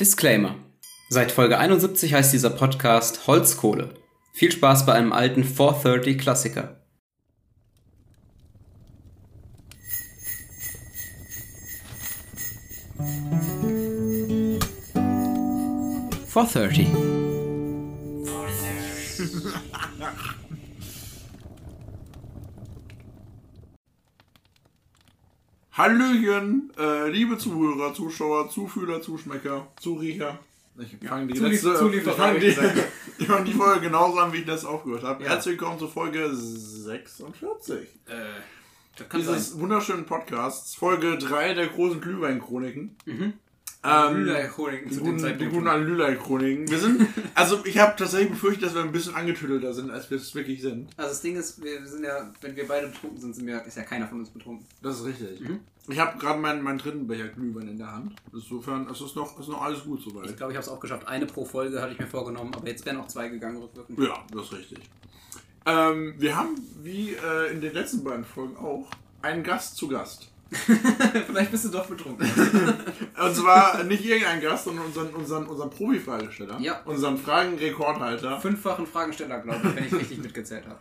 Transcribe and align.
Disclaimer. 0.00 0.54
Seit 1.10 1.30
Folge 1.30 1.58
71 1.58 2.14
heißt 2.14 2.32
dieser 2.32 2.48
Podcast 2.48 3.26
Holzkohle. 3.26 3.92
Viel 4.32 4.50
Spaß 4.50 4.86
bei 4.86 4.94
einem 4.94 5.12
alten 5.12 5.44
430 5.44 6.16
Klassiker. 6.16 6.80
Four 16.28 16.48
thirty. 16.48 16.86
Hallöchen, 25.80 26.70
äh, 26.78 27.08
liebe 27.08 27.38
Zuhörer, 27.38 27.94
Zuschauer, 27.94 28.50
Zufühler, 28.50 29.00
Zuschmecker, 29.00 29.66
Zuriecher. 29.80 30.38
Ich 30.78 31.08
fange 31.08 31.32
die, 31.32 31.38
letzte, 31.38 31.70
ich 31.90 32.02
fang 32.02 32.38
die, 32.38 32.54
ich 33.18 33.26
fang 33.26 33.44
die 33.46 33.52
Folge 33.54 33.80
genauso 33.80 34.18
an, 34.18 34.30
wie 34.34 34.40
ich 34.40 34.44
das 34.44 34.66
aufgehört 34.66 35.04
habe. 35.04 35.24
Ja. 35.24 35.30
Herzlich 35.30 35.52
willkommen 35.58 35.78
zur 35.78 35.88
Folge 35.88 36.28
46 36.34 37.78
Äh, 37.78 38.12
das 38.94 39.08
kann 39.08 39.20
dieses 39.20 39.58
wunderschönen 39.58 40.04
Podcasts. 40.04 40.74
Folge 40.74 41.16
3 41.16 41.54
der 41.54 41.68
großen 41.68 42.02
Glühwein-Chroniken. 42.02 42.96
Mhm. 43.06 43.32
Ähm, 43.82 44.16
Lüleich-Chroniken 44.16 44.88
die 44.90 44.94
zu 44.94 45.00
dem 45.00 45.04
guten, 45.06 45.16
die 45.16 45.22
Zeitpunkt. 45.22 45.52
guten 45.54 45.68
alten 45.68 45.86
Lüleich-Chroniken. 45.86 46.70
Wir 46.70 46.78
sind, 46.78 47.06
also 47.34 47.64
ich 47.64 47.78
habe 47.78 47.94
tatsächlich 47.96 48.30
befürchtet, 48.30 48.64
dass 48.64 48.74
wir 48.74 48.82
ein 48.82 48.92
bisschen 48.92 49.14
angetüdelter 49.14 49.72
sind, 49.72 49.90
als 49.90 50.10
wir 50.10 50.18
es 50.18 50.34
wirklich 50.34 50.60
sind. 50.60 50.90
Also 50.98 51.10
das 51.10 51.22
Ding 51.22 51.36
ist, 51.36 51.62
wir 51.62 51.86
sind 51.86 52.04
ja, 52.04 52.30
wenn 52.42 52.54
wir 52.56 52.68
beide 52.68 52.88
betrunken 52.88 53.18
sind, 53.18 53.34
sind 53.34 53.46
wir, 53.46 53.64
ist 53.64 53.76
ja 53.78 53.82
keiner 53.84 54.06
von 54.06 54.18
uns 54.20 54.28
betrunken. 54.28 54.66
Das 54.82 55.00
ist 55.00 55.06
richtig. 55.06 55.40
Mhm. 55.40 55.60
Ich 55.88 55.98
habe 55.98 56.18
gerade 56.18 56.38
meinen, 56.38 56.62
meinen 56.62 56.76
dritten 56.78 57.06
Becher 57.06 57.28
Glühwein 57.28 57.68
in 57.68 57.78
der 57.78 57.90
Hand. 57.90 58.14
Insofern 58.32 58.86
es 58.90 59.00
ist 59.00 59.16
noch, 59.16 59.40
ist 59.40 59.48
noch 59.48 59.62
alles 59.62 59.82
gut 59.84 60.00
Ich 60.00 60.04
soweit. 60.04 60.36
glaube, 60.36 60.52
ich 60.52 60.56
habe 60.58 60.64
es 60.64 60.68
auch 60.68 60.78
geschafft. 60.78 61.08
Eine 61.08 61.24
pro 61.26 61.46
Folge 61.46 61.80
hatte 61.80 61.94
ich 61.94 61.98
mir 61.98 62.06
vorgenommen, 62.06 62.52
aber 62.54 62.68
jetzt 62.68 62.84
wären 62.84 62.98
auch 62.98 63.06
zwei 63.08 63.28
gegangen 63.28 63.56
rückwirkend. 63.56 63.98
Ja, 63.98 64.24
das 64.32 64.44
ist 64.46 64.52
richtig. 64.52 64.78
Ähm, 65.64 66.14
wir 66.18 66.36
haben, 66.36 66.54
wie 66.82 67.14
äh, 67.14 67.50
in 67.52 67.60
den 67.62 67.72
letzten 67.72 68.04
beiden 68.04 68.24
Folgen 68.24 68.56
auch, 68.56 68.88
einen 69.22 69.42
Gast 69.42 69.76
zu 69.76 69.88
Gast. 69.88 70.30
Vielleicht 71.26 71.50
bist 71.52 71.64
du 71.64 71.68
doch 71.68 71.86
betrunken. 71.86 72.28
Und 73.22 73.36
zwar 73.36 73.84
nicht 73.84 74.04
irgendein 74.04 74.40
Gast, 74.40 74.64
sondern 74.64 74.86
unseren, 74.86 75.14
unseren, 75.14 75.46
unseren 75.46 75.70
Profi-Fragesteller. 75.70 76.58
Ja. 76.60 76.80
Unseren 76.84 77.16
Fragenrekordhalter. 77.18 78.40
Fünffachen 78.40 78.86
Fragensteller, 78.86 79.38
glaube 79.38 79.60
ich, 79.68 79.76
wenn 79.76 79.84
ich 79.86 79.92
richtig 79.92 80.18
mitgezählt 80.18 80.64
habe. 80.66 80.78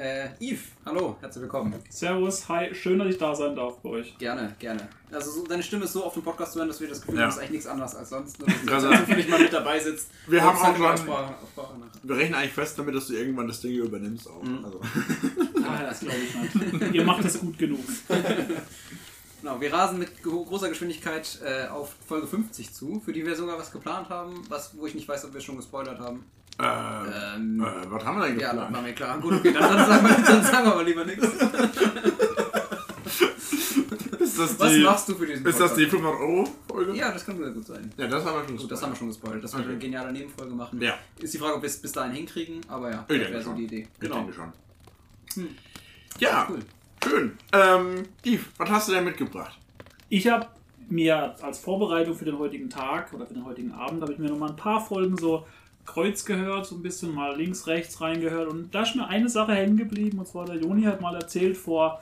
Äh, 0.00 0.30
Yves, 0.40 0.60
hallo, 0.86 1.18
herzlich 1.20 1.42
willkommen. 1.42 1.74
Servus, 1.90 2.48
hi, 2.48 2.74
schön, 2.74 2.98
dass 2.98 3.08
ich 3.08 3.18
da 3.18 3.34
sein 3.34 3.54
darf 3.54 3.76
bei 3.82 3.90
euch. 3.90 4.16
Gerne, 4.16 4.56
gerne. 4.58 4.88
Also 5.12 5.30
so, 5.30 5.46
deine 5.46 5.62
Stimme 5.62 5.84
ist 5.84 5.92
so 5.92 6.02
auf 6.04 6.14
dem 6.14 6.22
Podcast 6.22 6.54
zu 6.54 6.58
hören, 6.58 6.68
dass 6.68 6.80
wir 6.80 6.88
das 6.88 7.02
Gefühl 7.02 7.16
Ja. 7.18 7.24
haben, 7.24 7.28
das 7.28 7.34
ist 7.36 7.40
eigentlich 7.42 7.50
nichts 7.50 7.66
anderes 7.66 7.94
als 7.96 8.08
sonst. 8.08 8.38
Dass 8.66 8.82
du 8.82 8.90
zufällig 8.96 9.28
mal 9.28 9.40
mit 9.42 9.52
dabei 9.52 9.78
sitzt. 9.78 10.08
Wir 10.26 10.42
haben 10.42 10.56
es 10.56 10.62
auch 10.62 10.74
schon- 10.74 10.96
Sprache-. 10.96 11.34
Wir 12.02 12.16
rechnen 12.16 12.34
eigentlich 12.34 12.52
fest 12.54 12.78
damit, 12.78 12.94
dass 12.94 13.08
du 13.08 13.12
irgendwann 13.12 13.46
das 13.48 13.60
Ding 13.60 13.72
hier 13.72 13.84
übernimmst 13.84 14.26
auch. 14.26 14.42
Mhm. 14.42 14.64
Also. 14.64 14.80
Ah, 15.62 15.82
das 15.84 16.00
glaube 16.00 16.16
ich 16.16 16.34
nicht. 16.82 16.94
Ihr 16.94 17.04
macht 17.04 17.24
es 17.24 17.38
gut 17.38 17.56
genug. 17.58 17.78
Genau, 19.40 19.60
wir 19.60 19.72
rasen 19.72 19.98
mit 20.00 20.20
gro- 20.22 20.44
großer 20.44 20.68
Geschwindigkeit 20.70 21.38
äh, 21.44 21.68
auf 21.68 21.94
Folge 22.08 22.26
50 22.26 22.72
zu, 22.74 23.00
für 23.04 23.12
die 23.12 23.24
wir 23.24 23.36
sogar 23.36 23.56
was 23.56 23.70
geplant 23.70 24.08
haben, 24.08 24.42
was, 24.48 24.76
wo 24.76 24.86
ich 24.86 24.94
nicht 24.96 25.06
weiß, 25.06 25.26
ob 25.26 25.34
wir 25.34 25.40
schon 25.40 25.56
gespoilert 25.58 26.00
haben. 26.00 26.24
Äh, 26.60 27.36
Ähm, 27.36 27.60
äh, 27.60 27.90
was 27.90 28.04
haben 28.04 28.18
wir 28.20 28.26
denn 28.28 28.38
ja, 28.38 28.52
das 28.52 28.66
geplant? 28.66 28.74
war 28.76 28.82
mir 28.82 28.92
klar. 28.92 29.18
Gut, 29.20 29.32
okay, 29.34 29.52
dann, 29.52 29.62
dann, 29.76 29.86
sagen, 29.86 30.08
wir, 30.08 30.24
dann 30.24 30.44
sagen 30.44 30.66
wir 30.68 30.74
mal 30.74 30.84
lieber 30.84 31.04
nichts. 31.04 31.26
ist 34.20 34.38
das 34.38 34.58
Was 34.58 34.72
die, 34.72 34.82
machst 34.82 35.08
du 35.08 35.14
für 35.14 35.26
diesen 35.26 35.46
ist 35.46 35.60
das 35.60 35.74
die 35.74 35.84
Podcast? 35.86 36.02
500 36.02 36.20
Euro 36.20 36.48
Folge? 36.68 36.96
Ja, 36.96 37.12
das 37.12 37.24
kann 37.24 37.38
sehr 37.38 37.50
gut 37.50 37.66
sein. 37.66 37.90
Ja, 37.96 38.06
das 38.06 38.24
haben 38.24 38.40
wir 38.42 38.48
schon 38.48 38.56
Gut, 38.58 38.70
das 38.70 38.82
haben 38.82 38.92
wir 38.92 38.96
schon 38.96 39.08
gespoilert, 39.08 39.42
wir 39.42 39.54
Okay. 39.58 39.68
eine 39.68 39.78
geniale 39.78 40.12
Nebenfolge 40.12 40.54
machen. 40.54 40.80
Ja. 40.80 40.94
Ist 41.18 41.34
die 41.34 41.38
Frage, 41.38 41.56
ob 41.56 41.62
wir 41.62 41.66
es 41.68 41.80
bis 41.80 41.92
dahin 41.92 42.12
hinkriegen, 42.12 42.60
aber 42.68 42.90
ja, 42.90 43.04
Ich 43.08 43.20
das 43.22 43.30
wäre 43.30 43.42
so 43.42 43.52
die 43.54 43.64
Idee. 43.64 43.88
Ich 43.94 44.00
Genau. 44.00 44.16
denke 44.16 44.32
schon. 44.34 44.52
Hm. 45.34 45.48
Ja, 46.18 46.46
Cool. 46.50 46.58
schön. 47.04 47.38
Ähm, 47.52 48.02
Yves, 48.24 48.44
was 48.58 48.70
hast 48.70 48.88
du 48.88 48.92
denn 48.92 49.04
mitgebracht? 49.04 49.58
Ich 50.08 50.26
habe 50.28 50.46
mir 50.88 51.34
als 51.42 51.58
Vorbereitung 51.60 52.16
für 52.16 52.24
den 52.24 52.38
heutigen 52.38 52.68
Tag 52.68 53.12
oder 53.12 53.26
für 53.26 53.34
den 53.34 53.44
heutigen 53.44 53.72
Abend, 53.72 54.02
habe 54.02 54.12
ich 54.12 54.18
mir 54.18 54.28
noch 54.28 54.38
mal 54.38 54.50
ein 54.50 54.56
paar 54.56 54.84
Folgen 54.84 55.16
so 55.16 55.46
kreuz 55.92 56.24
gehört, 56.24 56.66
so 56.66 56.76
ein 56.76 56.82
bisschen 56.82 57.14
mal 57.14 57.36
links, 57.36 57.66
rechts 57.66 58.00
reingehört 58.00 58.48
und 58.48 58.74
da 58.74 58.82
ist 58.82 58.94
mir 58.94 59.08
eine 59.08 59.28
Sache 59.28 59.54
hängen 59.54 59.76
geblieben 59.76 60.18
und 60.18 60.28
zwar 60.28 60.46
der 60.46 60.56
Joni 60.56 60.82
hat 60.82 61.00
mal 61.00 61.14
erzählt 61.14 61.56
vor 61.56 62.00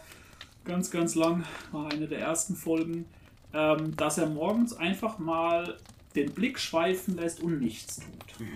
ganz, 0.65 0.91
ganz 0.91 1.15
lang, 1.15 1.45
war 1.73 1.91
eine 1.91 2.07
der 2.07 2.21
ersten 2.21 2.55
Folgen, 2.55 3.07
ähm, 3.55 3.97
dass 3.97 4.19
er 4.19 4.27
morgens 4.27 4.75
einfach 4.75 5.19
mal 5.19 5.77
den 6.15 6.33
Blick 6.33 6.59
schweifen 6.59 7.17
lässt 7.17 7.41
und 7.41 7.61
nichts 7.61 8.01
tut. 8.37 8.47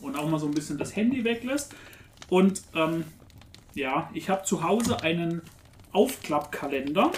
Und 0.00 0.16
auch 0.16 0.28
mal 0.28 0.38
so 0.38 0.46
ein 0.46 0.54
bisschen 0.54 0.76
das 0.76 0.94
Handy 0.94 1.24
weglässt. 1.24 1.74
Und 2.28 2.62
ähm, 2.74 3.04
ja, 3.74 4.10
ich 4.12 4.28
habe 4.28 4.44
zu 4.44 4.62
Hause 4.62 5.02
einen 5.02 5.40
Aufklappkalender. 5.92 7.10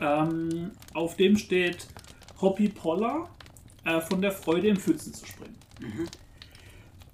Ähm, 0.00 0.70
auf 0.94 1.16
dem 1.16 1.36
steht 1.36 1.86
Hoppy 2.40 2.68
Poller 2.68 3.28
äh, 3.84 4.00
von 4.00 4.22
der 4.22 4.32
Freude 4.32 4.68
im 4.68 4.76
Pfützen 4.76 5.12
zu 5.12 5.26
springen. 5.26 5.56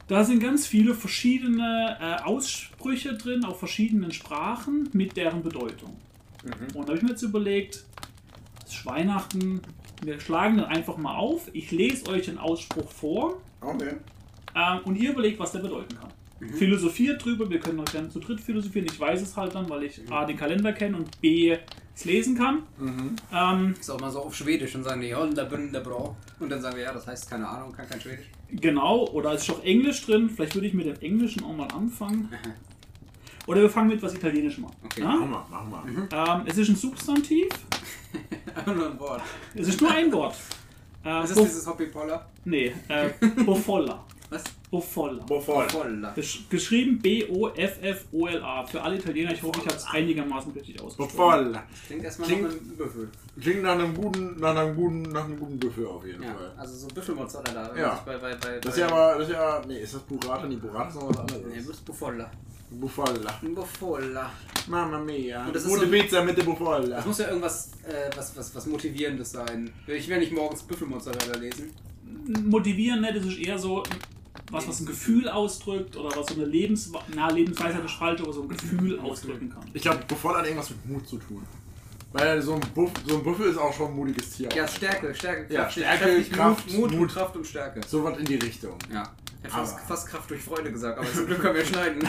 Da 0.09 0.25
sind 0.25 0.41
ganz 0.41 0.67
viele 0.67 0.95
verschiedene 0.95 1.97
äh, 2.01 2.23
Aussprüche 2.25 3.15
drin, 3.17 3.45
auf 3.45 3.59
verschiedenen 3.59 4.13
Sprachen 4.13 4.89
mit 4.93 5.17
deren 5.17 5.43
Bedeutung. 5.43 5.97
Und 6.75 6.89
da 6.89 6.89
habe 6.89 6.97
ich 6.97 7.03
mir 7.03 7.11
jetzt 7.11 7.23
überlegt, 7.23 7.85
es 8.67 8.73
ist 8.75 8.87
Weihnachten, 8.87 9.61
wir 10.03 10.19
schlagen 10.19 10.57
dann 10.57 10.67
einfach 10.67 10.97
mal 10.97 11.15
auf. 11.17 11.51
Ich 11.53 11.71
lese 11.71 12.09
euch 12.09 12.27
den 12.27 12.39
Ausspruch 12.39 12.91
vor 12.91 13.41
Okay. 13.61 13.93
ähm, 14.57 14.81
und 14.85 14.97
ihr 14.97 15.11
überlegt, 15.11 15.39
was 15.39 15.53
der 15.53 15.61
bedeuten 15.61 15.95
kann. 15.97 16.11
Philosophiert 16.59 17.23
drüber, 17.25 17.49
wir 17.51 17.61
können 17.61 17.81
auch 17.81 17.85
gerne 17.93 18.09
zu 18.09 18.19
dritt 18.19 18.41
philosophieren. 18.41 18.87
Ich 18.91 18.99
weiß 18.99 19.21
es 19.21 19.37
halt 19.37 19.55
dann, 19.55 19.69
weil 19.69 19.83
ich 19.85 20.01
A, 20.11 20.25
den 20.25 20.37
Kalender 20.39 20.73
kenne 20.73 20.97
und 20.97 21.21
B, 21.21 21.57
es 21.95 22.05
lesen 22.07 22.37
kann. 22.37 22.63
Ähm, 23.33 23.75
Ist 23.79 23.91
auch 23.91 24.01
mal 24.01 24.11
so 24.11 24.21
auf 24.21 24.35
Schwedisch 24.35 24.75
und 24.75 24.85
sagen 24.85 25.03
die, 25.03 25.09
ja, 25.09 25.25
der 25.27 25.45
Bün, 25.45 25.71
der 25.73 25.81
Bra. 25.81 26.17
Und 26.39 26.49
dann 26.49 26.63
sagen 26.63 26.77
wir, 26.77 26.85
ja, 26.85 26.93
das 26.95 27.07
heißt 27.07 27.29
keine 27.29 27.47
Ahnung, 27.47 27.73
kann 27.73 27.87
kein 27.89 28.01
Schwedisch. 28.01 28.25
genau, 28.51 29.07
oder 29.09 29.35
es 29.35 29.43
ist 29.43 29.51
auch 29.51 29.63
Englisch 29.65 30.05
drin. 30.07 30.31
Vielleicht 30.31 30.55
würde 30.55 30.67
ich 30.69 30.73
mit 30.75 30.87
dem 30.87 30.97
Englischen 31.01 31.45
auch 31.45 31.55
mal 31.55 31.69
anfangen. 31.69 32.31
Oder 33.47 33.63
wir 33.63 33.71
fangen 33.71 33.89
mit 33.89 34.01
was 34.03 34.15
Italienischem 34.15 34.67
an. 34.67 34.73
Okay. 34.85 35.01
Ja? 35.01 35.09
Machen 35.17 35.31
wir, 35.31 35.47
machen 35.49 36.09
wir. 36.11 36.17
Ähm, 36.17 36.43
es 36.47 36.59
ist 36.59 36.69
ein 36.69 36.77
Substantiv. 36.77 37.49
Einfach 38.55 38.75
nur 38.77 38.91
ein 38.91 39.01
Wort. 39.01 39.23
Es 39.55 39.67
ist 39.69 39.81
nur 39.81 39.91
ein 39.91 40.13
Wort. 40.13 40.35
Äh, 41.03 41.09
Was 41.09 41.31
ist 41.31 41.37
Bo- 41.37 41.43
dieses 41.45 41.67
Hobby 41.67 41.87
Poller? 41.87 42.27
nee, 42.45 42.73
äh, 42.89 43.09
Bofolla. 43.45 44.05
Was? 44.29 44.45
Bofolla. 44.71 45.27
Voll. 45.27 45.67
Poller. 45.67 46.13
Gesch 46.15 46.49
geschrieben 46.49 47.01
B-O-F-F-O-L-A. 47.01 48.67
Für 48.67 48.83
alle 48.83 48.97
Italiener, 48.99 49.33
ich 49.33 49.43
hoffe, 49.43 49.59
ich 49.61 49.67
habe 49.67 49.77
es 49.77 49.85
einigermaßen 49.87 50.53
richtig 50.53 50.81
ausgesprochen. 50.81 51.17
Voll. 51.17 51.59
Klingt 51.89 52.05
erstmal 52.05 52.29
Klingt- 52.29 52.43
nach 52.45 52.51
einem 52.51 52.77
Büffel. 52.77 53.09
Klingt 53.41 53.63
nach 53.63 53.73
einem 53.73 53.95
guten, 53.95 54.39
nach 54.39 54.57
einem 54.57 54.77
guten, 54.77 55.03
nach 55.03 55.25
einem 55.25 55.39
guten 55.41 55.59
Buffet 55.59 55.85
auf 55.87 56.07
jeden 56.07 56.23
Ja, 56.23 56.35
Fall. 56.35 56.53
also 56.57 56.77
so 56.77 56.87
Büffelmozzarella. 56.89 57.77
Ja. 57.77 58.03
Bei, 58.07 58.17
bei, 58.19 58.35
bei, 58.37 58.59
Das 58.61 58.75
ist 58.75 58.81
ja 58.81 58.87
aber, 58.89 59.19
das 59.19 59.29
ist 59.29 59.35
ja, 59.35 59.63
nee, 59.67 59.79
ist 59.81 59.95
das 59.95 60.03
Burrata? 60.03 60.47
Nee, 60.47 60.57
Burrata 60.57 60.89
ist 60.89 60.95
noch 60.95 61.09
was 61.09 61.17
Nee, 61.17 61.21
anderes. 61.35 61.67
das 61.67 61.77
ist 61.77 61.85
Buffolla. 61.85 62.31
Bufalla. 62.73 63.41
Buffolla. 63.43 64.31
Mamma 64.69 64.99
mia. 65.01 65.45
Und 65.47 65.57
das 65.57 65.65
ist 65.65 65.69
Gute 65.69 65.87
so- 65.87 65.91
Pizza 65.91 66.23
mit 66.23 66.39
der 66.39 66.45
Bufalla. 66.45 66.97
Das 66.99 67.07
muss 67.07 67.19
ja 67.19 67.27
irgendwas 67.27 67.73
äh, 67.83 68.09
was, 68.17 68.37
was, 68.37 68.55
was 68.55 68.67
Motivierendes 68.67 69.33
sein. 69.33 69.73
Ich 69.89 70.09
will 70.09 70.19
nicht 70.21 70.31
morgens 70.33 70.63
Büffelmozzarella 70.63 71.37
lesen. 71.39 71.73
motivieren, 72.45 73.01
ne? 73.01 73.13
das 73.13 73.25
ist 73.27 73.39
eher 73.41 73.59
so 73.59 73.83
was, 74.51 74.69
was 74.69 74.81
ein 74.81 74.87
Gefühl 74.87 75.29
ausdrückt 75.29 75.97
oder 75.97 76.15
was 76.17 76.27
so 76.27 76.35
eine 76.35 76.45
Lebens 76.45 76.93
na, 77.15 77.31
Lebensweisheit 77.31 77.85
ist 77.85 77.95
falsch, 77.95 78.21
aber 78.21 78.33
so 78.33 78.43
ein 78.43 78.49
Gefühl 78.49 78.99
ausdrücken 79.01 79.51
kann. 79.51 79.63
Ich 79.73 79.83
glaube, 79.83 80.01
Bufalla 80.07 80.39
hat 80.39 80.47
irgendwas 80.47 80.71
mit 80.71 80.87
Mut 80.87 81.09
zu 81.09 81.19
tun. 81.19 81.45
Weil 82.13 82.43
so 82.43 82.55
ein, 82.55 82.61
Buff, 82.75 82.91
so 83.07 83.19
ein 83.19 83.23
Buffel 83.23 83.51
ist 83.51 83.59
auch 83.59 83.73
schon 83.73 83.89
ein 83.89 83.97
mutiges 83.97 84.31
Tier. 84.31 84.49
Ja, 84.53 84.67
Stärke, 84.67 85.15
Stärke, 85.15 85.53
Ja, 85.53 85.61
Kraft. 85.63 85.73
Stärke, 85.73 86.05
kräftig, 86.05 86.33
Kraft, 86.33 86.73
Mut, 86.73 86.91
Mut, 86.91 87.01
Mut. 87.01 87.13
Kraft 87.13 87.37
und 87.37 87.47
Stärke. 87.47 87.81
So 87.87 88.03
was 88.03 88.19
in 88.19 88.25
die 88.25 88.35
Richtung. 88.35 88.77
Ja. 88.93 89.05
Ich 89.39 89.45
hätte 89.45 89.55
fast, 89.55 89.81
fast 89.81 90.09
Kraft 90.09 90.29
durch 90.31 90.43
Freude 90.43 90.73
gesagt, 90.73 90.99
aber 90.99 91.11
zum 91.13 91.27
Glück 91.27 91.41
können 91.41 91.55
wir 91.55 91.65
schneiden. 91.65 92.01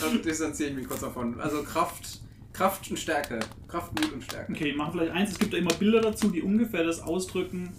da 0.00 0.08
distanziere 0.24 0.70
ich 0.70 0.76
mich 0.76 0.88
kurz 0.88 1.00
davon. 1.00 1.38
Also 1.40 1.62
Kraft, 1.64 2.20
Kraft 2.52 2.88
und 2.90 2.96
Stärke. 2.96 3.40
Kraft, 3.68 3.92
Mut 4.00 4.12
und 4.12 4.22
Stärke. 4.24 4.52
Okay, 4.52 4.66
wir 4.66 4.76
machen 4.76 4.92
vielleicht 4.92 5.12
eins, 5.12 5.32
es 5.32 5.38
gibt 5.38 5.52
da 5.52 5.58
immer 5.58 5.74
Bilder 5.74 6.00
dazu, 6.00 6.30
die 6.30 6.42
ungefähr 6.42 6.84
das 6.84 7.00
ausdrücken, 7.02 7.74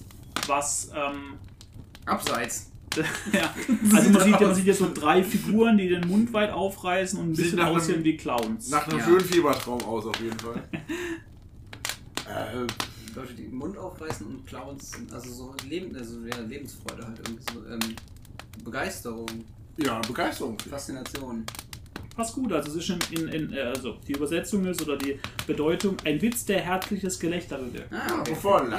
was 0.48 0.92
ähm, 0.96 1.36
Abseits. 2.06 2.70
ja, 3.34 3.52
also 3.96 4.10
man 4.12 4.22
sieht, 4.22 4.40
ja, 4.40 4.48
man 4.48 4.56
sieht 4.56 4.66
ja 4.68 4.74
so 4.74 4.94
drei 4.94 5.24
Figuren, 5.24 5.78
die 5.80 5.90
den 5.90 6.08
Mund 6.08 6.32
weit 6.32 6.52
aufreißen 6.52 7.18
und 7.20 7.32
ein 7.32 7.36
bisschen 7.36 7.58
nach 7.58 7.68
einem- 7.68 7.78
aussehen 7.78 8.04
wie 8.04 8.16
Clowns. 8.18 8.70
Nach 8.70 8.88
einem 8.88 9.00
Ja. 9.00 9.06
schönen 9.06 9.22
Fiebertraum 9.26 9.82
aus, 9.84 10.06
auf 10.06 10.20
jeden 10.20 10.38
Fall. 10.38 10.62
äh, 12.30 12.68
Leute, 13.16 13.34
die 13.34 13.44
den 13.44 13.56
Mund 13.56 13.78
aufreißen 13.78 14.28
und 14.28 14.46
Clowns 14.46 14.92
sind 14.92 15.12
also 15.12 15.32
so 15.32 15.56
Leben, 15.68 15.96
also 15.96 16.20
ja, 16.26 16.38
Lebensfreude 16.42 17.06
halt 17.06 17.20
irgendwie 17.20 17.44
so. 17.52 17.66
Ähm, 17.66 17.96
Begeisterung, 18.64 19.28
ja, 19.78 20.00
Begeisterung. 20.00 20.58
Faszination. 20.60 21.46
Passt 22.16 22.36
gut. 22.36 22.52
Also, 22.54 22.70
es 22.78 22.90
ist 22.90 22.90
in, 23.12 23.20
in, 23.20 23.28
in, 23.30 23.54
äh, 23.54 23.62
also 23.62 23.98
die 24.08 24.14
Übersetzung 24.14 24.66
ist 24.66 24.82
oder 24.82 24.98
die 24.98 25.20
Bedeutung 25.48 25.98
ein 26.06 26.22
Witz, 26.22 26.46
der 26.46 26.62
herzliches 26.62 27.20
Gelächter 27.20 27.58
bewirkt. 27.58 27.92
Ah, 27.94 28.20
okay. 28.20 28.32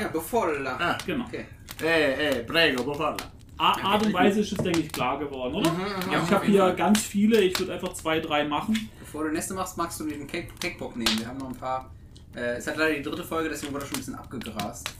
Ja, 0.02 0.08
Befolla. 0.08 0.76
Ah. 0.78 0.98
Genau. 1.06 1.24
Okay. 1.26 1.46
Eh, 1.82 2.28
eh, 2.38 2.42
prego, 2.44 2.84
befalla. 2.84 3.16
A- 3.56 3.80
Art 3.82 4.04
und 4.06 4.12
Weise 4.12 4.40
ist 4.40 4.50
es, 4.52 4.58
denke 4.58 4.80
ich, 4.80 4.90
klar 4.92 5.18
geworden, 5.18 5.54
oder? 5.54 5.68
Ja, 5.70 5.74
ich 6.10 6.16
auf 6.16 6.30
habe 6.30 6.44
jeden 6.44 6.52
hier 6.54 6.62
Fall. 6.62 6.76
ganz 6.76 7.00
viele, 7.02 7.40
ich 7.40 7.58
würde 7.58 7.72
einfach 7.74 7.92
zwei, 7.92 8.18
drei 8.20 8.44
machen. 8.44 8.90
Bevor 9.00 9.24
du 9.24 9.30
nächste 9.32 9.54
machst, 9.54 9.76
magst 9.76 10.00
du 10.00 10.04
den 10.08 10.26
Cake, 10.26 10.48
Cakepop 10.60 10.96
nehmen. 10.96 11.18
Wir 11.20 11.26
haben 11.28 11.38
noch 11.38 11.48
ein 11.48 11.56
paar. 11.56 11.90
Äh, 12.34 12.56
es 12.56 12.66
hat 12.66 12.76
leider 12.76 12.94
die 12.96 13.02
dritte 13.02 13.22
Folge, 13.22 13.48
deswegen 13.48 13.72
wurde 13.72 13.86
schon 13.86 13.94
ein 13.96 13.98
bisschen 14.00 14.14
abgegrast. 14.16 14.92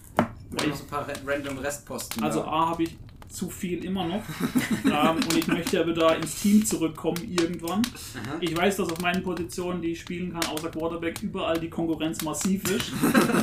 Wir 0.50 0.60
haben 0.62 0.70
noch 0.70 0.76
so 0.76 0.84
ein 0.84 0.88
paar 0.88 1.08
ra- 1.08 1.12
random 1.26 1.58
Restposten. 1.58 2.22
Also 2.22 2.40
da. 2.42 2.46
A 2.46 2.68
habe 2.70 2.84
ich 2.84 2.96
zu 3.34 3.50
viel 3.50 3.84
immer 3.84 4.06
noch. 4.06 4.22
ähm, 4.84 5.16
und 5.16 5.36
ich 5.36 5.46
möchte 5.48 5.76
ja 5.76 5.86
wieder 5.86 6.16
ins 6.16 6.36
Team 6.40 6.64
zurückkommen 6.64 7.20
irgendwann. 7.28 7.82
Aha. 8.14 8.36
Ich 8.40 8.56
weiß, 8.56 8.76
dass 8.76 8.90
auf 8.90 9.00
meinen 9.00 9.22
Positionen, 9.22 9.82
die 9.82 9.92
ich 9.92 10.00
spielen 10.00 10.32
kann, 10.32 10.44
außer 10.46 10.70
Quarterback, 10.70 11.20
überall 11.22 11.58
die 11.58 11.68
Konkurrenz 11.68 12.22
massiv 12.22 12.62
ist. 12.70 12.92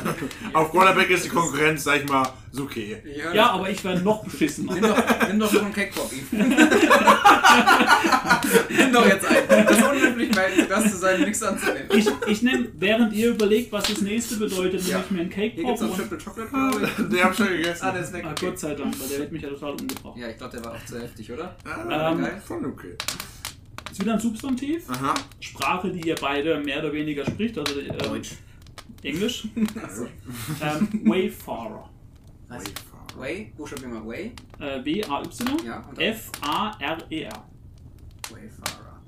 Auf 0.52 0.70
Quarterback 0.70 1.10
ist 1.10 1.24
die 1.26 1.28
Konkurrenz, 1.28 1.84
sag 1.84 2.02
ich 2.02 2.08
mal, 2.08 2.28
so 2.50 2.64
okay. 2.64 2.96
Ja, 3.16 3.32
das. 3.32 3.50
aber 3.50 3.70
ich 3.70 3.82
werde 3.84 4.02
noch 4.02 4.24
beschissener. 4.24 4.74
Nimm 4.74 4.82
doch, 4.82 5.28
nimm 5.28 5.38
doch 5.38 5.72
Cakepop, 5.72 6.10
Eve. 6.12 6.36
nimm 8.68 8.92
doch 8.92 9.06
jetzt 9.06 9.26
einen. 9.26 9.48
Das 9.48 9.78
ist 9.78 9.82
unhöflich, 9.84 10.36
weil 10.36 10.56
du 10.56 10.66
Gast 10.66 10.90
zu 10.90 10.96
sein 10.98 11.20
nichts 11.20 11.42
anzunehmen. 11.42 11.88
Ich, 11.94 12.06
ich 12.26 12.42
nehme, 12.42 12.68
während 12.78 13.12
ihr 13.12 13.30
überlegt, 13.30 13.72
was 13.72 13.84
das 13.84 14.00
nächste 14.00 14.36
bedeutet, 14.36 14.86
Ja. 14.86 14.98
nehme 14.98 15.04
ich 15.04 15.10
mir 15.10 15.20
einen 15.20 15.30
Cake 15.30 15.54
Hier 15.54 15.64
noch 15.64 15.80
und 15.80 15.96
Triple 15.96 16.18
Chocolate, 16.18 16.50
glaube 16.50 16.86
ich. 16.86 17.08
Den 17.08 17.24
hab 17.24 17.30
ich 17.32 17.36
schon 17.36 17.48
gegessen. 17.48 17.84
Ah, 17.84 17.92
der 17.92 18.02
ist 18.02 18.12
weg. 18.12 18.24
Ah. 18.26 18.34
Gott 18.40 18.58
sei 18.58 18.74
Dank, 18.74 19.00
weil 19.00 19.08
der 19.08 19.18
hätte 19.20 19.32
mich 19.32 19.42
ja 19.42 19.48
total 19.48 19.76
umgebracht. 19.82 20.16
Ja, 20.16 20.28
ich 20.28 20.36
glaube, 20.38 20.56
der 20.56 20.64
war 20.64 20.72
auch 20.74 20.84
zu 20.86 21.00
heftig, 21.00 21.30
oder? 21.32 21.54
Ah, 21.64 22.10
Ähm. 22.12 22.26
Schon 22.46 22.64
okay. 22.66 22.96
Ist 23.90 24.00
wieder 24.00 24.14
ein 24.14 24.20
Substantiv. 24.20 24.88
Aha. 24.90 25.14
Sprache, 25.40 25.90
die 25.92 26.08
ihr 26.08 26.14
beide 26.20 26.58
mehr 26.60 26.78
oder 26.78 26.92
weniger 26.92 27.24
spricht, 27.26 27.58
also 27.58 27.78
ähm, 27.78 27.98
Deutsch. 27.98 28.30
Englisch. 29.02 29.46
Achso. 29.82 30.06
Ähm, 30.62 31.02
Wayfarer. 31.04 31.88
Was? 32.48 32.64
Way? 33.16 33.52
Buchstabier 33.56 33.88
mal 33.88 34.06
Way. 34.06 34.32
Äh, 34.58 34.82
W-A-Y. 34.84 35.64
Ja, 35.66 35.84
F-A-R-E-R. 35.98 37.44
Wayfarer. 38.30 39.00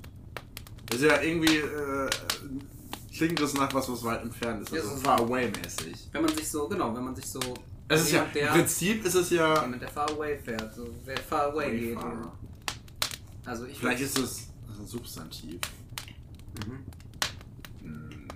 Ist 0.93 1.01
ja 1.01 1.19
irgendwie, 1.21 1.57
äh, 1.57 2.09
klingt 3.17 3.39
das 3.39 3.53
nach 3.55 3.73
was, 3.73 3.89
was 3.89 4.03
weit 4.03 4.21
entfernt 4.21 4.61
ist. 4.61 4.71
Ja, 4.71 4.81
Also 4.81 4.95
so- 4.95 5.01
far 5.01 5.19
away 5.21 5.49
mäßig. 5.49 6.09
Wenn 6.11 6.21
man 6.21 6.35
sich 6.35 6.47
so, 6.47 6.67
genau, 6.67 6.95
wenn 6.95 7.03
man 7.03 7.15
sich 7.15 7.25
so. 7.25 7.39
Es 7.87 8.01
ist 8.01 8.11
ja, 8.13 8.25
der, 8.33 8.47
im 8.47 8.53
Prinzip 8.53 9.05
ist 9.05 9.13
es 9.15 9.29
ja, 9.29 9.61
jemand, 9.61 9.81
der 9.81 9.89
far 9.89 10.09
away 10.11 10.37
fährt, 10.37 10.73
so, 10.73 10.87
wer 11.05 11.17
far 11.17 11.51
away 11.53 11.79
geht. 11.79 11.95
Wayfarer. 11.95 12.33
Also 13.45 13.65
ich 13.65 13.77
Vielleicht 13.77 14.01
ist 14.01 14.17
es 14.17 14.47
ein 14.79 14.87
Substantiv. 14.87 15.59
Mhm. 16.65 16.79
Hm, 17.83 18.27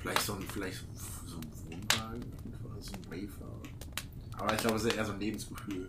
Vielleicht 0.00 0.22
so 0.22 0.34
ein, 0.34 0.42
vielleicht 0.50 0.78
so 1.26 1.36
ein 1.36 1.46
Wohnwagen 1.68 2.22
oder 2.64 2.80
so 2.80 2.92
ein 2.94 3.10
Wayfarer. 3.10 3.60
Aber 4.38 4.54
ich 4.54 4.60
glaube, 4.60 4.76
es 4.76 4.84
ist 4.84 4.94
eher 4.94 5.04
so 5.04 5.12
ein 5.12 5.20
Lebensgefühl. 5.20 5.86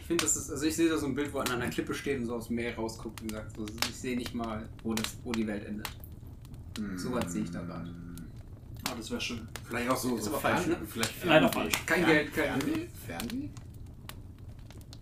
Ich 0.00 0.06
finde, 0.06 0.24
das 0.24 0.36
ist, 0.36 0.50
also 0.50 0.66
ich 0.66 0.76
sehe 0.76 0.88
da 0.90 0.98
so 0.98 1.06
ein 1.06 1.14
Bild, 1.14 1.32
wo 1.32 1.38
er 1.38 1.50
an 1.50 1.62
einer 1.62 1.70
Klippe 1.70 1.94
steht 1.94 2.18
und 2.18 2.26
so 2.26 2.34
aus 2.36 2.48
dem 2.48 2.56
Meer 2.56 2.74
rausguckt 2.76 3.22
und 3.22 3.30
sagt, 3.30 3.56
so, 3.56 3.64
ich 3.88 3.94
sehe 3.96 4.16
nicht 4.16 4.34
mal, 4.34 4.68
wo, 4.82 4.92
das, 4.92 5.16
wo 5.24 5.32
die 5.32 5.46
Welt 5.46 5.64
endet. 5.64 5.88
So 6.96 7.12
weit 7.12 7.30
sehe 7.30 7.42
ich 7.42 7.50
da 7.50 7.62
gerade. 7.62 7.94
Ah, 8.90 8.94
das 8.96 9.10
wäre 9.10 9.20
schön. 9.20 9.46
Vielleicht 9.68 9.90
auch 9.90 9.96
so, 9.96 10.16
Ist 10.16 10.24
so 10.24 10.30
aber 10.30 10.40
falsch, 10.40 10.66
ne? 10.66 10.76
Vielleicht 10.88 11.24
Leider 11.24 11.48
falsch. 11.52 11.74
Kein 11.86 12.04
Fern- 12.04 12.10
Geld, 12.12 12.34
kein- 12.34 12.60
Fernweh? 12.60 12.86
Fernweh? 13.06 13.48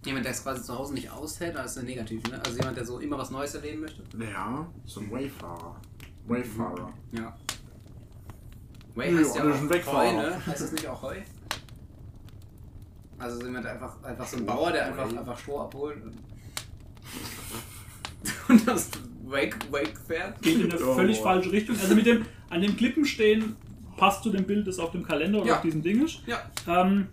Jemand, 0.04 0.24
der 0.24 0.32
es 0.32 0.42
quasi 0.42 0.62
zu 0.62 0.78
Hause 0.78 0.94
nicht 0.94 1.10
aushält, 1.10 1.56
das 1.56 1.72
ist 1.72 1.76
ja 1.78 1.82
negativ, 1.82 2.22
ne? 2.30 2.40
Also 2.44 2.58
jemand, 2.58 2.76
der 2.76 2.84
so 2.84 2.98
immer 3.00 3.18
was 3.18 3.30
Neues 3.30 3.54
erleben 3.54 3.80
möchte. 3.80 4.02
Ja, 4.18 4.66
so 4.84 5.00
ein 5.00 5.10
Wayfarer. 5.10 5.80
Wayfarer. 6.26 6.92
Ja. 7.12 7.36
Way 8.94 9.12
Ja, 9.12 9.18
heißt 9.18 9.36
ja 9.36 9.44
oder 9.44 9.54
auch 9.54 9.70
Wegfahrer. 9.70 10.12
Heu, 10.12 10.16
ne? 10.30 10.46
Heißt 10.46 10.60
das 10.62 10.72
nicht 10.72 10.86
auch 10.86 11.02
Heu? 11.02 11.16
Also 13.18 13.44
jemand, 13.44 13.64
der 13.64 13.72
einfach, 13.72 14.02
einfach 14.02 14.26
so 14.26 14.36
ein 14.36 14.46
Bauer, 14.46 14.72
der 14.72 14.86
einfach, 14.86 15.08
einfach 15.08 15.38
Stroh 15.38 15.60
abholt 15.60 16.02
und, 16.02 16.14
und 18.48 18.68
das 18.68 18.90
Wake, 19.24 19.56
Wake 19.72 19.94
fährt. 20.06 20.40
Geht 20.42 20.60
in 20.60 20.72
eine 20.72 20.84
Oh, 20.84 20.94
völlig 20.94 21.16
boah. 21.18 21.24
falsche 21.24 21.52
Richtung. 21.52 21.76
Also 21.80 21.94
mit 21.94 22.06
dem 22.06 22.26
an 22.50 22.60
dem 22.60 22.76
Klippen 22.76 23.04
stehen 23.04 23.56
passt 23.96 24.22
zu 24.22 24.30
dem 24.30 24.44
Bild, 24.44 24.66
das 24.66 24.78
auf 24.78 24.92
dem 24.92 25.02
Kalender 25.02 25.38
oder 25.40 25.48
Ja. 25.48 25.56
auf 25.56 25.62
diesem 25.62 25.82
Ding 25.82 26.04
ist. 26.04 26.20
Ja, 26.26 26.40
Ähm, 26.66 27.06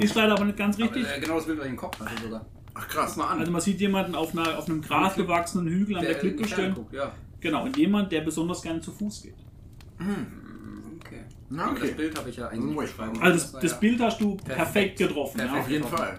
ist 0.00 0.14
leider 0.14 0.32
aber 0.34 0.44
nicht 0.44 0.58
ganz 0.58 0.78
richtig. 0.78 1.04
aber, 1.06 1.16
äh, 1.16 1.20
genau 1.20 1.34
das 1.36 1.46
Bild, 1.46 1.58
was 1.58 1.64
ich 1.66 1.70
im 1.72 1.76
Kopf 1.76 1.98
hatte 2.00 2.22
sogar. 2.22 2.46
Ach 2.74 2.86
krass. 2.88 3.16
mal 3.16 3.26
an. 3.28 3.40
Also 3.40 3.50
man 3.50 3.60
sieht 3.60 3.80
jemanden 3.80 4.14
auf, 4.14 4.32
einer, 4.32 4.56
auf 4.58 4.66
einem 4.68 4.80
grasbewachsenen 4.82 5.66
Hügel 5.66 5.96
an 5.96 6.02
der, 6.04 6.14
die 6.14 6.20
Klippe 6.20 6.46
stehen. 6.46 6.76
Ja. 6.92 7.12
Genau, 7.40 7.64
und 7.64 7.76
jemand, 7.76 8.12
der 8.12 8.20
besonders 8.20 8.62
gerne 8.62 8.80
zu 8.80 8.92
Fuß 8.92 9.22
geht. 9.22 9.34
Mm, 9.98 10.98
Okay. 11.00 11.20
Na, 11.50 11.70
okay. 11.70 11.80
Das 11.88 11.96
Bild 11.96 12.18
habe 12.18 12.28
ich 12.30 12.36
ja 12.36 12.48
eigentlich 12.48 12.76
beschreiben. 12.76 13.20
Also 13.22 13.32
das, 13.38 13.52
das 13.62 13.70
ja- 13.72 13.76
Bild 13.78 14.00
hast 14.00 14.20
du 14.20 14.36
perfekt, 14.36 14.56
Perfekt. 14.56 14.98
getroffen. 14.98 15.36
Perfekt. 15.38 15.54
Ja. 15.54 15.60
Auf 15.62 15.70
jeden 15.70 15.84
Fall. 15.88 16.18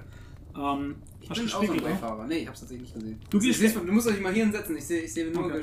Ähm, 0.58 0.96
Ich 1.22 1.30
hast 1.30 1.38
bin 1.38 1.48
du 1.48 1.56
auch 1.56 1.64
so 1.66 1.72
ein? 1.74 1.84
Wayfahrer. 1.84 2.28
Nee, 2.28 2.38
ich 2.40 2.48
hab's 2.48 2.60
tatsächlich 2.62 2.88
nicht 2.96 3.00
gesehen. 3.00 3.20
Du 3.30 3.40
gehst- 3.40 3.76
du 3.76 3.92
musst 3.92 4.08
euch 4.08 4.20
mal 4.22 4.34
hier 4.34 4.44
hinsetzen. 4.46 4.76
Ich 4.78 4.86
sehe 4.88 5.02
ich 5.02 5.14
sehe 5.14 5.30
nur 5.32 5.46
Okay. 5.46 5.62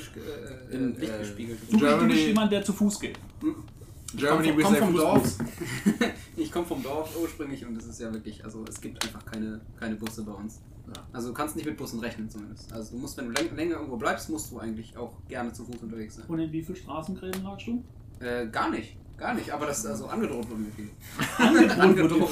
äh, 0.70 0.74
In- 0.76 0.96
äh, 0.96 1.00
Licht 1.00 1.12
äh, 1.14 1.18
gespiegelt. 1.18 1.58
Du, 1.70 1.78
du 1.78 2.06
bist 2.06 2.20
jemand, 2.26 2.52
der 2.52 2.62
zu 2.64 2.72
Fuß 2.72 3.00
geht. 3.00 3.18
Germany 4.14 4.48
komm, 4.48 4.56
with 4.58 4.64
komm 4.64 4.76
vom 4.76 4.94
Dorf. 4.96 5.38
Ich 6.38 6.52
komme 6.52 6.66
vom 6.66 6.82
Dorf 6.82 7.16
ursprünglich 7.20 7.64
und 7.64 7.76
es 7.78 7.86
ist 7.86 7.98
ja 7.98 8.12
wirklich, 8.12 8.44
also 8.44 8.62
es 8.68 8.78
gibt 8.80 9.02
einfach 9.02 9.24
keine, 9.24 9.58
keine 9.80 9.96
Busse 9.96 10.22
bei 10.22 10.32
uns. 10.32 10.60
Ja. 10.86 11.02
Also 11.12 11.28
du 11.28 11.34
kannst 11.34 11.56
nicht 11.56 11.64
mit 11.64 11.78
Bussen 11.78 11.98
rechnen 11.98 12.28
zumindest. 12.28 12.70
Also 12.72 12.92
du 12.94 12.98
musst, 13.00 13.16
wenn 13.16 13.32
du 13.32 13.40
läng 13.40 13.56
länger 13.56 13.76
irgendwo 13.76 13.96
bleibst, 13.96 14.28
musst 14.28 14.52
du 14.52 14.58
eigentlich 14.58 14.96
auch 14.98 15.14
gerne 15.28 15.52
zu 15.52 15.64
Fuß 15.64 15.76
unterwegs 15.82 16.16
sein. 16.16 16.26
Und 16.28 16.38
in 16.38 16.52
wie 16.52 16.62
vielen 16.62 16.76
Straßengräben 16.76 17.42
lagst 17.42 17.66
du? 17.66 17.82
Äh, 18.20 18.48
gar 18.48 18.70
nicht. 18.70 18.96
Gar 19.16 19.32
nicht, 19.32 19.50
aber 19.50 19.64
das 19.64 19.78
ist 19.78 19.86
also 19.86 20.08
angedroht 20.08 20.46
wurde 20.50 20.60
mir 20.60 20.70
viel. 20.72 20.90
Angedroht. 21.80 22.30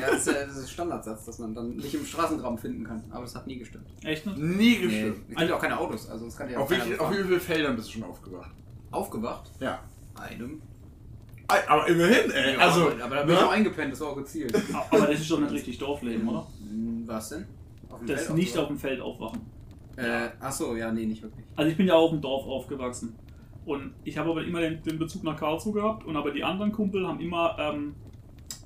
Ja, 0.00 0.10
das 0.10 0.26
ist 0.26 0.34
ja 0.34 0.44
das 0.46 0.56
ist 0.56 0.70
Standardsatz, 0.72 1.24
dass 1.26 1.38
man 1.38 1.54
dann 1.54 1.76
nicht 1.76 1.94
im 1.94 2.04
Straßengraben 2.04 2.58
finden 2.58 2.82
kann. 2.82 3.04
Aber 3.10 3.22
das 3.22 3.36
hat 3.36 3.46
nie 3.46 3.58
gestimmt. 3.58 3.86
Echt 4.02 4.26
nicht? 4.26 4.38
Nie 4.38 4.46
Nee, 4.46 4.78
gestimmt. 4.78 5.16
es 5.30 5.36
gibt 5.36 5.48
ja 5.48 5.56
auch 5.56 5.60
keine 5.60 5.78
Autos, 5.78 6.10
also 6.10 6.24
das 6.24 6.36
kann 6.36 6.50
ja 6.50 6.58
auch 6.58 6.62
Auf 6.62 6.70
wie, 6.70 6.98
auf 6.98 7.10
wie 7.12 7.22
vielen 7.22 7.40
Feldern 7.40 7.76
bist 7.76 7.88
du 7.88 7.92
schon 7.92 8.02
aufgewacht? 8.02 8.50
Aufgewacht? 8.90 9.52
Ja. 9.60 9.78
Einem. 10.16 10.60
Aber 11.48 11.86
immerhin, 11.88 12.30
ey. 12.30 12.54
Ja, 12.54 12.58
also, 12.58 12.90
aber, 12.90 13.04
aber 13.04 13.16
da 13.16 13.22
bin 13.22 13.34
ich 13.34 13.40
ne? 13.40 13.46
auch 13.46 13.52
eingepennt, 13.52 13.92
das 13.92 14.00
war 14.00 14.08
auch 14.08 14.16
gezielt. 14.16 14.54
Aber 14.90 15.06
das 15.06 15.20
ist 15.20 15.30
doch 15.30 15.40
nicht 15.40 15.52
richtig 15.52 15.78
Dorfleben, 15.78 16.26
oder? 16.28 16.46
Hm, 16.60 17.02
Was 17.06 17.28
denn? 17.30 17.46
Auf 17.88 17.98
dem 17.98 18.08
Das 18.08 18.26
Feld 18.26 18.38
nicht 18.38 18.58
auf 18.58 18.68
dem 18.68 18.78
Feld 18.78 19.00
aufwachen. 19.00 19.40
Äh, 19.96 20.28
achso, 20.40 20.74
ja, 20.74 20.90
nee, 20.90 21.06
nicht 21.06 21.22
wirklich. 21.22 21.44
Also 21.54 21.70
ich 21.70 21.76
bin 21.76 21.86
ja 21.86 21.94
auch 21.94 22.12
im 22.12 22.20
Dorf 22.20 22.46
aufgewachsen. 22.46 23.14
Und 23.64 23.94
ich 24.04 24.18
habe 24.18 24.30
aber 24.30 24.44
immer 24.44 24.60
den, 24.60 24.82
den 24.82 24.98
Bezug 24.98 25.22
nach 25.24 25.36
Karlsruhe 25.38 25.74
gehabt. 25.74 26.04
Und 26.04 26.16
aber 26.16 26.30
die 26.30 26.44
anderen 26.44 26.72
Kumpel 26.72 27.06
haben 27.06 27.20
immer 27.20 27.56
ähm, 27.58 27.94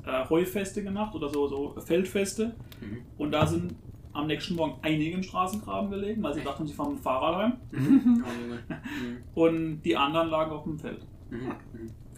äh, 0.06 0.28
Heufeste 0.28 0.82
gemacht 0.82 1.14
oder 1.14 1.28
so, 1.28 1.46
so 1.46 1.74
Feldfeste. 1.80 2.56
Mhm. 2.80 3.02
Und 3.16 3.32
da 3.32 3.46
sind 3.46 3.74
am 4.12 4.26
nächsten 4.26 4.56
Morgen 4.56 4.78
einige 4.82 5.14
im 5.16 5.22
Straßengraben 5.22 5.90
gelegen, 5.90 6.22
weil 6.22 6.34
sie 6.34 6.42
dachten, 6.42 6.66
sie 6.66 6.72
fahren 6.72 6.90
mit 6.90 6.98
dem 6.98 7.02
Fahrrad 7.02 7.36
heim. 7.36 7.52
Mhm. 7.70 8.24
Oh. 8.24 8.74
Mhm. 9.04 9.18
Und 9.34 9.82
die 9.82 9.96
anderen 9.96 10.28
lagen 10.28 10.50
auf 10.50 10.64
dem 10.64 10.78
Feld. 10.78 11.06
Mhm. 11.30 11.52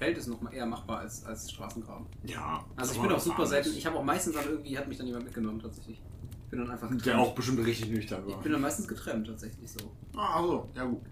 Mhm. 0.01 0.05
Feld 0.05 0.19
ist 0.19 0.27
noch 0.29 0.53
eher 0.53 0.67
machbar 0.67 1.01
als, 1.01 1.25
als 1.25 1.51
Straßengraben. 1.51 2.07
Ja. 2.25 2.65
Also 2.77 2.95
ich 2.95 3.01
bin 3.01 3.13
auch 3.13 3.21
super 3.21 3.47
selten. 3.47 3.71
Ich 3.77 3.87
habe 3.87 3.97
auch 3.97 4.05
meistens 4.05 4.35
dann 4.35 4.45
irgendwie, 4.47 4.77
hat 4.79 4.89
mich 4.89 4.99
dann 4.99 5.07
jemand 5.07 5.25
mitgenommen 5.25 5.61
tatsächlich. 5.61 6.01
Ich 6.45 6.51
bin 6.51 6.61
dann 6.61 6.71
einfach 6.71 6.89
getrennt. 6.89 7.07
Der 7.07 7.19
auch 7.19 7.35
bestimmt 7.35 7.65
richtig 7.65 7.91
nüchtern 7.91 8.23
Ich 8.27 8.35
war. 8.35 8.43
bin 8.43 8.53
dann 8.53 8.61
meistens 8.61 8.89
getrennt 8.89 9.27
tatsächlich 9.27 9.71
so. 9.71 9.93
Ah, 10.17 10.41
also, 10.41 10.69
ja 10.75 10.85
gut. 10.85 11.03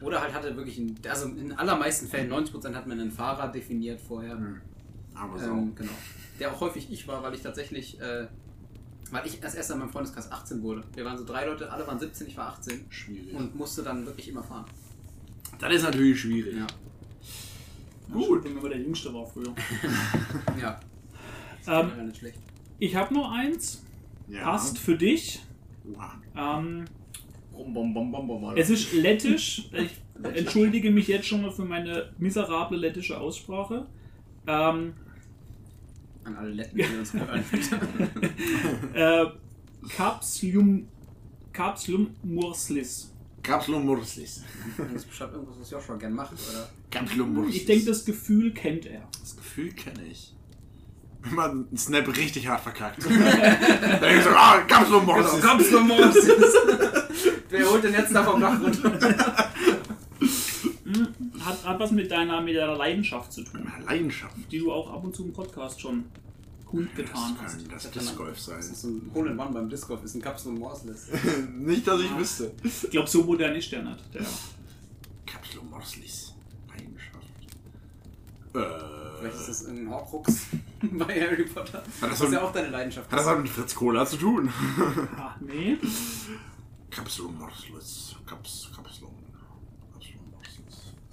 Oder 0.00 0.20
halt 0.20 0.34
hatte 0.34 0.56
wirklich, 0.56 0.78
ein, 0.78 0.98
also 1.08 1.28
in 1.28 1.52
allermeisten 1.52 2.06
Fällen, 2.06 2.30
90% 2.30 2.74
hat 2.74 2.86
man 2.86 3.00
einen 3.00 3.10
Fahrer 3.10 3.48
definiert 3.48 4.00
vorher. 4.00 4.36
Hm. 4.36 4.60
Aber 5.14 5.38
so. 5.38 5.50
Ähm, 5.50 5.74
genau. 5.74 5.92
Der 6.38 6.52
auch 6.52 6.60
häufig 6.60 6.90
ich 6.90 7.08
war, 7.08 7.22
weil 7.22 7.34
ich 7.34 7.40
tatsächlich, 7.40 7.98
äh, 8.00 8.26
weil 9.10 9.26
ich 9.26 9.42
als 9.42 9.54
erster 9.54 9.74
in 9.74 9.80
meinem 9.80 9.90
Freundeskreis 9.90 10.30
18 10.30 10.62
wurde. 10.62 10.84
Wir 10.94 11.04
waren 11.04 11.16
so 11.16 11.24
drei 11.24 11.46
Leute, 11.46 11.70
alle 11.72 11.86
waren 11.86 11.98
17, 11.98 12.26
ich 12.26 12.36
war 12.36 12.48
18 12.48 12.86
schwierig. 12.90 13.34
und 13.34 13.54
musste 13.54 13.82
dann 13.82 14.04
wirklich 14.04 14.28
immer 14.28 14.42
fahren. 14.42 14.66
das 15.58 15.72
ist 15.72 15.82
natürlich 15.82 16.20
schwierig. 16.20 16.56
Ja. 16.56 16.66
Gut. 18.12 18.44
Wenn 18.44 18.54
man 18.54 18.70
der 18.70 18.78
Jüngste 18.80 19.12
war 19.12 19.26
früher. 19.26 19.54
Ja. 20.60 20.80
ähm, 21.66 21.90
War 21.96 22.04
nicht 22.04 22.18
schlecht. 22.18 22.38
ich 22.78 22.94
habe 22.96 23.12
nur 23.14 23.30
eins. 23.30 23.84
Ja. 24.28 24.42
Passt 24.44 24.78
für 24.78 24.96
dich. 24.96 25.40
Oha. 25.94 26.14
Ähm, 26.36 26.84
Bom, 27.52 27.94
bom, 27.94 28.12
bom, 28.12 28.52
es 28.54 28.70
ist 28.70 28.92
lettisch. 28.92 29.70
Ich 30.22 30.34
entschuldige 30.34 30.90
mich 30.90 31.08
jetzt 31.08 31.26
schon 31.26 31.42
mal 31.42 31.50
für 31.50 31.64
meine 31.66 32.10
miserable 32.18 32.78
lettische 32.78 33.18
Aussprache. 33.20 33.86
Ähm, 34.46 34.94
An 36.24 36.36
alle 36.36 36.50
Letten, 36.50 36.76
die 36.78 36.84
uns 36.98 37.12
hören. 37.12 37.44
äh, 38.94 39.26
Capslium, 39.90 40.88
Capslium 41.52 42.10
murslis. 42.22 43.12
Kapslum 43.46 43.86
Murslis. 43.86 44.42
das 44.92 45.04
beschreibt 45.04 45.34
irgendwas, 45.34 45.56
was 45.60 45.70
Joshua 45.70 45.96
gern 45.96 46.12
macht, 46.14 46.32
oder? 46.32 46.68
Kapslum 46.90 47.32
Murslis. 47.32 47.56
Ich 47.56 47.66
denke, 47.66 47.86
das 47.86 48.04
Gefühl 48.04 48.52
kennt 48.52 48.86
er. 48.86 49.02
Das 49.20 49.36
Gefühl 49.36 49.72
kenne 49.72 50.04
ich. 50.10 50.34
Wenn 51.22 51.34
man 51.34 51.50
einen 51.68 51.76
Snap 51.76 52.08
richtig 52.16 52.48
hart 52.48 52.62
verkackt. 52.62 53.04
Dann 54.00 54.22
so, 54.22 54.30
ah, 54.30 54.58
Kapslum 54.66 55.06
Genau, 55.06 55.80
Moses! 55.80 56.30
Wer 57.48 57.70
holt 57.70 57.84
denn 57.84 57.92
jetzt 57.92 58.14
da 58.14 58.24
vom 58.24 58.40
Dach 58.40 58.60
runter? 58.60 59.46
hat, 61.44 61.64
hat 61.64 61.80
was 61.80 61.90
mit 61.92 62.10
deiner, 62.10 62.40
mit 62.40 62.56
deiner 62.56 62.76
Leidenschaft 62.76 63.32
zu 63.32 63.42
tun, 63.42 63.70
Leidenschaft. 63.86 64.34
die 64.50 64.58
du 64.58 64.72
auch 64.72 64.92
ab 64.92 65.04
und 65.04 65.14
zu 65.14 65.24
im 65.24 65.32
Podcast 65.32 65.80
schon 65.80 66.04
kundgetan 66.66 67.36
Das 67.40 67.54
hast. 67.54 67.58
kann 67.62 67.70
das 67.70 67.90
Disc 67.90 68.16
Golf 68.16 68.38
sein. 68.40 68.56
Das 68.58 68.66
ist 68.70 68.84
ein 68.84 69.10
Hole 69.14 69.30
in 69.30 69.38
One 69.38 69.52
beim 69.52 69.68
Disc 69.68 69.86
Golf, 69.88 70.02
ist 70.04 70.14
ein 70.14 70.22
Kapsel 70.22 70.52
und 70.52 70.58
Morseless. 70.58 71.06
Nicht, 71.54 71.86
dass 71.86 72.00
ich 72.00 72.16
wüsste. 72.16 72.52
Ich 72.62 72.90
glaube, 72.90 73.08
so 73.08 73.22
modern 73.24 73.54
ist 73.54 73.70
der 73.72 73.82
nicht. 73.82 74.14
Der, 74.14 74.22
Kapsel 75.26 75.60
Morslis. 75.62 76.34
Leidenschaft. 76.68 77.26
Vielleicht 78.52 79.34
ist 79.36 79.42
Äh, 79.42 79.46
das 79.46 79.64
ein 79.66 79.90
Horcrux 79.90 80.46
bei 80.82 81.20
Harry 81.20 81.44
Potter. 81.44 81.82
das 82.00 82.10
das 82.10 82.20
ist 82.20 82.32
ja 82.32 82.42
auch 82.42 82.52
deine 82.52 82.68
Leidenschaft. 82.68 83.10
hat 83.10 83.18
das 83.18 83.26
was 83.26 83.38
mit 83.38 83.48
Fritz 83.48 83.74
Cola 83.74 84.04
zu 84.06 84.16
tun? 84.16 84.50
ah, 85.16 85.34
nee. 85.40 85.76
Kapsel. 86.90 87.24
Kapsel 87.24 87.24
Morslis. 87.28 88.14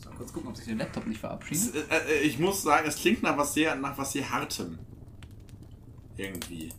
So, 0.03 0.09
kurz 0.17 0.33
gucken, 0.33 0.49
ob 0.49 0.55
sich 0.57 0.65
der 0.65 0.75
Laptop 0.75 1.07
nicht 1.07 1.19
verabschiedet. 1.19 1.75
Äh, 1.89 2.19
äh, 2.19 2.21
Ich 2.21 2.39
muss 2.39 2.61
sagen, 2.63 2.87
es 2.87 2.95
klingt 2.97 3.23
nach 3.23 3.37
was 3.37 3.53
sehr, 3.53 3.75
nach 3.75 3.97
was 3.97 4.11
sehr 4.13 4.29
Hartem. 4.29 4.77
Irgendwie. 6.17 6.69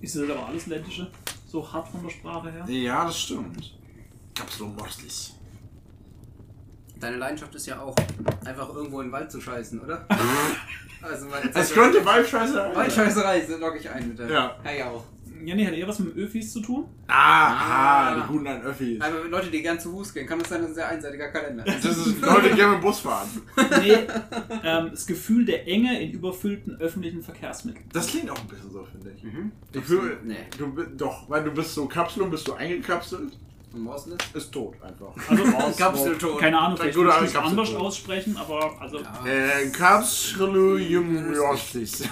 Ist 0.00 0.16
das 0.16 0.30
aber 0.30 0.46
alles 0.46 0.66
ländische? 0.66 1.10
So 1.48 1.72
hart 1.72 1.88
von 1.88 2.02
der 2.02 2.10
Sprache 2.10 2.50
her? 2.50 2.64
Ja, 2.68 3.04
das 3.04 3.18
stimmt. 3.18 3.74
Kapsel 4.34 4.66
Morslis. 4.66 5.34
Deine 6.98 7.16
Leidenschaft 7.16 7.54
ist 7.54 7.66
ja 7.66 7.80
auch, 7.80 7.94
einfach 8.44 8.68
irgendwo 8.74 9.00
in 9.00 9.08
den 9.08 9.12
Wald 9.12 9.30
zu 9.30 9.40
scheißen, 9.40 9.80
oder? 9.80 10.06
also, 11.02 11.30
weil 11.30 11.50
Es 11.54 11.72
könnte 11.72 12.04
Waldscheiße 12.04 12.54
sein. 12.54 12.74
Waldscheißerei 12.74 13.46
logge 13.58 13.78
ich 13.78 13.90
ein 13.90 14.08
mit 14.08 14.18
der. 14.18 14.30
Ja. 14.30 14.56
Ja, 14.64 14.72
ja 14.72 14.90
auch. 14.90 15.04
Ja, 15.44 15.54
nee, 15.54 15.66
hat 15.66 15.74
eher 15.74 15.86
was 15.88 15.98
mit 15.98 16.16
Öfis 16.16 16.52
zu 16.52 16.60
tun. 16.60 16.84
Ah, 17.08 17.14
ah, 17.14 18.08
Ah. 18.08 18.14
die 18.20 18.26
guten 18.32 18.46
alten 18.46 18.66
Öffis. 18.66 19.00
Aber 19.00 19.22
mit 19.22 19.30
Leute, 19.30 19.50
die 19.50 19.62
gern 19.62 19.78
zu 19.78 19.90
Fuß 19.92 20.14
gehen, 20.14 20.26
kann 20.26 20.38
das 20.38 20.48
sein, 20.48 20.60
das 20.62 20.70
ist 20.70 20.76
ein 20.78 20.80
sehr 20.80 20.88
einseitiger 20.88 21.28
Kalender. 21.28 21.64
Das 21.64 21.84
ist 21.84 22.20
Leute, 22.20 22.48
die 22.50 22.54
gerne 22.56 22.72
mit 22.74 22.82
dem 22.82 22.86
Bus 22.86 23.00
fahren. 23.00 23.28
Nee, 23.82 23.98
ähm, 24.64 24.88
das 24.90 25.06
Gefühl 25.06 25.44
der 25.44 25.66
Enge 25.68 26.00
in 26.00 26.12
überfüllten 26.12 26.76
öffentlichen 26.80 27.22
Verkehrsmitteln. 27.22 27.84
Das 27.92 28.06
klingt 28.08 28.30
auch 28.30 28.38
ein 28.38 28.48
bisschen 28.48 28.70
so, 28.70 28.84
finde 28.84 29.12
ich. 29.16 29.22
Mhm. 29.22 29.52
Ich 29.72 29.82
fühl, 29.84 30.18
Nee. 30.24 30.36
du, 30.58 30.72
doch, 30.96 31.28
weil 31.28 31.44
du 31.44 31.50
bist 31.52 31.74
so 31.74 31.86
Kapselung, 31.86 32.30
bist 32.30 32.46
du 32.48 32.54
eingekapselt, 32.54 33.38
Morseless? 33.82 34.18
ist 34.34 34.52
tot 34.52 34.74
einfach. 34.82 35.12
Also, 35.28 35.44
Kapselton. 35.78 36.38
keine 36.38 36.58
Ahnung, 36.58 36.76
vielleicht 36.78 36.96
würde 36.96 37.12
ich 37.22 37.28
es 37.30 37.36
anders 37.36 37.74
aussprechen, 37.74 38.36
aber 38.36 38.80
also 38.80 38.98
Ja. 39.00 39.26
Äh, 39.26 39.68
Kapselum 39.70 40.78
Jossis. 41.34 42.02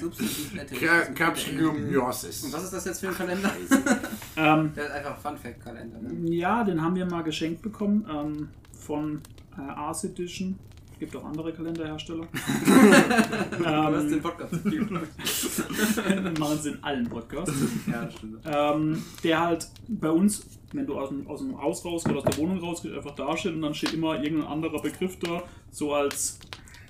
Substantiv- 0.00 1.14
Kapselum 1.14 1.76
Und 1.76 2.52
was 2.52 2.64
ist 2.64 2.72
das 2.72 2.84
jetzt 2.84 3.00
für 3.00 3.08
ein 3.08 3.14
Kalender? 3.14 3.50
ähm, 4.36 4.72
Der 4.74 4.84
ist 4.86 4.90
einfach 4.92 5.18
Fun 5.18 5.36
Fact 5.36 5.62
Kalender. 5.64 5.98
Ne? 6.00 6.30
ja, 6.34 6.64
den 6.64 6.80
haben 6.82 6.94
wir 6.94 7.06
mal 7.06 7.22
geschenkt 7.22 7.62
bekommen 7.62 8.06
ähm, 8.10 8.48
von 8.78 9.20
äh, 9.56 9.60
Ars 9.60 10.04
Edition. 10.04 10.58
Gibt 10.98 11.14
auch 11.14 11.24
andere 11.26 11.52
Kalenderhersteller. 11.52 12.26
Du 13.58 13.64
hast 13.66 14.04
den 14.04 14.12
ähm, 14.14 14.22
Podcast 14.22 14.52
machen 16.38 16.58
sie 16.62 16.70
in 16.70 16.82
allen 16.84 17.06
Podcasts. 17.08 17.52
ja, 17.86 18.04
das 18.04 18.14
stimmt. 18.14 18.38
ähm, 18.46 19.04
der 19.22 19.40
halt 19.40 19.68
bei 19.88 20.10
uns, 20.10 20.46
wenn 20.72 20.86
du 20.86 20.98
aus 20.98 21.08
dem, 21.10 21.26
aus 21.26 21.40
dem 21.40 21.60
Haus 21.60 21.84
rausgehst, 21.84 22.16
aus 22.16 22.24
der 22.24 22.36
Wohnung 22.38 22.58
rausgehst, 22.58 22.94
einfach 22.94 23.14
da 23.14 23.36
steht 23.36 23.54
und 23.54 23.62
dann 23.62 23.74
steht 23.74 23.94
immer 23.94 24.22
irgendein 24.22 24.48
anderer 24.48 24.80
Begriff 24.80 25.18
da, 25.18 25.42
so 25.70 25.94
als 25.94 26.38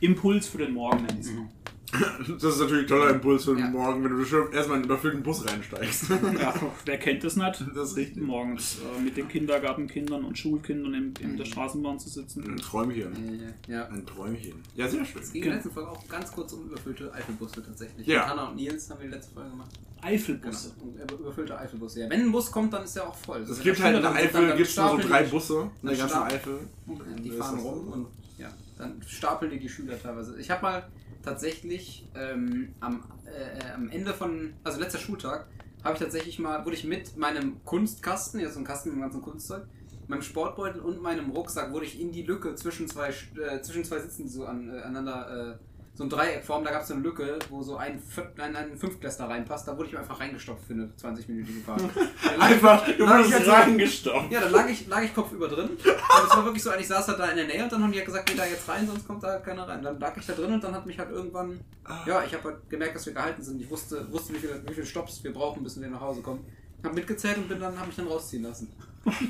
Impuls 0.00 0.48
für 0.48 0.58
den 0.58 0.74
Morgen, 0.74 1.04
nenn 1.04 1.18
ich's 1.18 1.32
mal. 1.32 1.48
Das 1.92 2.42
ist 2.54 2.58
natürlich 2.60 2.84
ein 2.84 2.88
toller 2.88 3.10
Impuls 3.10 3.44
für 3.44 3.54
den 3.54 3.64
Ja. 3.66 3.70
Morgen, 3.70 4.02
wenn 4.04 4.10
du 4.10 4.24
schon 4.24 4.50
erstmal 4.52 4.78
in 4.78 4.82
einen 4.82 4.84
überfüllten 4.84 5.22
Bus 5.22 5.46
reinsteigst. 5.46 6.08
Ja, 6.38 6.52
wer 6.84 6.98
kennt 6.98 7.22
das 7.22 7.36
nicht? 7.36 7.64
Das 7.74 7.90
ist 7.90 7.96
richtig. 7.96 8.22
Morgens 8.22 8.78
äh, 8.78 9.00
mit 9.00 9.16
den 9.16 9.28
Kindergartenkindern 9.28 10.24
und 10.24 10.36
Schulkindern 10.36 10.94
in, 10.94 11.14
in 11.20 11.36
der 11.36 11.44
Straßenbahn 11.44 11.98
zu 12.00 12.08
sitzen. 12.08 12.42
Ein 12.44 12.56
Träumchen. 12.56 13.40
Ja. 13.68 13.86
Ein 13.86 14.04
Träumchen. 14.04 14.54
Ja, 14.74 14.88
sehr 14.88 15.04
schön. 15.04 15.22
Es 15.22 15.32
ging 15.32 15.42
in 15.44 15.48
der 15.48 15.56
letzten 15.58 15.72
Folge 15.72 15.90
auch 15.90 16.08
ganz 16.08 16.32
kurz 16.32 16.52
um 16.54 16.64
überfüllte 16.66 17.12
Eifelbusse 17.14 17.62
tatsächlich. 17.64 18.06
Ja. 18.06 18.20
Mit 18.22 18.28
Hanna 18.30 18.48
und 18.48 18.56
Nils 18.56 18.90
haben 18.90 19.00
wir 19.00 19.06
die 19.08 19.14
letzte 19.14 19.32
Folge 19.34 19.50
gemacht. 19.50 19.70
Eifelbusse. 20.02 20.72
Genau. 20.78 20.90
Und 20.90 21.00
über- 21.12 21.20
überfüllte 21.20 21.56
Eifelbusse. 21.58 22.00
Ja. 22.00 22.10
Wenn 22.10 22.20
ein 22.22 22.32
Bus 22.32 22.50
kommt, 22.50 22.72
dann 22.72 22.82
ist 22.84 22.96
er 22.96 23.08
auch 23.08 23.14
voll. 23.14 23.38
Also 23.38 23.52
Es 23.52 23.60
gibt 23.60 23.80
halt 23.80 23.96
in 23.96 24.02
der 24.02 24.12
Eifel 24.12 24.48
dann 24.48 24.56
gibt's 24.56 24.76
nur 24.76 24.90
so 24.90 24.98
drei 24.98 25.22
Busse 25.22 25.70
in 25.82 25.88
der 25.88 25.96
ganzen 25.96 26.18
Eifel. 26.22 26.58
Ja, 26.88 26.94
die 27.22 27.30
fahren 27.30 27.58
rum 27.60 27.84
so? 27.86 27.92
und 27.92 28.06
ja, 28.38 28.48
dann 28.76 29.00
stapeln 29.06 29.50
die 29.52 29.58
die 29.60 29.68
Schüler 29.68 30.00
teilweise. 30.00 30.38
Ich 30.38 30.50
habe 30.50 30.62
mal 30.62 30.86
tatsächlich 31.26 32.08
ähm, 32.14 32.74
am, 32.80 33.02
äh, 33.26 33.72
am 33.74 33.90
Ende 33.90 34.14
von, 34.14 34.54
also 34.64 34.80
letzter 34.80 34.98
Schultag, 34.98 35.46
habe 35.82 35.94
ich 35.94 36.00
tatsächlich 36.00 36.38
mal, 36.38 36.64
wurde 36.64 36.76
ich 36.76 36.84
mit 36.84 37.16
meinem 37.16 37.62
Kunstkasten, 37.64 38.40
ja 38.40 38.48
so 38.48 38.60
ein 38.60 38.64
Kasten 38.64 38.90
mit 38.90 38.96
dem 38.96 39.02
ganzen 39.02 39.22
Kunstzeug, 39.22 39.66
meinem 40.06 40.22
Sportbeutel 40.22 40.80
und 40.80 41.02
meinem 41.02 41.30
Rucksack, 41.30 41.72
wurde 41.72 41.84
ich 41.84 42.00
in 42.00 42.12
die 42.12 42.22
Lücke 42.22 42.54
zwischen 42.54 42.88
zwei, 42.88 43.08
äh, 43.08 43.60
zwischen 43.60 43.84
zwei 43.84 43.98
Sitzen 43.98 44.28
so 44.28 44.46
an, 44.46 44.68
äh, 44.68 44.80
aneinander, 44.80 45.58
äh, 45.58 45.75
so 45.96 46.04
ein 46.04 46.10
Dreieckform, 46.10 46.62
da 46.62 46.70
gab 46.72 46.82
es 46.82 46.88
so 46.88 46.94
eine 46.94 47.02
Lücke, 47.02 47.38
wo 47.48 47.62
so 47.62 47.76
ein, 47.78 47.98
Viert- 47.98 48.38
ein, 48.38 48.76
Fünftklässler 48.76 49.28
reinpasst, 49.30 49.66
da 49.66 49.76
wurde 49.78 49.88
ich 49.88 49.96
einfach 49.98 50.20
reingestopft 50.20 50.64
für 50.66 50.74
eine 50.74 50.90
20-minütige 51.02 51.64
Fahrt. 51.64 51.80
Ich- 52.36 52.42
Einfach, 52.42 52.84
du 52.84 52.92
ich 52.92 52.98
wurdest 53.00 53.32
halt 53.32 53.48
reingestopft. 53.48 54.30
ja, 54.30 54.40
da 54.42 54.48
lag 54.48 54.68
ich, 54.68 54.86
lag 54.88 55.02
ich 55.02 55.14
kopfüber 55.14 55.48
drin. 55.48 55.70
Und 55.70 55.78
es 55.84 56.36
war 56.36 56.44
wirklich 56.44 56.62
so, 56.62 56.70
ich 56.74 56.86
saß 56.86 57.08
halt 57.08 57.18
da 57.18 57.26
in 57.30 57.36
der 57.36 57.46
Nähe 57.46 57.62
und 57.64 57.72
dann 57.72 57.82
haben 57.82 57.90
die 57.92 57.98
halt 57.98 58.06
gesagt, 58.06 58.26
geh 58.28 58.36
da 58.36 58.44
jetzt 58.44 58.68
rein, 58.68 58.86
sonst 58.86 59.06
kommt 59.06 59.22
da 59.24 59.28
halt 59.28 59.44
keiner 59.44 59.66
rein. 59.66 59.82
Dann 59.82 59.98
lag 59.98 60.14
ich 60.16 60.26
da 60.26 60.34
drin 60.34 60.52
und 60.52 60.62
dann 60.62 60.74
hat 60.74 60.84
mich 60.86 60.98
halt 60.98 61.10
irgendwann, 61.10 61.58
ja, 62.06 62.22
ich 62.24 62.34
habe 62.34 62.44
halt 62.44 62.68
gemerkt, 62.68 62.94
dass 62.96 63.06
wir 63.06 63.14
gehalten 63.14 63.42
sind. 63.42 63.60
Ich 63.62 63.70
wusste, 63.70 64.06
wusste 64.12 64.34
wie, 64.34 64.38
viele, 64.38 64.62
wie 64.68 64.74
viele 64.74 64.86
Stops 64.86 65.24
wir 65.24 65.32
brauchen, 65.32 65.62
bis 65.64 65.80
wir 65.80 65.88
nach 65.88 66.00
Hause 66.00 66.20
kommen. 66.20 66.44
Hab 66.84 66.94
mitgezählt 66.94 67.38
und 67.38 67.48
bin 67.48 67.58
dann, 67.58 67.78
hab 67.80 67.86
mich 67.86 67.96
dann 67.96 68.06
rausziehen 68.06 68.42
lassen. 68.42 68.70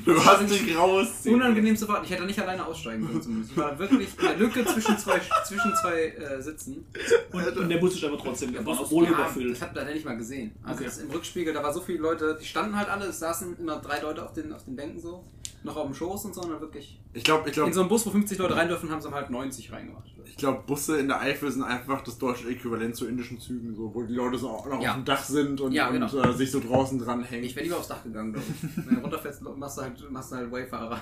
Du 0.05 0.25
hast 0.25 0.49
dich 0.49 0.75
rausziehen. 0.77 1.35
Unangenehmste 1.35 1.85
Fahrt. 1.85 2.03
Ich 2.05 2.11
hätte 2.11 2.25
nicht 2.25 2.39
alleine 2.39 2.65
aussteigen 2.65 3.05
können 3.05 3.21
zumindest. 3.21 3.51
Ich 3.51 3.57
war 3.57 3.77
wirklich 3.77 4.09
in 4.19 4.25
der 4.27 4.37
Lücke 4.37 4.65
zwischen 4.65 4.97
zwei, 4.97 5.21
zwischen 5.45 5.73
zwei 5.81 6.07
äh, 6.09 6.41
Sitzen. 6.41 6.85
Und, 7.31 7.57
und 7.57 7.69
der 7.69 7.77
Bus 7.77 7.93
ist 7.95 8.03
aber 8.03 8.17
trotzdem 8.17 8.53
Der 8.53 8.61
Bus- 8.61 8.79
obwohl 8.79 9.03
ja, 9.05 9.11
überfüllt. 9.11 9.51
Das 9.51 9.61
hat 9.61 9.75
leider 9.75 9.93
nicht 9.93 10.05
mal 10.05 10.17
gesehen. 10.17 10.51
Also 10.63 10.77
Okay. 10.79 10.85
das 10.85 10.97
im 10.99 11.11
Rückspiegel, 11.11 11.53
da 11.53 11.61
war 11.63 11.73
so 11.73 11.81
viele 11.81 11.99
Leute, 11.99 12.37
die 12.41 12.45
standen 12.45 12.75
halt 12.75 12.89
alle, 12.89 13.05
es 13.05 13.19
saßen 13.19 13.57
immer 13.59 13.77
drei 13.77 13.99
Leute 14.01 14.23
auf 14.23 14.33
den, 14.33 14.51
auf 14.53 14.63
den 14.65 14.75
Bänken 14.75 14.99
so, 14.99 15.23
noch 15.63 15.75
auf 15.75 15.85
dem 15.85 15.93
Schoß 15.93 16.25
und 16.25 16.35
so, 16.35 16.41
und 16.41 16.51
dann 16.51 16.61
wirklich. 16.61 16.99
Ich 17.13 17.23
glaube, 17.23 17.41
ich 17.43 17.47
In 17.47 17.53
glaube, 17.53 17.73
so 17.73 17.79
einem 17.81 17.89
Bus, 17.89 18.05
wo 18.05 18.09
50 18.11 18.37
Leute 18.37 18.55
rein 18.55 18.67
dürfen, 18.67 18.89
haben 18.89 19.01
sie 19.01 19.11
halt 19.11 19.29
90 19.29 19.71
reingemacht. 19.71 20.05
ich 20.25 20.37
glaube, 20.37 20.61
Busse 20.67 20.99
in 20.99 21.07
der 21.07 21.19
Eifel 21.19 21.51
sind 21.51 21.63
einfach 21.63 22.01
das 22.03 22.17
deutsche 22.17 22.47
Äquivalent 22.49 22.95
zu 22.95 23.07
indischen 23.07 23.39
Zügen, 23.39 23.75
so, 23.75 23.93
wo 23.93 24.03
die 24.03 24.13
Leute 24.13 24.37
so 24.37 24.49
auch 24.49 24.65
noch 24.67 24.81
Ja. 24.81 24.91
auf 24.91 24.95
dem 24.97 25.05
Dach 25.05 25.23
sind 25.23 25.59
und, 25.59 25.71
Ja, 25.73 25.87
und 25.87 25.93
genau. 25.93 26.07
äh, 26.21 26.33
sich 26.33 26.51
so 26.51 26.59
draußen 26.59 26.99
dran 26.99 27.23
hängen. 27.23 27.43
Ich 27.43 27.55
wäre 27.55 27.65
lieber 27.65 27.77
aufs 27.77 27.87
Dach 27.87 28.03
gegangen, 28.03 28.33
glaube 28.33 28.47
ich. 28.49 28.77
Wenn 28.87 28.95
du 28.95 29.01
runterfällst, 29.01 29.41
machst 29.41 29.77
du 29.77 29.81
halt, 29.81 30.11
machst 30.11 30.31
du 30.31 30.35
halt 30.35 30.51
Wayfahrer. 30.51 30.99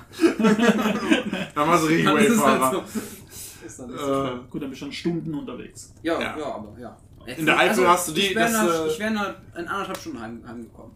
Da 1.54 1.68
war 1.68 1.78
so 1.78 1.88
richtig 1.88 2.06
Dann 2.06 2.18
halt 2.18 2.30
Wayfahrer. 2.30 2.72
so. 2.88 3.66
Ist 3.66 3.80
dann 3.80 3.90
nicht 3.92 4.00
so. 4.00 4.24
Äh, 4.24 4.32
Gut, 4.50 4.62
dann 4.62 4.70
bist 4.70 4.82
du 4.82 4.86
schon 4.86 4.92
Stunden 4.94 5.34
unterwegs. 5.34 5.94
Ja, 6.04 6.20
ja. 6.22 6.38
ja, 6.38 6.46
aber 6.56 6.80
ja. 6.80 6.98
In 7.26 7.46
der 7.46 7.58
Eifel 7.58 7.88
hast 7.88 8.08
du 8.10 8.12
die- 8.14 8.22
Ich 8.28 8.36
wäre 8.36 8.86
äh, 8.86 8.88
ich 8.92 9.00
wär 9.00 9.10
nach- 9.10 9.34
in 9.58 9.68
anderthalb 9.68 9.98
Stunden 9.98 10.22
heim, 10.22 10.44
heimgekommen. 10.48 10.92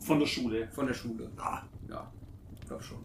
Von 0.00 0.18
der 0.18 0.26
Schule. 0.26 0.68
Von 0.74 0.86
der 0.86 0.94
Schule. 0.94 1.30
ja. 1.88 2.10
Ja, 2.64 2.68
glaub 2.68 2.82
schon. 2.82 2.98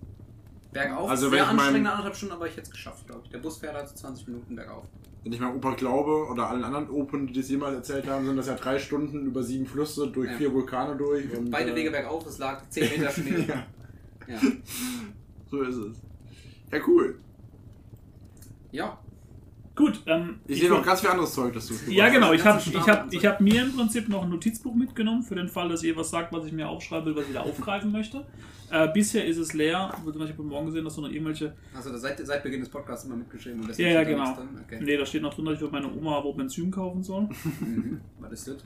Bergauf, 0.72 1.10
Also 1.10 1.26
also 1.26 1.30
sehr 1.30 1.40
ich 1.40 1.46
mein- 1.48 1.60
anstrengende 1.60 1.90
anderthalb 1.92 2.16
Stunden, 2.16 2.34
aber 2.36 2.46
ich 2.48 2.54
hätte 2.54 2.64
es 2.64 2.72
geschafft, 2.72 3.08
glaube 3.08 3.22
ich. 3.26 3.30
Der 3.32 3.40
Bus 3.40 3.58
fährt 3.58 3.74
halt 3.76 3.88
so 3.90 3.96
20 3.96 4.28
Minuten 4.28 4.56
bergauf. 4.56 4.86
Wenn 5.24 5.34
ich 5.34 5.40
meinem 5.40 5.56
Opa 5.58 5.74
glaube 5.74 6.28
oder 6.30 6.50
allen 6.50 6.64
anderen 6.64 6.90
Open, 6.92 7.28
die 7.28 7.34
das 7.34 7.50
jemals 7.50 7.76
erzählt 7.76 8.08
haben, 8.08 8.26
sind 8.26 8.38
das 8.38 8.48
ja 8.48 8.56
drei 8.56 8.78
Stunden 8.80 9.26
über 9.26 9.44
sieben 9.44 9.66
Flüsse 9.66 10.08
durch 10.10 10.30
Ja. 10.32 10.38
vier 10.38 10.54
Vulkane 10.54 10.96
durch. 10.96 11.36
Und, 11.36 11.50
Beide 11.52 11.72
äh, 11.72 11.76
Wege 11.76 11.92
bergauf, 11.92 12.26
es 12.28 12.38
lag 12.38 12.62
10 12.70 12.90
Meter 12.98 13.12
Schnee. 13.12 13.46
Ja, 13.48 13.66
ja. 14.28 14.40
so 15.50 15.62
ist 15.64 15.76
es. 15.76 15.98
Ja, 16.72 16.80
cool. 16.88 17.20
ja. 18.72 18.98
Gut, 19.80 20.02
ähm, 20.08 20.42
Ich 20.46 20.60
sehe 20.60 20.70
noch 20.70 20.84
ganz 20.86 21.00
viel 21.00 21.10
anderes 21.10 21.34
Zeug, 21.34 21.54
das 21.54 21.68
du 21.68 21.74
Ja, 21.90 22.10
genau. 22.10 22.34
Ich 22.34 22.44
habe 22.44 22.60
ich 22.60 22.76
hab, 22.86 23.14
ich 23.14 23.22
so. 23.22 23.28
hab 23.30 23.40
mir 23.40 23.62
im 23.62 23.74
Prinzip 23.74 24.10
noch 24.10 24.24
ein 24.24 24.30
Notizbuch 24.30 24.76
mitgenommen, 24.76 25.24
für 25.24 25.36
den 25.36 25.48
Fall, 25.48 25.70
dass 25.70 25.84
ihr 25.84 25.96
was 25.96 26.10
sagt, 26.10 26.34
was 26.34 26.44
ich 26.44 26.52
mir 26.52 26.68
aufschreiben 26.68 27.06
will, 27.06 27.16
was 27.16 27.30
ich 27.30 27.34
da 27.34 27.44
aufgreifen 27.44 27.90
möchte. 27.90 28.26
Äh, 28.72 28.90
bisher 28.94 29.26
ist 29.26 29.38
es 29.38 29.54
leer. 29.54 29.90
Ich 29.94 30.00
habe 30.00 30.20
heute 30.20 30.44
Morgen 30.44 30.66
gesehen, 30.66 30.84
dass 30.84 30.96
da 30.98 31.02
noch 31.04 31.10
irgendwelche. 31.10 31.54
Also 31.74 31.96
seit, 31.96 32.20
seit 32.28 32.44
Beginn 32.44 32.60
des 32.60 32.68
Podcasts 32.68 33.06
immer 33.06 33.16
mitgeschrieben. 33.16 33.62
Und 33.62 33.78
Ja, 33.78 33.88
ja, 33.88 34.04
genau. 34.04 34.36
drin. 34.36 34.50
Okay. 34.66 34.80
Nee, 34.84 34.98
da 34.98 35.06
steht 35.06 35.22
noch 35.22 35.34
drin, 35.34 35.46
dass 35.46 35.54
ich 35.54 35.60
für 35.62 35.70
meine 35.70 35.90
Oma 35.90 36.22
wo 36.26 36.34
Benzin 36.34 36.72
kaufen 36.72 37.02
soll. 37.02 37.30
Mhm. 37.62 38.02
Was 38.20 38.34
ist 38.34 38.48
das? 38.50 38.58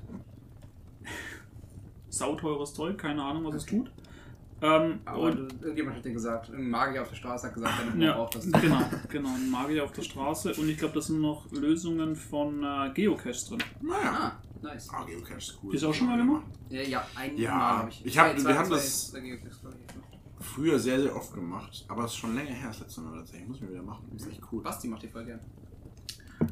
Sauteures 2.10 2.74
Zeug, 2.74 2.98
keine 2.98 3.22
Ahnung, 3.22 3.46
was 3.46 3.54
es 3.54 3.66
tut. 3.68 3.92
Ähm, 4.64 5.00
Aber 5.04 5.18
und 5.20 5.36
du, 5.36 5.56
irgendjemand 5.62 5.98
hat 5.98 6.06
dir 6.06 6.14
gesagt, 6.14 6.48
irgendein 6.50 6.70
Magier 6.72 7.02
auf 7.02 7.10
der 7.10 7.16
Straße 7.18 7.48
hat 7.48 7.54
gesagt, 7.54 7.74
deine 7.80 7.92
Oma 7.94 8.04
Ja, 8.06 8.14
braucht 8.14 8.36
das. 8.36 8.46
genau, 8.62 8.80
genau, 9.10 9.30
ein 9.36 9.52
Magier 9.52 9.84
auf 9.84 9.92
der 9.92 10.04
Straße 10.04 10.54
und 10.54 10.70
ich 10.70 10.78
glaube, 10.78 10.94
da 10.94 11.02
sind 11.02 11.20
noch 11.20 11.52
Lösungen 11.52 12.16
von 12.16 12.64
äh, 12.64 12.92
Geocache 12.94 13.46
drin. 13.50 13.60
Naja. 13.82 14.14
Ah, 14.14 14.42
nice. 14.62 14.90
Ah, 14.90 15.04
Geocache 15.04 15.38
ist 15.38 15.60
cool. 15.62 15.76
Ist 15.76 15.84
auch 15.84 15.94
schon 15.94 16.08
mal 16.08 16.18
gemacht? 16.18 16.46
Ja, 16.70 16.82
ja 16.82 17.06
ein 17.16 17.38
Ja, 17.38 17.52
Mal 17.56 17.78
habe 17.80 17.90
ich. 17.90 18.06
ich 18.06 18.18
hab- 18.18 18.28
zwei- 18.30 18.36
wir 18.38 18.42
zwei- 18.44 18.54
haben 18.56 18.66
zwei- 18.68 18.76
das-. 18.76 19.14
Früher 20.40 20.78
sehr, 20.80 21.02
sehr 21.02 21.16
oft 21.16 21.34
gemacht, 21.34 21.86
aber 21.88 22.06
es 22.06 22.12
ist 22.12 22.18
schon 22.18 22.36
länger 22.36 22.52
her 22.52 22.68
das 22.68 22.80
letzte 22.82 23.02
Mal 23.02 23.18
tatsächlich. 23.18 23.48
Muss 23.48 23.58
ich 23.58 23.64
mir 23.64 23.70
wieder 23.72 23.84
machen. 23.84 24.10
Ist 24.16 24.28
echt 24.28 24.42
cool. 24.52 24.62
Basti 24.62 24.88
macht 24.88 25.04
die 25.04 25.08
voll 25.08 25.26
gern. 25.26 25.40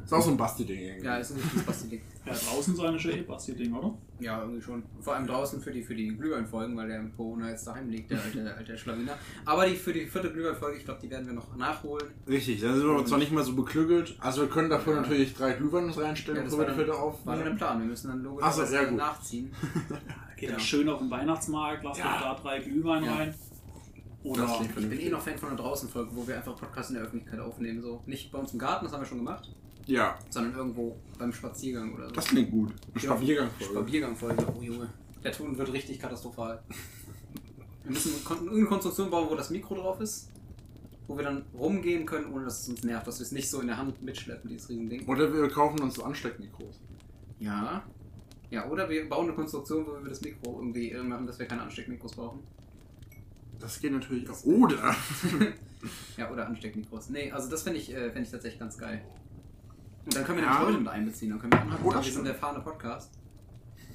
Ist 0.04 0.14
auch 0.14 0.22
so 0.22 0.32
ein 0.32 0.38
Basti-Ding 0.38 0.80
irgendwie. 0.80 1.06
Ja, 1.06 1.18
ist 1.18 1.32
ein 1.32 1.38
richtiges 1.38 1.64
Basti-Ding. 1.64 2.02
Ja, 2.24 2.34
draußen 2.34 2.76
so 2.76 2.84
eine 2.84 3.00
schöne 3.00 3.24
Basti-Ding, 3.24 3.74
oder? 3.74 3.96
Ja, 4.20 4.42
irgendwie 4.42 4.62
schon. 4.62 4.84
Vor 5.02 5.16
allem 5.16 5.26
draußen 5.26 5.60
für 5.60 5.72
die, 5.72 5.82
für 5.82 5.96
die 5.96 6.10
Glühweinfolgen, 6.16 6.78
weil 6.78 6.88
der 6.88 7.00
im 7.00 7.16
Corona 7.18 7.50
jetzt 7.50 7.66
daheim 7.66 7.90
liegt, 7.90 8.12
der 8.12 8.22
alte, 8.22 8.54
alte 8.58 8.78
Schlawiner. 8.78 9.14
Aber 9.44 9.66
die, 9.66 9.76
für 9.76 9.92
die 9.92 10.06
vierte 10.06 10.32
Glühweinfolge, 10.32 10.78
ich 10.78 10.86
glaube, 10.86 11.00
die 11.02 11.10
werden 11.10 11.26
wir 11.26 11.34
noch 11.34 11.56
nachholen. 11.58 12.06
Richtig, 12.28 12.62
da 12.62 12.76
sind 12.76 12.86
wir 12.86 13.06
zwar 13.08 13.18
nicht 13.18 13.32
mehr 13.32 13.44
so 13.44 13.56
beklügelt. 13.56 14.16
Also 14.20 14.42
wir 14.42 14.50
können 14.50 14.70
dafür 14.70 14.94
Ja. 14.96 15.02
natürlich 15.02 15.34
drei 15.34 15.54
Glühwein 15.54 15.90
reinstellen, 15.90 16.38
Ja, 16.38 16.44
das 16.44 16.54
wir 16.54 16.60
war 16.60 16.66
die 16.66 16.70
dann- 16.70 16.78
vierte 16.78 16.94
auf. 16.96 17.26
War 17.26 17.36
nur 17.36 17.46
der 17.46 17.52
Plan, 17.56 17.80
wir 17.80 17.88
müssen 17.88 18.08
dann 18.10 18.38
Ach 18.40 18.54
so, 18.54 18.66
sehr 18.66 18.86
gut. 18.86 18.98
nachziehen. 19.00 19.52
Geht 20.38 20.50
Ja. 20.50 20.56
ja. 20.56 20.60
schön 20.60 20.88
auf 20.90 21.00
den 21.00 21.10
Weihnachtsmarkt, 21.10 21.84
lasst 21.84 22.00
Ja. 22.00 22.14
euch 22.16 22.22
da 22.22 22.36
drei 22.36 22.60
Glühwein 22.60 23.04
Ja. 23.04 23.16
rein. 23.16 23.34
Oder 24.24 24.48
Ich 24.62 24.76
bin 24.76 25.00
eh 25.00 25.10
noch 25.10 25.22
Fan 25.22 25.38
von 25.40 25.50
einer 25.50 25.58
Draußenfolge, 25.58 26.12
wo 26.14 26.28
wir 26.28 26.36
einfach 26.36 26.56
Podcasts 26.56 26.92
in 26.92 26.98
der 26.98 27.06
Öffentlichkeit 27.06 27.40
aufnehmen. 27.40 27.82
So. 27.82 28.04
Nicht 28.06 28.32
bei 28.32 28.38
uns 28.38 28.54
im 28.54 28.60
Garten, 28.60 28.86
das 28.86 28.94
haben 28.94 29.02
wir 29.02 29.08
schon 29.08 29.18
gemacht, 29.18 29.50
Ja, 29.88 30.18
sondern 30.30 30.56
irgendwo 30.56 30.98
beim 31.18 31.34
Spaziergang 31.34 31.94
oder 31.94 32.08
so. 32.10 32.16
das 32.16 32.26
klingt 32.26 32.52
gut. 32.52 32.74
Spaziergangfolge. 32.96 33.74
Spaziergangfolge. 33.74 34.46
Oh 34.58 34.62
Junge, 34.62 34.90
der 35.24 35.32
Ton 35.32 35.58
wird 35.58 35.74
richtig 35.74 36.00
katastrophal. 36.00 36.62
Wir 37.84 37.92
müssen 37.92 38.14
irgendeine 38.30 38.66
Konstruktion 38.66 39.10
bauen, 39.10 39.28
wo 39.30 39.36
das 39.36 39.50
Mikro 39.50 39.74
drauf 39.74 40.00
ist, 40.02 40.30
wo 41.08 41.18
wir 41.18 41.24
dann 41.24 41.44
rumgehen 41.58 42.06
können, 42.06 42.32
ohne 42.32 42.46
dass 42.46 42.62
es 42.62 42.70
uns 42.70 42.84
nervt, 42.84 43.08
dass 43.08 43.20
wir 43.20 43.26
es 43.26 43.32
nicht 43.32 43.50
so 43.50 43.60
in 43.60 43.68
der 43.68 43.78
Hand 43.78 44.04
mitschleppen, 44.04 44.48
dieses 44.48 44.70
Riesending. 44.70 45.08
Oder 45.08 45.34
wir 45.34 45.50
kaufen 45.50 45.82
uns 45.82 45.96
so 45.96 46.04
Ansteckmikros. 46.04 46.80
Ja. 47.40 47.84
Ja, 48.52 48.70
oder 48.70 48.88
wir 48.88 49.10
bauen 49.10 49.26
eine 49.26 49.34
Konstruktion, 49.34 49.88
wo 49.88 49.94
wir 49.94 50.10
das 50.10 50.22
Mikro 50.22 50.60
irgendwie 50.60 50.94
machen, 50.94 51.26
dass 51.26 51.40
wir 51.40 51.48
keine 51.48 51.64
Ansteckmikros 51.64 52.12
brauchen. 52.14 52.42
Das 53.60 53.80
geht 53.80 53.92
natürlich 53.94 54.30
auch. 54.30 54.44
Oder? 54.46 54.96
Ja, 56.16 56.30
oder 56.30 56.46
Ansteckmikros. 56.46 57.10
Nee, 57.10 57.32
also 57.32 57.50
das 57.50 57.64
fände 57.64 57.80
ich, 57.80 57.92
äh, 57.92 58.12
fänd 58.12 58.28
ich 58.28 58.32
tatsächlich 58.32 58.60
ganz 58.60 58.78
geil. 58.78 59.02
Und 60.06 60.16
dann 60.16 60.24
können 60.24 60.38
wir 60.40 60.46
Ja. 60.46 60.52
nämlich 60.54 60.68
Leute 60.70 60.80
mit 60.80 60.88
einbeziehen. 60.90 61.30
Dann 61.32 61.40
können 61.40 61.54
wir 61.54 61.60
Oh, 61.62 61.90
sagen, 61.92 61.94
das 61.94 62.06
wir 62.06 62.14
sind 62.14 62.26
der 62.26 62.36
fahrende 62.36 62.62
Podcast. 62.62 63.12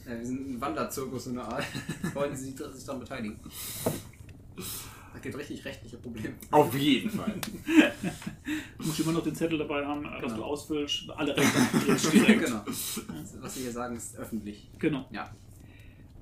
Äh, 0.06 0.18
wir 0.18 0.26
sind 0.26 0.50
ein 0.50 0.60
Wanderzirkus 0.60 1.24
so 1.24 1.30
eine 1.30 1.42
Art. 1.42 1.64
Wollen 2.14 2.34
Sie 2.36 2.52
sich, 2.52 2.54
daran 2.84 3.00
beteiligen? 3.00 3.38
Da 5.12 5.18
gibt 5.20 5.36
richtig 5.36 5.64
rechtliche 5.64 5.96
Probleme. 5.96 6.34
Auf 6.50 6.74
jeden 6.74 7.10
Fall. 7.10 7.34
du 8.78 8.86
musst 8.86 9.00
immer 9.00 9.12
noch 9.12 9.22
den 9.24 9.34
Zettel 9.34 9.58
dabei 9.58 9.84
haben, 9.84 10.04
dass 10.04 10.20
Genau. 10.20 10.36
du 10.36 10.44
ausfüllst. 10.44 11.10
Alle 11.16 11.36
Rechte 11.36 12.10
direkt. 12.12 12.44
genau. 12.46 12.62
Was 13.40 13.54
Sie 13.54 13.62
hier 13.62 13.72
sagen, 13.72 13.96
ist 13.96 14.16
öffentlich. 14.16 14.70
Genau. 14.78 15.06
Ja. 15.10 15.30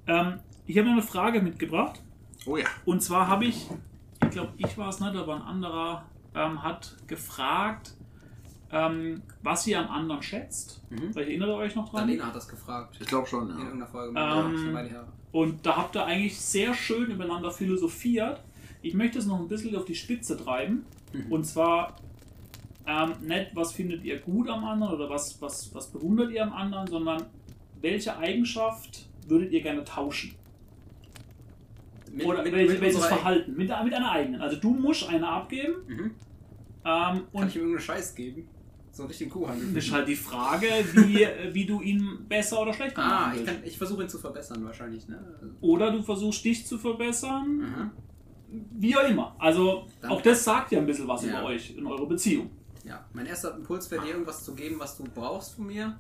Ähm, 0.07 0.39
ich 0.67 0.79
habe 0.79 0.87
noch 0.87 0.95
eine 0.95 1.03
Frage 1.03 1.43
mitgebracht. 1.43 2.01
Oh 2.47 2.57
ja. 2.57 2.67
Und 2.85 3.03
zwar 3.03 3.27
habe 3.29 3.45
ich, 3.47 3.69
ich 4.23 4.31
glaube, 4.31 4.53
ich 4.57 4.79
war 4.79 4.89
es 4.89 5.01
nicht, 5.01 5.15
aber 5.17 5.35
ein 5.37 5.43
anderer 5.43 6.07
ähm, 6.35 6.63
hat 6.63 6.97
gefragt, 7.07 7.95
ähm, 8.75 9.23
was 9.43 9.67
ihr 9.69 9.79
am 9.79 9.89
anderen 9.89 10.23
schätzt. 10.23 10.81
Mhm. 10.91 11.13
Vielleicht 11.13 11.29
erinnert 11.31 11.49
ihr 11.51 11.55
euch 11.57 11.75
noch 11.77 11.89
dran? 11.91 12.03
Darlene 12.09 12.27
hat 12.27 12.35
das 12.35 12.49
gefragt. 12.49 12.97
Ich 13.01 13.07
glaube 13.07 13.27
schon, 13.29 13.45
In 13.49 13.51
ja. 13.57 13.65
irgendeiner 13.65 13.87
Folge. 13.87 14.19
Ähm, 14.19 14.77
ja. 14.93 15.05
Und 15.33 15.65
da 15.65 15.77
habt 15.77 15.97
ihr 15.97 16.05
eigentlich 16.05 16.39
sehr 16.41 16.75
schön 16.75 17.11
übereinander 17.11 17.51
philosophiert. 17.51 18.41
Ich 18.83 18.95
möchte 18.95 19.19
es 19.19 19.27
noch 19.27 19.39
ein 19.39 19.49
bisschen 19.49 19.75
auf 19.77 19.85
die 19.85 19.95
Spitze 19.95 20.37
treiben. 20.37 20.85
Mhm. 21.13 21.31
Und 21.33 21.45
zwar 21.45 21.97
ähm, 22.87 23.13
nicht, 23.23 23.51
was 23.55 23.73
findet 23.73 24.05
ihr 24.05 24.19
gut 24.19 24.49
am 24.51 24.65
anderen 24.65 24.95
oder 24.95 25.09
was, 25.09 25.41
was, 25.41 25.73
was 25.75 25.87
bewundert 25.93 26.31
ihr 26.33 26.43
am 26.43 26.53
anderen, 26.53 26.87
sondern 26.87 27.23
welche 27.81 28.17
Eigenschaft 28.19 29.07
würdet 29.29 29.53
ihr 29.53 29.63
gerne 29.63 29.85
tauschen? 29.85 30.35
Mit- 32.13 32.27
oder 32.27 32.43
mit- 32.43 32.53
welche, 32.53 32.73
mit 32.73 32.81
welches 32.81 33.07
Verhalten? 33.07 33.53
Mit, 33.57 33.69
mit 33.85 33.95
einer 33.95 34.11
eigenen. 34.11 34.41
Also 34.41 34.57
du 34.57 34.71
musst 34.75 35.09
eine 35.09 35.27
abgeben 35.29 35.75
Mhm. 35.87 36.01
ähm, 36.05 36.13
Kann 36.85 37.23
und 37.33 37.47
ich 37.49 37.57
ihm 37.57 37.63
irgendeinen 37.63 37.81
Scheiß 37.85 38.15
geben? 38.15 38.49
So 38.97 39.05
richtig 39.07 39.31
Kuhhandel. 39.31 39.75
das 39.75 39.85
ist 39.87 39.93
halt 39.93 40.07
die 40.09 40.15
Frage, 40.17 40.67
wie, 40.95 41.27
wie 41.53 41.67
du 41.67 41.81
ihn 41.81 42.27
besser 42.29 42.63
oder 42.63 42.73
schlechter 42.73 43.03
Ah, 43.03 43.27
machen 43.27 43.39
ich, 43.41 43.45
kann- 43.47 43.57
ich 43.65 43.77
versuche 43.77 44.05
ihn 44.05 44.09
zu 44.09 44.19
verbessern 44.19 44.65
wahrscheinlich, 44.65 45.09
ne? 45.09 45.19
Oder 45.61 45.91
du 45.91 46.01
versuchst 46.03 46.45
dich 46.45 46.65
zu 46.65 46.79
verbessern, 46.79 47.59
Mhm. 47.59 47.91
wie 48.79 48.97
auch 48.97 49.09
immer. 49.09 49.35
Also 49.41 49.87
Dann- 50.01 50.13
auch 50.13 50.23
das 50.23 50.45
sagt 50.45 50.71
ja 50.73 50.79
ein 50.79 50.87
bisschen 50.87 51.09
was 51.09 51.25
Ja. 51.25 51.41
über 51.41 51.49
euch 51.49 51.75
in 51.77 51.85
eurer 51.87 52.07
Beziehung. 52.07 52.51
Ja, 52.85 53.05
mein 53.15 53.27
erster 53.27 53.55
Impuls 53.57 53.91
wäre 53.91 54.05
dir 54.05 54.13
irgendwas 54.13 54.45
zu 54.45 54.55
geben, 54.55 54.77
was 54.79 54.97
du 54.97 55.05
brauchst 55.13 55.55
von 55.57 55.67
mir. 55.67 55.99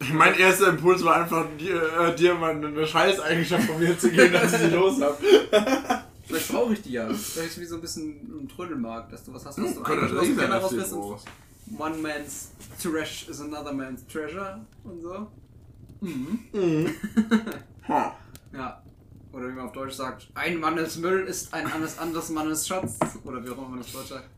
Mein 0.12 0.34
erster 0.38 0.68
Impuls 0.68 1.02
war 1.04 1.16
einfach, 1.16 1.44
dir, 1.58 1.82
äh, 2.00 2.14
dir 2.14 2.34
mal 2.36 2.52
eine 2.54 2.86
Scheißeigenschaft 2.86 3.64
von 3.64 3.80
mir 3.80 3.98
zu 3.98 4.10
geben, 4.10 4.32
dass 4.32 4.52
ich 4.52 4.60
sie 4.60 4.76
los 4.76 5.00
habe. 5.02 5.16
Vielleicht 6.22 6.52
brauche 6.52 6.72
ich 6.74 6.82
die 6.82 6.92
ja. 6.92 7.08
Vielleicht 7.08 7.48
ist 7.48 7.60
wie 7.60 7.64
so 7.64 7.74
ein 7.76 7.80
bisschen 7.80 8.42
ein 8.44 8.48
Trödelmarkt, 8.48 9.12
dass 9.12 9.24
du 9.24 9.32
was 9.34 9.44
hast, 9.46 9.60
was 9.60 9.74
du 9.74 9.82
Könnte 9.82 10.02
eigentlich 10.04 10.04
aus 10.04 10.12
natürlich 10.12 10.28
dem 10.28 10.36
sein, 10.36 10.46
Keller 10.46 10.60
dass 10.60 10.64
raus 10.64 10.90
du 10.90 11.14
bist. 11.14 11.26
One 11.76 11.98
man's 12.00 12.50
trash 12.80 13.28
is 13.28 13.40
another 13.40 13.72
man's 13.72 14.06
treasure 14.06 14.60
und 14.84 15.02
so. 15.02 15.26
Mhm. 16.00 16.38
Ha. 17.88 18.14
Ja. 18.52 18.82
Oder 19.32 19.48
wie 19.48 19.52
man 19.52 19.66
auf 19.66 19.72
Deutsch 19.72 19.94
sagt, 19.94 20.28
ein 20.34 20.58
Mannes 20.60 20.96
Müll 20.98 21.24
ist 21.26 21.52
ein 21.54 21.66
anderes, 21.66 21.98
anderes 21.98 22.30
Mannes 22.30 22.66
Schatz. 22.66 22.98
Oder 23.24 23.44
wie 23.44 23.50
auch 23.50 23.58
immer 23.58 23.68
man 23.68 23.78
das 23.78 23.92
Deutsch 23.92 24.08
sagt. 24.08 24.28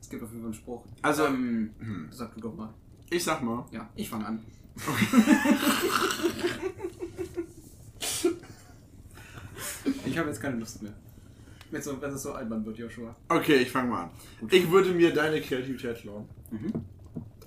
Es 0.00 0.08
gibt 0.08 0.22
auf 0.22 0.30
jeden 0.30 0.42
Fall 0.42 0.52
einen 0.52 0.60
Spruch. 0.60 0.84
Also- 1.02 1.26
ähm, 1.26 1.74
Hm. 1.78 2.08
sag 2.10 2.34
du 2.34 2.40
doch 2.40 2.54
mal. 2.54 2.72
Ich 3.10 3.24
sag 3.24 3.42
mal. 3.42 3.64
Ja, 3.72 3.88
ich 3.96 4.08
fange 4.08 4.26
an. 4.26 4.40
ich 10.06 10.18
habe 10.18 10.28
jetzt 10.28 10.40
keine 10.40 10.56
Lust 10.56 10.82
mehr. 10.82 10.92
Wenn 11.70 11.78
es 11.80 11.84
so, 11.84 12.00
wenn 12.00 12.10
es 12.12 12.22
so 12.22 12.32
albern 12.32 12.64
wird, 12.66 12.78
Joshua. 12.78 13.14
Okay, 13.28 13.56
ich 13.56 13.70
fange 13.70 13.90
mal 13.90 14.02
an. 14.04 14.10
Ich 14.50 14.70
würde 14.70 14.90
mir 14.90 15.12
deine 15.12 15.40
Kreativität 15.40 15.98
klauen. 15.98 16.28
Mhm. 16.50 16.72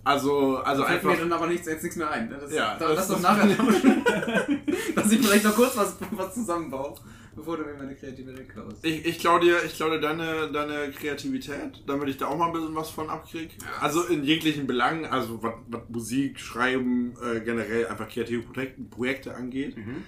Also, 0.05 0.57
also 0.57 0.83
Fällt 0.83 1.03
mir 1.03 1.11
einfach. 1.11 1.23
dann 1.23 1.33
aber 1.33 1.47
nichts, 1.47 1.65
jetzt 1.67 1.81
nichts 1.83 1.95
mehr 1.97 2.11
ein. 2.11 2.27
ne? 2.29 2.37
Das, 2.39 2.53
Ja, 2.53 2.77
da, 2.77 2.89
das 2.89 2.97
lass 2.97 3.07
doch 3.07 3.21
nachher. 3.21 3.47
Dass 4.95 5.11
ich 5.11 5.19
vielleicht 5.25 5.45
noch 5.45 5.55
kurz 5.55 5.77
was, 5.77 5.95
was 6.11 6.33
zusammenbaue, 6.33 6.95
bevor 7.35 7.55
du 7.57 7.63
mir 7.63 7.73
meine 7.73 7.95
Kreativität 7.95 8.49
klaust. 8.49 8.83
Ich, 8.83 9.05
ich 9.05 9.19
klaue 9.19 9.39
dir, 9.39 9.63
ich 9.65 9.75
klau 9.75 9.89
dir 9.89 10.01
deine, 10.01 10.51
deine 10.51 10.91
Kreativität, 10.91 11.83
damit 11.87 12.09
ich 12.09 12.17
da 12.17 12.27
auch 12.27 12.37
mal 12.37 12.47
ein 12.47 12.53
bisschen 12.53 12.75
was 12.75 12.89
von 12.89 13.09
abkrieg. 13.09 13.51
Also 13.79 14.03
in 14.03 14.23
jeglichen 14.25 14.67
Belangen, 14.67 15.05
also 15.05 15.41
was, 15.41 15.53
was 15.67 15.81
Musik, 15.89 16.37
Schreiben, 16.39 17.13
äh, 17.23 17.39
generell 17.39 17.87
einfach 17.87 18.09
kreative 18.09 18.41
Projekte, 18.43 18.81
Projekte 18.83 19.35
angeht. 19.35 19.77
Mhm. 19.77 20.03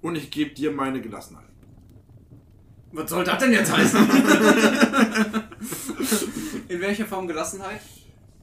Und 0.00 0.16
ich 0.16 0.30
gebe 0.30 0.54
dir 0.54 0.70
meine 0.72 1.00
Gelassenheit. 1.02 1.45
Was 2.96 3.10
soll 3.10 3.24
das 3.24 3.38
denn 3.38 3.52
jetzt 3.52 3.70
heißen? 3.76 4.00
In 6.68 6.80
welcher 6.80 7.04
Form 7.06 7.26
Gelassenheit? 7.28 7.80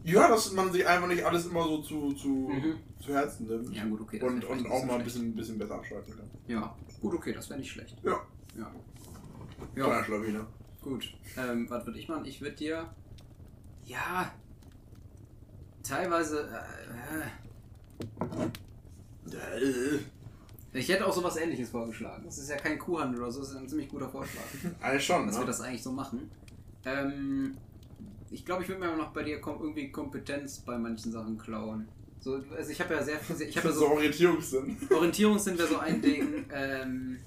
Ja, 0.03 0.27
dass 0.27 0.51
man 0.51 0.71
sich 0.71 0.85
einfach 0.85 1.07
nicht 1.07 1.25
alles 1.25 1.45
immer 1.47 1.63
so 1.63 1.81
zu, 1.81 2.13
zu, 2.13 2.27
Mhm. 2.51 2.75
zu 3.03 3.13
Herzen 3.13 3.47
nimmt. 3.47 3.73
Ja, 3.75 3.83
gut, 3.85 4.01
okay. 4.01 4.19
das 4.19 4.29
und 4.29 4.43
und 4.43 4.67
auch 4.69 4.83
mal 4.85 4.97
ein 4.99 5.03
bisschen, 5.03 5.33
bisschen 5.35 5.57
besser 5.57 5.75
abschalten 5.75 6.15
kann. 6.15 6.29
Ja, 6.47 6.75
gut, 7.01 7.13
okay, 7.15 7.33
das 7.33 7.49
wäre 7.49 7.59
nicht 7.59 7.71
schlecht. 7.71 7.95
Ja. 8.03 8.19
Ja. 8.57 8.71
Ja, 9.75 9.87
Ja, 9.87 10.03
Schlawiner. 10.03 10.45
gut. 10.81 11.11
Ähm, 11.37 11.65
was 11.69 11.85
würde 11.85 11.99
ich 11.99 12.07
machen? 12.07 12.25
Ich 12.25 12.41
würde 12.41 12.55
dir. 12.55 12.89
Ja. 13.85 14.31
Teilweise. 15.83 16.47
Äh, 18.11 18.15
äh, 19.35 19.99
ich 20.73 20.89
hätte 20.89 21.05
auch 21.05 21.13
sowas 21.13 21.37
ähnliches 21.37 21.69
vorgeschlagen. 21.69 22.23
Das 22.25 22.37
ist 22.37 22.49
ja 22.49 22.57
kein 22.57 22.79
Kuhhandel 22.79 23.21
oder 23.21 23.31
so, 23.31 23.41
das 23.41 23.51
ist 23.51 23.55
ein 23.55 23.69
ziemlich 23.69 23.89
guter 23.89 24.09
Vorschlag. 24.09 24.43
Eigentlich 24.81 25.05
schon, 25.05 25.27
dass 25.27 25.35
wir 25.35 25.41
ne? 25.41 25.47
das 25.47 25.61
eigentlich 25.61 25.83
so 25.83 25.91
machen. 25.91 26.31
Ähm, 26.85 27.57
ich 28.31 28.45
glaube, 28.45 28.63
ich 28.63 28.69
würde 28.69 28.81
mir 28.81 28.87
aber 28.87 28.97
noch 28.97 29.13
bei 29.13 29.23
dir 29.23 29.39
kom 29.39 29.61
irgendwie 29.61 29.91
Kompetenz 29.91 30.59
bei 30.59 30.77
manchen 30.77 31.11
Sachen 31.11 31.37
klauen. 31.37 31.87
So, 32.19 32.41
also 32.55 32.71
ich 32.71 32.79
habe 32.79 32.93
ja 32.95 33.03
sehr 33.03 33.19
viel, 33.19 33.39
ich 33.41 33.57
habe 33.57 33.67
ja 33.67 33.73
so 33.75 33.81
so 33.81 33.87
Orientierungssinn. 33.89 34.77
Orientierungssinn 34.89 35.57
wäre 35.57 35.67
so 35.67 35.77
ein 35.77 36.01
Ding. 36.01 36.45
Ähm, 36.51 37.19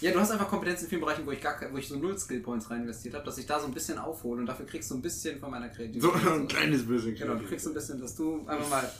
ja, 0.00 0.10
du 0.10 0.20
hast 0.20 0.30
einfach 0.30 0.48
Kompetenz 0.48 0.82
in 0.82 0.88
vielen 0.88 1.00
Bereichen, 1.00 1.24
wo 1.24 1.30
ich 1.30 1.40
gar 1.40 1.56
wo 1.70 1.76
ich 1.76 1.88
so 1.88 1.96
null 1.96 2.18
Skill 2.18 2.40
Points 2.40 2.70
rein 2.70 2.82
investiert 2.82 3.14
habe, 3.14 3.24
dass 3.24 3.38
ich 3.38 3.46
da 3.46 3.60
so 3.60 3.66
ein 3.66 3.74
bisschen 3.74 3.98
aufhole 3.98 4.40
und 4.40 4.46
dafür 4.46 4.66
kriegst 4.66 4.90
du 4.90 4.96
ein 4.96 5.02
bisschen 5.02 5.38
von 5.38 5.50
meiner 5.50 5.68
Kreativität. 5.68 6.02
So 6.02 6.12
ein 6.30 6.48
kleines 6.48 6.86
bisschen. 6.86 7.14
Genau, 7.14 7.34
du 7.36 7.44
kriegst 7.44 7.64
so 7.64 7.70
ein 7.70 7.74
bisschen, 7.74 8.00
dass 8.00 8.16
du 8.16 8.44
einfach 8.46 8.68
mal 8.68 8.90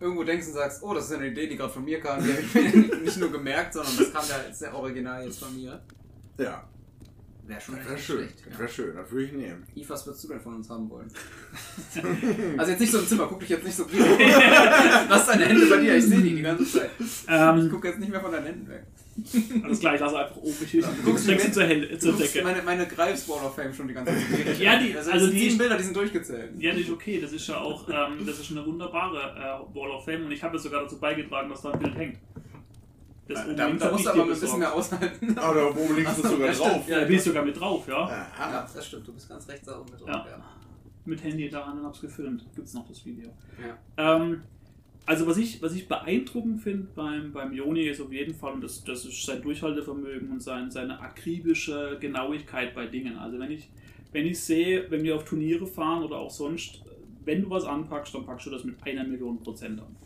irgendwo 0.00 0.24
denkst 0.24 0.46
und 0.48 0.52
sagst, 0.54 0.82
oh, 0.82 0.92
das 0.94 1.06
ist 1.06 1.12
eine 1.16 1.28
Idee, 1.28 1.46
die 1.46 1.56
gerade 1.56 1.72
von 1.72 1.84
mir 1.84 2.00
kam, 2.00 2.22
die 2.22 2.30
habe 2.32 2.40
ich 2.42 2.54
mir 2.54 2.96
nicht 3.02 3.16
nur 3.18 3.30
gemerkt, 3.32 3.72
sondern 3.74 3.96
das 3.96 4.12
kam 4.12 4.24
ja 4.28 4.52
sehr 4.52 4.74
original 4.74 5.24
jetzt 5.24 5.38
von 5.38 5.54
mir. 5.56 5.80
Ja, 6.38 6.68
Wäre 7.48 7.60
schon 7.60 7.76
das 7.76 7.92
echt 7.92 8.04
schön. 8.04 8.16
schlecht. 8.18 8.40
Das 8.44 8.52
Ja. 8.54 8.58
wäre 8.58 8.68
schön, 8.68 8.96
das 8.96 9.10
würde 9.10 9.24
ich 9.24 9.32
nehmen. 9.32 9.62
Yves, 9.76 9.88
was 9.90 10.06
würdest 10.06 10.24
du 10.24 10.28
denn 10.28 10.40
von 10.40 10.54
uns 10.56 10.68
haben 10.68 10.90
wollen? 10.90 11.08
also 12.58 12.70
jetzt 12.72 12.80
nicht 12.80 12.90
so 12.92 12.98
im 12.98 13.06
Zimmer, 13.06 13.26
guck 13.28 13.38
dich 13.40 13.48
jetzt 13.50 13.64
nicht 13.64 13.76
so 13.76 13.84
gierig. 13.86 14.18
Lass 15.08 15.26
deine 15.26 15.44
Hände 15.46 15.66
bei 15.66 15.76
dir, 15.76 15.96
ich 15.96 16.04
sehe 16.06 16.20
die 16.20 16.34
die 16.34 16.42
ganze 16.42 16.64
Zeit. 16.64 16.90
Ich 16.98 17.24
Ähm, 17.28 17.70
gucke 17.70 17.86
jetzt 17.88 18.00
nicht 18.00 18.10
mehr 18.10 18.20
von 18.20 18.32
deinen 18.32 18.46
Händen 18.46 18.68
weg. 18.68 18.84
alles 19.64 19.80
gleich, 19.80 19.98
lass 20.00 20.12
einfach 20.14 20.36
oben 20.36 20.52
hin. 20.66 20.80
Ja, 20.80 20.88
Du 20.90 21.02
guckst 21.10 21.28
du 21.28 21.52
zur, 21.52 21.64
Hände, 21.64 21.86
Du 21.88 21.98
zur 21.98 22.12
Decke. 22.12 22.42
meine, 22.42 22.62
meine 22.62 22.86
Greifs 22.86 23.28
Wall 23.28 23.44
of 23.44 23.54
Fame 23.54 23.72
schon 23.72 23.88
die 23.88 23.94
ganze 23.94 24.12
Zeit. 24.12 24.58
Ja, 24.60 24.78
die- 24.78 24.94
also 24.96 25.10
sind 25.18 25.32
die- 25.34 25.38
sieben 25.40 25.58
Bilder, 25.58 25.76
die 25.78 25.84
sind 25.84 25.96
durchgezählt. 25.96 26.50
Ja, 26.58 26.72
das 26.72 26.80
ist 26.82 26.90
okay. 26.90 27.20
Das 27.20 27.32
ist 27.32 27.46
ja 27.48 27.58
auch 27.58 27.88
ähm, 27.88 28.26
das 28.26 28.38
ist 28.40 28.50
eine 28.50 28.64
wunderbare 28.66 29.18
äh, 29.18 29.74
Wall 29.76 29.90
of 29.90 30.04
Fame 30.04 30.26
und 30.26 30.32
ich 30.32 30.42
habe 30.42 30.56
ja 30.56 30.62
sogar 30.62 30.82
dazu 30.82 30.98
beigetragen, 30.98 31.48
dass 31.48 31.62
da 31.62 31.70
ein 31.72 31.78
Bild 31.78 31.94
hängt. 31.96 32.18
Das 33.28 33.38
Da, 33.40 33.46
oben 33.46 33.56
da, 33.56 33.66
links 33.66 33.82
da 33.82 33.90
musst 33.90 34.00
ich 34.00 34.04
du 34.06 34.12
aber 34.12 34.22
ein 34.22 34.28
bisschen 34.40 34.58
mehr 34.60 34.72
aushalten. 34.74 35.38
Aber 35.38 35.70
oben 35.70 35.96
links 35.96 36.10
ist 36.12 36.22
so, 36.22 36.28
sogar 36.28 36.52
stimmt. 36.54 36.70
drauf. 36.70 36.88
Ja, 36.88 37.00
da 37.00 37.04
bin 37.06 37.16
ich 37.16 37.22
sogar 37.22 37.44
mit 37.44 37.58
drauf, 37.60 37.88
ja. 37.88 37.96
Aha. 38.04 38.50
Ja, 38.52 38.68
das 38.72 38.86
stimmt, 38.86 39.08
du 39.08 39.12
bist 39.12 39.28
ganz 39.28 39.48
rechts 39.48 39.66
da 39.66 39.80
oben 39.80 39.90
mit 39.90 40.00
drauf. 40.00 40.08
Ja. 40.08 40.26
Ja. 40.30 40.44
mit 41.06 41.24
Handy 41.24 41.48
Hand 41.50 41.78
und 41.78 41.84
habe 41.84 41.94
es 41.94 42.00
gefilmt. 42.00 42.44
Gibt 42.54 42.68
es 42.68 42.74
noch 42.74 42.86
das 42.86 43.04
Video. 43.04 43.30
Ja. 43.96 44.16
Ähm, 44.16 44.42
also 45.06 45.26
was 45.26 45.36
ich, 45.38 45.62
was 45.62 45.74
ich 45.74 45.88
beeindruckend 45.88 46.60
finde 46.60 46.88
beim, 46.94 47.32
beim 47.32 47.52
Joni 47.52 47.82
ist 47.82 48.00
auf 48.00 48.12
jeden 48.12 48.34
Fall, 48.34 48.54
und 48.54 48.62
das, 48.64 48.82
das 48.84 49.04
ist 49.04 49.24
sein 49.24 49.40
Durchhaltevermögen 49.40 50.30
und 50.30 50.42
sein, 50.42 50.70
seine 50.70 51.00
akribische 51.00 51.96
Genauigkeit 52.00 52.74
bei 52.74 52.86
Dingen. 52.86 53.16
Also 53.16 53.38
wenn 53.38 53.52
ich, 53.52 53.70
wenn 54.12 54.26
ich 54.26 54.40
sehe, 54.40 54.90
wenn 54.90 55.02
wir 55.04 55.14
auf 55.16 55.24
Turniere 55.24 55.66
fahren 55.66 56.02
oder 56.02 56.18
auch 56.18 56.30
sonst, 56.30 56.82
wenn 57.24 57.42
du 57.42 57.50
was 57.50 57.64
anpackst, 57.64 58.14
dann 58.14 58.26
packst 58.26 58.46
du 58.46 58.50
das 58.50 58.64
mit 58.64 58.76
einer 58.84 59.04
Million 59.04 59.38
Prozent 59.38 59.80
an. 59.80 59.96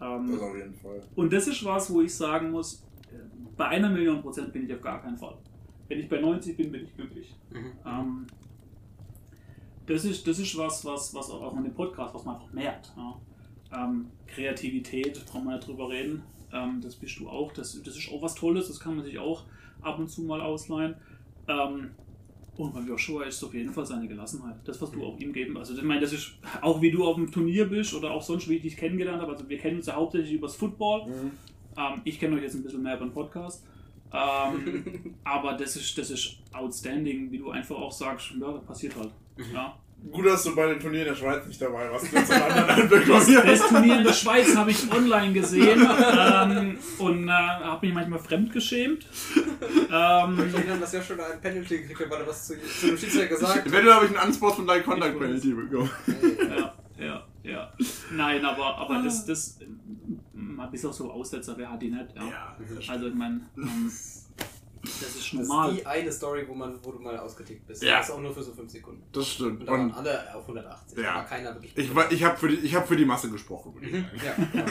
Ähm, 0.00 0.32
Das 0.32 0.40
auf 0.40 0.56
jeden 0.56 0.74
Fall. 0.74 1.02
und 1.14 1.32
das 1.32 1.46
ist 1.48 1.64
was, 1.64 1.92
wo 1.92 2.00
ich 2.00 2.14
sagen 2.14 2.50
muss, 2.50 2.84
äh, 3.12 3.16
bei 3.56 3.66
einer 3.66 3.90
Million 3.90 4.22
Prozent 4.22 4.52
bin 4.52 4.66
ich 4.66 4.74
auf 4.74 4.80
gar 4.80 5.02
keinen 5.02 5.16
Fall. 5.18 5.36
Wenn 5.88 5.98
ich 6.00 6.08
bei 6.08 6.20
90 6.20 6.56
bin, 6.56 6.72
bin 6.72 6.84
ich 6.84 6.94
glücklich. 6.94 7.34
Mhm. 7.50 7.72
Ähm, 7.86 8.26
das, 9.86 10.04
ist, 10.04 10.26
das 10.26 10.38
ist 10.38 10.56
was, 10.56 10.84
was, 10.84 11.14
was 11.14 11.30
auch 11.30 11.56
in 11.56 11.64
dem 11.64 11.74
Podcast, 11.74 12.14
was 12.14 12.24
man 12.24 12.36
einfach 12.36 12.52
merkt. 12.52 12.92
Ja. 12.96 13.20
Ähm, 13.76 14.06
Kreativität, 14.26 15.24
brauchen 15.26 15.44
wir 15.44 15.56
nicht 15.56 15.66
drüber 15.66 15.88
reden. 15.88 16.22
Ähm, 16.52 16.80
das 16.82 16.94
bist 16.96 17.18
du 17.18 17.28
auch. 17.28 17.52
Das, 17.52 17.80
das 17.82 17.96
ist 17.96 18.10
auch 18.12 18.22
was 18.22 18.34
Tolles, 18.34 18.68
das 18.68 18.80
kann 18.80 18.96
man 18.96 19.04
sich 19.04 19.18
auch 19.18 19.44
ab 19.82 19.98
und 19.98 20.08
zu 20.08 20.22
mal 20.22 20.40
ausleihen. 20.40 20.94
Ähm, 21.48 21.90
und 22.56 22.72
bei 22.72 22.80
Joshua 22.80 23.24
ist 23.24 23.36
es 23.36 23.44
auf 23.44 23.52
jeden 23.52 23.72
Fall 23.72 23.84
seine 23.84 24.06
Gelassenheit. 24.06 24.56
Das, 24.64 24.80
was 24.80 24.92
du 24.92 25.04
auch 25.04 25.18
ihm 25.18 25.32
geben. 25.32 25.56
Also, 25.56 25.74
ich 25.74 25.82
meine, 25.82 26.00
das 26.00 26.12
ist 26.12 26.34
auch 26.60 26.80
wie 26.80 26.90
du 26.90 27.04
auf 27.04 27.16
dem 27.16 27.30
Turnier 27.30 27.68
bist 27.68 27.94
oder 27.94 28.12
auch 28.12 28.22
sonst, 28.22 28.48
wie 28.48 28.56
ich 28.56 28.62
dich 28.62 28.76
kennengelernt 28.76 29.20
habe. 29.20 29.32
Also, 29.32 29.48
wir 29.48 29.58
kennen 29.58 29.78
uns 29.78 29.86
ja 29.86 29.96
hauptsächlich 29.96 30.34
übers 30.34 30.54
Football. 30.54 31.06
Ähm, 31.76 32.00
ich 32.04 32.20
kenne 32.20 32.36
euch 32.36 32.42
jetzt 32.42 32.54
ein 32.54 32.62
bisschen 32.62 32.82
mehr 32.82 32.96
beim 32.96 33.12
Podcast. 33.12 33.64
Ähm, 34.12 35.16
aber 35.24 35.54
das 35.54 35.74
ist, 35.74 35.98
das 35.98 36.10
ist 36.10 36.36
outstanding, 36.52 37.32
wie 37.32 37.38
du 37.38 37.50
einfach 37.50 37.76
auch 37.76 37.92
sagst, 37.92 38.32
ja, 38.40 38.52
das 38.52 38.64
passiert 38.64 38.94
halt. 38.96 39.10
Ja. 39.52 39.76
Gut, 40.12 40.26
dass 40.26 40.44
du 40.44 40.54
bei 40.54 40.66
den 40.68 40.80
Turnieren 40.80 41.08
in 41.08 41.14
der 41.14 41.18
Schweiz 41.18 41.46
nicht 41.46 41.60
dabei 41.60 41.90
warst. 41.90 42.06
Du 42.12 42.16
Das, 42.16 43.26
das 43.26 43.68
Turnier 43.68 43.98
in 43.98 44.04
der 44.04 44.12
Schweiz 44.12 44.54
habe 44.54 44.70
ich 44.70 44.92
online 44.92 45.32
gesehen 45.32 45.80
ähm, 46.18 46.78
und 46.98 47.28
äh, 47.28 47.32
habe 47.32 47.86
mich 47.86 47.94
manchmal 47.94 48.18
fremdgeschämt. 48.18 49.06
Ähm, 49.90 50.44
Ich 50.48 50.54
erinnere, 50.54 50.78
dass 50.80 50.92
ja 50.92 51.02
schon 51.02 51.18
ein 51.20 51.40
Penalty 51.40 51.78
gekriegt 51.78 52.00
hat, 52.00 52.10
weil 52.10 52.20
er 52.20 52.26
was 52.26 52.46
zu, 52.46 52.54
zu 52.60 52.86
dem 52.88 52.98
Schiedsrichter 52.98 53.28
gesagt 53.28 53.56
hat. 53.56 53.66
Eventuell 53.66 53.94
habe 53.94 54.06
ich 54.06 54.16
einen 54.18 54.28
Unspot 54.28 54.54
von 54.56 54.66
deinem 54.66 54.84
Contact 54.84 55.18
Penalty 55.18 55.52
bekommen. 55.54 55.90
ja, 56.50 56.74
ja, 56.98 57.24
ja. 57.42 57.72
Nein, 58.12 58.44
aber, 58.44 58.76
aber 58.76 59.02
das, 59.02 59.24
das 59.24 59.58
man 60.32 60.70
bis 60.70 60.84
auch 60.84 60.92
so 60.92 61.10
Aussetzer, 61.10 61.54
wer 61.56 61.70
hat 61.70 61.82
die 61.82 61.90
nicht? 61.90 62.14
Ja. 62.14 62.22
Ja, 62.24 62.56
Also 62.88 63.08
ich 63.08 63.14
meine, 63.14 63.40
ähm, 63.56 63.90
das 64.84 65.14
ist 65.16 65.16
Das 65.16 65.32
normal. 65.48 65.70
ist 65.72 65.80
die 65.80 65.86
eine 65.86 66.12
Story, 66.12 66.44
wo, 66.48 66.54
man, 66.54 66.78
wo 66.82 66.92
du 66.92 66.98
mal 66.98 67.18
ausgetickt 67.18 67.66
bist. 67.66 67.82
Ja. 67.82 67.98
Das 67.98 68.08
ist 68.08 68.14
auch 68.14 68.20
nur 68.20 68.34
für 68.34 68.42
so 68.42 68.52
5 68.52 68.70
Sekunden. 68.70 69.02
das 69.12 69.28
stimmt. 69.28 69.60
Und 69.60 69.66
da 69.66 69.72
waren 69.72 69.92
alle 69.92 70.34
auf 70.34 70.42
180. 70.42 70.98
Ja. 70.98 71.14
War 71.16 71.26
keiner 71.26 71.54
wirklich. 71.54 71.76
ich, 71.76 71.94
war- 71.94 72.10
ich 72.12 72.22
habe 72.24 72.36
für, 72.36 72.48
die- 72.48 72.56
ich 72.66 72.74
hab 72.74 72.86
für 72.88 72.96
die 72.96 73.04
Masse 73.04 73.30
gesprochen. 73.30 73.74
Mhm, 73.80 74.06
sagen. 74.24 74.50
ja. 74.54 74.64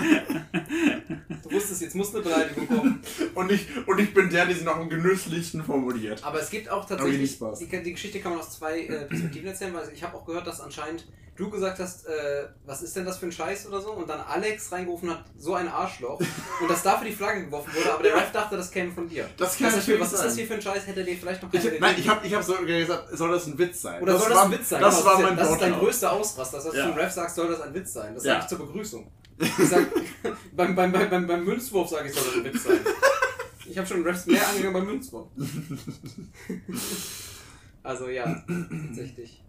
Du 1.43 1.51
wusstest, 1.51 1.81
jetzt 1.81 1.95
muss 1.95 2.13
eine 2.13 2.23
Beleidigung 2.23 2.67
kommen. 2.67 3.01
Und 3.35 3.51
ich, 3.51 3.67
und 3.87 3.99
ich 3.99 4.13
bin 4.13 4.29
der, 4.29 4.45
der 4.45 4.55
sie 4.55 4.63
noch 4.63 4.75
am 4.77 4.89
genüsslichsten 4.89 5.63
formuliert. 5.63 6.23
Aber 6.23 6.39
es 6.39 6.49
gibt 6.49 6.69
auch 6.69 6.85
Aber 6.89 6.97
tatsächlich, 6.97 7.39
die, 7.59 7.83
die 7.83 7.91
Geschichte 7.93 8.19
kann 8.19 8.31
man 8.33 8.41
aus 8.41 8.51
zwei 8.57 8.81
äh, 8.81 9.05
Perspektiven 9.05 9.47
erzählen, 9.47 9.73
weil 9.73 9.89
ich 9.93 10.03
habe 10.03 10.15
auch 10.15 10.25
gehört, 10.25 10.45
dass 10.47 10.61
anscheinend 10.61 11.05
du 11.35 11.49
gesagt 11.49 11.79
hast, 11.79 12.05
äh, 12.05 12.47
was 12.65 12.81
ist 12.83 12.95
denn 12.95 13.05
das 13.05 13.17
für 13.17 13.25
ein 13.25 13.31
Scheiß 13.31 13.67
oder 13.67 13.81
so, 13.81 13.91
und 13.93 14.07
dann 14.09 14.19
Alex 14.21 14.71
reingerufen 14.71 15.09
hat, 15.09 15.23
so 15.37 15.55
ein 15.55 15.67
Arschloch, 15.67 16.19
und 16.61 16.69
dass 16.69 16.83
dafür 16.83 17.07
die 17.07 17.15
Flagge 17.15 17.45
geworfen 17.45 17.73
wurde, 17.73 17.93
aber 17.93 18.03
der 18.03 18.15
Ref 18.15 18.31
dachte, 18.31 18.55
das 18.57 18.69
käme 18.71 18.91
von 18.91 19.07
dir. 19.09 19.27
Das 19.37 19.57
kann 19.57 19.67
Was, 19.67 19.73
ist, 19.73 19.77
das 19.77 19.87
natürlich 19.87 20.01
was 20.01 20.13
ist 20.13 20.19
das 20.23 20.27
sein. 20.31 20.37
hier 20.37 20.47
für 20.47 20.53
ein 20.53 20.61
Scheiß? 20.61 20.87
Hätte 20.87 21.03
dir 21.03 21.17
vielleicht 21.17 21.41
noch 21.43 21.53
Ich, 21.53 21.63
keiner 21.63 21.79
nein, 21.79 21.95
ich 21.97 22.07
habe 22.07 22.27
ich 22.27 22.33
hab 22.33 22.43
so 22.43 22.55
gesagt, 22.57 23.17
soll 23.17 23.31
das 23.31 23.47
ein 23.47 23.57
Witz 23.57 23.81
sein? 23.81 24.01
Oder 24.01 24.17
soll 24.19 24.29
das 24.29 24.37
war, 24.37 24.45
ein 24.45 24.51
Witz 24.51 24.69
sein? 24.69 24.81
Das 24.81 24.95
Genau, 24.95 25.05
war 25.05 25.19
ist, 25.19 25.25
mein 25.25 25.37
das 25.37 25.51
ist 25.51 25.61
dein 25.61 25.73
größter 25.73 26.11
Ausraster, 26.11 26.57
dass 26.57 26.71
du 26.71 26.77
Ja. 26.77 26.83
zum 26.85 26.93
Ref 26.93 27.11
sagst, 27.11 27.35
soll 27.35 27.47
das 27.47 27.61
ein 27.61 27.73
Witz 27.73 27.93
sein. 27.93 28.13
Das 28.15 28.23
Ja. 28.23 28.33
sage 28.33 28.43
ich 28.43 28.49
zur 28.49 28.67
Begrüßung. 28.67 29.11
Ich 29.39 29.67
sag, 29.69 29.87
beim, 30.55 30.75
beim, 30.75 30.91
beim, 30.91 31.09
beim, 31.09 31.27
beim 31.27 31.43
Münzwurf 31.43 31.89
sage 31.89 32.09
ich, 32.09 32.13
soll 32.13 32.23
das 32.25 32.33
ein 32.35 32.43
Witz 32.43 32.63
sein. 32.63 32.79
Ich 33.65 33.77
habe 33.77 33.87
schon 33.87 34.03
Refs 34.03 34.25
mehr 34.27 34.47
angegangen 34.47 34.73
beim 34.73 34.85
Münzwurf. 34.85 35.27
Also 37.85 38.07
ja, 38.07 38.41
tatsächlich. 38.87 39.43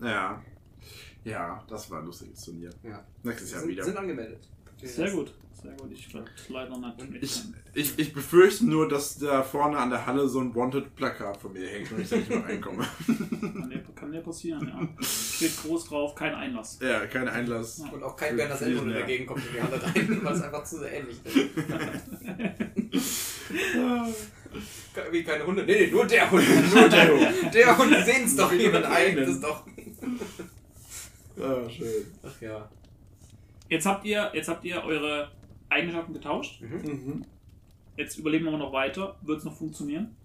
Ja. 0.00 0.42
Ja, 1.24 1.62
das 1.68 1.90
war 1.90 2.00
ein 2.00 2.06
lustiges 2.06 2.44
Turnier. 2.44 2.70
Ja. 2.82 3.02
Nächstes 3.22 3.52
Jahr 3.52 3.60
sind, 3.60 3.70
wieder. 3.70 3.84
sind 3.84 3.96
angemeldet. 3.96 4.40
Sehr 4.82 5.10
gut, 5.10 5.32
sehr 5.62 5.72
gut. 5.72 5.90
Ich 5.92 6.12
werde 6.12 6.28
leider 6.48 6.76
nicht 6.76 7.10
mit. 7.10 7.22
Ich, 7.22 7.42
ich, 7.72 7.98
ich 7.98 8.12
befürchte 8.12 8.66
nur, 8.66 8.86
dass 8.88 9.16
da 9.18 9.42
vorne 9.42 9.78
an 9.78 9.88
der 9.88 10.04
Halle 10.04 10.28
so 10.28 10.40
ein 10.40 10.54
Wanted-Plakat 10.54 11.38
von 11.38 11.52
mir 11.54 11.66
hängt 11.66 11.90
und 11.92 12.00
ich 12.00 12.10
da 12.10 12.16
nicht 12.16 12.28
mehr 12.28 12.44
reinkomme. 12.44 12.84
Kann 13.06 13.70
ja, 13.70 13.78
kann 13.94 14.12
ja 14.12 14.20
passieren, 14.20 14.68
ja. 14.68 14.86
Steht 15.02 15.56
groß 15.62 15.86
drauf, 15.86 16.14
kein 16.14 16.34
Einlass. 16.34 16.78
ja, 16.82 17.06
kein 17.06 17.28
Einlass. 17.28 17.80
Und 17.92 18.02
auch 18.02 18.16
kein 18.16 18.36
Berner 18.36 18.56
Sendung 18.56 18.90
ja. 18.90 18.98
dagegen 19.00 19.24
kommt 19.26 19.42
in 19.46 19.52
die 19.54 19.62
Halle 19.62 19.82
rein, 19.94 20.20
weil 20.22 20.34
es 20.34 20.42
einfach 20.42 20.64
zu 20.64 20.78
sehr 20.80 20.92
ähnlich 20.92 21.16
ist. 21.24 21.34
Wie 25.10 25.24
keine 25.24 25.44
Hunde. 25.46 25.64
Nee, 25.64 25.86
nee, 25.86 25.90
nur 25.90 26.06
der 26.06 26.30
Hund. 26.30 26.44
Nur 26.74 26.88
der 26.88 27.08
Hund. 27.10 27.54
Der 27.54 27.76
Hund, 27.78 27.90
sehen 28.04 28.24
es 28.24 28.36
doch 28.36 28.52
Wie 28.52 28.58
hier. 28.58 28.70
mit 28.70 28.82
Man 28.82 28.92
einem. 28.92 29.06
eignet 29.08 29.28
es 29.28 29.40
doch. 29.40 29.64
Ah, 31.44 31.68
schön. 31.68 32.06
Ach 32.22 32.40
ja. 32.40 32.68
Jetzt 33.68 33.86
habt 33.86 34.04
ihr, 34.04 34.30
jetzt 34.34 34.48
habt 34.48 34.64
ihr 34.64 34.82
eure 34.82 35.30
Eigenschaften 35.68 36.12
getauscht. 36.12 36.60
Mhm. 36.60 37.24
Jetzt 37.96 38.18
überlegen 38.18 38.44
wir 38.44 38.56
noch 38.56 38.72
weiter. 38.72 39.16
Wird 39.22 39.38
es 39.38 39.44
noch 39.44 39.54
funktionieren? 39.54 40.16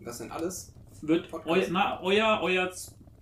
Das 0.00 0.18
sind 0.18 0.30
alles. 0.30 0.72
Wird 1.02 1.28
euer, 1.44 1.66
na, 1.70 2.00
euer, 2.02 2.40
euer 2.42 2.70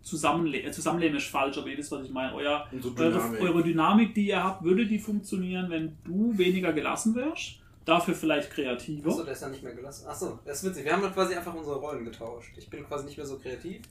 Zusammenle 0.02 0.62
äh, 0.62 0.70
Zusammenleben 0.72 1.16
ist 1.16 1.28
falsch, 1.28 1.58
aber 1.58 1.68
ihr 1.68 1.78
wisst, 1.78 1.92
was 1.92 2.04
ich 2.04 2.11
meine. 2.11 2.35
Euer, 2.35 2.66
so 2.80 2.92
eure, 2.96 3.12
Dynamik. 3.12 3.40
eure 3.40 3.62
Dynamik, 3.62 4.14
die 4.14 4.28
ihr 4.28 4.42
habt, 4.42 4.64
würde 4.64 4.87
die 4.87 4.98
funktionieren, 4.98 5.70
wenn 5.70 5.96
du 6.04 6.37
weniger 6.37 6.72
gelassen 6.72 7.14
wärst? 7.14 7.61
Dafür 7.85 8.14
vielleicht 8.14 8.50
kreativer? 8.50 9.11
Achso, 9.11 9.24
der 9.24 9.32
ist 9.32 9.42
ja 9.42 9.48
nicht 9.48 9.62
mehr 9.62 9.74
gelassen. 9.74 10.06
Achso, 10.06 10.38
das 10.44 10.62
ist 10.62 10.70
witzig. 10.70 10.85
Wir 10.85 10.92
haben 10.92 11.02
quasi 11.12 11.35
einfach 11.35 11.54
unsere 11.54 11.76
Rollen 11.76 12.04
getauscht. 12.04 12.52
Ich 12.56 12.68
bin 12.68 12.85
quasi 12.87 13.06
nicht 13.06 13.16
mehr 13.16 13.26
so 13.26 13.38
kreativ. 13.38 13.82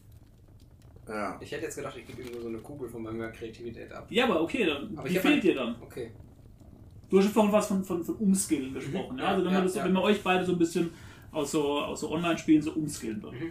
Ja. 1.08 1.38
Ich 1.42 1.52
hätte 1.52 1.64
jetzt 1.66 1.76
gedacht, 1.76 1.96
ich 1.98 2.06
gebe 2.08 2.22
ihm 2.22 2.32
nur 2.34 2.42
so 2.42 2.48
eine 2.48 2.60
Kugel 2.60 2.88
von 2.90 3.04
meiner 3.04 3.30
Kreativität 3.32 3.92
ab. 3.92 4.08
Ja, 4.10 4.26
aber 4.26 4.42
okay, 4.42 4.66
dann 4.66 4.98
Aber 4.98 5.10
hab 5.10 5.22
fehlt 5.22 5.26
ein- 5.26 5.42
dir 5.42 5.56
dann? 5.56 5.76
Okay. 5.82 6.12
Du 7.10 7.20
hast 7.20 7.28
vorhin 7.30 7.52
was 7.52 7.68
von, 7.68 7.84
von, 7.84 8.04
von 8.04 8.16
Umskillen 8.16 8.74
gesprochen. 8.74 9.18
Ja? 9.18 9.24
Ja, 9.26 9.30
Also 9.32 9.46
wenn, 9.46 9.52
ja, 9.54 9.60
wir 9.60 9.64
das, 9.64 9.76
ja. 9.76 9.84
wenn 9.86 9.94
wir 9.94 10.02
euch 10.02 10.24
beide 10.24 10.46
so 10.46 10.54
ein 10.54 10.58
bisschen 10.60 10.92
aus 11.32 11.52
so, 11.52 11.80
aus 11.82 12.00
so 12.02 12.12
Online-Spielen 12.12 12.62
so 12.62 12.72
umskillen 12.72 13.22
würden. 13.22 13.38
Mhm, 13.40 13.46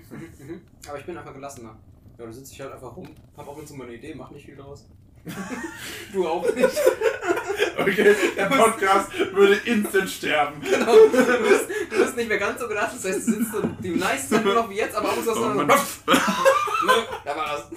mhm, 0.47 0.53
mhm. 0.55 0.61
Aber 0.89 0.99
ich 0.99 1.05
bin 1.05 1.17
einfach 1.17 1.35
gelassener. 1.35 1.77
Ja, 2.19 2.27
da 2.27 2.33
sitze 2.33 2.53
ich 2.55 2.61
halt 2.61 2.73
einfach 2.73 2.97
rum. 2.97 3.09
Hab 3.37 3.49
auch 3.49 3.59
jetzt 3.59 3.69
so 3.69 3.75
meine 3.75 3.95
Idee, 3.95 4.15
mach 4.15 4.31
nicht 4.31 4.47
viel 4.47 4.57
draus. 4.57 4.89
du 6.13 6.27
auch 6.27 6.55
nicht. 6.55 6.69
Okay, 7.79 8.15
der 8.37 8.45
Podcast 8.47 9.09
würde 9.33 9.55
instant 9.65 10.11
sterben. 10.11 10.61
Genau. 10.61 10.95
Du 11.07 11.13
wirst, 11.13 11.65
du 11.91 11.97
wirst 11.99 12.17
nicht 12.17 12.29
mehr 12.29 12.37
ganz 12.39 12.61
so 12.61 12.69
gelassen. 12.69 12.99
Das 13.03 13.11
heißt, 13.13 13.27
du 13.29 13.33
sitzt 13.33 13.53
so 13.53 13.63
die 13.83 13.99
Zeit 13.99 14.45
nur 14.45 14.55
noch 14.55 14.69
wie 14.69 14.75
jetzt, 14.77 14.95
aber 14.95 15.09
ab 15.11 15.17
und 15.17 15.25
zu 15.25 15.31
hast 15.31 15.39
du 15.39 15.45
Oh, 15.45 15.55
so. 15.55 15.63
Nö, 16.87 16.93
da 17.25 17.37
war 17.37 17.47
das. 17.47 17.71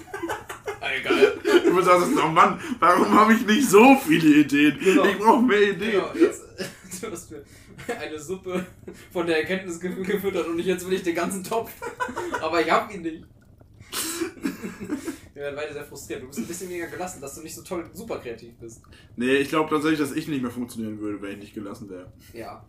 Ah, 0.80 0.88
egal. 0.98 1.32
Du 1.64 1.80
sagst, 1.82 2.08
oh 2.22 2.28
Mann, 2.28 2.60
warum 2.80 3.18
habe 3.18 3.32
ich 3.32 3.46
nicht 3.46 3.68
so 3.68 3.96
viele 4.06 4.40
Ideen? 4.40 4.78
Genau. 4.78 5.04
Ich 5.06 5.18
brauche 5.18 5.42
mehr 5.42 5.62
Ideen. 5.62 5.92
Genau, 5.92 6.10
jetzt, 6.14 6.42
du 7.02 7.10
hast 7.10 7.30
mir 7.30 7.42
eine 7.98 8.18
Suppe 8.20 8.66
von 9.12 9.26
der 9.26 9.38
Erkenntnis 9.38 9.80
ge- 9.80 10.02
gefüttert 10.02 10.46
und 10.48 10.58
ich, 10.58 10.66
jetzt 10.66 10.86
will 10.86 10.94
ich 10.94 11.02
den 11.02 11.14
ganzen 11.14 11.42
Topf. 11.42 11.70
Aber 12.42 12.60
ich 12.60 12.70
hab 12.70 12.92
ihn 12.92 13.02
nicht. 13.02 13.24
Wir 15.34 15.42
werden 15.42 15.56
beide 15.56 15.72
sehr 15.72 15.84
frustriert. 15.84 16.22
Du 16.22 16.28
bist 16.28 16.38
ein 16.38 16.46
bisschen 16.46 16.68
weniger 16.70 16.86
gelassen, 16.86 17.20
dass 17.20 17.34
du 17.34 17.42
nicht 17.42 17.54
so 17.56 17.62
toll, 17.62 17.90
super 17.92 18.18
kreativ 18.18 18.54
bist. 18.58 18.82
Nee, 19.16 19.34
ich 19.36 19.48
glaube 19.48 19.68
tatsächlich, 19.68 19.98
dass 20.00 20.12
ich 20.12 20.28
nicht 20.28 20.40
mehr 20.42 20.50
funktionieren 20.50 20.98
würde, 21.00 21.20
wenn 21.20 21.32
ich 21.32 21.38
nicht 21.38 21.54
gelassen 21.54 21.90
wäre. 21.90 22.12
Ja. 22.32 22.64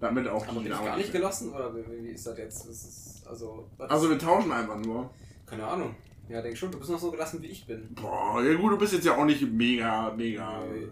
Damit 0.00 0.26
auch 0.28 0.46
Aber 0.48 0.60
bin 0.60 0.72
ich 0.72 0.78
gar 0.78 0.96
nicht 0.96 1.12
gelassen 1.12 1.52
oder 1.52 1.74
wie, 1.74 2.04
wie 2.04 2.08
ist 2.10 2.26
das 2.26 2.36
jetzt? 2.36 2.68
Das 2.68 2.84
ist, 2.84 3.26
also, 3.26 3.68
was- 3.76 3.90
Also 3.90 4.10
wir 4.10 4.18
tauschen 4.18 4.50
einfach 4.52 4.76
nur. 4.78 5.10
keine 5.46 5.64
Ahnung. 5.64 5.94
Ja, 6.28 6.40
denk 6.42 6.56
schon, 6.56 6.70
du 6.72 6.78
bist 6.78 6.90
noch 6.90 6.98
so 6.98 7.10
gelassen 7.10 7.40
wie 7.42 7.46
ich 7.48 7.66
bin. 7.66 7.94
Boah, 7.94 8.42
ja 8.42 8.54
gut, 8.54 8.72
du 8.72 8.78
bist 8.78 8.94
jetzt 8.94 9.04
ja 9.04 9.14
auch 9.16 9.24
nicht 9.26 9.42
mega, 9.42 10.10
mega. 10.16 10.64
Nee. 10.64 10.80
Äh, 10.82 10.86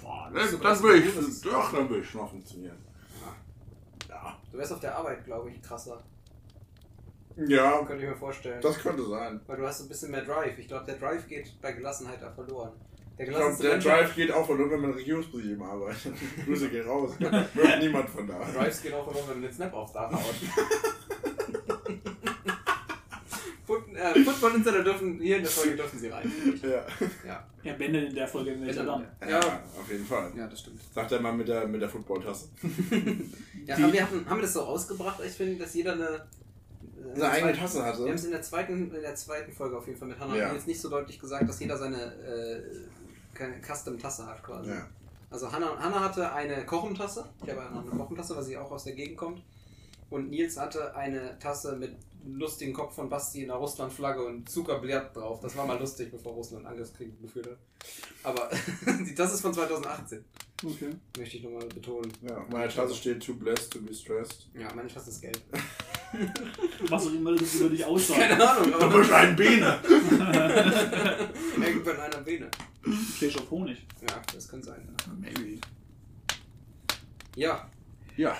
boah, 0.00 0.30
dann 0.32 0.48
gelassen 0.60 0.82
würde 0.84 0.98
ich, 1.00 1.40
doch, 1.42 1.72
dann 1.72 1.90
würde 1.90 2.02
ich 2.04 2.14
noch 2.14 2.30
funktionieren. 2.30 2.78
Ja. 4.08 4.38
Du 4.50 4.58
wärst 4.58 4.72
auf 4.72 4.80
der 4.80 4.96
Arbeit, 4.96 5.24
glaube 5.24 5.50
ich, 5.50 5.60
krasser. 5.60 6.02
Ja, 7.46 7.82
Könnte 7.84 8.04
ich 8.04 8.10
mir 8.10 8.16
vorstellen. 8.16 8.60
das 8.60 8.78
könnte 8.78 9.04
sein. 9.06 9.40
Weil 9.46 9.56
du 9.56 9.66
hast 9.66 9.78
so 9.78 9.84
ein 9.84 9.88
bisschen 9.88 10.10
mehr 10.10 10.22
Drive. 10.24 10.58
Ich 10.58 10.68
glaube, 10.68 10.84
der 10.86 10.96
Drive 10.96 11.26
geht 11.26 11.60
bei 11.60 11.72
Gelassenheit 11.72 12.20
da 12.20 12.30
verloren. 12.30 12.72
Der 13.18 13.28
Ich 13.28 13.34
glaube, 13.34 13.56
der 13.62 13.78
Drive 13.78 14.14
geht 14.14 14.32
auch 14.32 14.46
verloren, 14.46 14.70
wenn 14.70 14.80
man 14.80 14.90
in 14.92 14.96
Regierungsposition 14.96 15.62
arbeitet. 15.62 16.12
Grüße 16.46 16.68
gehen 16.70 16.86
raus. 16.88 17.12
Wird 17.18 17.78
niemand 17.80 18.08
von 18.10 18.26
da. 18.26 18.38
Drives 18.54 18.82
gehen 18.82 18.94
auch 18.94 19.04
verloren, 19.04 19.24
wenn 19.28 19.42
du 19.42 19.48
den 19.48 19.54
Snap 19.54 19.72
aufs 19.74 19.92
Dach 19.92 20.10
haut. 20.12 20.22
Äh, 23.94 24.24
Football 24.24 24.54
Insider 24.56 24.82
dürfen, 24.82 25.20
hier 25.20 25.36
in 25.36 25.42
der 25.42 25.50
Folge 25.50 25.76
dürfen 25.76 25.98
sie 25.98 26.08
rein. 26.08 26.32
Ja. 26.62 26.84
Ja. 27.26 27.46
Ja, 27.62 27.72
denn 27.74 27.94
in 27.94 28.14
der 28.14 28.26
Folge 28.26 28.52
in 28.52 28.64
welcher 28.66 28.84
dann. 28.84 29.06
ja, 29.20 29.28
Ja. 29.28 29.38
auf 29.78 29.88
jeden 29.90 30.06
Fall. 30.06 30.32
ja, 30.34 30.46
das 30.46 30.60
stimmt. 30.60 30.80
Sagt 30.92 31.12
er 31.12 31.20
mal 31.20 31.32
mit 31.34 31.46
der, 31.46 31.68
mit 31.68 31.80
der 31.82 31.88
Footballtasse. 31.88 32.48
Ja, 33.66 33.76
aber 33.76 33.92
wir 33.92 34.02
hatten, 34.02 34.24
haben 34.28 34.38
wir 34.38 34.42
das 34.42 34.54
so 34.54 34.62
rausgebracht? 34.62 35.20
Ich 35.24 35.32
finde, 35.32 35.62
dass 35.62 35.74
jeder 35.74 35.92
eine, 35.92 36.26
in 37.00 37.10
Eine 37.10 37.14
der 37.20 37.30
eigene 37.30 37.52
zweiten- 37.52 37.58
Tasse 37.60 37.84
hatte. 37.84 37.98
Wir 38.00 38.06
haben 38.08 38.14
es 38.14 38.24
in 38.24 38.30
der 38.30 38.42
zweiten, 38.42 38.94
in 38.94 39.02
der 39.02 39.14
zweiten 39.14 39.52
Folge 39.52 39.76
auf 39.78 39.86
jeden 39.86 39.98
Fall 39.98 40.08
mit 40.08 40.18
Hannah 40.18 40.36
Ja. 40.36 40.52
jetzt 40.52 40.66
nicht 40.66 40.80
so 40.80 40.88
deutlich 40.88 41.18
gesagt, 41.18 41.48
dass 41.48 41.58
jeder 41.60 41.76
seine 41.76 41.96
äh, 42.14 42.62
Custom-Tasse 43.62 44.26
hat 44.26 44.42
quasi. 44.42 44.70
Ja. 44.70 44.86
Also 45.30 45.50
Hannah, 45.50 45.78
Hannah 45.78 46.00
hatte 46.00 46.32
eine 46.32 46.64
Kochentasse. 46.66 47.24
Ich 47.44 47.50
habe 47.50 47.72
noch 47.74 47.82
eine 47.82 47.90
Kochentasse, 47.90 48.36
weil 48.36 48.42
sie 48.42 48.56
auch 48.56 48.70
aus 48.70 48.84
der 48.84 48.94
Gegend 48.94 49.16
kommt. 49.16 49.42
Und 50.10 50.30
Nils 50.30 50.58
hatte 50.58 50.94
eine 50.96 51.38
Tasse 51.38 51.76
mit 51.76 51.94
lustigen 52.26 52.72
Kopf 52.74 52.94
von 52.96 53.08
Basti 53.08 53.42
in 53.42 53.48
der 53.48 53.56
Russland-Flagge 53.56 54.24
und 54.26 54.50
Zuckerblatt 54.50 55.16
drauf. 55.16 55.40
Das 55.40 55.56
war 55.56 55.64
mal 55.66 55.78
lustig, 55.78 56.10
bevor 56.10 56.32
Russland 56.32 56.66
Angriffskrieg 56.66 57.18
geführt 57.22 57.46
hat. 57.46 57.58
Aber 58.24 58.50
die 59.06 59.14
Tasse 59.14 59.34
ist 59.34 59.40
von 59.40 59.54
2018, 59.54 60.22
Okay. 60.62 60.90
möchte 61.16 61.36
ich 61.38 61.42
nochmal 61.44 61.64
betonen. 61.66 62.12
Ja, 62.20 62.38
auf 62.38 62.48
meiner 62.50 62.68
Tasse 62.68 62.94
steht 62.94 63.22
too 63.24 63.34
blessed 63.34 63.72
to 63.72 63.80
be 63.80 63.94
stressed. 63.94 64.48
Ja, 64.52 64.68
meine 64.74 64.88
Tasse 64.88 65.08
ist 65.10 65.22
gelb. 65.22 65.40
Was 66.88 67.06
auch 67.06 67.12
immer 67.12 67.34
das 67.36 67.54
über 67.54 67.68
dich 67.68 67.84
aussagt. 67.84 68.20
Keine 68.20 68.50
Ahnung, 68.50 68.70
Du 68.72 68.78
aber 68.80 68.98
bist 68.98 69.12
ein 69.12 69.36
Biene! 69.36 69.78
irgendwann 71.56 71.94
in 71.96 72.00
einer 72.00 72.18
Biene. 72.24 72.50
Du 72.82 72.92
stehst 73.16 73.38
auf 73.38 73.50
Honig. 73.50 73.78
Ja, 74.00 74.20
das 74.34 74.48
kann 74.48 74.62
sein. 74.62 74.88
Maybe. 75.20 75.58
Ja, 77.36 77.68
Ja. 78.16 78.36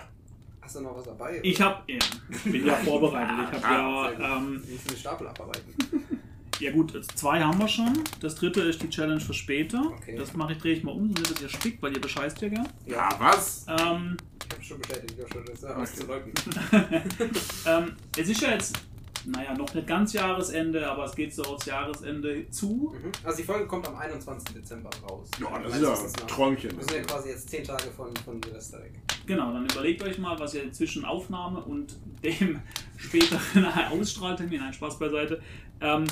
hast 0.60 0.76
du 0.76 0.80
noch 0.80 0.96
was 0.96 1.04
dabei? 1.04 1.40
Ich 1.42 1.60
hab, 1.60 1.88
ja, 1.88 1.98
ich 2.30 2.42
bin 2.52 2.66
ja 2.66 2.74
vorbereitet. 2.84 3.56
Ich 3.58 3.64
Ah, 3.64 3.68
habe 4.04 4.16
sehr 4.16 4.20
ja, 4.26 4.36
ähm, 4.36 4.62
Wie 4.66 4.76
viele 4.78 4.96
Stapel 4.96 5.26
abarbeiten? 5.28 5.74
ja 6.60 6.72
gut, 6.72 6.92
zwei 7.16 7.40
haben 7.42 7.58
wir 7.58 7.68
schon. 7.68 8.04
Das 8.20 8.34
dritte 8.34 8.60
ist 8.62 8.82
die 8.82 8.90
Challenge 8.90 9.20
für 9.20 9.34
später. 9.34 9.82
Okay. 9.96 10.16
Das 10.16 10.34
mache 10.34 10.52
ich, 10.52 10.58
drehe 10.58 10.74
ich 10.74 10.82
mal 10.84 10.92
um, 10.92 11.12
damit 11.12 11.30
es 11.30 11.42
ihr 11.42 11.48
spickt, 11.48 11.82
weil 11.82 11.94
ihr 11.94 12.00
bescheißt 12.00 12.40
ja 12.42 12.48
gern. 12.48 12.68
Ja, 12.86 13.08
was? 13.18 13.64
Ähm, 13.68 14.16
Ich 14.46 14.52
habe 14.52 14.62
schon 14.64 14.78
bestätigt, 14.78 15.14
ich 15.16 15.24
habe 15.24 15.32
schon 15.32 15.44
das 15.46 15.62
ja 15.62 15.76
auszuleugnen. 15.76 16.34
ähm, 17.66 17.96
es 18.16 18.28
ist 18.28 18.40
ja 18.42 18.50
jetzt, 18.50 18.78
naja, 19.24 19.54
noch 19.54 19.72
nicht 19.74 19.86
ganz 19.86 20.12
Jahresende, 20.12 20.90
aber 20.90 21.04
es 21.04 21.14
geht 21.14 21.34
so 21.34 21.42
aufs 21.42 21.66
Jahresende 21.66 22.48
zu. 22.50 22.94
Mhm. 22.94 23.12
Also 23.24 23.38
die 23.38 23.44
Folge 23.44 23.66
kommt 23.66 23.86
am 23.88 23.96
21. 23.96 24.54
Dezember 24.54 24.90
raus. 25.08 25.30
Ja, 25.40 25.58
das 25.58 25.72
Meines 25.72 26.02
ist 26.02 26.16
ja 26.16 26.22
ein. 26.22 26.28
Träumchen. 26.28 26.76
Wir 26.76 26.84
sind 26.84 26.96
ja 26.96 27.02
quasi 27.02 27.28
jetzt 27.30 27.48
10 27.50 27.64
Tage 27.64 27.90
von, 27.96 28.14
von 28.16 28.42
Silvester 28.42 28.78
weg. 28.82 28.92
Genau, 29.26 29.52
dann 29.52 29.64
überlegt 29.64 30.02
euch 30.02 30.18
mal, 30.18 30.38
was 30.38 30.54
ihr 30.54 30.70
zwischen 30.72 31.04
Aufnahme 31.04 31.60
und 31.62 31.96
dem 32.22 32.60
späteren 32.96 33.64
Ausstrahltermin, 33.92 34.60
nein, 34.60 34.72
Spaß 34.72 34.98
beiseite, 34.98 35.40
ähm, 35.80 36.04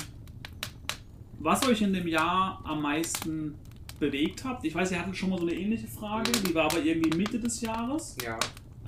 was 1.39 1.65
euch 1.67 1.81
in 1.81 1.93
dem 1.93 2.07
Jahr 2.07 2.61
am 2.63 2.81
meisten 2.81 3.55
bewegt 3.99 4.43
habt. 4.45 4.63
Ich 4.65 4.73
weiß, 4.75 4.91
ihr 4.91 4.99
hattet 4.99 5.17
schon 5.17 5.29
mal 5.29 5.39
so 5.39 5.45
eine 5.47 5.55
ähnliche 5.55 5.87
Frage, 5.87 6.31
die 6.31 6.53
war 6.55 6.65
aber 6.65 6.79
irgendwie 6.83 7.15
Mitte 7.17 7.39
des 7.39 7.61
Jahres. 7.61 8.15
Ja. 8.23 8.39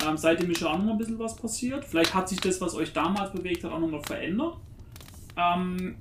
Ähm, 0.06 0.16
seitdem 0.16 0.50
ist 0.50 0.60
ja 0.60 0.68
auch 0.68 0.78
noch 0.78 0.84
mal 0.84 0.92
ein 0.92 0.98
bisschen 0.98 1.18
was 1.18 1.36
passiert. 1.36 1.84
Vielleicht 1.84 2.14
hat 2.14 2.28
sich 2.28 2.40
das, 2.40 2.60
was 2.60 2.74
euch 2.74 2.92
damals 2.92 3.32
bewegt 3.32 3.62
hat, 3.64 3.72
auch 3.72 3.78
noch 3.78 3.90
mal 3.90 4.02
verändert. 4.02 4.56
Ähm, 5.36 5.96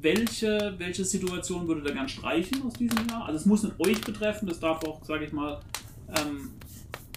welche, 0.00 0.74
welche 0.78 1.04
Situation 1.04 1.68
würdet 1.68 1.86
ihr 1.86 1.94
gern 1.94 2.08
streichen 2.08 2.62
aus 2.66 2.72
diesem 2.74 3.06
Jahr? 3.08 3.26
Also 3.26 3.38
es 3.38 3.46
muss 3.46 3.62
nicht 3.62 3.78
euch 3.78 4.00
betreffen, 4.00 4.46
das 4.48 4.58
darf 4.58 4.82
auch, 4.84 5.04
sage 5.04 5.24
ich 5.26 5.32
mal, 5.32 5.60
ähm, 6.08 6.50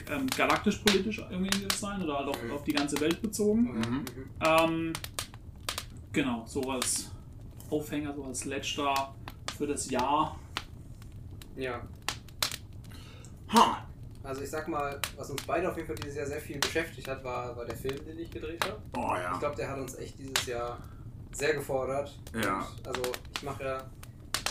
ähm, 0.10 0.28
galaktisch-politisch 0.38 1.22
irgendwie 1.30 1.50
sein 1.76 2.02
oder 2.04 2.20
halt 2.20 2.28
auch 2.28 2.44
Mhm. 2.44 2.52
auf 2.52 2.64
die 2.64 2.74
ganze 2.74 3.00
Welt 3.02 3.22
bezogen. 3.22 3.64
Mhm. 3.80 4.06
Ähm, 4.46 4.94
genau, 6.14 6.44
so 6.46 6.62
als 6.70 7.12
Aufhänger, 7.70 8.14
so 8.14 8.24
als 8.24 8.46
letzter 8.46 9.14
für 9.58 9.68
das 9.68 9.90
Jahr. 9.90 10.40
Ja. 11.56 11.82
Ha! 13.54 13.88
Also 14.24 14.42
ich 14.42 14.50
sag 14.50 14.68
mal, 14.68 15.00
was 15.16 15.30
uns 15.30 15.42
beide 15.44 15.70
auf 15.70 15.78
jeden 15.78 15.88
Fall 15.88 15.96
dieses 15.96 16.18
Jahr 16.18 16.26
sehr 16.26 16.42
viel 16.42 16.58
beschäftigt 16.60 17.08
hat, 17.08 17.24
war, 17.24 17.56
war 17.56 17.66
der 17.66 17.78
Film, 17.78 18.04
den 18.06 18.20
ich 18.20 18.30
gedreht 18.30 18.64
habe. 18.66 18.78
Oh 18.96 19.14
Ich 19.16 19.24
ja. 19.24 19.38
glaube, 19.38 19.56
der 19.56 19.70
hat 19.70 19.80
uns 19.80 19.96
echt 19.96 20.20
dieses 20.20 20.46
Jahr 20.46 20.78
sehr 21.32 21.54
gefordert. 21.54 22.14
Ja. 22.34 22.60
Und, 22.60 22.88
also 22.88 23.12
ich 23.36 23.44
mache 23.44 23.64
ja, 23.64 23.84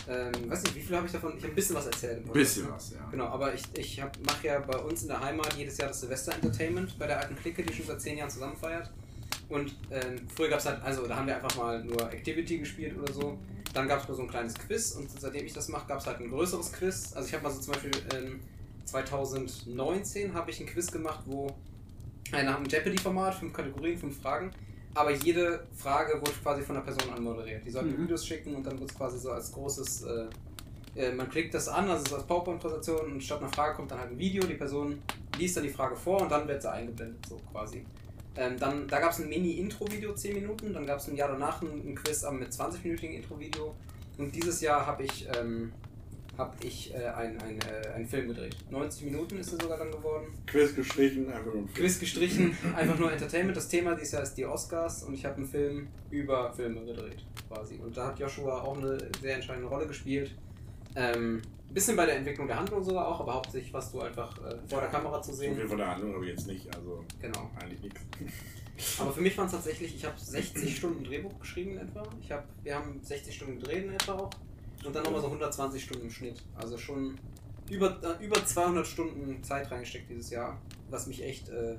ähm, 0.09 0.51
weiß 0.51 0.63
nicht, 0.63 0.77
wie 0.77 0.81
viel 0.81 0.97
habe 0.97 1.07
ich 1.07 1.13
davon? 1.13 1.37
Ich 1.37 1.43
habe 1.43 1.53
ein 1.53 1.55
bisschen 1.55 1.77
was 1.77 1.87
erzählt. 1.87 2.25
Ein 2.25 2.33
bisschen 2.33 2.65
ne? 2.65 2.73
was, 2.73 2.91
ja. 2.91 3.07
Genau, 3.11 3.27
aber 3.27 3.53
ich, 3.53 3.65
ich 3.75 4.03
mache 4.25 4.47
ja 4.47 4.59
bei 4.61 4.79
uns 4.79 5.03
in 5.03 5.09
der 5.09 5.21
Heimat 5.21 5.53
jedes 5.55 5.77
Jahr 5.79 5.89
das 5.89 6.01
Silvester 6.01 6.33
Entertainment 6.35 6.99
bei 6.99 7.07
der 7.07 7.21
alten 7.21 7.37
Clique, 7.37 7.63
die 7.63 7.75
schon 7.75 7.87
seit 7.87 8.01
zehn 8.01 8.19
Jahren 8.19 8.31
zusammen 8.31 8.57
feiert. 8.57 8.91
Und 9.49 9.77
ähm, 9.91 10.27
früher 10.35 10.49
gab 10.49 10.59
es 10.59 10.67
halt, 10.67 10.83
also 10.83 11.07
da 11.07 11.17
haben 11.17 11.27
wir 11.27 11.37
einfach 11.37 11.57
mal 11.57 11.83
nur 11.85 12.13
Activity 12.13 12.59
gespielt 12.59 12.99
oder 12.99 13.13
so. 13.13 13.39
Dann 13.73 13.87
gab 13.87 14.03
es 14.03 14.09
mal 14.09 14.15
so 14.15 14.23
ein 14.23 14.29
kleines 14.29 14.55
Quiz 14.55 14.93
und 14.93 15.09
seitdem 15.21 15.45
ich 15.47 15.53
das 15.53 15.69
mache, 15.69 15.87
gab 15.87 16.01
es 16.01 16.07
halt 16.07 16.21
ein 16.21 16.31
größeres 16.31 16.73
Quiz. 16.73 17.13
Also 17.15 17.29
ich 17.29 17.35
habe 17.35 17.45
mal 17.45 17.51
so 17.51 17.61
zum 17.61 17.75
Beispiel 17.75 17.93
ähm, 18.15 18.41
2019 18.85 20.35
habe 20.35 20.51
ich 20.51 20.61
ein 20.61 20.67
Quiz 20.67 20.91
gemacht, 20.91 21.21
wo 21.27 21.55
äh, 22.33 22.43
nach 22.43 22.57
einem 22.57 22.67
Jeopardy-Format, 22.67 23.35
fünf 23.35 23.53
Kategorien, 23.53 23.99
fünf 23.99 24.21
Fragen. 24.21 24.51
Aber 24.95 25.11
jede 25.13 25.67
Frage 25.77 26.15
wurde 26.21 26.33
quasi 26.43 26.63
von 26.63 26.77
einer 26.77 26.85
Person 26.85 27.13
anmoderiert. 27.13 27.65
Die 27.65 27.71
sollten 27.71 27.91
Mhm. 27.93 28.05
Videos 28.05 28.27
schicken 28.27 28.55
und 28.55 28.65
dann 28.67 28.79
wird 28.81 28.91
es 28.91 28.97
quasi 28.97 29.19
so 29.19 29.31
als 29.31 29.53
großes 29.53 30.03
äh, 30.05 30.27
äh, 30.97 31.13
man 31.13 31.29
klickt 31.29 31.53
das 31.53 31.69
an, 31.69 31.91
also 31.91 32.03
es 32.03 32.09
ist 32.09 32.15
als 32.15 32.25
PowerPoint-Präsentation 32.25 33.13
und 33.13 33.23
statt 33.23 33.41
einer 33.41 33.53
Frage 33.53 33.77
kommt 33.77 33.91
dann 33.91 34.01
halt 34.01 34.13
ein 34.13 34.19
Video, 34.19 34.43
die 34.47 34.55
Person 34.55 35.03
liest 35.39 35.55
dann 35.59 35.65
die 35.65 35.69
Frage 35.71 35.95
vor 35.95 36.23
und 36.23 36.31
dann 36.33 36.49
wird 36.49 36.63
sie 36.63 36.71
eingeblendet, 36.73 37.19
so 37.29 37.39
quasi. 37.53 37.85
Ähm, 38.37 38.59
dann, 38.59 38.87
da 38.87 39.01
gab 39.01 39.13
es 39.13 39.19
ein 39.19 39.29
Mini-Intro-Video, 39.29 40.15
10 40.15 40.35
Minuten, 40.35 40.75
dann 40.75 40.87
gab 40.87 40.99
es 40.99 41.09
ein 41.09 41.17
Jahr 41.17 41.29
danach 41.29 41.63
ein, 41.63 41.69
ein 41.69 41.95
Quiz 41.95 42.25
mit 42.31 42.53
20-minütigen 42.53 43.13
Intro-Video 43.13 43.75
und 44.19 44.35
dieses 44.35 44.61
Jahr 44.61 44.87
habe 44.87 45.05
ich, 45.05 45.27
ähm, 45.39 45.73
hab 46.37 46.63
ich 46.63 46.95
äh, 46.95 47.07
einen 47.07 47.41
ein, 47.41 47.59
äh, 47.61 47.89
einen 47.95 48.07
Film 48.07 48.29
gedreht. 48.29 48.57
90 48.71 49.07
Minuten 49.07 49.39
ist 49.39 49.53
es 49.53 49.59
sogar 49.59 49.79
dann 49.79 49.91
geworden. 49.91 50.27
Quiz 50.47 50.75
gestrichen, 50.75 51.33
einfach 51.33 51.47
nur 51.47 51.63
ein 51.63 51.69
Film. 51.69 51.75
Quiz 51.75 51.99
gestrichen, 51.99 52.57
einfach 52.77 52.99
nur 52.99 53.11
Entertainment. 53.11 53.57
Das 53.57 53.69
Thema 53.69 53.95
dieses 53.95 54.13
Jahr 54.13 54.23
ist 54.23 54.35
die 54.35 54.45
Oscars 54.45 55.03
und 55.05 55.15
ich 55.15 55.25
habe 55.25 55.37
einen 55.37 55.47
Film 55.47 55.89
über 56.11 56.53
Filme 56.53 56.85
gedreht, 56.85 57.25
quasi. 57.49 57.77
Und 57.77 57.97
da 57.97 58.09
hat 58.09 58.19
Joshua 58.19 58.61
auch 58.61 58.77
eine 58.77 58.99
sehr 59.21 59.37
entscheidende 59.37 59.69
Rolle 59.69 59.87
gespielt. 59.87 60.35
Ähm, 60.95 61.43
ein 61.69 61.75
bisschen 61.75 61.97
bei 61.97 62.07
der 62.07 62.17
Entwicklung 62.17 62.47
der 62.47 62.59
Handlung 62.59 62.83
sogar 62.83 63.07
auch, 63.09 63.21
aber 63.21 63.35
hauptsächlich 63.35 63.73
warst 63.73 63.93
du 63.93 64.01
einfach 64.01 64.37
äh, 64.45 64.57
vor 64.69 64.81
der 64.81 64.89
Kamera 64.91 65.21
zu 65.21 65.33
So 65.33 65.43
viel 65.43 65.55
sehen. 65.55 65.69
von 65.69 65.79
der 65.79 65.89
Handlung, 65.91 66.15
aber 66.15 66.25
jetzt 66.25 66.47
nicht, 66.47 66.75
also 66.75 67.05
Genau. 67.21 67.51
eigentlich 67.61 67.83
nichts. 67.83 68.01
Aber 69.01 69.11
für 69.11 69.23
mich 69.23 69.37
waren 69.39 69.47
es 69.47 69.53
tatsächlich, 69.53 69.95
ich 69.97 70.05
habe 70.05 70.19
60 70.19 70.77
Stunden 70.77 71.03
Drehbuch 71.03 71.39
geschrieben 71.41 71.73
in 71.73 71.79
etwa. 71.79 72.03
Ich 72.21 72.31
hab, 72.31 72.45
wir 72.63 72.75
haben 72.75 73.01
60 73.03 73.35
Stunden 73.35 73.59
gedreht 73.59 73.85
in 73.87 73.95
etwa 73.95 74.13
auch. 74.13 74.31
Und 74.85 74.95
dann 74.95 75.03
nochmal 75.03 75.23
so 75.23 75.29
120 75.29 75.83
Stunden 75.83 76.05
im 76.05 76.11
Schnitt. 76.11 76.43
Also 76.57 76.77
schon 76.77 77.19
über, 77.71 77.97
äh, 78.03 78.23
über 78.23 78.45
200 78.45 78.87
Stunden 78.87 79.43
Zeit 79.43 79.71
reingesteckt 79.71 80.11
dieses 80.11 80.29
Jahr. 80.29 80.61
Was 80.91 81.07
mich 81.07 81.23
echt 81.25 81.49
äh, 81.49 81.77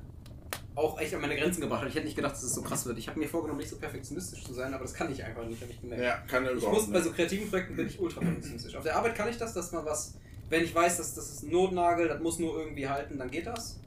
auch 0.77 0.99
echt 0.99 1.13
an 1.15 1.21
meine 1.21 1.35
Grenzen 1.35 1.61
gebracht 1.61 1.81
hat. 1.81 1.89
Ich 1.89 1.95
hätte 1.95 2.05
nicht 2.05 2.15
gedacht, 2.15 2.33
dass 2.33 2.43
es 2.43 2.53
so 2.53 2.61
krass 2.61 2.85
wird. 2.85 2.97
Ich 2.99 3.07
habe 3.07 3.19
mir 3.19 3.27
vorgenommen, 3.27 3.59
nicht 3.59 3.69
so 3.69 3.77
perfektionistisch 3.77 4.43
zu 4.43 4.53
sein, 4.53 4.73
aber 4.73 4.83
das 4.83 4.93
kann 4.93 5.11
ich 5.11 5.23
einfach 5.23 5.45
nicht, 5.45 5.61
habe 5.61 5.71
ich 5.71 5.81
gemerkt. 5.81 6.03
Ja, 6.03 6.17
kann 6.27 6.45
Ich 6.45 6.51
überhaupt 6.51 6.73
muss 6.75 6.91
bei 6.91 7.01
so 7.01 7.11
kreativen 7.11 7.49
Projekten 7.49 7.75
bin 7.75 7.87
ich 7.87 7.99
ultra 7.99 8.21
perfektionistisch. 8.21 8.75
Auf 8.75 8.83
der 8.83 8.95
Arbeit 8.95 9.15
kann 9.15 9.27
ich 9.27 9.37
das, 9.37 9.53
dass 9.53 9.71
man 9.71 9.83
was, 9.85 10.13
wenn 10.49 10.63
ich 10.63 10.73
weiß, 10.75 10.97
dass 10.97 11.15
das 11.15 11.29
ist 11.31 11.43
ein 11.43 11.51
Notnagel, 11.51 12.07
das 12.07 12.21
muss 12.21 12.37
nur 12.39 12.59
irgendwie 12.59 12.87
halten, 12.87 13.17
dann 13.17 13.31
geht 13.31 13.47
das. 13.47 13.79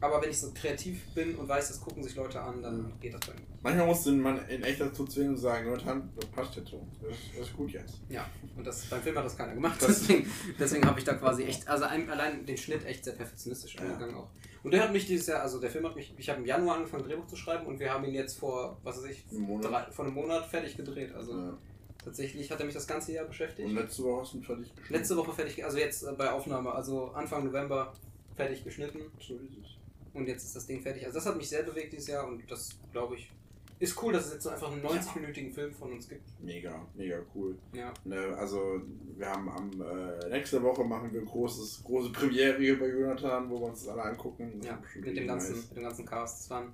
Aber 0.00 0.22
wenn 0.22 0.30
ich 0.30 0.38
so 0.40 0.52
kreativ 0.54 1.02
bin 1.14 1.34
und 1.34 1.48
weiß, 1.48 1.68
das 1.68 1.80
gucken 1.80 2.02
sich 2.04 2.14
Leute 2.14 2.40
an, 2.40 2.62
dann 2.62 2.92
geht 3.00 3.12
das 3.14 3.20
bei 3.26 3.32
mir. 3.34 3.40
Manchmal 3.62 3.86
muss 3.86 4.06
Mann 4.06 4.40
in 4.48 4.62
echt 4.62 4.80
dazu 4.80 5.04
zwingen 5.06 5.30
und 5.30 5.38
sagen, 5.38 5.68
das 6.14 6.26
passt 6.26 6.54
jetzt 6.54 6.70
so. 6.70 6.86
Das, 7.02 7.46
ist 7.48 7.56
gut 7.56 7.72
jetzt. 7.72 8.00
Ja, 8.08 8.24
und 8.56 8.64
das, 8.64 8.86
beim 8.86 9.02
Film 9.02 9.18
hat 9.18 9.24
das 9.24 9.36
keiner 9.36 9.54
gemacht. 9.54 9.82
Das- 9.82 9.88
Deswegen, 10.00 10.30
deswegen 10.58 10.86
habe 10.86 10.98
ich 11.00 11.04
da 11.04 11.14
quasi 11.14 11.42
echt, 11.42 11.66
also 11.68 11.84
ein, 11.84 12.08
allein 12.08 12.46
den 12.46 12.56
Schnitt 12.56 12.86
echt 12.86 13.04
sehr 13.04 13.14
perfektionistisch 13.14 13.74
Ja. 13.74 13.80
angegangen 13.82 14.14
auch. 14.14 14.28
Und 14.62 14.72
der 14.72 14.82
hat 14.82 14.92
mich 14.92 15.06
dieses 15.06 15.26
Jahr, 15.28 15.42
also 15.42 15.60
der 15.60 15.70
Film 15.70 15.86
hat 15.86 15.94
mich, 15.96 16.12
ich 16.16 16.28
habe 16.28 16.40
im 16.40 16.46
Januar 16.46 16.76
angefangen, 16.76 17.04
Drehbuch 17.04 17.26
zu 17.26 17.36
schreiben 17.36 17.66
und 17.66 17.78
wir 17.78 17.92
haben 17.92 18.04
ihn 18.04 18.14
jetzt 18.14 18.38
vor, 18.38 18.76
was 18.82 18.98
weiß 18.98 19.10
ich, 19.10 19.24
drei, 19.62 19.90
vor 19.90 20.04
einem 20.04 20.14
Monat 20.14 20.46
fertig 20.46 20.76
gedreht. 20.76 21.14
Also 21.14 21.32
Ja. 21.32 21.58
tatsächlich 22.04 22.50
hat 22.50 22.58
er 22.60 22.66
mich 22.66 22.74
das 22.74 22.86
ganze 22.86 23.12
Jahr 23.12 23.24
beschäftigt. 23.26 23.68
Und 23.68 23.74
letzte 23.76 24.02
Woche 24.04 24.22
hast 24.22 24.32
du 24.34 24.38
ihn 24.38 24.44
fertig 24.44 24.74
geschnitten. 24.74 24.94
Letzte 24.94 25.16
Woche 25.16 25.32
fertig, 25.32 25.64
also 25.64 25.78
jetzt 25.78 26.02
äh, 26.02 26.12
bei 26.12 26.30
Aufnahme, 26.30 26.72
also 26.72 27.08
Anfang 27.12 27.44
November 27.44 27.92
fertig 28.36 28.64
geschnitten 28.64 29.00
So 29.20 29.34
ist 29.34 29.52
es. 29.62 29.76
und 30.14 30.26
jetzt 30.26 30.44
ist 30.44 30.56
das 30.56 30.66
Ding 30.66 30.80
fertig. 30.82 31.04
Also 31.06 31.18
das 31.18 31.26
hat 31.26 31.36
mich 31.36 31.48
sehr 31.48 31.62
bewegt 31.62 31.92
dieses 31.92 32.08
Jahr 32.08 32.26
und 32.26 32.42
das 32.50 32.70
glaube 32.92 33.14
ich 33.16 33.30
ist 33.78 34.02
cool, 34.02 34.12
dass 34.12 34.26
es 34.26 34.34
jetzt 34.34 34.42
so 34.44 34.50
einfach 34.50 34.72
einen 34.72 34.84
90-minütigen 34.84 35.52
Film 35.52 35.72
von 35.72 35.92
uns 35.92 36.08
gibt. 36.08 36.28
Mega, 36.40 36.84
mega 36.94 37.20
cool. 37.34 37.56
Ja. 37.72 37.92
Ne, 38.04 38.36
also 38.36 38.80
wir 39.16 39.26
haben 39.26 39.48
am 39.48 39.70
äh, 39.80 40.28
nächste 40.30 40.62
Woche 40.62 40.84
machen 40.84 41.12
wir 41.12 41.22
großes, 41.22 41.84
große 41.84 42.10
Premiere 42.10 42.58
hier 42.58 42.78
bei 42.78 42.88
Jonathan, 42.88 43.48
wo 43.48 43.60
wir 43.60 43.66
uns 43.66 43.84
das 43.84 43.88
alle 43.88 44.02
angucken. 44.02 44.60
Ja, 44.64 44.82
mit 44.96 45.16
dem, 45.16 45.26
ganzen, 45.26 45.52
nice. 45.52 45.68
mit 45.68 45.76
dem 45.76 45.82
ganzen 45.84 46.06
Cast. 46.06 46.40
Es 46.42 46.50
waren 46.50 46.72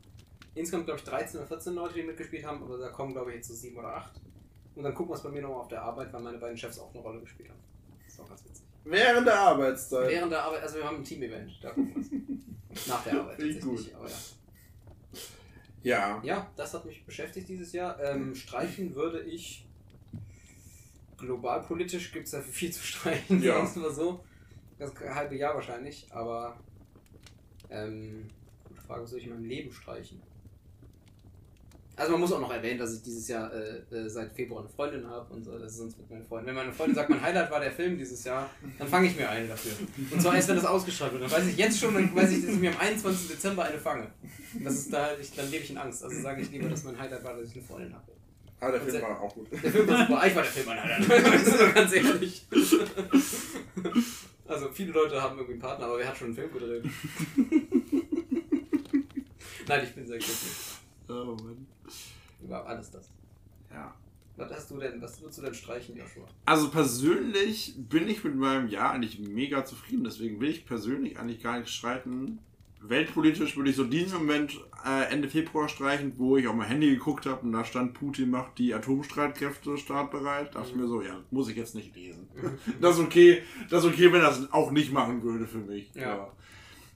insgesamt, 0.55 0.87
glaube 0.87 1.01
ich, 1.01 1.05
13 1.05 1.41
oder 1.41 1.47
14 1.47 1.75
Leute, 1.75 1.95
die 1.95 2.03
mitgespielt 2.03 2.47
haben, 2.47 2.63
aber 2.63 2.79
da 2.79 2.89
kommen, 2.89 3.13
glaube 3.13 3.31
ich, 3.31 3.37
jetzt 3.37 3.49
so 3.49 3.55
7 3.55 3.77
oder 3.77 3.97
8. 3.97 4.21
Und 4.77 4.83
dann 4.83 4.95
gucken 4.95 5.13
wir 5.13 5.17
es 5.17 5.23
bei 5.23 5.31
mir 5.31 5.43
nochmal 5.43 5.61
auf 5.61 5.69
der 5.69 5.83
Arbeit, 5.83 6.13
weil 6.13 6.23
meine 6.23 6.39
beiden 6.39 6.57
Chefs 6.57 6.79
auch 6.79 6.93
eine 6.93 7.03
Rolle 7.03 7.21
gespielt 7.21 7.51
haben. 7.51 7.61
Das 8.05 8.15
ist 8.15 8.21
auch 8.21 8.29
ganz 8.29 8.45
witzig. 8.45 8.65
Während 8.85 9.27
der 9.27 9.39
Arbeitszeit. 9.39 10.11
Während 10.11 10.33
der 10.33 10.43
Arbeit, 10.43 10.63
also 10.63 10.77
wir 10.77 10.85
haben 10.85 10.97
ein 10.97 11.05
Team-Event, 11.05 11.53
da 11.63 11.71
gucken 11.71 11.95
wir 11.95 12.03
es. 12.03 12.89
Nach 12.89 13.05
der 13.05 13.21
Arbeit 13.21 13.37
Finde 13.37 13.51
ich 13.51 13.61
tatsächlich. 13.61 13.97
Aber 13.97 14.09
ja. 14.09 14.17
Ja. 15.85 16.21
ja, 16.25 16.51
das 16.57 16.75
hat 16.75 16.85
mich 16.87 17.05
beschäftigt 17.05 17.49
dieses 17.49 17.73
Jahr. 17.73 18.03
Ähm, 18.03 18.35
streichen 18.35 18.95
würde 18.95 19.23
ich. 19.23 19.67
Globalpolitisch 21.19 22.11
gibt 22.13 22.27
es 22.27 22.33
ja 22.33 22.41
viel 22.41 22.73
zu 22.73 22.83
streichen, 22.83 23.41
Ja. 23.43 23.65
sagen 23.65 23.83
wir 23.83 23.93
so. 23.93 24.25
Das 24.79 24.93
halbe 24.97 25.37
Jahr 25.37 25.55
wahrscheinlich, 25.55 26.07
aber. 26.11 26.59
Ähm, 27.71 28.29
gute 28.65 28.81
Frage, 28.83 29.03
was 29.03 29.11
soll 29.11 29.19
ich 29.21 29.27
in 29.27 29.33
meinem 29.33 29.45
Leben 29.45 29.73
streichen? 29.73 30.21
Also 31.97 32.13
man 32.13 32.21
muss 32.23 32.33
auch 32.33 32.41
noch 32.41 32.53
erwähnen, 32.53 32.79
dass 32.79 32.93
ich 32.95 33.03
dieses 33.03 33.29
Jahr 33.29 33.53
äh, 33.53 33.79
äh, 33.95 34.09
seit 34.09 34.33
Februar 34.33 34.61
eine 34.63 34.69
Freundin 34.69 35.09
habe 35.09 35.33
und 35.33 35.45
so. 35.45 35.57
Das 35.59 35.73
ist 35.73 35.79
sonst 35.79 35.97
mit 35.99 36.11
meinen 36.11 36.25
Freunden. 36.27 36.49
Wenn 36.49 36.55
meine 36.57 36.73
Freundin 36.73 36.97
sagt, 36.97 37.09
mein 37.11 37.23
Highlight 37.23 37.51
war 37.51 37.61
der 37.61 37.71
Film 37.71 37.97
dieses 37.97 38.25
Jahr, 38.25 38.51
dann 38.79 38.89
fange 38.89 39.07
ich 39.07 39.17
mir 39.17 39.29
eine 39.29 39.47
dafür. 39.47 39.73
Und 40.11 40.21
zwar 40.21 40.35
erst, 40.35 40.49
wenn 40.49 40.57
das 40.57 40.65
ausgestrahlt 40.65 41.13
wird. 41.13 41.23
Dann 41.23 41.31
weiß 41.31 41.47
ich 41.47 41.57
jetzt 41.57 41.79
schon, 41.79 41.95
dann 41.95 42.15
weiß 42.15 42.33
ich, 42.33 42.45
dass 42.45 42.55
ich 42.55 42.61
mir 42.61 42.71
am 42.73 42.81
21. 42.81 43.29
Dezember 43.29 43.65
eine 43.65 43.79
fange. 43.79 44.11
Das 44.63 44.75
ist 44.75 44.93
da, 44.93 45.17
ich, 45.21 45.33
dann 45.35 45.49
lebe 45.51 45.63
ich 45.63 45.71
in 45.71 45.79
Angst. 45.79 46.03
Also 46.03 46.21
sage 46.21 46.43
ich 46.43 46.51
lieber, 46.51 46.69
dass 46.69 46.83
mein 46.83 46.99
Highlight 46.99 47.23
war, 47.23 47.37
dass 47.37 47.49
ich 47.51 47.57
eine 47.57 47.65
Freundin 47.65 47.95
habe. 47.95 48.13
Aber 48.61 48.73
der 48.73 48.83
Und 48.83 48.91
Film 48.91 49.03
war 49.03 49.21
auch 49.21 49.35
gut. 49.35 49.47
Der 49.53 49.71
Film 49.71 49.87
war 49.89 49.99
super. 50.07 50.21
Ah, 50.21 50.27
Ich 50.27 50.35
war 50.35 50.43
der 50.43 50.53
Film 50.53 50.67
mein 50.67 50.83
Highlight. 50.83 51.11
Das 51.35 51.43
ist 51.47 51.61
doch 51.61 51.75
ganz 51.75 51.93
ehrlich. 51.93 52.47
Also 54.47 54.69
viele 54.73 54.93
Leute 54.93 55.21
haben 55.23 55.37
irgendwie 55.37 55.53
einen 55.55 55.63
Partner, 55.63 55.87
aber 55.87 55.99
wer 55.99 56.09
hat 56.09 56.17
schon 56.17 56.27
einen 56.29 56.37
Film 56.37 56.53
gedreht? 56.53 56.85
Nein, 59.69 59.85
ich 59.85 59.95
bin 59.95 60.07
sehr 60.07 60.19
glücklich. 60.19 60.53
Oh 61.09 61.37
Mann. 61.43 61.67
Über 62.45 62.67
alles 62.67 62.91
das. 62.91 63.11
Ja. 63.73 63.95
Was 64.37 64.51
hast 64.53 64.71
du 64.71 64.79
denn, 64.79 65.01
was 65.01 65.21
würdest 65.21 65.39
du 65.39 65.43
denn 65.43 65.55
streichen, 65.55 65.97
Joshua? 65.97 66.27
Also 66.45 66.69
persönlich 66.69 67.75
bin 67.77 68.09
ich 68.09 68.25
mit 68.25 68.35
meinem 68.35 68.69
Jahr 68.69 68.93
eigentlich 68.93 69.21
mega 69.21 69.65
zufrieden. 69.65 70.05
Deswegen 70.05 70.41
will 70.41 70.51
ich 70.51 70.67
persönlich 70.67 71.19
eigentlich 71.19 71.43
gar 71.43 71.59
nicht 71.59 71.71
streiten. 71.71 72.41
Weltpolitisch 72.81 73.57
würde 73.57 73.71
ich 73.71 73.77
so 73.77 73.85
diesen 73.85 74.19
Moment 74.19 74.61
äh, 74.85 75.11
Ende 75.11 75.29
Februar 75.29 75.69
streichen, 75.69 76.13
wo 76.19 76.37
ich 76.37 76.47
auf 76.49 76.55
mein 76.55 76.67
Handy 76.69 76.91
geguckt 76.91 77.25
habe 77.27 77.41
und 77.43 77.53
da 77.53 77.65
stand, 77.65 77.95
Putin 77.95 78.31
macht 78.31 78.59
die 78.59 78.75
Atomstreitkräfte 78.75 79.79
startbereit. 79.79 80.55
Da 80.55 80.59
dachte 80.59 80.73
ich 80.73 80.77
mir 80.77 80.87
so, 80.89 81.01
ja, 81.01 81.19
muss 81.31 81.49
ich 81.49 81.57
jetzt 81.57 81.75
nicht 81.75 81.95
lesen. 81.95 82.29
Das 82.81 82.99
ist 82.99 83.05
okay, 83.05 83.43
das 83.71 83.85
ist 83.85 83.91
okay, 83.91 84.13
wenn 84.13 84.21
er 84.21 84.29
das 84.29 84.53
auch 84.53 84.71
nicht 84.71 84.93
machen 84.93 85.23
würde 85.23 85.47
für 85.47 85.59
mich. 85.59 85.91
Ja. 85.95 86.13
Aber 86.13 86.37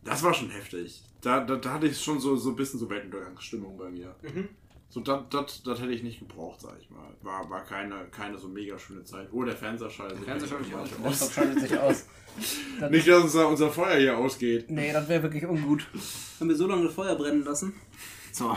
Das 0.05 0.23
war 0.23 0.35
schon 0.35 0.51
heftig. 0.51 1.03
Da, 1.23 1.41
da, 1.41 1.57
da 1.57 1.73
hatte 1.75 1.87
ich 1.87 1.99
schon 1.99 2.21
so, 2.21 2.37
so 2.37 2.51
ein 2.51 2.57
bisschen 2.57 2.79
so 2.79 2.91
Weltuntergangsstimmung 2.91 3.79
bei 3.79 3.91
mir. 3.91 4.15
Mhm. 4.23 4.49
So, 4.91 5.01
das, 5.01 5.81
hätte 5.81 5.93
ich 5.93 6.03
nicht 6.03 6.19
gebraucht, 6.19 6.63
sag 6.63 6.75
ich 6.81 6.89
mal. 6.89 7.15
War, 7.21 7.49
war 7.51 7.63
keine, 7.63 8.07
keine 8.11 8.39
so 8.39 8.49
mega 8.49 8.79
schöne 8.79 9.05
Zeit. 9.05 9.29
Oh, 9.33 9.45
der 9.45 9.55
Fernseher 9.55 9.91
schaltet 9.91 10.17
sich 10.17 10.27
Fernseher 10.27 10.59
aus. 11.05 11.23
aus. 11.23 11.35
schaltet 11.35 11.61
sich 11.61 11.79
aus. 11.79 12.07
Das, 12.79 12.93
Nicht, 12.93 13.09
dass 13.09 13.25
unser, 13.25 13.49
unser 13.49 13.69
Feuer 13.69 13.99
hier 13.99 14.17
ausgeht. 14.17 14.71
nee, 14.71 14.93
das 14.93 15.09
wäre 15.09 15.25
wirklich 15.25 15.45
ungut. 15.45 15.85
Haben 16.39 16.49
wir 16.49 16.55
so 16.55 16.69
lange 16.69 16.85
das 16.85 16.95
Feuer 16.95 17.17
brennen 17.17 17.43
lassen? 17.43 17.75
So. 18.31 18.57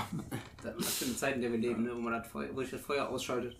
Das 0.61 0.75
was 0.77 0.97
für 0.97 1.05
eine 1.05 1.15
Zeit, 1.15 1.35
in 1.35 1.41
der 1.41 1.51
wir 1.51 1.57
leben, 1.57 1.83
ne, 1.83 1.95
wo 1.95 1.99
man 1.99 2.13
das 2.13 2.27
Feuer, 2.27 2.49
wo 2.53 2.61
sich 2.61 2.69
das 2.69 2.81
Feuer 2.81 3.09
ausschaltet. 3.09 3.55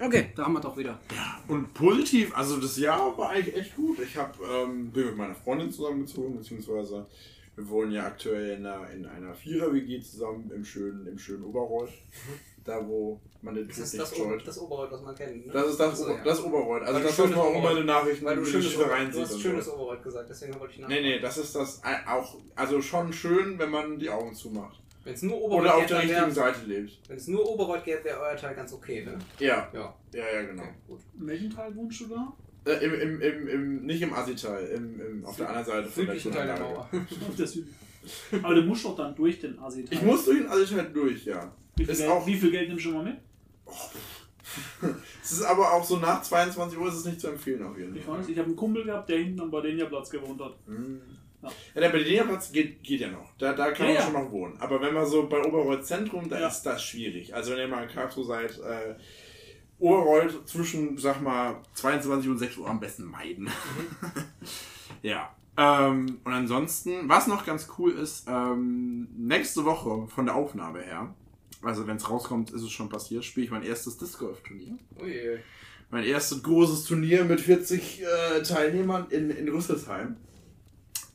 Okay, 0.00 0.32
da 0.34 0.44
haben 0.44 0.54
wir 0.54 0.60
doch 0.60 0.76
wieder. 0.76 0.98
Und 1.46 1.72
positiv, 1.74 2.36
also 2.36 2.56
das 2.56 2.76
Jahr 2.78 3.16
war 3.16 3.30
eigentlich 3.30 3.54
echt 3.54 3.76
gut. 3.76 4.00
Ich 4.00 4.16
hab, 4.16 4.36
ähm, 4.40 4.90
bin 4.90 5.06
mit 5.06 5.16
meiner 5.16 5.34
Freundin 5.34 5.70
zusammengezogen, 5.70 6.38
beziehungsweise 6.38 7.06
wir 7.56 7.68
wohnen 7.68 7.92
ja 7.92 8.06
aktuell 8.06 8.56
in 8.58 8.66
einer, 8.66 8.88
in 8.90 9.06
einer 9.06 9.34
Vierer-WG 9.34 10.00
zusammen 10.00 10.50
im 10.54 10.64
schönen, 10.64 11.06
im 11.06 11.18
schönen 11.18 11.44
Oberreuth. 11.44 11.90
Da, 12.64 12.86
wo 12.86 13.18
man 13.40 13.54
den 13.54 13.66
Das 13.68 13.76
Tod 13.76 13.84
ist 13.86 13.92
nicht 13.94 14.02
das, 14.02 14.16
scheut. 14.16 14.46
das 14.46 14.58
Oberreuth, 14.58 14.92
was 14.92 15.02
man 15.02 15.14
kennt. 15.14 15.46
Ne? 15.46 15.52
Das 15.52 15.66
ist 15.70 15.80
das, 15.80 16.02
Ober- 16.02 16.14
ja. 16.16 16.24
das 16.24 16.44
Oberreuth. 16.44 16.82
Also 16.82 17.00
das, 17.00 17.18
was 17.18 17.30
man 17.30 17.38
auch 17.38 17.70
in 17.70 17.76
den 17.76 17.86
Nachrichten 17.86 18.24
Weil 18.26 18.36
du 18.36 18.44
schönes, 18.44 18.78
reinsieht 18.78 19.14
du 19.16 19.20
hast 19.22 19.32
und 19.34 19.40
schönes 19.40 19.64
so. 19.64 19.74
Oberreuth 19.74 20.02
gesagt, 20.02 20.28
deswegen 20.30 20.60
wollte 20.60 20.74
ich 20.74 20.80
nach. 20.80 20.88
Nee, 20.88 21.00
nee, 21.00 21.18
das 21.20 21.38
ist 21.38 21.54
das 21.56 21.82
ein- 21.82 22.06
auch, 22.06 22.36
also 22.54 22.82
schon 22.82 23.12
schön, 23.14 23.58
wenn 23.58 23.70
man 23.70 23.98
die 23.98 24.10
Augen 24.10 24.34
zumacht. 24.34 24.78
Wenn 25.04 25.14
es 25.14 25.22
nur 25.22 25.40
Oberreuth 25.40 25.60
Oder 25.62 25.74
auf 25.74 25.80
gäbe, 25.80 25.88
der 25.94 25.98
richtigen 26.02 26.20
wär- 26.26 26.30
Seite 26.32 26.66
lebt. 26.66 26.98
Wenn 27.08 27.16
es 27.16 27.26
nur 27.28 27.48
Oberreuth 27.48 27.84
gäbe, 27.84 28.04
wäre 28.04 28.20
euer 28.20 28.36
Teil 28.36 28.54
ganz 28.54 28.72
okay, 28.74 29.04
ne? 29.06 29.18
Ja, 29.38 29.70
Ja. 29.72 29.94
ja, 30.12 30.24
ja, 30.34 30.42
genau. 30.42 30.62
Okay, 30.62 30.72
gut. 30.86 31.00
In 31.18 31.26
welchem 31.26 31.50
Teil 31.50 31.74
wohnst 31.74 32.00
du 32.02 32.06
da? 32.08 32.32
Äh, 32.66 32.72
im, 32.84 32.94
im, 32.94 33.20
im, 33.20 33.48
im, 33.48 33.86
nicht 33.86 34.02
im 34.02 34.12
Assi-Teil, 34.12 34.66
im, 34.66 35.00
im, 35.00 35.24
auf 35.24 35.36
der 35.36 35.48
anderen 35.48 35.66
Seite 35.66 35.88
von 35.88 36.06
der 36.06 36.18
Teil 36.18 36.46
der. 36.46 36.58
Mauer. 36.60 36.88
Auf 37.28 37.36
der 37.36 37.46
Süd. 37.46 37.66
Aber 38.42 38.54
du 38.54 38.62
musst 38.62 38.84
doch 38.84 38.96
dann 38.96 39.14
durch 39.14 39.40
den 39.40 39.58
asi 39.58 39.84
Ich 39.90 40.02
muss 40.02 40.24
durch 40.26 40.38
den 40.38 40.48
Assi-Teil 40.48 40.90
durch, 40.92 41.24
ja. 41.24 41.52
wie 41.76 41.84
viel, 41.84 41.92
ist 41.92 41.98
Geld, 41.98 42.10
auch- 42.10 42.26
wie 42.26 42.36
viel 42.36 42.50
Geld 42.50 42.68
nimmst 42.68 42.84
du 42.84 42.90
schon 42.90 42.98
mal 42.98 43.04
mit? 43.04 43.16
Es 45.22 45.32
ist 45.32 45.42
aber 45.42 45.72
auch 45.72 45.84
so 45.84 45.98
nach 45.98 46.22
22 46.22 46.76
Uhr 46.78 46.88
ist 46.88 46.94
es 46.96 47.04
nicht 47.04 47.20
zu 47.20 47.28
empfehlen 47.28 47.62
auf 47.62 47.78
jeden 47.78 47.94
Ich 47.94 48.02
Fall. 48.04 48.18
weiß, 48.18 48.28
ich 48.28 48.36
habe 48.38 48.46
einen 48.46 48.56
Kumpel 48.56 48.84
gehabt, 48.84 49.08
der 49.08 49.18
hinten 49.18 49.40
am 49.40 49.50
Badenia-Platz 49.50 50.10
gewohnt 50.10 50.40
hat. 50.40 50.56
Mhm. 50.66 51.00
Ja. 51.42 51.48
Ja, 51.74 51.80
der 51.82 51.88
Berlinerplatz 51.90 52.50
geht, 52.52 52.82
geht 52.82 53.00
ja 53.00 53.08
noch. 53.10 53.30
Da, 53.38 53.52
da 53.54 53.70
kann 53.70 53.86
Ja, 53.86 53.92
man 53.92 53.94
ja. 53.94 54.02
schon 54.02 54.12
noch 54.24 54.30
wohnen. 54.32 54.56
Aber 54.58 54.80
wenn 54.82 54.92
man 54.92 55.06
so 55.06 55.28
bei 55.28 55.38
Oberreuth 55.42 55.86
Zentrum, 55.86 56.28
da 56.28 56.40
Ja. 56.40 56.48
ist 56.48 56.62
das 56.64 56.82
schwierig. 56.82 57.32
Also 57.34 57.52
wenn 57.52 57.58
ihr 57.60 57.68
mal 57.68 57.84
in 57.84 57.88
Karlsruhe 57.88 58.24
seid, 58.24 58.58
äh, 58.58 58.94
Oberreuth 59.80 60.46
zwischen, 60.48 60.96
sag 60.98 61.20
mal, 61.22 61.56
22 61.74 62.30
und 62.30 62.38
6 62.38 62.58
Uhr 62.58 62.68
am 62.68 62.80
besten 62.80 63.04
meiden. 63.04 63.50
ja. 65.02 65.34
Ähm, 65.56 66.20
und 66.24 66.32
ansonsten, 66.32 67.08
was 67.08 67.26
noch 67.26 67.44
ganz 67.44 67.68
cool 67.78 67.92
ist, 67.92 68.26
ähm, 68.28 69.08
nächste 69.16 69.64
Woche 69.64 70.06
von 70.08 70.26
der 70.26 70.36
Aufnahme 70.36 70.80
her, 70.80 71.14
also 71.62 71.86
wenn 71.86 71.96
es 71.96 72.08
rauskommt, 72.08 72.50
ist 72.50 72.62
es 72.62 72.70
schon 72.70 72.88
passiert, 72.88 73.24
spiele 73.24 73.44
ich 73.46 73.50
mein 73.50 73.62
erstes 73.62 73.98
Disc 73.98 74.18
Golf 74.18 74.42
Turnier. 74.42 74.78
Ui, 75.00 75.38
Mein 75.90 76.04
erstes 76.04 76.42
großes 76.42 76.84
Turnier 76.84 77.24
mit 77.24 77.40
40 77.40 78.02
äh, 78.02 78.42
Teilnehmern 78.42 79.06
in, 79.10 79.30
in 79.30 79.48
Rüsselsheim. 79.48 80.16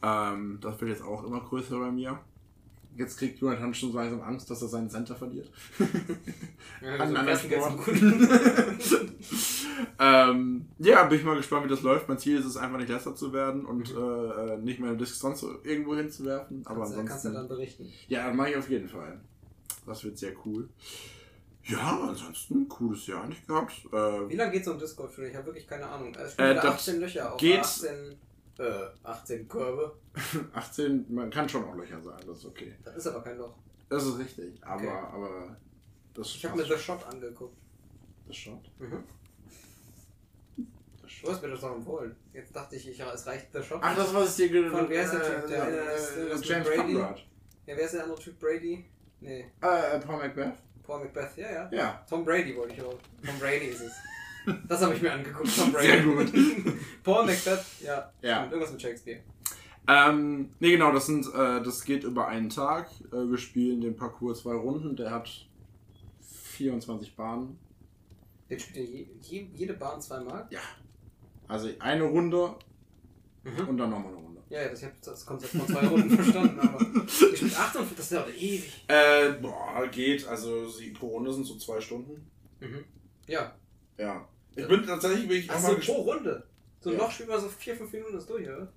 Ähm, 0.04 0.60
das 0.62 0.80
wird 0.82 0.92
jetzt 0.92 1.04
auch 1.04 1.24
immer 1.24 1.40
größer 1.40 1.80
bei 1.80 1.92
mir. 1.92 2.20
Jetzt 2.98 3.18
kriegt 3.18 3.40
Jonathan 3.40 3.74
schon 3.74 3.92
so 3.92 3.98
langsam 3.98 4.22
Angst, 4.22 4.50
dass 4.50 4.62
er 4.62 4.68
seinen 4.70 4.90
Center 4.90 5.16
verliert. 5.16 5.50
Ja, 6.82 6.96
An 6.98 7.16
also 7.16 7.48
gut. 7.78 7.88
ähm, 10.00 10.66
ja, 10.80 11.04
bin 11.06 11.20
ich 11.20 11.26
mal 11.26 11.36
gespannt, 11.38 11.66
wie 11.66 11.70
das 11.70 11.82
läuft. 11.82 12.08
Mein 12.08 12.18
Ziel 12.20 12.38
ist 12.38 12.46
es 12.46 12.58
einfach 12.58 12.78
nicht 12.78 12.90
letzter 12.90 13.16
zu 13.16 13.32
werden 13.34 13.66
und 13.66 13.92
äh, 13.92 14.54
äh, 14.54 14.58
nicht 14.58 14.80
meine 14.80 14.98
Disc 14.98 15.16
sonst 15.16 15.40
so 15.42 15.56
irgendwo 15.64 15.96
hinzuwerfen. 15.96 16.62
Aber 16.66 16.80
kannst, 16.82 16.92
ansonsten. 16.98 17.08
kannst 17.10 17.26
du 17.26 17.30
dann 17.32 17.48
berichten. 17.48 17.92
ja, 18.08 18.32
mache 18.34 18.52
ich 18.52 18.58
auf 18.58 18.70
jeden 18.70 18.88
Fall. 18.90 19.20
Das 19.86 20.04
wird 20.04 20.18
sehr 20.18 20.34
cool. 20.46 20.68
Ja, 21.64 22.00
ansonsten 22.10 22.68
cooles 22.68 23.08
Jahr 23.08 23.24
eigentlich 23.24 23.46
gehabt. 23.48 23.74
Äh, 23.92 24.30
Wie 24.30 24.36
lange 24.36 24.52
geht 24.52 24.66
so 24.66 24.74
ein 24.74 24.80
Disc 24.80 24.96
Golf? 24.96 25.18
Ich 25.18 25.36
habe 25.36 25.48
wirklich 25.48 25.68
keine 25.68 25.88
Ahnung. 25.88 26.14
Es 26.14 26.22
Äh, 26.22 26.32
spielt 26.34 26.50
wieder 26.52 26.62
das 26.62 26.76
18 26.76 27.00
Löcher 27.00 27.34
auf 27.34 27.40
geht- 27.40 27.60
18, 27.62 28.16
äh, 28.60 28.88
18 29.04 29.48
Körbe. 29.48 29.96
18, 30.54 31.06
man 31.14 31.30
kann 31.30 31.48
schon 31.50 31.64
auch 31.66 31.76
Löcher 31.76 32.02
sagen, 32.02 32.24
das 32.28 32.38
ist 32.40 32.46
okay. 32.46 32.74
Das 32.84 32.96
ist 32.96 33.08
aber 33.08 33.22
kein 33.24 33.38
Loch. 33.38 33.56
Das 33.90 34.04
ist 34.06 34.18
richtig, 34.18 34.64
aber, 34.64 34.76
Okay. 34.82 34.90
aber 35.14 35.58
das 36.14 36.28
Ich 36.28 36.46
habe 36.46 36.58
mir 36.58 36.66
The 36.66 36.78
Shot 36.78 37.06
angeguckt. 37.06 37.58
das 38.28 38.36
Shot. 38.36 38.62
Mhm. 38.80 39.04
Das 41.02 41.12
Du 41.22 41.32
hast 41.32 41.42
mir 41.42 41.50
das 41.50 41.62
doch 41.62 41.76
empfohlen. 41.76 42.16
Jetzt 42.34 42.56
dachte 42.56 42.76
ich, 42.76 42.88
ich 42.90 42.98
ja, 42.98 43.12
es 43.14 43.26
reicht 43.28 43.48
The 43.54 43.62
Shot. 43.64 43.80
Ach, 43.82 43.96
das 43.96 44.14
was 44.14 44.38
ich 44.40 44.50
dir 44.50 44.62
ge- 44.62 44.70
Von 44.70 44.90
wer 44.90 45.04
ist 45.04 45.12
der 45.14 45.22
äh, 45.22 45.40
Typ? 45.42 45.50
Der 45.50 45.68
äh, 45.68 45.96
ist 45.96 46.18
mit 46.18 46.46
James 46.46 46.68
Brady? 46.68 46.94
Conrad. 46.94 47.18
Ja, 47.66 47.78
wer 47.78 47.86
ist 47.86 47.94
der 47.94 48.04
andere 48.04 48.20
Typ? 48.20 48.40
Brady? 48.40 48.86
Nee, 49.22 49.52
Äh, 49.62 50.00
Paul 50.00 50.18
Macbeth? 50.18 50.54
Paul 50.84 51.00
Macbeth. 51.04 51.38
Ja, 51.38 51.52
ja. 51.52 51.70
Ja. 51.72 52.06
Tom 52.10 52.24
Brady 52.26 52.56
wollte 52.56 52.76
ich 52.76 52.82
auch. 52.82 52.98
Tom 53.26 53.40
Brady 53.40 53.66
ist 53.68 53.82
es. 53.82 53.94
Das 54.68 54.82
habe 54.82 54.94
ich 54.96 55.02
mir 55.02 55.12
angeguckt. 55.14 55.50
Tom 55.56 55.72
Brady. 55.72 55.88
Sehr 55.88 56.04
gut. 56.04 56.34
Paul 57.04 57.26
Macbeth, 57.26 57.64
ja. 57.84 58.12
Ja. 58.22 58.38
Stimmt, 58.40 58.52
Irgendwas 58.54 58.72
mit 58.74 58.82
Shakespeare. 58.82 59.20
Ähm, 59.88 60.50
nee, 60.60 60.72
genau, 60.72 60.92
das 60.92 61.06
sind, 61.06 61.26
äh, 61.34 61.62
das 61.62 61.84
geht 61.84 62.04
über 62.04 62.28
einen 62.28 62.50
Tag. 62.50 62.90
Äh, 63.12 63.30
wir 63.30 63.38
spielen 63.38 63.82
den 63.82 63.96
Parcours 63.96 64.42
zwei 64.42 64.56
Runden. 64.56 64.96
Der 64.96 65.12
hat 65.12 65.30
24 66.44 67.16
Bahnen. 67.16 67.58
Den 68.50 68.60
spielt 68.60 68.90
je, 68.90 69.08
je, 69.22 69.48
jede 69.54 69.74
Bahn 69.74 70.02
zweimal? 70.02 70.48
Also 71.48 71.70
eine 71.80 72.04
Runde 72.04 72.56
Mhm. 73.44 73.68
und 73.70 73.78
dann 73.78 73.92
nochmal 73.92 74.08
eine 74.12 74.18
Runde. 74.24 74.42
Ja, 74.50 74.64
ja, 74.64 74.70
das, 74.70 74.80
ich 74.80 74.86
habe 74.86 74.96
das 75.04 75.24
Konzept 75.24 75.52
von 75.56 75.68
zwei 75.68 75.86
Runden 75.86 76.10
verstanden, 76.18 76.60
aber 76.60 76.82
ich 77.06 77.38
spiele 77.38 77.56
48, 77.56 77.96
das 77.98 78.10
dauert 78.10 78.36
ewig. 78.36 78.84
Äh, 78.88 79.34
boah, 79.34 79.88
geht. 79.92 80.28
Also 80.28 80.66
pro 80.98 81.08
Runde 81.10 81.32
sind 81.32 81.44
so 81.46 81.56
zwei 81.58 81.80
Stunden. 81.80 82.26
Mhm. 82.60 82.84
Ja. 83.28 83.54
Ja. 84.00 84.28
Ich 84.56 84.68
bin 84.68 84.86
tatsächlich 84.86 85.28
bin 85.28 85.38
ich 85.38 85.52
Ach 85.52 85.60
so, 85.60 85.76
pro. 85.78 86.02
Runde. 86.02 86.44
So 86.80 86.90
ein 86.90 86.98
Ja. 86.98 87.04
Loch 87.04 87.12
spielt 87.12 87.30
man 87.30 87.42
so 87.42 87.50
4, 87.50 87.76
5 87.76 87.92
Minuten 87.94 88.14
das 88.14 88.26
durch, 88.26 88.48
oder? 88.48 88.68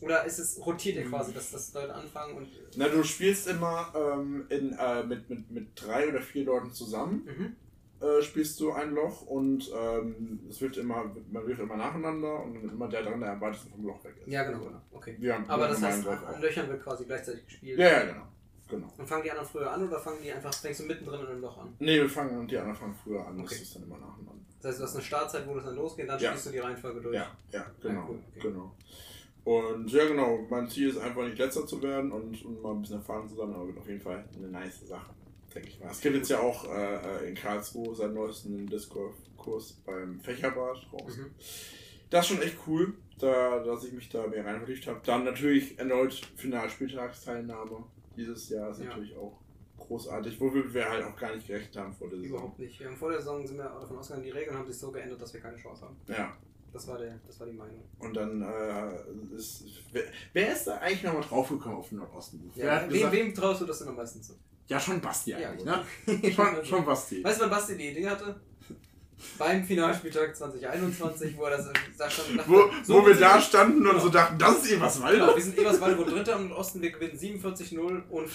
Oder 0.00 0.24
ist 0.24 0.38
es, 0.38 0.64
rotiert 0.64 0.96
ihr 0.96 1.06
quasi, 1.06 1.32
dass, 1.32 1.50
dass 1.50 1.74
Leute 1.74 1.92
anfangen 1.94 2.36
und. 2.36 2.48
Na, 2.76 2.88
du 2.88 3.02
spielst 3.02 3.48
immer 3.48 3.92
ähm, 3.96 4.46
in, 4.48 4.72
äh, 4.78 5.02
mit, 5.02 5.28
mit, 5.28 5.50
mit 5.50 5.68
drei 5.74 6.08
oder 6.08 6.20
vier 6.20 6.44
Leuten 6.44 6.72
zusammen. 6.72 7.26
Mhm. 7.26 7.56
äh, 8.06 8.22
spielst 8.22 8.60
du 8.60 8.70
ein 8.70 8.92
Loch 8.92 9.22
und 9.22 9.68
ähm, 9.76 10.38
es 10.48 10.60
wird 10.60 10.76
immer, 10.76 11.12
man 11.32 11.46
wirft 11.48 11.60
immer 11.60 11.76
nacheinander 11.76 12.44
und 12.44 12.70
immer 12.70 12.88
der 12.88 13.02
dran, 13.02 13.20
der 13.20 13.32
am 13.32 13.40
weitesten 13.40 13.70
vom 13.70 13.84
Loch 13.84 14.04
weg 14.04 14.14
ist. 14.24 14.30
Ja, 14.32 14.44
genau, 14.44 14.64
genau. 14.66 14.80
Okay. 14.92 15.18
Haben 15.32 15.50
Aber 15.50 15.66
das 15.66 15.82
heißt, 15.82 16.06
an 16.06 16.40
Löchern 16.40 16.68
wird 16.68 16.82
quasi 16.84 17.04
gleichzeitig 17.04 17.44
gespielt. 17.46 17.78
Ja, 17.78 17.88
ja, 17.88 18.02
genau. 18.04 18.28
Genau. 18.68 18.88
Und 18.96 19.06
fangen 19.08 19.22
die 19.24 19.30
anderen 19.30 19.48
früher 19.48 19.70
an 19.70 19.86
oder 19.88 19.98
fangen 19.98 20.18
die 20.22 20.32
einfach, 20.32 20.52
fängst 20.54 20.80
du 20.80 20.84
mittendrin 20.84 21.20
in 21.20 21.26
einem 21.26 21.40
Loch 21.40 21.58
an? 21.58 21.74
Nee, 21.78 21.96
wir 22.00 22.08
fangen 22.08 22.38
und 22.38 22.50
die 22.50 22.56
anderen 22.58 22.76
fangen 22.76 22.94
früher 23.02 23.26
an, 23.26 23.34
Okay. 23.40 23.48
das 23.50 23.62
ist 23.62 23.74
dann 23.76 23.82
immer 23.84 23.98
nacheinander. 23.98 24.32
Das 24.60 24.70
heißt, 24.70 24.80
du 24.80 24.84
hast 24.84 24.94
eine 24.96 25.04
Startzeit, 25.04 25.46
wo 25.46 25.54
das 25.54 25.64
dann 25.64 25.76
losgeht, 25.76 26.08
dann 26.08 26.20
Ja. 26.20 26.30
spielst 26.30 26.46
du 26.46 26.50
die 26.50 26.58
Reihenfolge 26.58 27.00
durch. 27.00 27.14
Ja, 27.14 27.30
ja, 27.52 27.66
genau. 27.80 28.06
cool, 28.08 28.18
okay. 28.36 28.40
genau. 28.48 28.74
Und 29.44 29.90
ja, 29.90 30.06
genau, 30.06 30.46
mein 30.50 30.68
Ziel 30.68 30.90
ist 30.90 30.98
einfach 30.98 31.22
nicht 31.24 31.38
letzter 31.38 31.66
zu 31.66 31.82
werden 31.82 32.12
und, 32.12 32.44
und 32.44 32.60
mal 32.60 32.72
ein 32.74 32.80
bisschen 32.82 32.98
erfahren 32.98 33.26
zu 33.28 33.34
sein, 33.36 33.52
aber 33.54 33.66
wird 33.68 33.78
auf 33.78 33.88
jeden 33.88 34.00
Fall 34.00 34.24
eine 34.36 34.48
nice 34.48 34.86
Sache, 34.86 35.10
denke 35.54 35.68
ich 35.68 35.80
mal. 35.80 35.90
Es 35.90 36.00
gibt 36.00 36.16
jetzt 36.16 36.28
ja 36.28 36.40
auch 36.40 36.64
äh, 36.70 37.28
in 37.28 37.34
Karlsruhe 37.34 37.94
seit 37.94 38.12
neuestem 38.12 38.56
einen 38.56 38.66
Discord-Kurs 38.66 39.80
beim 39.86 40.20
Fächerbad 40.20 40.76
raus. 40.92 41.16
Mhm. 41.16 41.30
Das 42.10 42.24
ist 42.24 42.34
schon 42.34 42.42
echt 42.42 42.56
cool, 42.66 42.94
da, 43.18 43.60
dass 43.60 43.84
ich 43.84 43.92
mich 43.92 44.08
da 44.10 44.26
mehr 44.26 44.44
rein 44.44 44.58
vertieft 44.58 44.86
habe. 44.86 45.00
Dann 45.04 45.24
natürlich 45.24 45.78
erneut 45.78 46.14
Finalspieltagsteilnahme 46.36 47.84
dieses 48.18 48.48
Jahr 48.50 48.70
ist 48.70 48.80
Ja. 48.80 48.86
natürlich 48.86 49.16
auch 49.16 49.40
großartig, 49.78 50.40
womit 50.40 50.74
wir 50.74 50.88
halt 50.90 51.04
auch 51.04 51.16
gar 51.16 51.34
nicht 51.34 51.46
gerechnet 51.46 51.76
haben 51.76 51.92
vor 51.94 52.08
der 52.08 52.18
Saison. 52.18 52.34
Überhaupt 52.36 52.58
nicht. 52.58 52.78
Wir 52.80 52.88
haben 52.88 52.96
vor 52.96 53.10
der 53.10 53.20
Saison 53.20 53.46
sind 53.46 53.56
wir 53.56 53.64
davon 53.64 53.98
ausgegangen, 53.98 54.24
die 54.24 54.30
Regeln 54.30 54.56
haben 54.56 54.66
sich 54.66 54.76
so 54.78 54.90
geändert, 54.90 55.20
dass 55.22 55.32
wir 55.32 55.40
keine 55.40 55.56
Chance 55.56 55.82
haben. 55.84 55.96
Ja. 56.08 56.36
Das 56.70 56.86
war, 56.86 56.98
der, 56.98 57.18
das 57.26 57.40
war 57.40 57.46
die 57.46 57.54
Meinung. 57.54 57.82
Und 57.98 58.14
dann 58.14 58.42
äh, 58.42 59.34
ist. 59.34 59.64
Wer, 59.90 60.02
wer 60.34 60.52
ist 60.52 60.66
da 60.66 60.76
eigentlich 60.78 61.02
nochmal 61.04 61.22
draufgekommen 61.22 61.78
auf 61.78 61.88
den 61.88 61.98
Nordosten? 61.98 62.50
Ja, 62.54 62.82
wem, 62.82 62.90
gesagt, 62.90 63.12
wem 63.14 63.34
traust 63.34 63.60
du 63.62 63.64
das 63.64 63.78
denn 63.78 63.88
am 63.88 63.96
meisten 63.96 64.22
zu? 64.22 64.34
ja, 64.66 64.78
schon 64.78 65.00
Basti 65.00 65.32
eigentlich, 65.32 65.64
Ja, 65.64 65.82
ne? 66.06 66.30
Schon, 66.32 66.64
schon 66.64 66.84
Basti. 66.84 67.24
Weißt 67.24 67.38
du, 67.38 67.44
wann 67.44 67.50
Basti 67.50 67.74
die 67.78 67.88
Idee 67.88 68.06
hatte? 68.06 68.38
Beim 69.38 69.64
Finalspieltag 69.64 70.36
2021, 70.36 71.36
wo 71.36 71.44
er 71.44 71.56
das 71.56 71.68
da 71.96 72.08
stand 72.10 72.30
und 72.30 72.36
dachte, 72.38 72.50
Wo, 72.50 72.62
so 72.84 72.94
wo 73.02 73.06
wir 73.06 73.14
da 73.16 73.40
standen 73.40 73.86
und 73.86 74.00
so 74.00 74.08
dachten, 74.08 74.38
das 74.38 74.64
ist 74.64 74.80
was 74.80 75.00
Genau, 75.00 75.34
wir 75.34 75.42
sind 75.42 75.58
Eberswalde, 75.58 75.98
wo 75.98 76.04
Dritter 76.04 76.36
im 76.36 76.52
Osten, 76.52 76.80
wir 76.82 76.90
gewinnen 76.92 77.18
47-0 77.18 77.78
und, 77.78 78.02
und 78.10 78.30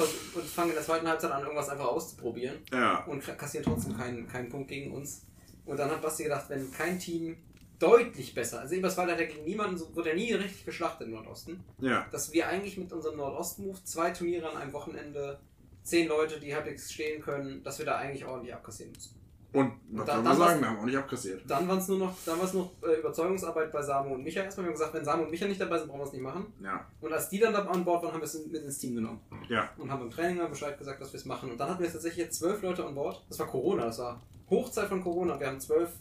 fangen 0.46 0.70
in 0.70 0.76
der 0.76 0.84
zweiten 0.84 1.08
Halbzeit 1.08 1.32
an, 1.32 1.42
irgendwas 1.44 1.70
einfach 1.70 1.86
auszuprobieren 1.88 2.58
Ja. 2.72 3.04
und 3.06 3.22
kassieren 3.38 3.66
trotzdem 3.66 3.96
keinen, 3.98 4.28
keinen 4.28 4.50
Punkt 4.50 4.68
gegen 4.70 4.92
uns. 4.94 5.26
Und 5.66 5.78
dann 5.80 5.90
hat 5.90 6.02
Basti 6.02 6.24
gedacht, 6.24 6.46
wenn 6.50 6.72
kein 6.72 7.00
Team 7.00 7.38
deutlich 7.80 8.34
besser, 8.36 8.62
also 8.62 8.76
Eberswalde 8.76 9.14
hat 9.14 9.20
ja 9.20 9.26
gegen 9.26 9.46
niemanden, 9.46 9.78
so 9.78 9.96
wird 9.96 10.08
er 10.08 10.16
nie 10.16 10.34
richtig 10.34 10.66
geschlachtet 10.66 11.08
im 11.08 11.14
Nordosten, 11.14 11.64
Ja. 11.80 12.06
dass 12.12 12.32
wir 12.34 12.48
eigentlich 12.48 12.78
mit 12.78 12.92
unserem 12.94 13.18
Nordosten-Move 13.18 13.84
zwei 13.84 14.12
Turniere 14.12 14.50
an 14.50 14.58
einem 14.58 14.74
Wochenende, 14.74 15.40
zehn 15.84 16.08
Leute, 16.08 16.40
die 16.40 16.54
halbwegs 16.56 16.92
stehen 16.94 17.22
können, 17.22 17.62
dass 17.64 17.80
wir 17.80 17.86
da 17.86 17.98
eigentlich 17.98 18.26
ordentlich 18.26 18.54
abkassieren 18.54 18.94
müssen. 18.94 19.16
Und 19.54 19.72
was 19.92 20.06
Da- 20.08 20.16
dann 20.16 20.24
man 20.24 20.36
sagen, 20.38 20.40
war's- 20.50 20.60
wir 20.62 20.68
haben 20.70 20.80
auch 20.80 20.86
nicht 20.86 20.98
abkassiert. 20.98 21.42
Dann 21.48 21.68
war 21.68 21.78
es 21.78 21.88
nur 21.88 22.00
noch, 22.00 22.16
dann 22.26 22.38
war 22.40 22.46
es 22.46 22.54
noch 22.54 22.72
äh, 22.82 23.00
Überzeugungsarbeit 23.00 23.72
bei 23.72 23.82
Samu 23.84 24.16
und 24.16 24.24
Micha 24.24 24.42
erstmal. 24.42 24.66
Wir 24.66 24.70
haben 24.70 24.74
gesagt, 24.80 24.94
wenn 24.96 25.06
Samu 25.06 25.24
und 25.24 25.32
Micha 25.32 25.46
nicht 25.48 25.62
dabei 25.62 25.78
sind, 25.78 25.88
brauchen 25.90 26.00
wir 26.02 26.06
es 26.08 26.12
nicht 26.14 26.22
machen. 26.24 26.52
Ja. 26.64 26.86
Und 27.02 27.14
als 27.14 27.30
die 27.30 27.38
dann 27.40 27.54
da 27.54 27.60
an 27.66 27.86
Bord 27.86 28.02
waren, 28.04 28.14
haben 28.14 28.20
wir 28.22 28.26
es 28.26 28.46
mit 28.48 28.64
ins 28.64 28.80
Team 28.80 28.96
genommen. 28.96 29.22
Ja. 29.50 29.70
Und 29.78 29.92
haben 29.92 30.02
im 30.02 30.10
Training 30.10 30.38
mal 30.38 30.48
Bescheid 30.50 30.76
gesagt, 30.78 31.00
dass 31.02 31.14
wir 31.14 31.20
es 31.20 31.26
machen. 31.26 31.52
Und 31.52 31.60
dann 31.60 31.70
hatten 31.70 31.84
wir 31.84 31.92
tatsächlich 31.92 32.26
jetzt 32.26 32.40
zwölf 32.40 32.62
Leute 32.64 32.84
an 32.84 32.96
Bord. 32.96 33.24
Das 33.30 33.38
war 33.38 33.46
Corona, 33.48 33.86
das 33.86 34.00
war 34.00 34.20
Hochzeit 34.50 34.88
von 34.90 35.04
Corona. 35.04 35.40
Wir 35.40 35.48
haben 35.48 35.60
zwölf 35.60 35.92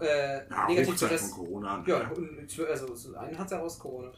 äh, 0.00 0.48
Ja, 0.48 0.66
negativ 0.68 0.92
Hochzeit 0.92 1.08
von 1.08 1.08
getestet. 1.08 1.34
Corona. 1.36 1.84
Ja, 1.86 2.10
und 2.10 2.50
zwölf- 2.50 2.70
also 2.70 2.94
so 2.94 3.14
einen 3.16 3.38
hat 3.38 3.46
es 3.46 3.52
ja 3.52 3.58
rausgecorona. 3.58 4.12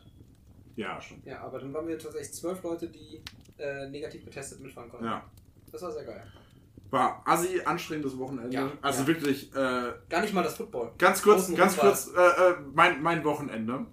ja, 0.76 1.00
schon. 1.00 1.22
Ja, 1.24 1.40
aber 1.40 1.58
dann 1.58 1.72
waren 1.72 1.88
wir 1.88 1.98
tatsächlich 1.98 2.32
zwölf 2.34 2.62
Leute, 2.62 2.88
die 2.88 3.22
äh, 3.58 3.88
negativ 3.88 4.24
getestet 4.24 4.60
mitfahren 4.60 4.90
konnten. 4.90 5.06
Ja. 5.06 5.24
Das 5.72 5.82
war 5.82 5.90
sehr 5.90 6.04
geil. 6.04 6.22
War 6.94 7.22
assi 7.24 7.60
anstrengendes 7.64 8.16
Wochenende. 8.16 8.54
Ja, 8.54 8.70
also 8.80 9.00
ja. 9.00 9.06
wirklich, 9.08 9.52
äh, 9.52 9.92
Gar 10.08 10.20
nicht 10.20 10.32
mal 10.32 10.44
das 10.44 10.56
Football. 10.56 10.92
ganz 10.96 11.20
kurz, 11.20 11.40
Außenrum 11.40 11.58
ganz 11.58 11.76
kurz, 11.76 12.12
äh, 12.16 12.20
äh, 12.20 12.54
mein, 12.72 13.02
mein 13.02 13.24
Wochenende. 13.24 13.86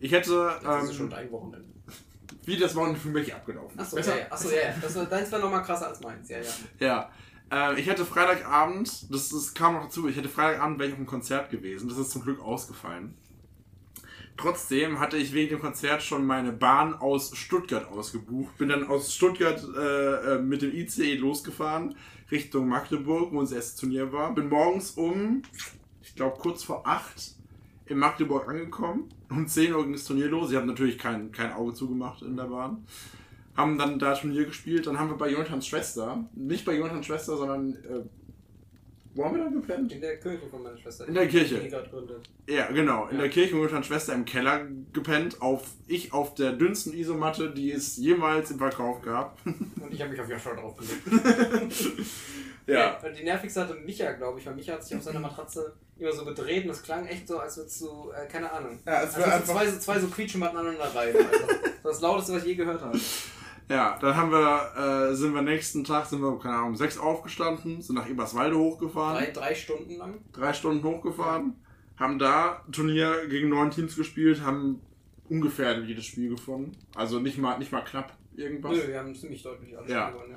Ich 0.00 0.10
hätte, 0.10 0.58
Das 0.60 0.84
ist 0.84 0.96
schon 0.96 1.06
ähm, 1.06 1.10
dein 1.10 1.30
Wochenende. 1.30 1.68
wie 2.44 2.56
das 2.56 2.74
Wochenende 2.74 2.98
für 2.98 3.10
mich 3.10 3.32
abgelaufen 3.32 3.78
ist. 3.78 3.96
Achso, 3.96 4.10
ja, 4.10 4.16
ja. 4.16 4.26
Achso, 4.30 4.50
ja, 4.50 4.56
ja. 4.56 4.74
Das 4.82 4.96
war, 4.96 5.04
deins 5.06 5.30
war 5.30 5.38
nochmal 5.38 5.62
krasser 5.62 5.86
als 5.86 6.00
meins. 6.00 6.28
Ja, 6.28 6.38
ja. 6.38 7.10
Ja. 7.50 7.70
Äh, 7.70 7.80
ich 7.80 7.86
hätte 7.86 8.04
Freitagabend, 8.04 9.12
das, 9.12 9.28
das 9.28 9.54
kam 9.54 9.74
noch 9.74 9.84
dazu, 9.84 10.08
ich 10.08 10.16
hätte 10.16 10.28
Freitagabend 10.28 10.80
wäre 10.80 10.88
ich 10.88 10.94
auf 10.94 10.98
einem 10.98 11.06
Konzert 11.06 11.50
gewesen. 11.50 11.88
Das 11.88 11.98
ist 11.98 12.10
zum 12.10 12.22
Glück 12.22 12.40
ausgefallen. 12.40 13.16
Trotzdem 14.36 14.98
hatte 14.98 15.18
ich 15.18 15.34
wegen 15.34 15.50
dem 15.50 15.60
Konzert 15.60 16.02
schon 16.02 16.26
meine 16.26 16.50
Bahn 16.50 16.94
aus 16.94 17.36
Stuttgart 17.36 17.86
ausgebucht. 17.86 18.58
Bin 18.58 18.70
dann 18.70 18.88
aus 18.88 19.14
Stuttgart 19.14 19.62
äh, 19.76 20.34
äh, 20.34 20.38
mit 20.38 20.62
dem 20.62 20.74
ICE 20.74 21.14
losgefahren 21.14 21.94
Richtung 22.30 22.68
Magdeburg, 22.68 23.32
wo 23.32 23.38
unser 23.38 23.56
erstes 23.56 23.76
Turnier 23.76 24.12
war. 24.12 24.34
Bin 24.34 24.48
morgens 24.48 24.92
um, 24.92 25.42
ich 26.02 26.14
glaube 26.14 26.38
kurz 26.38 26.62
vor 26.62 26.86
acht 26.86 27.34
in 27.86 27.98
Magdeburg 27.98 28.48
angekommen. 28.48 29.08
Um 29.28 29.46
10 29.46 29.74
Uhr 29.74 29.82
ging 29.82 29.92
das 29.92 30.04
Turnier 30.04 30.28
los. 30.28 30.50
Ich 30.50 30.56
habe 30.56 30.66
natürlich 30.66 30.96
kein, 30.96 31.32
kein 31.32 31.52
Auge 31.52 31.74
zugemacht 31.74 32.22
in 32.22 32.36
der 32.36 32.44
Bahn. 32.44 32.84
Haben 33.56 33.78
dann 33.78 33.98
da 33.98 34.14
Turnier 34.14 34.44
gespielt. 34.44 34.86
Dann 34.86 34.98
haben 34.98 35.10
wir 35.10 35.16
bei 35.16 35.30
Jonathans 35.30 35.66
Schwester, 35.66 36.24
nicht 36.34 36.64
bei 36.64 36.76
Jonathans 36.76 37.06
Schwester, 37.06 37.36
sondern 37.36 37.74
äh, 37.74 38.02
wo 39.14 39.24
haben 39.24 39.36
wir 39.36 39.42
dann 39.44 39.52
gepennt? 39.54 39.92
In 39.92 40.00
der 40.00 40.18
Kirche 40.18 40.46
von 40.48 40.62
meiner 40.62 40.76
Schwester. 40.78 41.06
In 41.08 41.14
der 41.14 41.26
Kirche. 41.28 41.58
Die 41.58 41.68
gerade 41.68 41.88
gründet. 41.90 42.28
Ja, 42.48 42.66
genau. 42.70 43.06
In 43.08 43.16
Ja. 43.16 43.22
der 43.22 43.30
Kirche 43.30 43.54
mit 43.54 43.62
Jonathans 43.62 43.86
Schwester 43.86 44.14
im 44.14 44.24
Keller 44.24 44.66
gepennt. 44.92 45.40
Auf, 45.42 45.64
ich 45.86 46.12
auf 46.12 46.34
der 46.34 46.52
dünnsten 46.52 46.92
Isomatte, 46.94 47.50
die 47.50 47.72
es 47.72 47.96
jemals 47.96 48.50
im 48.50 48.58
Verkauf 48.58 49.02
gab. 49.02 49.38
Und 49.44 49.92
ich 49.92 50.00
habe 50.00 50.12
mich 50.12 50.20
auf 50.20 50.28
Joshua 50.28 50.54
draufgelegt. 50.54 51.02
Ja. 52.66 52.98
Und 53.00 53.18
die 53.18 53.24
nervigste 53.24 53.60
hatte 53.62 53.74
Micha, 53.74 54.12
glaube 54.12 54.38
ich, 54.38 54.46
weil 54.46 54.54
Micha 54.54 54.74
hat 54.74 54.84
sich 54.84 54.96
auf 54.96 55.02
seiner 55.02 55.20
Matratze 55.20 55.74
immer 55.98 56.12
so 56.12 56.24
gedreht 56.24 56.62
und 56.62 56.68
das 56.68 56.82
klang 56.82 57.04
echt 57.06 57.26
so, 57.28 57.38
als 57.38 57.56
würdest 57.56 57.80
du, 57.82 58.10
äh, 58.12 58.26
keine 58.26 58.50
Ahnung. 58.50 58.78
Ja, 58.86 59.02
es 59.02 59.14
Als 59.14 59.18
würdest 59.18 59.48
du 59.48 59.52
zwei, 59.52 59.66
so- 59.66 59.78
zwei 59.78 59.98
so 59.98 60.06
Quietschematten 60.06 60.56
aneinander 60.56 60.94
reihen. 60.94 61.16
Also. 61.16 61.46
Das 61.82 62.00
lauteste, 62.00 62.32
was 62.34 62.42
ich 62.42 62.48
je 62.48 62.54
gehört 62.54 62.80
habe. 62.80 62.98
Ja, 63.70 63.96
dann 64.00 64.16
haben 64.16 64.32
wir, 64.32 65.10
äh, 65.10 65.14
sind 65.14 65.32
wir 65.32 65.42
nächsten 65.42 65.84
Tag, 65.84 66.06
sind 66.06 66.20
wir, 66.20 66.38
keine 66.40 66.56
Ahnung, 66.56 66.70
um 66.70 66.76
sechs 66.76 66.98
aufgestanden, 66.98 67.80
sind 67.80 67.94
nach 67.94 68.08
Eberswalde 68.08 68.58
hochgefahren. 68.58 69.16
Drei, 69.24 69.30
drei 69.30 69.54
Stunden 69.54 69.96
lang. 69.96 70.14
drei 70.32 70.52
Stunden 70.52 70.82
hochgefahren, 70.82 71.54
haben 71.96 72.18
da 72.18 72.64
Turnier 72.72 73.26
gegen 73.28 73.48
neun 73.48 73.70
Teams 73.70 73.94
gespielt, 73.96 74.42
haben 74.42 74.80
ungefähr 75.28 75.78
jedes 75.82 76.04
Spiel 76.04 76.34
gewonnen. 76.34 76.76
Also 76.96 77.20
nicht 77.20 77.38
mal, 77.38 77.58
nicht 77.58 77.70
mal 77.70 77.82
knapp 77.82 78.12
irgendwas. 78.36 78.72
Nö, 78.76 78.88
wir 78.88 78.98
haben 78.98 79.14
ziemlich 79.14 79.42
deutlich 79.42 79.76
alles 79.78 79.88
Ja. 79.90 80.10
gewonnen. 80.10 80.34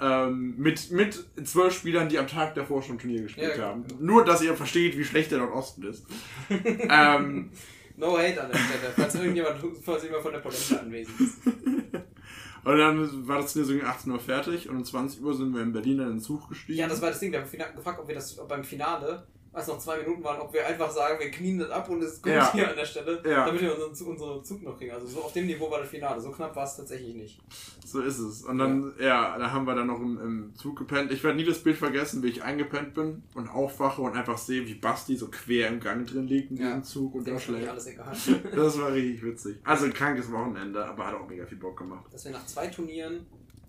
Ja. 0.00 0.26
Ähm, 0.28 0.54
mit, 0.56 0.92
mit 0.92 1.24
zwölf 1.44 1.74
Spielern, 1.74 2.08
die 2.08 2.18
am 2.20 2.28
Tag 2.28 2.54
davor 2.54 2.80
schon 2.82 3.00
Turnier 3.00 3.22
gespielt 3.22 3.56
Ja, 3.58 3.64
haben. 3.70 3.84
genau. 3.88 4.00
Nur, 4.00 4.24
dass 4.24 4.40
ihr 4.42 4.54
versteht, 4.54 4.96
wie 4.96 5.02
schlecht 5.04 5.32
der 5.32 5.38
Nordosten 5.38 5.82
ist. 5.82 6.06
ähm, 6.48 7.50
No 7.96 8.16
hate 8.16 8.40
an 8.40 8.52
der 8.52 8.58
Stelle, 8.58 8.92
falls 8.94 9.14
irgendjemand, 9.16 9.56
falls 9.82 10.04
jemand 10.04 10.22
von 10.22 10.30
der 10.32 10.38
Polente 10.38 10.80
anwesend 10.80 11.20
ist. 11.20 11.38
und 12.68 12.78
dann 12.78 13.26
war 13.26 13.40
das 13.40 13.54
so 13.54 13.64
gegen 13.64 13.86
18 13.86 14.12
Uhr 14.12 14.20
fertig 14.20 14.68
und 14.68 14.76
um 14.76 14.84
20 14.84 15.22
Uhr 15.22 15.34
sind 15.34 15.54
wir 15.54 15.62
in 15.62 15.72
Berlin 15.72 16.00
in 16.00 16.08
den 16.08 16.20
Zug 16.20 16.50
gestiegen. 16.50 16.78
Ja, 16.78 16.86
das 16.86 17.00
war 17.00 17.08
das 17.08 17.18
Ding. 17.18 17.32
Wir 17.32 17.40
haben 17.40 17.76
gefragt, 17.76 17.98
ob 17.98 18.06
wir 18.06 18.14
das 18.14 18.38
ob 18.38 18.48
beim 18.48 18.62
Finale, 18.62 19.26
als 19.52 19.66
noch 19.66 19.78
zwei 19.78 19.98
Minuten 19.98 20.22
waren, 20.22 20.40
ob 20.40 20.52
wir 20.52 20.64
einfach 20.66 20.90
sagen, 20.90 21.18
wir 21.18 21.30
knien 21.30 21.58
das 21.58 21.70
ab 21.70 21.88
und 21.88 22.02
es 22.02 22.20
gut 22.22 22.30
Ja. 22.32 22.52
hier 22.52 22.68
an 22.70 22.76
der 22.76 22.84
Stelle, 22.84 23.22
Ja. 23.28 23.46
damit 23.46 23.60
wir 23.62 23.72
unseren, 23.74 23.94
Zug- 23.94 24.08
unseren 24.08 24.44
Zug 24.44 24.62
noch 24.62 24.76
kriegen. 24.78 24.92
Also 24.92 25.06
so 25.06 25.22
auf 25.22 25.32
dem 25.32 25.46
Niveau 25.46 25.70
war 25.70 25.80
das 25.80 25.88
Finale. 25.88 26.20
So 26.20 26.30
knapp 26.30 26.54
war 26.54 26.64
es 26.64 26.76
tatsächlich 26.76 27.14
nicht. 27.14 27.40
So 27.84 28.00
ist 28.02 28.18
es. 28.18 28.42
Und 28.44 28.58
dann, 28.58 28.92
ja, 29.00 29.36
da 29.38 29.50
haben 29.50 29.64
wir 29.66 29.74
dann 29.74 29.86
noch 29.88 29.98
im, 30.00 30.18
im 30.20 30.54
Zug 30.54 30.76
gepennt. 30.78 31.10
Ich 31.10 31.24
werde 31.24 31.36
nie 31.38 31.44
das 31.44 31.62
Bild 31.62 31.76
vergessen, 31.76 32.22
wie 32.22 32.28
ich 32.28 32.42
eingepennt 32.42 32.94
bin 32.94 33.22
und 33.34 33.48
aufwache 33.48 34.02
und 34.02 34.14
einfach 34.16 34.38
sehe, 34.38 34.66
wie 34.66 34.74
Basti 34.74 35.16
so 35.16 35.28
quer 35.28 35.68
im 35.68 35.80
Gang 35.80 36.06
drin 36.06 36.26
liegt 36.28 36.50
in 36.50 36.58
Ja. 36.58 36.66
diesem 36.66 36.84
Zug 36.84 37.14
und 37.14 37.26
da 37.26 37.38
schläft. 37.38 37.68
alles 37.68 37.86
egal. 37.86 38.14
Das 38.54 38.78
war 38.80 38.92
richtig 38.92 39.22
witzig. 39.24 39.56
Also 39.64 39.86
ein 39.86 39.94
krankes 39.94 40.30
Wochenende, 40.30 40.84
aber 40.84 41.06
hat 41.06 41.14
auch 41.14 41.28
mega 41.28 41.46
viel 41.46 41.58
Bock 41.58 41.78
gemacht. 41.78 42.04
dass 42.12 42.24
wir 42.24 42.32
nach 42.32 42.44
zwei 42.46 42.66
Turnieren 42.68 43.26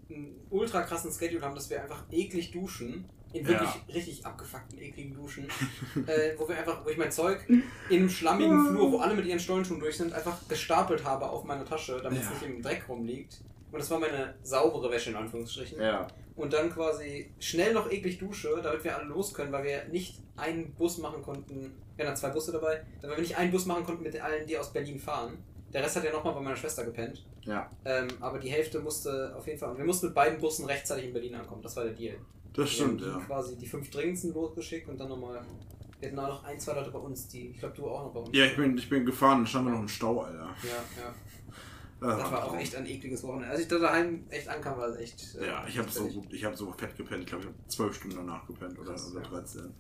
einen 0.09 0.36
ultra 0.49 0.82
krassen 0.82 1.11
Schedule 1.11 1.41
haben, 1.41 1.55
dass 1.55 1.69
wir 1.69 1.82
einfach 1.82 2.03
eklig 2.11 2.51
duschen. 2.51 3.05
In 3.32 3.43
Ja. 3.43 3.49
wirklich 3.49 3.95
richtig 3.95 4.25
abgefuckten, 4.25 4.80
ekligen 4.80 5.13
Duschen. 5.13 5.45
äh, 6.07 6.32
wo 6.38 6.47
wir 6.49 6.57
einfach, 6.57 6.84
wo 6.84 6.89
ich 6.89 6.97
mein 6.97 7.11
Zeug 7.11 7.45
in 7.49 7.63
einem 7.91 8.09
schlammigen 8.09 8.67
Flur, 8.67 8.91
wo 8.91 8.97
alle 8.99 9.13
mit 9.15 9.25
ihren 9.25 9.39
Stollenschuhen 9.39 9.80
durch 9.80 9.97
sind, 9.97 10.13
einfach 10.13 10.38
gestapelt 10.47 11.03
habe 11.05 11.30
auf 11.30 11.43
meiner 11.43 11.65
Tasche, 11.65 11.99
damit 12.01 12.19
es 12.19 12.25
Ja. 12.25 12.32
nicht 12.32 12.43
im 12.43 12.61
Dreck 12.61 12.86
rumliegt. 12.89 13.41
Und 13.71 13.77
das 13.80 13.89
war 13.91 13.99
meine 13.99 14.34
saubere 14.41 14.89
Wäsche 14.91 15.11
in 15.11 15.15
Anführungsstrichen. 15.15 15.80
Ja. 15.80 16.07
Und 16.36 16.53
dann 16.53 16.71
quasi 16.73 17.32
schnell 17.39 17.73
noch 17.73 17.91
eklig 17.91 18.17
Dusche, 18.17 18.59
damit 18.63 18.84
wir 18.84 18.95
alle 18.97 19.05
los 19.07 19.34
können, 19.34 19.51
weil 19.51 19.63
wir 19.65 19.84
nicht 19.89 20.17
einen 20.38 20.73
Bus 20.73 20.97
machen 20.97 21.21
konnten. 21.21 21.73
Wir 21.97 22.07
hatten 22.07 22.15
zwei 22.17 22.30
Busse 22.30 22.51
dabei, 22.51 22.82
weil 23.01 23.11
wir 23.11 23.17
nicht 23.19 23.38
einen 23.38 23.51
Bus 23.51 23.65
machen 23.67 23.84
konnten 23.84 24.03
mit 24.03 24.19
allen, 24.19 24.47
die 24.47 24.57
aus 24.57 24.71
Berlin 24.73 24.97
fahren. 24.99 25.38
Der 25.73 25.84
Rest 25.84 25.97
hat 25.97 26.03
ja 26.05 26.11
nochmal 26.11 26.34
bei 26.34 26.39
meiner 26.39 26.55
Schwester 26.55 26.84
gepennt. 26.84 27.23
Ja. 27.43 27.69
Ähm, 27.86 28.07
aber 28.21 28.39
die 28.39 28.49
Hälfte 28.49 28.80
musste 28.80 29.36
auf 29.38 29.45
jeden 29.45 29.59
Fall. 29.59 29.77
Wir 29.77 29.86
mussten 29.86 30.07
mit 30.07 30.15
beiden 30.15 30.39
Bussen 30.39 30.65
rechtzeitig 30.65 31.05
in 31.05 31.13
Berlin 31.13 31.36
ankommen. 31.36 31.61
Das 31.61 31.75
war 31.75 31.84
der 31.84 31.93
Deal. 31.93 32.15
Das 32.53 32.69
stimmt, 32.71 33.01
ja. 33.01 33.17
quasi 33.19 33.57
die 33.57 33.67
fünf 33.67 33.89
dringendsten 33.89 34.33
losgeschickt 34.33 34.89
und 34.89 34.97
dann 34.99 35.09
nochmal. 35.09 35.41
Wir 35.99 36.09
hatten 36.09 36.19
auch 36.19 36.27
noch 36.29 36.43
ein, 36.45 36.59
zwei 36.59 36.73
Leute 36.73 36.91
bei 36.91 36.99
uns, 36.99 37.27
die. 37.27 37.49
Ich 37.49 37.59
glaube, 37.59 37.75
du 37.75 37.87
auch 37.89 38.05
noch 38.05 38.13
bei 38.13 38.19
uns. 38.21 38.29
Ja, 38.37 38.45
ich 38.45 38.55
bin, 38.55 38.77
ich 38.77 38.89
bin 38.89 39.05
gefahren 39.05 39.45
stand 39.45 39.67
da 39.67 39.71
noch 39.71 39.79
im 39.81 39.87
Stau, 39.87 40.21
Alter. 40.21 40.37
Ja, 40.63 40.69
ja. 41.03 41.13
Das 42.01 42.17
Das 42.17 42.31
war 42.31 42.45
auch 42.45 42.55
echt 42.55 42.73
ein 42.75 42.85
ekliges 42.85 43.21
Wochenende. 43.23 43.49
Als 43.49 43.59
ich 43.59 43.67
da 43.67 43.77
daheim 43.77 44.23
echt 44.29 44.47
ankam, 44.47 44.77
war 44.77 44.87
es 44.87 44.95
echt. 44.97 45.35
äh, 45.35 45.47
Ja, 45.47 45.65
ich 45.67 45.77
habe 45.77 45.89
so, 45.89 46.01
fertig. 46.03 46.15
gut- 46.15 46.33
ich 46.33 46.45
hab 46.45 46.55
so 46.55 46.71
fett 46.71 46.95
gepennt. 46.95 47.21
Ich 47.23 47.27
glaube, 47.27 47.43
ich 47.43 47.49
habe 47.49 47.67
zwölf 47.67 47.93
Stunden 47.95 48.15
danach 48.15 48.47
gepennt 48.47 48.79
oder, 48.79 48.91
Krass, 48.91 49.11
oder 49.11 49.21
ja. 49.21 49.27
13. 49.29 49.73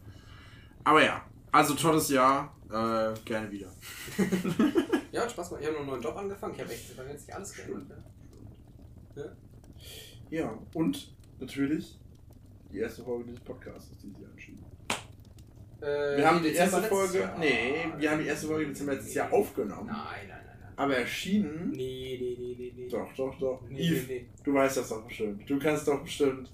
Aber 0.83 1.03
ja, 1.05 1.25
also 1.53 1.73
tolles 1.75 2.09
Jahr. 2.09 2.53
Äh, 2.69 3.13
gerne 3.25 3.49
wieder. 3.51 3.71
Ja, 5.11 5.21
hat 5.23 5.31
Spaß 5.31 5.49
gemacht. 5.49 5.61
Ich 5.63 5.67
habe 5.67 5.73
noch 5.77 5.81
einen 5.81 5.89
neuen 5.89 6.03
Job 6.03 6.15
angefangen. 6.17 6.53
Ich 6.53 6.61
habe 6.61 6.71
echt. 6.71 6.91
Da 6.93 6.97
wird 7.01 7.13
jetzt 7.13 7.25
nicht 7.25 7.35
alles 7.35 7.51
geändert. 7.53 8.03
Ja. 9.15 9.23
Ja, 10.29 10.59
und 10.75 11.15
natürlich 11.39 11.97
die 12.71 12.79
erste 12.79 13.03
Folge 13.03 13.25
dieses 13.25 13.39
Podcasts, 13.41 13.89
die 14.03 14.09
Sie 14.09 14.25
anschieben. 14.25 14.63
Äh, 15.81 16.17
Wir 16.17 16.27
haben 16.29 16.43
die 16.43 16.49
erste 16.53 16.81
Folge, 16.83 17.19
Jahr. 17.19 17.37
nee, 17.39 17.85
wir 17.97 18.11
haben 18.11 18.19
die 18.21 18.27
erste 18.27 18.47
Folge 18.47 18.67
Dezember 18.67 18.93
letztes 18.93 19.13
Jahr 19.13 19.31
aufgenommen. 19.31 19.87
Nein, 19.87 20.27
nein, 20.27 20.37
nein, 20.45 20.57
nein. 20.61 20.73
Aber 20.75 20.95
erschienen. 20.97 21.71
Nee, 21.71 22.17
nee, 22.21 22.35
nee, 22.37 22.55
nee, 22.57 22.73
nee. 22.75 22.87
Doch, 22.89 23.11
doch, 23.15 23.37
doch. 23.39 23.61
Nee, 23.69 23.79
Yves, 23.81 24.07
nee, 24.07 24.13
nee. 24.21 24.25
du 24.43 24.53
weißt 24.53 24.77
das 24.77 24.89
doch 24.89 25.03
bestimmt. 25.05 25.49
Du 25.49 25.57
kannst 25.59 25.87
doch 25.87 26.01
bestimmt. 26.03 26.51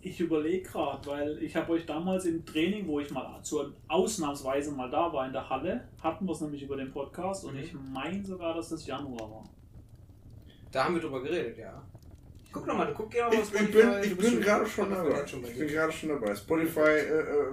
Ich 0.00 0.20
überlege 0.20 0.62
gerade, 0.62 1.04
weil 1.08 1.42
ich 1.42 1.56
habe 1.56 1.72
euch 1.72 1.84
damals 1.84 2.24
im 2.24 2.44
Training, 2.46 2.86
wo 2.86 3.00
ich 3.00 3.10
mal 3.10 3.42
zur 3.42 3.74
ausnahmsweise 3.88 4.70
mal 4.70 4.88
da 4.88 5.12
war 5.12 5.26
in 5.26 5.32
der 5.32 5.48
Halle, 5.50 5.88
hatten 6.00 6.24
wir 6.24 6.32
es 6.32 6.40
nämlich 6.40 6.62
über 6.62 6.76
den 6.76 6.92
Podcast 6.92 7.44
und 7.44 7.54
Mhm. 7.54 7.60
ich 7.60 7.72
meine 7.74 8.24
sogar, 8.24 8.54
dass 8.54 8.68
das 8.68 8.86
Januar 8.86 9.28
war. 9.28 9.44
Da 10.70 10.84
haben 10.84 10.94
wir 10.94 11.02
drüber 11.02 11.20
geredet, 11.22 11.58
ja. 11.58 11.82
Guck 12.52 12.66
nochmal, 12.66 12.86
du 12.86 12.94
guck 12.94 13.10
gerne 13.10 13.34
Ich, 13.34 13.38
mal 13.38 13.42
auf 13.42 13.52
ich 13.52 13.58
Spotify, 13.58 13.82
bin, 13.82 14.00
du 14.00 14.06
ich 14.06 14.16
bin 14.16 14.40
gerade 14.40 14.66
schon 14.66 14.90
dabei. 14.90 15.24
Ich 15.24 15.58
bin 15.58 15.68
gerade 15.68 15.92
schon 15.92 16.08
dabei. 16.08 16.34
Spotify 16.34 16.80
äh, 16.80 17.20
äh, 17.20 17.52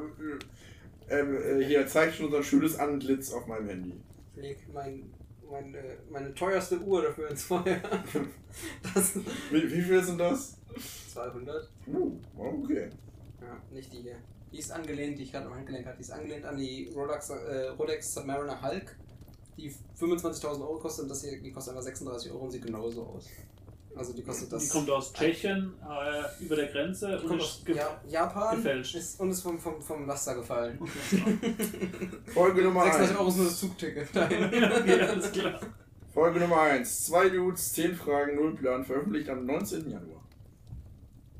äh, 1.10 1.60
äh, 1.60 1.66
hier 1.66 1.86
zeigt 1.88 2.16
schon 2.16 2.28
unser 2.28 2.44
schönes 2.44 2.80
Antlitz 2.80 3.32
auf 3.32 3.46
meinem 3.48 3.68
Handy. 3.68 4.02
Ich 4.36 4.42
leg 4.42 4.58
mein, 4.74 5.14
meine, 5.50 5.98
meine 6.10 6.34
teuerste 6.34 6.80
Uhr 6.80 7.02
dafür 7.02 7.30
ins 7.30 7.44
Feuer. 7.44 7.64
Das 8.94 9.18
Wie, 9.52 9.70
wie 9.70 9.82
viel 9.82 10.02
sind 10.02 10.18
das? 10.18 10.58
200. 11.14 11.70
Uh, 11.88 12.18
okay. 12.38 12.90
Ja, 13.42 13.62
nicht 13.72 13.92
die 13.92 14.02
hier. 14.02 14.16
Die 14.52 14.60
ist 14.60 14.72
angelehnt, 14.72 15.18
die 15.20 15.24
ich 15.24 15.32
gerade 15.34 15.48
am 15.48 15.56
Handgelenk 15.56 15.86
hatte. 15.86 15.98
Die 15.98 16.04
ist 16.04 16.12
angelehnt 16.12 16.46
an 16.46 16.56
die 16.56 16.90
Rolex, 16.96 17.30
äh, 17.32 17.68
Rolex 17.78 18.14
Submariner 18.14 18.62
Hulk, 18.62 18.96
die 19.58 19.70
25.000 20.00 20.62
Euro 20.62 20.80
kostet 20.80 21.04
und 21.04 21.10
das 21.10 21.22
hier 21.22 21.42
die 21.42 21.52
kostet 21.52 21.72
einfach 21.74 21.84
36 21.84 22.32
Euro 22.32 22.46
und 22.46 22.52
sieht 22.52 22.66
genauso 22.66 23.04
aus. 23.04 23.28
Also 23.98 24.12
die 24.14 24.24
kostet 24.24 24.52
das. 24.52 24.64
Die 24.64 24.70
kommt 24.70 24.90
aus 24.90 25.14
Tschechien 25.14 25.74
äh, 25.82 26.44
über 26.44 26.56
der 26.58 26.68
Grenze 26.68 27.18
Die 27.22 27.28
und 27.28 27.40
aus 27.42 27.64
ja, 27.68 28.02
Japan 28.08 28.58
gefälscht. 28.58 28.96
ist, 28.96 29.20
und 29.20 29.32
ist 29.32 29.42
vom, 29.42 29.58
vom, 29.58 29.82
vom 29.82 30.06
Laster 30.06 30.36
gefallen. 30.36 30.80
Folge 32.34 32.62
Nummer 32.64 32.84
36 32.84 33.10
1. 33.12 33.20
Euro 33.20 33.30
ist 33.30 33.36
nur 33.38 33.46
das 33.46 33.60
Zugticket. 33.60 34.08
dahin. 34.16 34.44
okay, 34.46 35.02
alles 35.02 35.32
klar. 35.32 35.60
Folge 36.14 36.40
Nummer 36.40 36.62
1. 36.62 37.06
Zwei 37.06 37.30
Dudes, 37.30 37.74
10 37.74 37.96
Fragen, 37.96 38.36
0 38.36 38.56
Plan, 38.56 38.86
veröffentlicht 38.86 39.30
am 39.30 39.46
19. 39.46 39.90
Januar. 39.90 40.24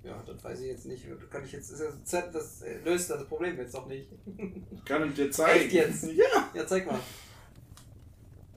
ja, 0.04 0.22
das 0.26 0.44
weiß 0.44 0.60
ich 0.62 0.68
jetzt 0.68 0.86
nicht. 0.86 1.04
Kann 1.30 1.44
ich 1.44 1.52
jetzt, 1.52 1.72
ist 1.72 1.82
das, 1.82 2.04
Z- 2.04 2.34
das 2.34 2.62
äh, 2.62 2.78
löst 2.86 3.10
das 3.10 3.26
Problem 3.26 3.58
jetzt 3.58 3.76
doch 3.76 3.88
nicht. 3.88 4.08
Ich 4.72 4.86
kann 4.86 5.14
dir 5.14 5.30
zeigen. 5.32 5.60
Echt 5.66 5.74
jetzt? 5.74 6.04
Ja. 6.14 6.50
Ja, 6.54 6.66
zeig 6.66 6.86
mal. 6.90 7.00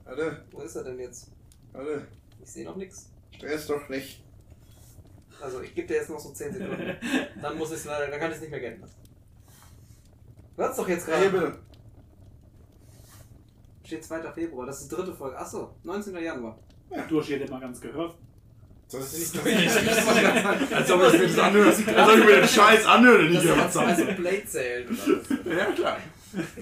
Warte, 0.05 0.43
Wo 0.51 0.61
ist 0.61 0.75
er 0.75 0.83
denn 0.85 0.99
jetzt? 0.99 1.31
warte. 1.73 2.07
Ich 2.41 2.49
sehe 2.49 2.65
noch 2.65 2.75
nichts. 2.77 3.09
Stress 3.35 3.67
doch 3.67 3.87
nicht. 3.89 4.23
Also 5.41 5.61
ich 5.61 5.73
gebe 5.73 5.87
dir 5.87 5.95
jetzt 5.95 6.09
noch 6.09 6.19
so 6.19 6.31
10 6.31 6.53
Sekunden. 6.53 6.95
Dann 7.41 7.57
muss 7.57 7.69
ich 7.69 7.77
es 7.77 7.85
leider, 7.85 8.07
dann 8.07 8.19
kann 8.19 8.29
ich 8.29 8.35
es 8.35 8.41
nicht 8.41 8.51
mehr 8.51 8.59
gelten 8.59 8.81
lassen. 8.81 8.95
Du 10.57 10.63
hast 10.63 10.77
doch 10.77 10.89
jetzt 10.89 11.05
gerade. 11.05 11.25
Rebe. 11.25 11.57
Steht 13.85 14.03
2. 14.03 14.31
Februar, 14.33 14.65
das 14.65 14.81
ist 14.81 14.91
die 14.91 14.95
dritte 14.95 15.13
Folge. 15.13 15.37
Achso, 15.37 15.73
19. 15.83 16.15
Januar. 16.17 16.59
Du 17.07 17.19
hast 17.19 17.29
jeder 17.29 17.49
mal 17.49 17.61
ganz 17.61 17.79
gehört. 17.79 18.17
Das 18.91 19.13
ist 19.13 19.33
gerade 19.33 19.69
sagen. 19.69 20.67
Als 20.73 20.91
ob 20.91 21.03
ich 21.03 21.19
mir 21.19 21.27
das 21.27 21.39
anhöre. 21.39 21.67
Als 21.67 21.79
ob 21.79 22.17
ich 22.17 22.25
mir 22.25 22.35
den 22.35 22.47
Scheiß 22.47 22.85
anhöre, 22.85 23.23
den 23.23 23.27
ich 23.27 23.35
Das 23.35 23.43
hier 23.43 23.53
als, 23.53 23.77
als 23.77 23.99
habe. 24.01 24.13
Blade 24.13 24.45
zählt 24.45 24.87
oder 24.89 25.19
was? 25.19 25.57
Ja, 25.57 25.65
klar. 25.71 25.97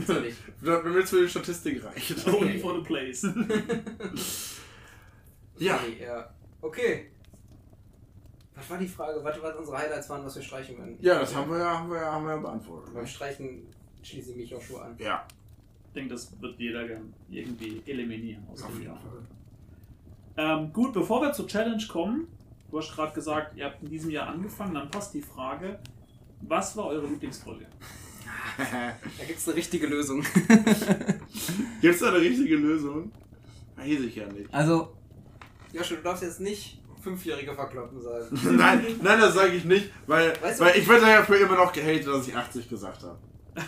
Ja 0.08 0.20
nicht. 0.20 0.38
Wenn 0.62 0.94
mir 0.94 1.08
für 1.08 1.22
die 1.22 1.30
Statistik 1.30 1.84
reicht. 1.84 2.28
Only 2.28 2.60
for 2.60 2.76
the 2.76 2.82
place. 2.82 3.26
Ja. 5.60 5.76
Okay, 5.78 6.04
ja. 6.04 6.30
Okay. 6.62 7.12
Was 8.56 8.70
war 8.70 8.78
die 8.80 8.88
Frage? 8.88 9.24
Was, 9.24 9.42
was 9.42 9.56
unsere 9.56 9.78
Highlights 9.78 10.10
waren, 10.10 10.26
was 10.26 10.36
wir 10.36 10.42
streichen 10.42 10.78
werden? 10.78 10.98
Ja, 11.00 11.20
das 11.20 11.36
haben 11.36 11.52
wir 11.52 11.60
ja, 11.60 11.78
haben 11.80 11.90
wir 11.92 11.98
ja, 11.98 12.12
haben 12.12 12.26
wir 12.26 12.32
ja 12.36 12.38
beantwortet. 12.42 12.94
Beim 12.94 13.06
Streichen 13.06 13.68
schließe 14.02 14.32
ich 14.32 14.38
mich 14.38 14.56
auch 14.56 14.62
schon 14.62 14.82
an. 14.82 14.96
Ja, 14.98 15.26
Ich 15.90 15.94
denke, 15.94 16.14
das 16.14 16.40
wird 16.42 16.60
jeder 16.60 16.88
gern 16.88 17.14
irgendwie 17.30 17.84
eliminieren 17.86 18.44
aus 18.52 18.64
auf 18.64 18.72
dem 18.72 18.84
Jahr. 18.84 19.00
Ähm, 20.38 20.74
gut, 20.74 20.94
bevor 20.94 21.22
wir 21.22 21.34
zur 21.34 21.48
Challenge 21.48 21.84
kommen, 21.88 22.28
du 22.72 22.80
hast 22.80 22.94
gerade 22.94 23.14
gesagt, 23.14 23.56
ihr 23.58 23.66
habt 23.66 23.82
in 23.84 23.90
diesem 23.90 24.10
Jahr 24.10 24.28
angefangen, 24.28 24.74
dann 24.74 24.90
passt 24.90 25.14
die 25.14 25.22
Frage, 25.22 25.80
was 26.42 26.76
war 26.78 26.86
eure 26.88 27.08
Lieblingsfolge? 27.08 27.66
Da 28.58 29.24
gibt 29.28 29.38
es 29.38 29.48
eine 29.48 29.58
richtige 29.58 29.86
Lösung. 29.86 30.22
Gibt 31.82 31.94
es 31.94 32.00
da 32.00 32.08
eine 32.08 32.20
richtige 32.20 32.56
Lösung? 32.56 33.12
Weiß 33.76 34.00
ich 34.00 34.16
ja 34.16 34.28
nicht. 34.28 34.52
Also, 34.52 34.94
Joshua, 35.78 35.98
du 35.98 36.04
darfst 36.04 36.24
jetzt 36.24 36.40
nicht 36.40 36.82
Fünfjährige 37.02 37.54
verkloppen 37.54 38.02
sagen. 38.02 38.26
nein, 38.58 38.86
nein, 39.02 39.20
das 39.20 39.34
sage 39.36 39.54
ich 39.54 39.64
nicht, 39.66 39.92
weil, 40.08 40.34
Weißt 40.42 40.60
du- 40.60 40.66
weil 40.66 40.78
ich 40.78 40.88
werde 40.88 41.06
ja 41.08 41.24
für 41.24 41.36
immer 41.38 41.56
noch 41.56 41.72
gehatet, 41.72 42.08
dass 42.08 42.28
ich 42.28 42.36
80 42.36 42.68
gesagt 42.70 43.04
habe. 43.04 43.18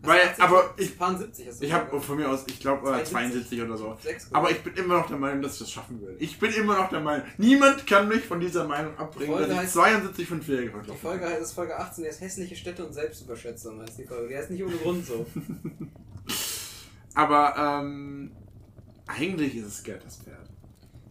Weil, 0.00 0.28
Hast 0.28 0.38
du 0.38 0.42
aber 0.44 0.64
80? 0.70 0.86
ich, 0.86 0.96
Paar 0.98 1.18
70 1.18 1.48
hast 1.48 1.60
du 1.60 1.66
ich 1.66 1.72
habe 1.72 2.00
von 2.00 2.16
mir 2.16 2.30
aus, 2.30 2.44
ich 2.46 2.60
glaube 2.60 2.86
72 2.86 3.10
72 3.10 3.62
oder 3.62 3.76
so. 3.76 3.98
Sechs 4.00 4.28
Aber 4.32 4.48
ich 4.48 4.62
bin 4.62 4.72
immer 4.74 4.98
noch 4.98 5.08
der 5.08 5.16
Meinung, 5.18 5.42
dass 5.42 5.54
ich 5.54 5.58
das 5.58 5.72
schaffen 5.72 6.00
will. 6.00 6.14
Ich 6.20 6.38
bin 6.38 6.52
immer 6.52 6.76
noch 6.78 6.88
der 6.88 7.00
Meinung, 7.00 7.26
niemand 7.36 7.84
kann 7.84 8.06
mich 8.06 8.24
von 8.24 8.38
dieser 8.38 8.64
Meinung 8.68 8.96
abbringen, 8.96 9.36
dass 9.36 9.48
ich 9.50 9.56
heißt- 9.56 9.72
72 9.72 10.28
Fünfjährige 10.28 10.66
Die 10.68 10.72
verklopfen 10.72 11.02
Folge 11.02 11.26
heißt 11.26 11.42
ist 11.42 11.52
Folge 11.52 11.76
18, 11.76 12.04
der 12.04 12.12
ist 12.12 12.20
hässliche 12.20 12.54
Städte 12.54 12.86
und 12.86 12.92
Selbstüberschätzung 12.92 13.80
heißt 13.82 13.98
die 13.98 14.04
Folge. 14.04 14.28
Die 14.28 14.36
heißt 14.36 14.50
nicht 14.52 14.62
ohne 14.62 14.76
Grund 14.84 15.04
so. 15.04 15.26
Aber 17.14 17.54
ähm, 17.82 18.30
eigentlich 19.08 19.56
ist 19.56 19.66
es 19.66 19.82
Gerd 19.82 20.04
das 20.04 20.18
Pferd. 20.18 20.48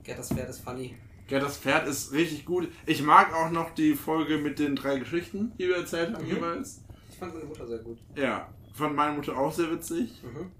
Gerd, 0.07 0.17
das 0.19 0.29
Pferd 0.33 0.49
ist 0.49 0.59
funny. 0.61 0.95
Gerd 1.27 1.43
das 1.43 1.57
Pferd 1.57 1.87
ist 1.87 2.11
richtig 2.13 2.45
gut. 2.45 2.69
Ich 2.87 3.03
mag 3.03 3.33
auch 3.35 3.51
noch 3.51 3.71
die 3.75 3.93
Folge 3.93 4.37
mit 4.37 4.57
den 4.59 4.75
drei 4.75 4.97
Geschichten, 4.97 5.51
die 5.59 5.67
wir 5.67 5.77
erzählt 5.77 6.13
haben 6.15 6.23
Mhm. 6.25 6.31
jeweils. 6.35 6.81
Ich 7.11 7.17
fand 7.17 7.33
meine 7.35 7.45
Mutter 7.45 7.67
sehr 7.67 7.79
gut. 7.79 7.97
Ja, 8.15 8.47
fand 8.73 8.95
meine 8.95 9.15
Mutter 9.15 9.37
auch 9.37 9.51
sehr 9.53 9.69
witzig. 9.71 10.11
Mhm. 10.23 10.51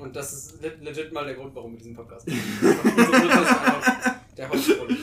Und 0.00 0.16
das 0.16 0.32
ist 0.32 0.62
le- 0.62 0.76
legit 0.80 1.12
mal 1.12 1.24
der 1.26 1.34
Grund, 1.34 1.54
warum 1.54 1.72
wir 1.72 1.78
diesen 1.78 1.94
Podcast 1.94 2.26
machen. 2.26 2.40
Der 4.36 4.48
Hauptgrund. 4.48 4.96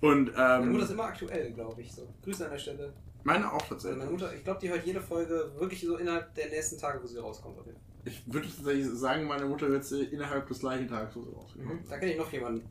Und 0.00 0.32
Meine 0.34 0.66
Mutter 0.66 0.84
ist 0.84 0.90
ähm, 0.90 0.94
immer 0.96 1.04
aktuell, 1.04 1.52
glaube 1.52 1.80
ich. 1.80 1.92
So. 1.92 2.06
Grüße 2.22 2.44
an 2.44 2.50
der 2.52 2.58
Stelle. 2.58 2.92
meine 3.24 3.50
auch 3.50 3.62
tatsächlich. 3.66 3.98
meine 3.98 4.10
Mutter, 4.10 4.32
ich 4.34 4.44
glaube, 4.44 4.60
die 4.60 4.68
hört 4.68 4.84
jede 4.84 5.00
Folge 5.00 5.50
wirklich 5.58 5.80
so 5.80 5.96
innerhalb 5.96 6.34
der 6.34 6.48
nächsten 6.50 6.78
Tage, 6.78 7.02
wo 7.02 7.06
sie 7.06 7.16
rauskommt. 7.18 7.58
auf 7.58 7.64
jeden 7.66 7.78
Fall. 7.78 7.87
Ich 8.04 8.22
würde 8.26 8.46
tatsächlich 8.48 8.86
sagen, 8.86 9.26
meine 9.26 9.44
Mutter 9.44 9.68
wird 9.68 9.84
sie 9.84 10.04
innerhalb 10.04 10.46
des 10.48 10.60
gleichen 10.60 10.88
Tages 10.88 11.12
so 11.14 11.20
rausgekommen. 11.20 11.76
Mhm. 11.82 11.88
Da 11.90 11.98
kenne 11.98 12.12
ich 12.12 12.18
noch 12.18 12.32
jemanden. 12.32 12.64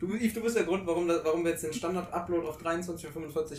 Du, 0.00 0.06
Yves, 0.14 0.34
du 0.34 0.40
bist 0.42 0.56
der 0.56 0.64
Grund, 0.64 0.84
warum, 0.86 1.06
das, 1.06 1.24
warum 1.24 1.44
wir 1.44 1.52
jetzt 1.52 1.62
den 1.62 1.72
Standard-Upload 1.72 2.46
auf 2.48 2.60
23.45 2.60 3.06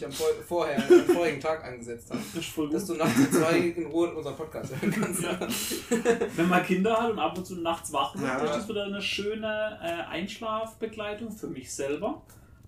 Uhr 0.01 0.05
am 0.07 0.11
vor, 0.11 0.27
vorher, 0.47 0.77
am 0.77 1.05
vorigen 1.15 1.39
Tag 1.39 1.63
angesetzt 1.63 2.09
haben. 2.09 2.19
Das 2.33 2.43
ist 2.43 2.49
voll 2.51 2.69
Dass 2.69 2.85
gut. 2.87 2.95
du 2.97 3.03
nachts 3.03 3.17
um 3.19 3.31
zwei 3.31 3.57
in 3.59 3.85
Ruhe 3.85 4.13
unseren 4.13 4.35
Podcast 4.35 4.73
hören 4.81 4.91
kannst. 4.91 5.23
Wenn 6.37 6.49
man 6.49 6.63
Kinder 6.63 7.01
hat 7.01 7.11
und 7.11 7.19
ab 7.19 7.37
und 7.37 7.45
zu 7.45 7.55
nachts 7.61 7.93
wach 7.93 8.15
wird, 8.15 8.25
Ja. 8.27 8.43
ist 8.43 8.55
das 8.55 8.67
wieder 8.69 8.83
eine 8.85 9.01
schöne 9.01 9.79
äh, 9.81 10.11
Einschlafbegleitung 10.11 11.31
für 11.31 11.47
mich 11.47 11.71
selber. 11.71 12.21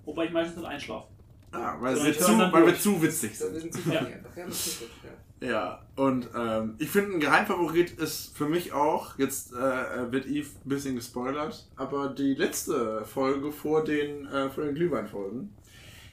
Wobei 0.06 0.26
ich 0.26 0.32
meistens 0.32 0.58
nicht 0.58 0.68
einschlafe. 0.68 1.08
Ah, 1.52 1.76
weil, 1.82 1.96
So, 1.96 2.12
zu, 2.14 2.38
weil 2.52 2.66
wir 2.66 2.80
zu 2.80 3.02
witzig 3.02 3.38
So, 3.38 3.52
wir 3.52 3.60
sind. 3.60 3.74
sind 3.74 3.84
zu 3.84 3.92
einfach. 3.92 4.38
Ja, 4.38 4.46
das 4.46 4.68
ist 4.68 4.80
gut. 4.80 4.90
Ja. 5.04 5.10
Ja, 5.42 5.84
und 5.96 6.30
ähm, 6.36 6.76
ich 6.78 6.90
finde, 6.90 7.16
ein 7.16 7.20
Geheimfavorit 7.20 7.92
ist 8.00 8.38
für 8.38 8.48
mich 8.48 8.74
auch, 8.74 9.18
jetzt 9.18 9.54
äh, 9.54 10.12
wird 10.12 10.28
Eve 10.28 10.48
ein 10.64 10.70
bisschen 10.70 10.96
gespoilert, 10.96 11.68
aber 11.76 12.10
die 12.10 12.36
letzte 12.36 13.04
Folge 13.06 13.52
vor 13.52 13.84
den, 13.84 14.28
äh, 14.28 14.50
vor 14.52 14.66
den 14.66 14.76
Glühweinfolgen. 14.76 15.52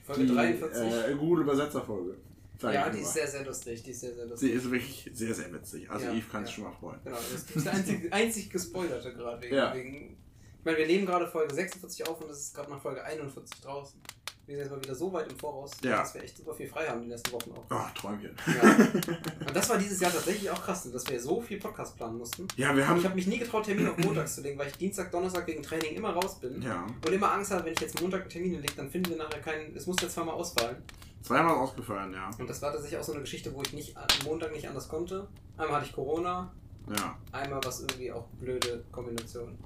Folge 0.05 0.25
die, 0.25 0.33
43. 0.35 0.83
Äh, 1.11 1.15
Google 1.17 1.43
Übersetzerfolge. 1.45 2.17
Ja, 2.63 2.89
die 2.89 2.97
mal. 2.97 3.03
ist 3.03 3.13
sehr, 3.13 3.29
sehr 3.29 3.45
lustig. 3.45 3.83
Die 3.83 3.91
ist 3.91 4.01
sehr, 4.01 4.15
sehr 4.15 4.25
Sie 4.25 4.31
lustig. 4.31 4.53
ist 4.55 4.71
wirklich 4.71 5.11
sehr, 5.13 5.35
sehr 5.35 5.53
witzig. 5.53 5.91
Also 5.91 6.07
Ja, 6.07 6.13
Eve 6.15 6.25
kann 6.33 6.41
ja. 6.41 6.47
sich 6.47 6.55
schon 6.57 6.65
mal 6.65 6.73
freuen. 6.73 6.99
Genau, 7.05 7.17
das 7.17 7.33
ist 7.55 7.65
der 7.67 7.73
einzig, 7.75 8.13
einzig 8.13 8.51
gespoilerte 8.51 9.13
gerade. 9.15 9.43
Wegen, 9.43 9.55
Ja. 9.55 9.75
wegen, 9.75 10.17
ich 10.59 10.65
meine, 10.65 10.79
wir 10.79 10.87
nehmen 10.87 11.07
gerade 11.07 11.29
Folge 11.29 11.55
46 11.55 12.09
auf 12.09 12.21
und 12.21 12.31
es 12.31 12.39
ist 12.41 12.55
gerade 12.55 12.71
nach 12.71 12.81
Folge 12.81 13.05
41 13.05 13.61
draußen. 13.61 14.01
Wir 14.49 14.57
sind 14.57 14.65
jetzt 14.65 14.71
mal 14.73 14.83
wieder 14.83 14.95
so 14.95 15.13
weit 15.13 15.31
im 15.31 15.39
Voraus, 15.39 15.73
Ja. 15.83 15.99
dass 15.99 16.15
wir 16.15 16.23
echt 16.23 16.39
super 16.39 16.55
viel 16.55 16.67
frei 16.67 16.87
haben 16.87 17.03
die 17.03 17.09
nächsten 17.09 17.31
Wochen 17.33 17.53
auch. 17.53 17.65
Oh, 17.71 17.85
Träumchen. 17.95 18.35
Ja. 18.47 18.63
Und 19.47 19.55
das 19.55 19.69
war 19.69 19.77
dieses 19.77 20.01
Jahr 20.01 20.11
tatsächlich 20.11 20.49
auch 20.51 20.63
krass, 20.65 20.91
dass 20.91 21.07
wir 21.07 21.21
so 21.21 21.43
viel 21.43 21.59
Podcast 21.59 21.97
planen 21.99 22.17
mussten. 22.17 22.49
Ja, 22.57 22.75
wir 22.75 22.89
haben. 22.89 22.99
Ich 22.99 23.05
habe 23.05 23.15
mich 23.15 23.27
nie 23.27 23.37
getraut, 23.39 23.65
Termine 23.67 23.91
auf 23.91 23.99
montags 23.99 24.37
zu 24.37 24.41
legen, 24.41 24.59
weil 24.59 24.69
ich 24.69 24.79
Dienstag, 24.79 25.13
Donnerstag 25.13 25.47
wegen 25.47 25.63
Training 25.63 25.95
immer 25.97 26.15
raus 26.15 26.41
bin. 26.41 26.63
Ja, 26.63 26.87
Und 27.07 27.13
immer 27.13 27.31
Angst 27.31 27.51
habe, 27.51 27.67
wenn 27.67 27.75
ich 27.75 27.81
jetzt 27.81 28.01
Montag 28.01 28.27
Termine 28.31 28.59
lege, 28.59 28.73
dann 28.75 28.89
finden 28.91 29.11
wir 29.11 29.19
nachher 29.19 29.41
keinen. 29.43 29.77
Es 29.77 29.87
muss 29.87 29.97
jetzt 30.01 30.15
zweimal 30.15 30.35
ausfallen. 30.35 30.77
zweimal 31.21 31.55
ausgefallen, 31.57 32.15
ja. 32.15 32.31
Und 32.39 32.49
das 32.49 32.63
war 32.63 32.73
tatsächlich 32.73 32.99
auch 32.99 33.05
so 33.05 33.13
eine 33.13 33.21
Geschichte, 33.21 33.53
wo 33.55 33.61
ich 33.61 33.75
nicht 33.75 33.95
Montag 34.25 34.53
nicht 34.53 34.67
anders 34.67 34.89
konnte. 34.89 35.29
Einmal 35.59 35.77
hatte 35.77 35.87
ich 35.91 35.93
Corona, 35.95 36.51
Ja. 36.97 37.19
einmal 37.33 37.61
was 37.65 37.81
irgendwie 37.81 38.11
auch 38.13 38.25
blöde 38.41 38.83
Kombination. 38.93 39.59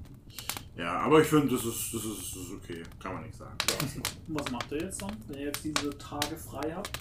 Ja, 0.75 0.99
aber 1.01 1.21
ich 1.21 1.27
finde, 1.27 1.53
das 1.55 1.65
ist, 1.65 1.93
das, 1.93 2.03
ist, 2.03 2.35
das 2.35 2.43
ist 2.43 2.51
okay. 2.51 2.81
Kann 2.99 3.13
man 3.13 3.23
nicht 3.23 3.35
sagen. 3.37 3.55
Und 4.27 4.35
was 4.39 4.51
macht 4.51 4.71
ihr 4.71 4.79
jetzt 4.81 4.99
sonst, 4.99 5.17
wenn 5.27 5.37
ihr 5.39 5.45
jetzt 5.45 5.63
diese 5.63 5.89
Tage 5.97 6.35
frei 6.35 6.73
habt? 6.75 6.99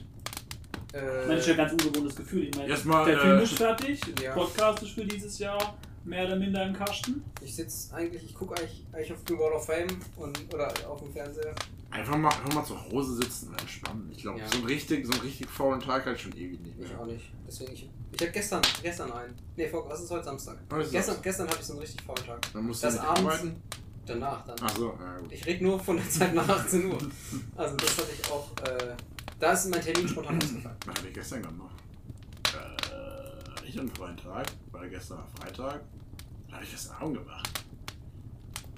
Ich 0.94 0.98
Äh, 0.98 1.02
meine, 1.26 1.28
das 1.36 1.40
ist 1.40 1.46
ja 1.46 1.52
ein 1.54 1.56
ganz 1.70 1.72
ungewohntes 1.72 2.16
Gefühl. 2.16 2.44
Ich 2.44 2.54
meine, 2.56 2.68
Erstmal, 2.68 3.06
der 3.06 3.16
äh, 3.16 3.20
Film 3.20 3.38
ist 3.40 3.54
fertig, 3.54 4.00
ja. 4.22 4.34
Podcast 4.34 4.82
ist 4.82 4.90
für 4.92 5.04
dieses 5.06 5.38
Jahr 5.38 5.78
mehr 6.04 6.26
oder 6.26 6.36
minder 6.36 6.66
im 6.66 6.74
Kasten. 6.74 7.22
ich 7.40 7.54
sitze 7.54 7.94
eigentlich, 7.94 8.24
ich 8.24 8.34
gucke 8.34 8.54
eigentlich, 8.58 8.84
eigentlich 8.92 9.12
auf 9.12 9.18
The 9.26 9.34
Wall 9.38 9.52
of 9.52 9.64
Fame 9.64 9.86
und, 10.16 10.52
oder 10.52 10.70
auf 10.88 11.00
dem 11.00 11.10
Fernseher. 11.12 11.54
Einfach 11.90 12.16
mal, 12.18 12.28
einfach 12.28 12.52
mal 12.54 12.64
zu 12.64 12.78
Hause 12.90 13.14
sitzen 13.16 13.48
und 13.50 13.60
entspannen. 13.60 14.10
Ich 14.14 14.18
glaube, 14.22 14.40
Ja. 14.40 14.48
so 14.48 14.56
einen 14.58 14.66
richtig, 14.66 15.06
so 15.06 15.12
einen 15.12 15.20
richtig 15.22 15.48
faulen 15.48 15.80
Tag 15.80 16.04
halt 16.04 16.20
schon 16.20 16.32
ewig 16.36 16.60
nicht 16.60 16.76
Ich 16.78 16.88
mehr. 16.88 17.00
auch 17.00 17.06
nicht. 17.06 17.24
Deswegen, 17.46 17.72
ich, 17.72 17.88
ich 18.14 18.20
hatte 18.20 18.32
gestern, 18.32 18.62
gestern 18.82 19.12
einen. 19.12 19.34
Nee, 19.56 19.68
vor, 19.68 19.88
was 19.88 20.02
ist 20.02 20.10
heute 20.10 20.24
Samstag? 20.24 20.58
Heute 20.70 20.82
ist 20.84 20.90
Gestern, 20.92 21.14
Samstag. 21.14 21.22
gestern 21.24 21.46
hatte 21.48 21.58
ich 21.60 21.66
so 21.66 21.72
einen 21.72 21.80
richtig 21.82 22.02
faulen 22.02 22.26
Tag. 22.26 22.52
Dann 22.52 22.64
musst 22.66 22.84
Das 22.84 22.94
du 22.94 23.00
abends- 23.02 23.20
arbeiten. 23.20 23.62
Danach 24.04 24.44
dann. 24.44 24.56
Ach 24.60 24.76
so, 24.76 24.98
ja 25.00 25.18
gut. 25.18 25.32
Ich 25.32 25.46
rede 25.46 25.62
nur 25.64 25.78
von 25.78 25.96
der 25.96 26.10
Zeit 26.10 26.34
nach 26.34 26.48
18 26.48 26.86
Uhr. 26.86 26.98
Also 27.56 27.76
das 27.76 27.98
hatte 27.98 28.08
ich 28.20 28.30
auch, 28.30 28.50
äh, 28.66 28.94
da 29.38 29.52
ist 29.52 29.70
mein 29.70 29.80
Termin 29.80 30.08
spontan 30.08 30.36
ausgefallen. 30.42 30.76
Was 30.86 30.96
habe 30.96 31.08
ich 31.08 31.14
gestern 31.14 31.42
gemacht? 31.42 31.76
Äh, 32.52 33.64
nicht 33.64 33.78
am 33.78 33.88
freien 33.90 34.16
Tag, 34.16 34.46
war 34.72 34.86
gestern 34.88 35.22
Freitag. 35.38 35.80
Was 36.48 36.54
habe 36.54 36.64
ich 36.64 36.70
gestern 36.72 36.96
Abend 36.96 37.18
gemacht? 37.18 37.48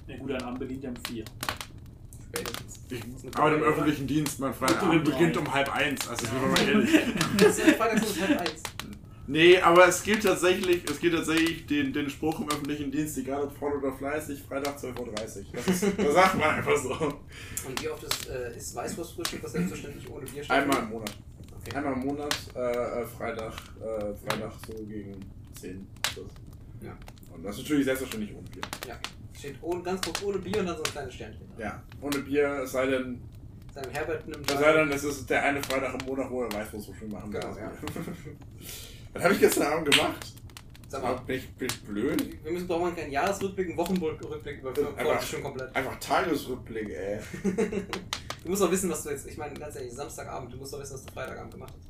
Ja 0.07 0.17
gut, 0.17 0.31
ein 0.31 0.41
Abend 0.43 0.59
beginnt 0.59 0.83
ja 0.83 0.89
um 0.91 0.95
vier. 1.07 1.25
Spätestens. 2.27 2.79
Ich 2.91 3.01
eine 3.03 3.35
arbeite 3.37 3.55
im 3.57 3.63
öffentlichen 3.63 4.05
Dienst, 4.07 4.39
mein 4.39 4.53
Freitagabend 4.53 5.05
beginnt 5.05 5.37
um 5.37 5.51
halb 5.51 5.73
eins. 5.75 6.07
Also, 6.07 6.25
sind 6.27 6.39
wir 6.39 6.47
mal 6.49 6.61
ehrlich. 6.67 6.99
Das 7.39 7.57
ist 7.57 7.71
Freitags 7.77 8.03
um 8.15 8.21
halb 8.27 8.41
eins. 8.41 8.61
Nee, 9.27 9.59
aber 9.59 9.87
es 9.87 10.03
gilt 10.03 10.23
tatsächlich, 10.23 10.83
es 10.89 10.99
gilt 10.99 11.13
tatsächlich 11.15 11.65
den, 11.65 11.91
den 11.91 12.09
Spruch 12.09 12.39
im 12.39 12.47
öffentlichen 12.49 12.91
Dienst, 12.91 13.17
egal 13.17 13.43
ob 13.43 13.57
voll 13.57 13.73
oder 13.73 13.91
fleißig, 13.91 14.43
Freitag 14.43 14.77
12.30 14.77 14.99
Uhr. 14.99 15.13
Das, 15.53 15.67
ist, 15.67 15.83
das 15.97 16.13
sagt 16.13 16.37
man 16.37 16.49
einfach 16.49 16.77
so. 16.77 16.91
Und 16.93 17.81
wie 17.81 17.89
oft 17.89 18.03
ist, 18.03 18.29
äh, 18.29 18.55
ist 18.55 18.75
Weißwurstfrühstück, 18.75 19.43
was 19.43 19.51
selbstverständlich 19.53 20.09
ohne 20.11 20.25
Bier 20.25 20.43
Einmal 20.49 20.79
im 20.83 20.89
Monat. 20.89 21.17
Okay. 21.59 21.75
Einmal 21.75 21.93
im 21.93 21.99
Monat, 21.99 22.35
äh, 22.55 22.59
äh, 22.59 23.05
Freitag, 23.05 23.53
äh, 23.81 24.13
Freitag 24.13 24.51
so 24.67 24.73
gegen 24.85 25.15
10. 25.59 25.87
Plus. 26.13 26.31
Ja. 26.81 26.95
Und 27.33 27.43
das 27.43 27.55
ist 27.55 27.63
natürlich 27.63 27.85
selbstverständlich 27.85 28.35
ohne 28.35 28.47
Bier. 28.49 28.61
Ja. 28.87 28.99
Steht 29.33 29.55
ohne, 29.61 29.81
ganz 29.81 30.01
kurz 30.01 30.21
ohne 30.21 30.37
Bier 30.37 30.59
und 30.59 30.67
dann 30.67 30.77
so 30.77 30.83
ein 30.83 30.91
kleines 30.91 31.13
Sternchen. 31.15 31.41
Ja, 31.57 31.83
ohne 31.99 32.19
Bier, 32.19 32.61
es 32.63 32.71
sei 32.71 32.85
denn, 32.85 33.19
Sein 33.73 33.89
Herbert 33.91 34.27
nimmt. 34.27 34.49
es 34.49 34.57
sei 34.59 34.73
denn, 34.73 34.91
es 34.91 35.03
ist 35.03 35.29
der 35.29 35.43
eine 35.43 35.61
Freitag 35.63 35.99
im 35.99 36.05
Monat, 36.05 36.29
wo 36.29 36.43
er 36.43 36.51
Weißwurstfrühstück 36.53 37.11
machen 37.11 37.33
will. 37.33 37.39
Genau, 37.41 37.57
ja. 37.57 37.71
Was 39.15 39.23
habe 39.23 39.33
ich 39.33 39.39
gestern 39.39 39.67
Abend 39.71 39.89
gemacht? 39.91 40.33
Sag 40.89 41.01
mal, 41.01 41.13
Bin 41.25 41.37
ich, 41.37 41.49
bin 41.55 41.67
ich 41.69 41.81
blöd? 41.83 42.43
wir 42.43 42.51
müssen 42.51 42.67
brauchen 42.67 42.95
keinen 42.95 43.11
Jahresrückblick, 43.11 43.69
einen 43.69 43.77
Wochenrückblick 43.77 44.59
über 44.59 44.73
schon 45.21 45.41
komplett. 45.41 45.75
Einfach 45.75 45.99
Tagesrückblick, 45.99 46.89
ey. 46.89 47.19
Du 48.43 48.49
musst 48.51 48.61
doch 48.61 48.69
wissen, 48.71 48.91
was 48.91 49.01
du 49.01 49.09
jetzt. 49.09 49.25
Ich 49.25 49.37
meine, 49.37 49.55
ganz 49.55 49.75
ehrlich, 49.75 49.91
Samstagabend, 49.91 50.53
du 50.53 50.57
musst 50.57 50.71
doch 50.71 50.79
wissen, 50.79 50.93
was 50.93 51.03
du 51.05 51.11
Freitagabend 51.13 51.51
gemacht 51.53 51.73
hast. 51.75 51.87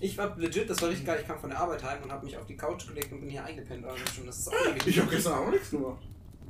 Ich 0.00 0.16
war 0.16 0.36
legit, 0.38 0.70
das 0.70 0.80
war 0.80 0.88
richtig 0.90 1.04
geil. 1.06 1.18
Ich 1.20 1.26
kam 1.26 1.40
von 1.40 1.50
der 1.50 1.58
Arbeit 1.58 1.82
heim 1.82 2.00
und 2.04 2.12
habe 2.12 2.24
mich 2.24 2.36
auf 2.36 2.46
die 2.46 2.56
Couch 2.56 2.86
gelegt 2.86 3.10
und 3.10 3.20
bin 3.22 3.30
hier 3.30 3.42
eingepennt. 3.42 3.84
Also 3.84 3.98
schon, 4.14 4.26
das 4.26 4.38
ist 4.38 4.48
auch 4.48 4.52
irgendwie- 4.66 4.90
Ich 4.90 5.00
habe 5.00 5.10
gestern 5.10 5.32
Abend 5.32 5.52
nichts 5.54 5.70
gemacht. 5.70 6.02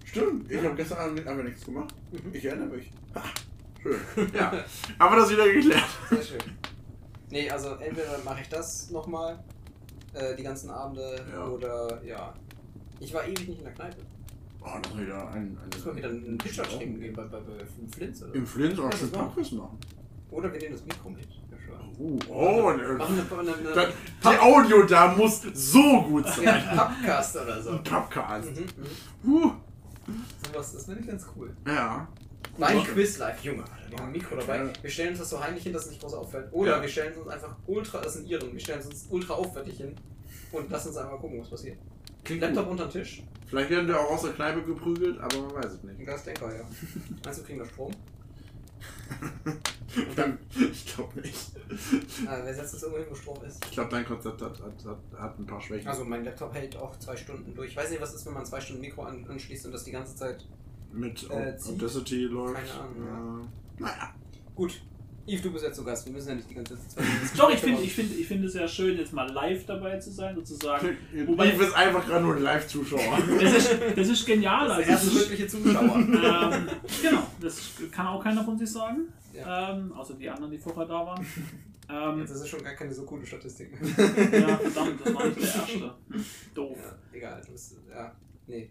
Stimmt, 0.05 0.51
ich 0.51 0.63
habe 0.63 0.75
gestern 0.75 0.99
Abend 0.99 1.27
einfach 1.27 1.45
nichts 1.45 1.65
gemacht. 1.65 1.95
Mhm. 2.13 2.35
Ich 2.35 2.45
erinnere 2.45 2.69
mich. 2.77 2.91
Ha, 3.15 3.23
schön. 3.83 4.01
Ja, 4.35 4.53
haben 4.99 5.15
wir 5.17 5.21
das 5.21 5.31
wieder 5.31 5.51
geklärt. 5.51 5.85
Sehr 6.11 6.23
schön. 6.23 6.39
Nee, 7.31 7.49
also 7.49 7.71
entweder 7.77 8.19
mache 8.25 8.43
ich 8.43 8.49
das 8.51 8.91
nochmal, 8.91 9.43
äh, 10.17 10.35
die 10.37 10.43
ganzen 10.43 10.71
Abende, 10.71 11.25
Ja. 11.33 11.47
oder 11.47 12.03
ja. 12.05 12.33
Ich 13.01 13.13
war 13.15 13.25
ewig 13.27 13.47
nicht 13.49 13.59
in 13.59 13.65
der 13.65 13.75
Kneipe. 13.75 13.97
Oh, 14.63 14.69
das 14.83 14.93
ist 14.93 14.99
wieder 15.01 15.29
ein, 15.29 15.57
ein, 15.63 15.71
Muss 15.75 15.85
mal 15.85 15.97
wieder 15.97 16.09
einen 16.09 16.39
Pitcher 16.39 16.63
trinken 16.65 16.99
gehen 17.01 17.15
bei, 17.15 17.23
bei, 17.25 17.39
bei 17.39 17.65
Flintz 17.95 18.23
oder 18.23 18.35
Im 18.35 18.47
Flint 18.47 18.79
auch 18.81 18.91
schon 18.93 19.11
das 19.11 19.13
war- 19.13 19.27
Packquiz 19.27 19.53
machen. 19.53 19.79
Oder 20.31 20.53
wir 20.53 20.59
nehmen 20.61 20.73
das 20.75 20.85
Mikro 20.85 21.11
mit. 21.11 21.29
Oh, 21.99 22.19
oh 22.29 22.73
ne, 22.73 22.93
Machen 22.95 23.19
eine, 23.39 23.55
eine, 23.55 23.73
da, 23.75 23.81
eine, 23.83 23.93
die 24.23 24.39
Audio 24.39 24.83
da 24.83 25.15
muss 25.15 25.41
so 25.55 26.03
gut 26.03 26.27
sein. 26.27 26.45
ja, 26.45 26.85
Podcast 26.85 27.37
oder 27.37 27.63
so. 27.63 27.71
Ein 27.71 27.83
Podcast. 27.85 28.51
Mhm, 28.51 28.67
mhm. 29.23 29.33
Uh, 29.47 29.53
Sowas, 30.53 30.73
das 30.75 30.85
finde 30.85 31.01
ich 31.01 31.07
ganz 31.07 31.27
cool. 31.37 31.57
ja. 31.67 32.07
Mein 32.59 32.83
Quiz 32.85 33.19
live, 33.19 33.43
Junge, 33.45 33.65
wir 33.91 33.99
haben 33.99 34.07
ein 34.07 34.13
Mikro 34.13 34.37
dabei. 34.37 34.71
Wir 34.83 34.91
stellen 34.91 35.11
uns 35.11 35.19
das 35.19 35.31
so 35.31 35.43
heimlich 35.43 35.63
hin, 35.65 35.73
dass 35.73 35.85
es 35.85 35.91
nicht 35.91 36.01
groß 36.01 36.15
auffällt. 36.15 36.49
Oder 36.53 36.77
Ja. 36.77 36.83
wir 36.83 36.89
stellen 36.89 37.15
uns 37.17 37.29
einfach 37.29 37.55
ultra, 37.67 38.01
das 38.01 38.15
sind 38.15 38.27
ihren, 38.27 38.53
wir 38.53 38.61
stellen 38.61 38.83
uns 38.83 39.07
ultra 39.11 39.35
aufwendig 39.35 39.77
hin 39.77 39.95
und 40.53 40.71
lassen 40.71 40.89
uns 40.89 40.97
einfach 40.97 41.19
gucken, 41.21 41.41
was 41.41 41.51
passiert. 41.51 41.79
Klingt 42.25 42.41
Laptop 42.43 42.65
gut. 42.65 42.73
unter 42.73 42.87
den 42.87 42.93
Tisch. 42.93 43.23
Vielleicht 43.47 43.71
werden 43.71 43.87
wir 43.87 44.01
auch 44.01 44.11
aus 44.11 44.23
der 44.23 44.33
Kneipe 44.33 44.63
geprügelt, 44.63 45.21
aber 45.21 45.39
man 45.39 45.55
weiß 45.55 45.73
es 45.73 45.83
nicht. 45.85 46.01
Ein 46.01 46.07
Gasdenker, 46.07 46.55
ja. 46.57 46.63
Meinst 47.25 47.41
du, 47.41 47.45
kriegen 47.45 47.59
wir 47.61 47.67
Strom? 47.67 47.93
ich 50.73 50.95
glaube 50.95 51.21
nicht. 51.21 51.39
Ah, 52.27 52.39
wer 52.43 52.55
setzt 52.55 52.75
das 52.75 52.83
irgendwo 52.83 52.99
hin, 53.01 53.07
wo 53.11 53.15
Strom 53.15 53.45
ist? 53.45 53.65
Ich 53.65 53.71
glaube, 53.73 53.91
dein 53.91 54.05
Konzept 54.05 54.43
hat, 54.43 54.61
hat, 54.61 54.85
hat, 54.85 55.21
hat 55.21 55.39
ein 55.39 55.47
paar 55.47 55.61
Schwächen. 55.61 55.89
Also 55.89 56.05
mein 56.05 56.25
Laptop 56.25 56.53
hält 56.55 56.77
auch 56.77 56.99
zwei 56.99 57.17
Stunden 57.17 57.55
durch. 57.55 57.71
Ich 57.71 57.77
weiß 57.77 57.91
nicht, 57.91 58.01
was 58.01 58.15
ist, 58.15 58.27
wenn 58.27 58.35
man 58.35 58.45
zwei 58.45 58.61
Stunden 58.61 58.81
Mikro 58.83 59.03
an, 59.03 59.25
anschließt 59.29 59.67
und 59.67 59.73
das 59.73 59.85
die 59.85 59.93
ganze 59.93 60.17
Zeit. 60.17 60.45
Mit 60.97 61.29
äh. 61.31 61.33
Audacity 61.73 62.25
läuft. 62.25 62.55
Keine 62.57 62.73
Ahnung, 62.81 63.49
Äh, 63.79 63.83
naja. 63.83 64.15
Gut. 64.55 64.81
Yves, 65.29 65.43
du 65.43 65.51
bist 65.53 65.65
jetzt 65.65 65.75
zu 65.77 65.83
Gast. 65.85 66.07
Wir 66.07 66.13
müssen 66.13 66.29
ja 66.29 66.35
nicht 66.37 66.49
die 66.49 66.55
ganze 66.55 66.77
Zeit. 66.89 67.05
Doch, 67.37 67.51
ich 67.51 67.59
finde 67.59 67.83
ich 67.83 67.93
find, 67.93 68.17
ich 68.17 68.27
find 68.29 68.45
es 68.45 68.53
sehr 68.53 68.69
schön, 68.69 68.97
jetzt 68.97 69.13
mal 69.13 69.29
live 69.33 69.67
dabei 69.67 69.99
zu 69.99 70.13
sein, 70.13 70.37
sozusagen. 70.37 70.97
Wobei- 71.13 71.27
Wobei, 71.27 71.65
ist 71.67 71.75
einfach 71.75 72.07
gerade 72.07 72.25
nur 72.25 72.37
ein 72.37 72.43
Live-Zuschauer. 72.43 73.19
Das 73.41 73.53
ist, 73.57 73.75
das 73.97 74.09
ist 74.09 74.25
genial. 74.25 74.69
Das 74.69 74.77
Also, 74.79 74.83
ist 74.83 74.87
der 74.89 74.95
das 74.95 75.05
erste 75.05 75.19
ist, 75.19 75.25
mögliche 75.25 75.47
Zuschauer. 75.49 75.97
ähm, 76.55 76.69
genau, 77.03 77.27
das 77.41 77.61
kann 77.91 78.07
auch 78.07 78.23
keiner 78.23 78.45
von 78.45 78.57
sich 78.57 78.71
sagen. 78.71 79.09
Ja. 79.35 79.73
Ähm, 79.75 79.93
außer 79.95 80.15
die 80.15 80.31
anderen, 80.31 80.53
die 80.53 80.59
vorher 80.59 80.87
da 80.87 81.05
waren. 81.07 81.27
Ähm, 81.89 82.21
Jetzt 82.21 82.31
ist 82.31 82.41
es 82.43 82.49
schon 82.49 82.63
gar 82.63 82.75
keine 82.75 82.95
so 82.95 83.03
coole 83.05 83.27
Statistik. 83.27 83.71
ja, 83.81 84.57
verdammt, 84.59 85.01
das 85.05 85.13
war 85.15 85.27
nicht 85.27 85.41
der 85.41 85.45
erste. 85.47 85.95
Doof. 86.55 86.79
Ja, 86.81 86.99
egal. 87.13 87.43
Du 87.45 87.53
bist, 87.53 87.77
ja, 87.91 88.13
nee. 88.47 88.71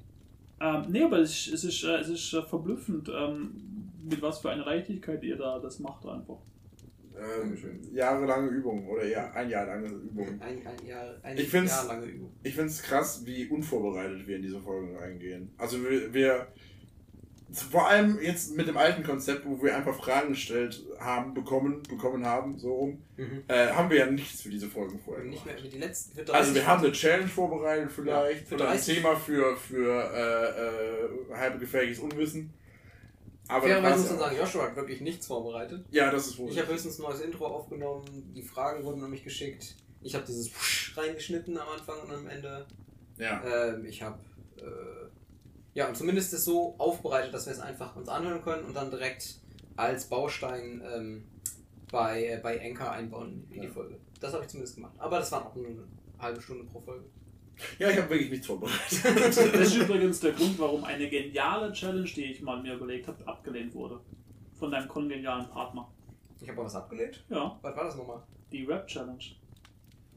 Ähm, 0.61 0.85
nee, 0.89 1.03
aber 1.03 1.19
es 1.19 1.47
ist, 1.47 1.53
es 1.53 1.63
ist, 1.65 1.83
äh, 1.83 1.97
es 1.97 2.09
ist 2.09 2.33
äh, 2.33 2.41
verblüffend, 2.43 3.09
ähm, 3.09 3.55
mit 4.03 4.21
was 4.21 4.39
für 4.39 4.49
einer 4.51 4.65
Leichtigkeit 4.65 5.23
ihr 5.23 5.35
da 5.37 5.59
das 5.59 5.79
macht 5.79 6.05
einfach. 6.05 6.37
Ähm, 7.17 7.41
Dankeschön. 7.43 7.79
jahrelange 7.93 8.49
Übung 8.49 8.87
oder 8.87 9.05
ja, 9.07 9.31
ein 9.31 9.49
Jahr 9.49 9.65
lange 9.65 9.87
Übung. 9.87 10.27
Ein, 10.41 10.65
ein 10.67 10.85
Jahr, 10.87 11.15
ein 11.23 11.37
Ich 11.37 11.47
find's- 11.49 11.71
Jahr 11.71 11.87
lange 11.87 12.05
Übung. 12.07 12.31
Ich 12.43 12.53
finde 12.53 12.69
es 12.69 12.83
krass, 12.83 13.25
wie 13.25 13.47
unvorbereitet 13.47 14.27
wir 14.27 14.35
in 14.35 14.41
diese 14.41 14.59
Folgen 14.59 14.95
reingehen. 14.97 15.49
Also 15.57 15.81
wir, 15.81 16.13
wir 16.13 16.47
vor 17.63 17.87
allem 17.87 18.19
jetzt 18.21 18.55
mit 18.55 18.67
dem 18.67 18.77
alten 18.77 19.03
Konzept, 19.03 19.45
wo 19.45 19.61
wir 19.61 19.75
einfach 19.75 19.95
Fragen 19.95 20.29
gestellt 20.29 20.83
haben, 20.99 21.33
bekommen, 21.33 21.83
bekommen 21.83 22.25
haben, 22.25 22.57
so 22.57 22.73
rum, 22.73 23.01
äh, 23.47 23.67
haben 23.69 23.89
wir 23.89 23.97
ja 23.97 24.05
nichts 24.07 24.41
für 24.41 24.49
diese 24.49 24.67
Folgen 24.67 24.99
vorher 24.99 25.23
Nicht 25.25 25.45
mehr 25.45 25.55
wie 25.61 25.69
die 25.69 25.77
letzten. 25.77 26.15
Für 26.15 26.23
30 26.23 26.35
Also 26.35 26.55
wir 26.55 26.67
haben 26.67 26.83
eine 26.83 26.91
Challenge 26.91 27.27
vorbereitet 27.27 27.91
vielleicht, 27.91 28.41
Ja, 28.41 28.47
für 28.47 28.55
oder 28.55 28.69
ein 28.69 28.77
30 28.77 28.95
Thema 28.95 29.15
für, 29.15 29.55
für 29.57 30.13
äh, 30.13 31.33
äh, 31.33 31.37
halbgefährliches 31.37 31.99
Unwissen. 31.99 32.53
Aber 33.47 33.67
Fairerweise 33.67 33.99
muss 33.99 34.09
man 34.09 34.19
sagen, 34.19 34.37
Joshua 34.37 34.63
hat 34.63 34.75
wirklich 34.75 35.01
nichts 35.01 35.27
vorbereitet. 35.27 35.85
ja. 35.91 36.11
das 36.11 36.27
ist 36.27 36.37
wohl. 36.39 36.49
Ich 36.49 36.59
habe 36.59 36.73
höchstens 36.73 36.97
ein 36.99 37.03
neues 37.03 37.21
Intro 37.21 37.45
aufgenommen, 37.45 38.33
die 38.35 38.41
Fragen 38.41 38.83
wurden 38.83 39.03
an 39.03 39.11
mich 39.11 39.23
geschickt. 39.23 39.75
Ich 40.01 40.15
habe 40.15 40.25
dieses 40.25 40.51
reingeschnitten 40.97 41.57
am 41.57 41.67
Anfang 41.69 41.99
und 42.01 42.11
am 42.11 42.27
Ende. 42.27 42.65
ja. 43.17 43.43
Ähm, 43.43 43.85
ich 43.85 44.01
habe 44.01 44.17
äh, 44.57 45.04
ja 45.75 45.87
und 45.87 45.95
zumindest 45.95 46.33
es 46.33 46.43
so 46.45 46.73
aufbereitet, 46.79 47.31
dass 47.33 47.45
wir 47.45 47.53
es 47.53 47.59
einfach 47.59 47.95
uns 47.95 48.09
anhören 48.09 48.41
können 48.41 48.65
und 48.65 48.73
dann 48.75 48.89
direkt 48.89 49.35
als 49.75 50.05
Baustein 50.09 50.81
ähm, 50.91 51.27
bei, 51.91 52.25
äh, 52.25 52.39
bei 52.41 52.59
Anchor 52.59 52.89
einbauen 52.91 53.45
in 53.51 53.61
die 53.61 53.67
Ja. 53.67 53.71
Folge. 53.73 53.99
Das 54.19 54.33
habe 54.33 54.43
ich 54.43 54.49
zumindest 54.49 54.75
gemacht. 54.75 54.93
Aber 54.97 55.19
das 55.19 55.31
waren 55.31 55.43
auch 55.45 55.55
nur 55.55 55.67
eine 55.67 55.83
halbe 56.17 56.41
Stunde 56.41 56.63
pro 56.63 56.79
Folge. 56.79 57.05
ja, 57.79 57.89
ich 57.89 57.97
habe 57.97 58.09
wirklich 58.09 58.31
nichts 58.31 58.47
vorbereitet. 58.47 59.03
Das 59.03 59.37
ist 59.37 59.75
übrigens 59.75 60.19
der 60.21 60.31
Grund, 60.31 60.57
warum 60.57 60.83
eine 60.83 61.07
geniale 61.09 61.71
Challenge, 61.73 62.03
die 62.09 62.23
ich 62.31 62.41
mal 62.41 62.61
mir 62.61 62.73
überlegt 62.73 63.07
habe, 63.07 63.25
abgelehnt 63.27 63.73
wurde. 63.75 63.99
Von 64.57 64.71
deinem 64.71 64.87
kongenialen 64.87 65.47
Partner. 65.49 65.87
Ich 66.41 66.47
habe 66.49 66.57
aber 66.59 66.65
was 66.67 66.75
abgelehnt. 66.75 67.23
Ja, 67.29 67.57
Was 67.61 67.75
war 67.75 67.83
das 67.85 67.95
nochmal? 67.97 68.23
die 68.51 68.63
Rap-Challenge. 68.65 69.23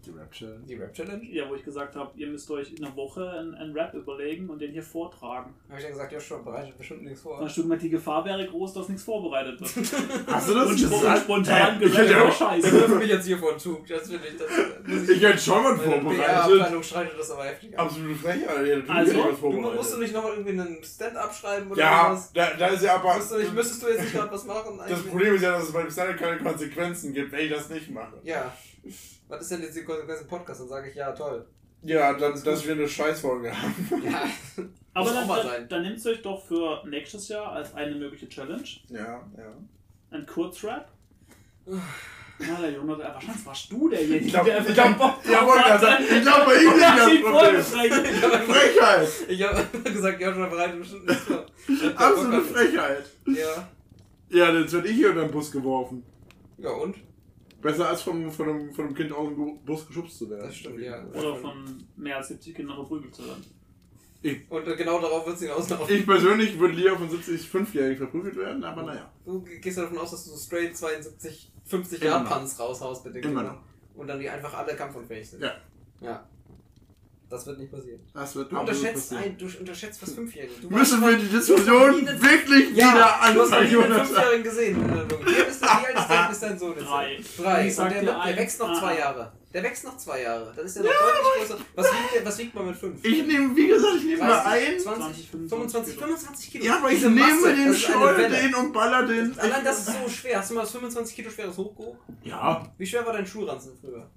Die 0.08 0.18
Rap-Challenge. 0.18 0.64
Die 0.66 0.74
Rap-Challenge? 0.74 1.24
Ja, 1.30 1.48
wo 1.50 1.54
ich 1.54 1.64
gesagt 1.64 1.94
habe, 1.94 2.10
ihr 2.16 2.28
müsst 2.28 2.50
euch 2.50 2.72
in 2.72 2.82
einer 2.84 2.96
Woche 2.96 3.28
einen, 3.30 3.54
einen 3.54 3.72
Rap 3.76 3.92
überlegen 3.92 4.48
und 4.48 4.58
den 4.60 4.72
hier 4.72 4.82
vortragen. 4.82 5.54
Habe 5.68 5.78
ich 5.78 5.82
dann 5.84 5.92
gesagt, 5.92 6.12
Joshua 6.12 6.38
bereitet 6.38 6.78
bestimmt 6.78 7.02
nichts 7.04 7.20
vor. 7.20 7.36
Dann 7.38 7.46
hast 7.46 7.58
du 7.58 7.62
gemeint, 7.62 7.82
die 7.82 7.90
Gefahr 7.90 8.24
wäre 8.24 8.46
groß, 8.46 8.72
dass 8.72 8.88
nichts 8.88 9.04
vorbereitet 9.04 9.60
wird. 9.60 9.70
Hast 10.26 10.48
du 10.48 10.54
das 10.54 10.70
und 10.70 10.76
gesagt? 10.80 11.22
spontan 11.24 11.80
Äh, 11.82 11.84
ich 11.86 11.92
gerappt, 11.92 11.98
hätte 12.08 12.16
aber 12.16 12.24
auch- 12.24 12.28
Das 12.28 12.38
scheiße. 12.38 12.72
wirft 12.72 12.98
mich 12.98 13.08
jetzt 13.08 13.26
hier 13.26 13.38
vor 13.38 13.50
den 13.52 13.58
Zug. 13.58 13.86
Das 13.86 14.08
finde 14.08 14.26
ich. 14.28 14.36
Das 14.38 14.48
muss 14.86 15.08
Ich 15.10 15.22
hätte 15.22 15.38
schon 15.38 15.62
mal 15.62 15.76
vorbereitet. 15.76 16.24
PR-Abteilung 16.24 16.82
streitet 16.82 17.18
das 17.18 17.30
aber 17.30 17.44
heftig 17.44 17.78
ab. 17.78 17.84
Absolute 17.86 18.14
Frechheit. 18.14 18.66
Ja, 18.86 18.94
Also, 18.94 19.12
ich 19.12 19.18
Du, 19.18 19.32
vorbereitet. 19.36 19.74
musst 19.76 19.92
du 19.94 19.98
nicht 19.98 20.14
noch 20.14 20.24
irgendwie 20.24 20.50
einen 20.50 20.82
Stand-up 20.82 21.34
schreiben 21.34 21.70
oder 21.70 21.80
Ja, 21.80 22.12
was? 22.12 22.32
da, 22.32 22.50
da 22.58 22.66
ist 22.68 22.82
ja 22.82 22.94
aber. 22.94 23.14
Musst 23.16 23.32
du 23.32 23.38
nicht, 23.38 23.54
müsstest 23.54 23.82
du 23.82 23.88
jetzt 23.88 24.00
nicht 24.00 24.12
gerade 24.14 24.32
was 24.32 24.44
machen? 24.46 24.78
Das 24.78 24.86
eigentlich? 24.90 25.10
Problem 25.10 25.34
ist 25.34 25.42
ja, 25.42 25.52
dass 25.52 25.64
es 25.64 25.72
bei 25.72 25.82
dem 25.82 25.90
Stand 25.90 26.16
keine 26.16 26.38
Konsequenzen 26.38 27.12
gibt, 27.12 27.30
wenn 27.32 27.40
ich 27.40 27.50
das 27.52 27.68
nicht 27.68 27.90
mache. 27.90 28.14
Ja. 28.22 28.52
Was 29.28 29.42
ist 29.42 29.50
denn 29.50 29.62
jetzt 29.62 29.76
die 29.76 29.84
Konsequenz 29.84 30.22
im 30.22 30.26
Podcast? 30.26 30.60
Dann 30.60 30.68
sage 30.68 30.88
ich, 30.88 30.94
ja, 30.94 31.12
toll. 31.12 31.46
Ja, 31.82 32.12
dann, 32.14 32.42
dass 32.42 32.66
wir 32.66 32.72
eine 32.72 32.88
Scheißfolge 32.88 33.52
haben. 33.52 34.02
Ja. 34.04 34.24
Aber 34.94 35.10
dann, 35.12 35.28
mal 35.28 35.36
dann, 35.36 35.46
sein. 35.46 35.68
dann 35.68 35.82
nehmt 35.82 35.98
es 35.98 36.06
euch 36.06 36.22
doch 36.22 36.44
für 36.44 36.82
nächstes 36.86 37.28
Jahr 37.28 37.52
als 37.52 37.72
eine 37.74 37.94
mögliche 37.94 38.28
Challenge. 38.28 38.68
Ja, 38.88 39.22
ja. 39.36 39.52
Ein 40.10 40.26
Kurzrap. 40.26 40.88
Ja, 41.66 42.60
der 42.60 42.70
Jonas, 42.70 42.98
wahrscheinlich 42.98 43.46
warst 43.46 43.72
du 43.72 43.88
derjenige, 43.88 44.24
Ich 44.24 44.32
glaube, 44.32 44.50
der 44.50 44.60
ich 44.60 44.80
einfach 44.80 45.22
glaub, 45.22 45.46
Bock 45.46 45.56
ja, 45.56 45.66
gerade 45.66 45.84
sagen, 45.84 46.04
ich 46.04 46.22
glaube, 46.22 46.44
bei 46.46 46.62
ihm 46.62 46.80
hat 46.80 47.12
ihn 47.12 47.22
das 47.22 47.32
Problem. 47.32 48.42
Frechheit! 48.54 49.08
Ich 49.28 49.42
habe 49.42 49.90
gesagt, 49.90 50.18
bestimmt 50.78 51.06
nichts 51.06 51.24
vor. 51.24 51.46
Absolute 51.96 52.42
Frechheit. 52.42 53.04
Ja. 53.26 53.68
Ja, 54.30 54.52
jetzt 54.52 54.72
werde 54.72 54.88
ich 54.88 54.96
hier 54.96 55.10
unter 55.10 55.22
den 55.22 55.30
Bus 55.30 55.50
geworfen. 55.50 56.04
Ja, 56.58 56.70
und? 56.70 56.96
Besser 57.60 57.88
als 57.88 58.02
vom, 58.02 58.30
von, 58.30 58.48
einem, 58.48 58.72
von 58.72 58.86
einem 58.86 58.94
Kind 58.94 59.12
aus 59.12 59.28
dem 59.28 59.64
Bus 59.64 59.86
geschubst 59.86 60.18
zu 60.18 60.30
werden. 60.30 60.42
Das 60.46 60.56
stimmt, 60.56 60.80
ja. 60.80 61.04
Oder 61.08 61.34
von 61.36 61.84
mehr 61.96 62.18
als 62.18 62.28
70 62.28 62.54
Kindern 62.54 62.76
verprügelt 62.76 63.14
zu 63.14 63.22
werden. 63.26 63.44
Und 64.48 64.66
äh, 64.66 64.76
genau 64.76 65.00
darauf 65.00 65.26
wird 65.26 65.36
es 65.36 65.42
hinauslaufen. 65.42 65.94
Ich 65.94 66.04
persönlich 66.04 66.58
würde 66.58 66.74
lieber 66.74 66.96
von 66.96 67.08
70, 67.08 67.40
5-Jährigen 67.48 67.98
verprügelt 67.98 68.36
werden, 68.36 68.64
aber 68.64 68.82
naja. 68.82 69.10
Du 69.24 69.42
gehst 69.42 69.76
ja 69.76 69.84
davon 69.84 69.98
aus, 69.98 70.10
dass 70.10 70.24
du 70.24 70.30
so 70.30 70.36
straight 70.36 70.76
72, 70.76 71.52
50 71.64 72.00
Immer 72.02 72.10
Jahre 72.10 72.24
noch. 72.24 72.30
Punts 72.32 72.58
raushaust 72.58 73.04
mit 73.04 73.14
den 73.14 73.22
Immer 73.24 73.40
Kindern. 73.42 73.58
Und 73.94 74.06
dann 74.08 74.18
die 74.18 74.28
einfach 74.28 74.54
alle 74.54 74.74
kampfunfähig 74.74 75.28
sind. 75.28 75.42
Ja. 75.42 75.52
Ja. 76.00 76.28
Das 77.30 77.46
wird 77.46 77.58
nicht 77.58 77.70
passieren. 77.70 78.00
Das 78.14 78.34
wird 78.36 78.50
Du 78.50 78.56
absolut 78.56 78.78
unterschätzt, 78.78 79.10
passieren. 79.10 79.32
ein, 79.32 79.38
du 79.38 79.58
unterschätzt 79.60 80.02
was 80.02 80.12
Fünfjährige. 80.14 80.54
Du 80.62 80.70
Müssen 80.70 81.00
wir 81.02 81.10
noch- 81.10 81.18
die 81.18 81.28
du 81.28 81.36
hast 81.36 81.48
Diskussion 81.48 82.06
wirklich 82.22 82.70
ja, 82.76 82.94
wieder 82.94 82.94
du 82.94 83.02
hast 83.02 83.22
anfangen, 83.22 83.50
nie 83.50 83.56
einen 83.56 83.72
Jonas? 83.90 84.08
Fünfjährigen 84.08 84.44
gesehen. 84.44 84.76
Wie 84.88 85.36
alt 85.36 85.48
ist, 85.48 85.62
wie 85.62 85.66
alt 85.66 85.98
ist, 85.98 86.08
dein, 86.08 86.30
ist 86.32 86.42
dein 86.42 86.58
Sohn 86.58 86.74
jetzt? 86.78 86.88
Drei. 86.88 87.20
Drei. 87.36 87.68
Und 87.68 87.90
der, 87.92 88.02
der 88.24 88.36
wächst 88.36 88.60
noch 88.60 88.78
zwei 88.80 88.94
ah. 88.94 88.98
Jahre. 88.98 89.32
Der 89.52 89.62
wächst 89.62 89.84
noch 89.84 89.96
zwei 89.96 90.22
Jahre. 90.22 90.52
Dann 90.54 90.64
ist 90.66 90.76
er 90.76 90.82
noch 90.84 90.90
deutlich 90.90 91.48
größer. 91.48 91.64
Was 91.74 91.86
wiegt, 91.86 92.14
der, 92.14 92.24
was 92.24 92.38
wiegt 92.38 92.54
man 92.54 92.66
mit 92.66 92.76
fünf? 92.76 93.04
Ich 93.04 93.26
nehme, 93.26 93.56
wie 93.56 93.66
gesagt, 93.66 93.94
ich 93.98 94.04
nehme 94.04 94.18
mal 94.22 94.42
30, 94.42 94.68
ein. 94.68 94.80
20, 94.80 95.30
25, 95.30 95.96
25 95.96 96.50
Kilo. 96.50 96.64
Ja, 96.64 96.76
aber 96.78 96.88
ich 96.90 96.96
Diese 96.96 97.10
nehme 97.10 97.26
Masse, 97.34 97.54
den, 97.54 97.66
das 97.68 97.88
Welle. 97.88 98.28
den 98.42 98.54
und 98.54 98.72
baller 98.72 99.06
den. 99.06 99.38
Allein 99.38 99.64
das 99.64 99.78
ist 99.80 99.86
so 99.86 100.08
schwer. 100.08 100.38
Hast 100.38 100.50
du 100.50 100.54
mal 100.54 100.60
das 100.62 100.70
25 100.72 101.16
Kilo 101.16 101.30
schweres 101.30 101.56
hochgehoben? 101.56 101.98
Ja, 102.22 102.66
Wie 102.76 102.86
schwer 102.86 103.04
war 103.06 103.12
dein 103.14 103.26
Schulranzen 103.26 103.72
früher? 103.80 104.08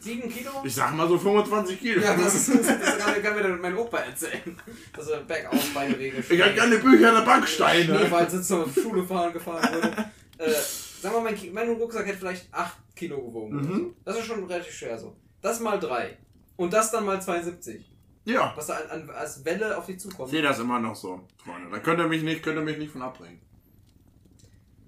Sieben 0.00 0.28
Kilo? 0.28 0.50
ich 0.64 0.74
sag 0.74 0.94
mal 0.94 1.08
so 1.08 1.18
25 1.18 1.78
Kilo. 1.80 2.00
Ja, 2.02 2.16
das, 2.16 2.34
ist, 2.34 2.48
das 2.54 2.98
kann, 2.98 3.22
kann 3.22 3.34
mir 3.36 3.42
dann 3.42 3.60
mein 3.60 3.76
Opa 3.76 3.98
erzählen. 3.98 4.58
Dass 4.92 5.08
er 5.08 5.20
bergauf 5.20 5.72
Beine 5.74 5.98
Wege 5.98 6.18
Ich 6.28 6.42
hab 6.42 6.54
keine 6.56 6.78
Bücher 6.78 7.08
an 7.10 7.14
der 7.16 7.22
Banksteine. 7.22 7.84
Schneewald 7.98 8.30
sitzt 8.30 8.50
und 8.52 8.62
auf 8.64 8.74
Schule 8.74 9.04
fahren 9.04 9.32
gefahren 9.32 9.74
wurde. 9.74 10.10
Äh, 10.38 10.50
sagen 10.50 11.14
wir 11.14 11.20
mal, 11.20 11.32
mein, 11.32 11.52
mein 11.52 11.70
Rucksack 11.70 12.06
hätte 12.06 12.18
vielleicht 12.18 12.52
8 12.52 12.76
Kilo 12.96 13.16
gewogen. 13.24 13.56
Mhm. 13.56 13.74
so. 13.78 13.94
Das 14.04 14.18
ist 14.18 14.26
schon 14.26 14.44
relativ 14.44 14.74
schwer 14.74 14.98
so. 14.98 15.16
Das 15.40 15.60
mal 15.60 15.78
3. 15.78 16.16
Und 16.56 16.72
das 16.72 16.90
dann 16.90 17.04
mal 17.06 17.20
72. 17.20 17.90
Ja, 18.26 18.52
Was 18.56 18.68
da 18.68 18.74
an, 18.76 19.02
an, 19.02 19.10
als 19.10 19.44
Welle 19.44 19.76
auf 19.76 19.84
dich 19.86 19.96
ich 19.96 20.02
zukommt. 20.02 20.30
sehe 20.30 20.40
das 20.42 20.58
immer 20.58 20.78
noch 20.80 20.96
so, 20.96 21.20
Freunde. 21.44 21.68
Da 21.70 21.78
könnt 21.80 22.00
ihr 22.00 22.08
mich 22.08 22.22
nicht, 22.22 22.42
könnt 22.42 22.56
ihr 22.56 22.62
mich 22.64 22.78
nicht 22.78 22.90
von 22.92 23.02
abbringen. 23.02 23.38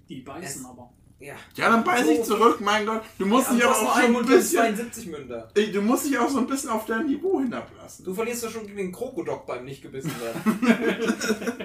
Die 0.09 0.21
beißen 0.21 0.61
Es- 0.61 0.65
aber. 0.65 0.91
Ja. 1.19 1.33
Ja, 1.55 1.69
dann 1.71 1.83
beiß 1.83 2.05
ich 2.07 2.23
zurück, 2.23 2.61
mein 2.61 2.85
Gott. 2.85 3.01
Du 3.17 3.25
musst 3.25 3.49
dich 3.51 3.59
du 3.59 3.67
aber 3.67 3.75
auch 3.75 3.99
so 3.99 4.17
ein 4.19 4.25
bisschen, 4.25 4.59
72 4.59 5.07
Münder. 5.07 5.49
Du 5.55 5.81
musst 5.81 6.05
dich 6.05 6.17
auch 6.19 6.29
so 6.29 6.37
ein 6.37 6.45
bisschen 6.47 6.69
auf 6.69 6.85
dein 6.85 7.07
Niveau 7.07 7.39
hinablassen. 7.39 8.05
Du 8.05 8.13
verlierst 8.13 8.43
doch 8.43 8.51
schon 8.51 8.67
gegen 8.67 8.77
den 8.77 8.91
Krokodok 8.91 9.47
beim 9.47 9.65
nicht 9.65 9.81
gebissen 9.81 10.11
werden. 10.21 10.59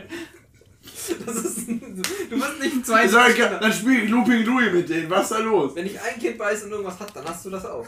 das 1.27 1.37
ist, 1.37 1.69
du 1.69 2.41
wirst 2.41 2.61
nicht 2.61 2.77
Ich 2.77 2.85
sag, 2.87 3.09
72 3.11 3.39
ja, 3.39 3.45
Münder. 3.45 3.61
dann 3.61 3.73
spiel 3.73 4.05
ich 4.05 4.11
Looping 4.11 4.45
Louis 4.45 4.73
mit 4.73 4.89
denen. 4.89 5.11
Was 5.11 5.25
ist 5.25 5.33
da 5.33 5.39
los? 5.39 5.75
Wenn 5.75 5.87
ich 5.87 6.01
ein 6.01 6.19
Kind 6.19 6.39
beißt 6.39 6.65
und 6.65 6.71
irgendwas 6.73 6.99
hat, 6.99 7.15
dann 7.15 7.25
hast 7.27 7.45
du 7.45 7.51
das 7.51 7.65
auch. 7.67 7.87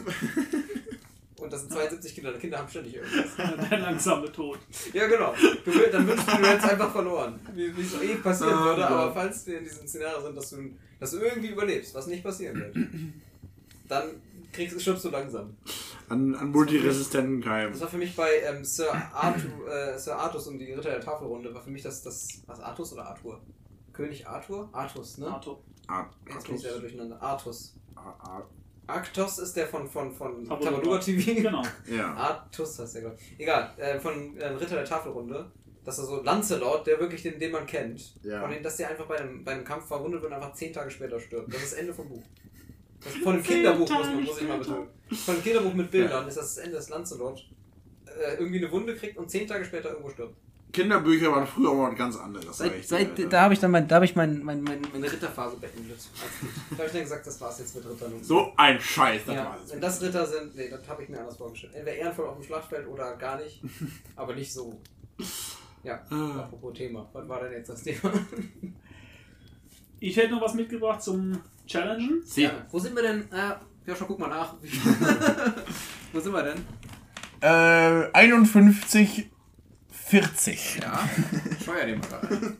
Und 1.37 1.51
das 1.51 1.61
sind 1.61 1.73
72 1.73 2.15
Kinder, 2.15 2.31
die 2.31 2.39
Kinder 2.39 2.57
haben 2.59 2.69
ständig 2.69 2.95
irgendwas. 2.95 3.25
Der 3.69 3.79
langsame 3.79 4.31
Tod. 4.31 4.59
Ja, 4.93 5.05
genau. 5.07 5.33
Du, 5.65 5.73
will- 5.73 5.89
dann 5.91 6.07
wünschst 6.07 6.27
du, 6.31 6.37
du 6.37 6.47
hättest 6.47 6.69
einfach 6.71 6.91
verloren. 6.91 7.39
Wie 7.53 7.65
es 7.65 8.01
eh 8.01 8.15
passieren 8.15 8.53
Oh 8.57 8.63
würde, 8.65 8.81
Gott. 8.81 8.91
aber 8.91 9.13
falls 9.13 9.45
wir 9.45 9.57
in 9.59 9.63
diesem 9.65 9.85
Szenario 9.87 10.21
sind, 10.21 10.37
dass 10.37 10.49
du, 10.51 10.57
dass 10.99 11.11
du 11.11 11.17
irgendwie 11.19 11.49
überlebst, 11.49 11.93
was 11.95 12.07
nicht 12.07 12.23
passieren 12.23 12.59
wird, 12.59 12.75
dann 13.87 14.21
kriegst, 14.51 14.79
stirbst 14.81 15.05
du 15.05 15.09
langsam. 15.09 15.55
An, 16.07 16.35
an 16.35 16.51
multiresistenten 16.51 17.41
Keimen. 17.41 17.71
Das 17.73 17.81
war 17.81 17.87
für 17.89 17.97
mich 17.97 18.15
bei 18.15 18.29
ähm, 18.45 18.63
Sir, 18.63 18.91
Arthur, 19.13 19.67
äh, 19.67 19.97
Sir 19.97 20.15
Artus 20.17 20.47
und 20.47 20.59
die 20.59 20.71
Ritter 20.71 20.91
der 20.91 21.01
Tafelrunde, 21.01 21.53
war 21.53 21.61
für 21.61 21.71
mich 21.71 21.81
das, 21.81 22.03
das 22.03 22.27
was 22.45 22.59
Artus 22.59 22.93
oder 22.93 23.05
Arthur? 23.07 23.41
König 23.91 24.27
Arthur? 24.27 24.69
Artus, 24.71 25.17
ne? 25.17 25.27
Arthur. 25.27 25.61
Ar- 25.87 26.09
Jetzt 26.29 26.45
bin 26.47 26.55
ich 26.55 26.61
selber 26.61 26.79
durcheinander. 26.79 27.21
Artus. 27.21 27.75
Ar- 27.95 28.17
Ar- 28.21 28.49
Arctos 28.87 29.39
ist 29.39 29.55
der 29.55 29.65
von, 29.67 29.87
von, 29.89 30.11
von. 30.11 30.47
Tabalura 30.47 30.99
TV. 30.99 31.41
Genau. 31.41 31.63
Ja. 31.89 32.13
Artus 32.13 32.77
heißt 32.77 32.93
der, 32.95 33.01
glaube 33.01 33.17
ich. 33.19 33.39
Egal, 33.39 33.73
äh, 33.77 33.99
von 33.99 34.37
äh, 34.37 34.45
Ritter 34.47 34.75
der 34.75 34.85
Tafelrunde. 34.85 35.49
Das 35.85 35.99
ist 35.99 36.07
so 36.07 36.21
Lancelot, 36.23 36.87
der 36.87 36.99
wirklich 36.99 37.21
den, 37.21 37.39
den 37.39 37.51
man 37.51 37.65
kennt. 37.65 38.15
Ja. 38.23 38.41
Von 38.41 38.51
dem, 38.51 38.63
dass 38.63 38.77
der 38.77 38.89
einfach 38.89 39.05
bei 39.05 39.17
einem, 39.17 39.43
bei 39.43 39.51
einem 39.51 39.63
Kampf 39.63 39.87
verwundet 39.87 40.21
wird 40.21 40.31
und 40.31 40.37
einfach 40.37 40.53
zehn 40.53 40.73
Tage 40.73 40.89
später 40.89 41.19
stirbt. 41.19 41.53
Das 41.53 41.61
ist 41.61 41.73
das 41.73 41.79
Ende 41.79 41.93
vom 41.93 42.09
Buch. 42.09 42.23
Das 43.03 43.13
von 43.13 43.33
einem 43.33 43.43
Kinderbuch, 43.43 43.89
muss, 43.89 44.07
man, 44.07 44.23
muss 44.23 44.41
ich 44.41 44.47
mal 44.47 44.57
betonen. 44.57 44.87
Von 45.11 45.35
einem 45.35 45.43
Kinderbuch 45.43 45.73
mit 45.73 45.91
Bildern 45.91 46.27
ist 46.27 46.37
das 46.37 46.55
das 46.55 46.63
Ende 46.63 46.77
des 46.77 46.89
Lancelot. 46.89 47.47
Äh, 48.05 48.35
irgendwie 48.39 48.57
eine 48.57 48.71
Wunde 48.71 48.95
kriegt 48.95 49.17
und 49.17 49.29
zehn 49.29 49.47
Tage 49.47 49.63
später 49.63 49.89
irgendwo 49.89 50.09
stirbt. 50.09 50.35
Kinderbücher 50.75 51.31
waren 51.31 51.47
früher 51.47 51.69
aber 51.69 51.91
was 51.91 51.97
ganz 51.97 52.17
anderes. 52.17 52.57
Seit, 52.57 52.85
seit, 52.85 53.09
Alter. 53.11 53.29
da 53.29 53.41
habe 53.43 53.53
ich 53.53 53.59
dann 53.61 53.71
mein, 53.71 53.87
da 53.87 53.95
habe 53.95 54.05
ich 54.05 54.15
mein, 54.15 54.43
mein, 54.43 54.61
mein, 54.61 54.81
meine 54.91 55.09
Ritterphase 55.09 55.55
beendet. 55.55 55.99
Da 56.71 56.77
habe 56.77 56.87
ich 56.87 56.91
dann 56.91 57.01
gesagt, 57.01 57.25
das 57.25 57.39
war's 57.39 57.59
jetzt 57.59 57.75
mit 57.75 57.85
Rittern. 57.85 58.11
So 58.21 58.51
ein 58.57 58.79
Scheiß, 58.81 59.21
das 59.25 59.35
ja, 59.35 59.45
war 59.45 59.57
es. 59.63 59.71
wenn 59.71 59.79
das 59.79 60.01
Ritter 60.01 60.25
sind, 60.25 60.53
nee, 60.53 60.69
das 60.69 60.85
habe 60.89 61.03
ich 61.03 61.09
mir 61.09 61.19
anders 61.19 61.37
vorgestellt. 61.37 61.75
Entweder 61.75 61.95
ehrenvoll 61.95 62.25
auf 62.25 62.35
dem 62.35 62.43
Schlachtfeld 62.43 62.87
oder 62.87 63.15
gar 63.15 63.37
nicht, 63.41 63.61
aber 64.17 64.35
nicht 64.35 64.51
so. 64.51 64.77
Ja, 65.85 66.03
Ah. 66.09 66.39
apropos 66.41 66.73
Thema. 66.77 67.07
Was 67.13 67.27
war 67.29 67.43
denn 67.43 67.53
jetzt 67.53 67.69
das 67.69 67.83
Thema? 67.83 68.11
Ich 70.01 70.17
hätte 70.17 70.31
noch 70.33 70.41
was 70.41 70.53
mitgebracht 70.53 71.01
zum 71.01 71.41
Challengen. 71.65 72.21
Sie. 72.25 72.43
Ja. 72.43 72.65
Wo 72.69 72.77
sind 72.77 72.95
wir 72.95 73.01
denn? 73.01 73.31
Äh, 73.31 73.53
ja, 73.87 73.95
schon 73.95 74.07
guck 74.07 74.19
mal 74.19 74.27
nach. 74.27 74.53
Wo 76.13 76.19
sind 76.19 76.33
wir 76.33 76.43
denn? 76.43 76.57
Äh, 77.41 78.11
51, 78.13 79.31
40. 79.89 80.79
Ja, 80.81 81.09
steuer 81.61 81.85
den 81.85 81.99
mal 81.99 82.07
da 82.09 82.17
rein. 82.19 82.57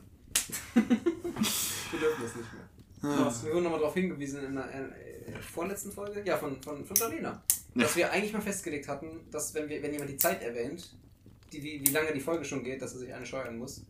Wir 0.74 2.00
dürfen 2.00 2.22
das 2.22 2.36
nicht 2.36 2.52
mehr. 3.02 3.26
Was? 3.26 3.44
Wir 3.44 3.52
wurden 3.52 3.64
nochmal 3.64 3.80
darauf 3.80 3.94
hingewiesen 3.94 4.42
in 4.44 4.54
der 4.54 4.64
äh, 4.74 5.40
vorletzten 5.40 5.92
Folge, 5.92 6.22
ja, 6.24 6.36
von, 6.38 6.60
von, 6.62 6.84
von 6.84 6.96
Darlena, 6.96 7.42
dass 7.74 7.94
wir 7.96 8.10
eigentlich 8.10 8.32
mal 8.32 8.40
festgelegt 8.40 8.88
hatten, 8.88 9.20
dass 9.30 9.54
wenn, 9.54 9.68
wir, 9.68 9.82
wenn 9.82 9.92
jemand 9.92 10.10
die 10.10 10.16
Zeit 10.16 10.42
erwähnt, 10.42 10.96
die, 11.52 11.62
wie, 11.62 11.86
wie 11.86 11.90
lange 11.90 12.12
die 12.12 12.20
Folge 12.20 12.44
schon 12.44 12.62
geht, 12.64 12.82
dass 12.82 12.92
er 12.94 12.98
sich 13.00 13.12
eine 13.14 13.24
steuern 13.26 13.56
muss. 13.58 13.82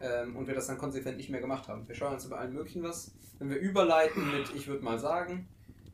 Ähm, 0.00 0.36
und 0.36 0.46
wir 0.46 0.54
das 0.54 0.66
dann 0.66 0.76
konsequent 0.78 1.16
nicht 1.16 1.30
mehr 1.30 1.40
gemacht 1.40 1.68
haben. 1.68 1.86
Wir 1.88 1.94
steuern 1.94 2.14
uns 2.14 2.24
über 2.26 2.38
allen 2.38 2.52
möglichen 2.52 2.82
was. 2.82 3.12
Wenn 3.38 3.48
wir 3.50 3.56
überleiten 3.58 4.30
mit 4.30 4.54
ich 4.54 4.66
würde 4.66 4.84
mal 4.84 4.98
sagen, 4.98 5.48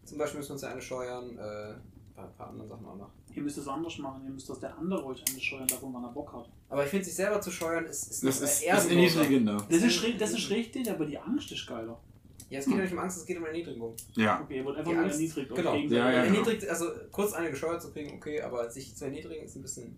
zum 0.05 0.19
Beispiel 0.19 0.39
müssen 0.39 0.51
wir 0.51 0.55
uns 0.55 0.63
ja 0.63 0.69
eine 0.71 0.83
steuern, 0.83 1.39
äh, 1.39 1.75
ein 2.21 2.33
paar, 2.37 2.49
andere 2.49 2.67
Sachen 2.67 2.85
auch 2.87 2.97
noch. 2.97 3.11
Ihr 3.35 3.43
müsst 3.43 3.59
es 3.59 3.67
anders 3.69 3.97
machen. 3.99 4.23
Ihr 4.25 4.31
müsst, 4.31 4.49
dass 4.49 4.59
der 4.61 4.77
andere 4.77 5.05
euch 5.07 5.23
ansteuern 5.33 5.67
darf, 5.67 5.81
wo 5.83 5.87
man 5.89 6.03
da 6.03 6.09
Bock 6.09 6.33
hat. 6.33 6.51
Aber 6.69 6.85
ich 6.85 6.91
finde, 6.91 7.05
sich 7.05 7.15
selber 7.15 7.41
zu 7.41 7.51
steuern 7.51 7.87
ist, 7.87 8.11
ist, 8.11 8.25
Das 8.25 8.41
ist, 8.41 8.63
ist 8.63 8.65
erniedrigender. 8.65 9.57
Das 9.71 9.83
ist, 9.83 10.03
ri- 10.05 10.19
das 10.19 10.33
ist 10.33 10.51
richtig, 10.51 10.91
aber 10.91 11.07
die 11.07 11.17
Angst 11.19 11.51
ist 11.53 11.67
geiler. 11.67 11.99
Ja, 12.51 12.59
es 12.59 12.67
geht 12.67 12.75
ja 12.77 12.83
nicht 12.83 12.93
um 12.93 12.99
Angst, 12.99 13.17
es 13.19 13.25
geht 13.25 13.39
um 13.39 13.47
Erniedrigung. 13.47 13.95
Ja. 14.15 14.43
Okay, 14.43 14.57
ihr 14.59 14.65
wollt 14.65 14.77
einfach 14.77 14.93
nur 14.93 15.03
Angst- 15.03 15.15
erniedrigt 15.15 15.55
genau. 15.55 15.75
Ja, 15.75 16.11
ja, 16.11 16.23
genau. 16.25 16.35
Erniedrigt, 16.41 16.69
also 16.69 16.87
kurz 17.11 17.33
eine 17.33 17.51
gesteuert 17.51 17.81
zu 17.81 17.91
kriegen, 17.93 18.15
okay, 18.17 18.43
aber 18.43 18.69
sich 18.69 18.95
zu 18.95 19.05
erniedrigen 19.07 19.45
ist 19.45 19.57
ein 19.57 19.63
bisschen. 19.63 19.97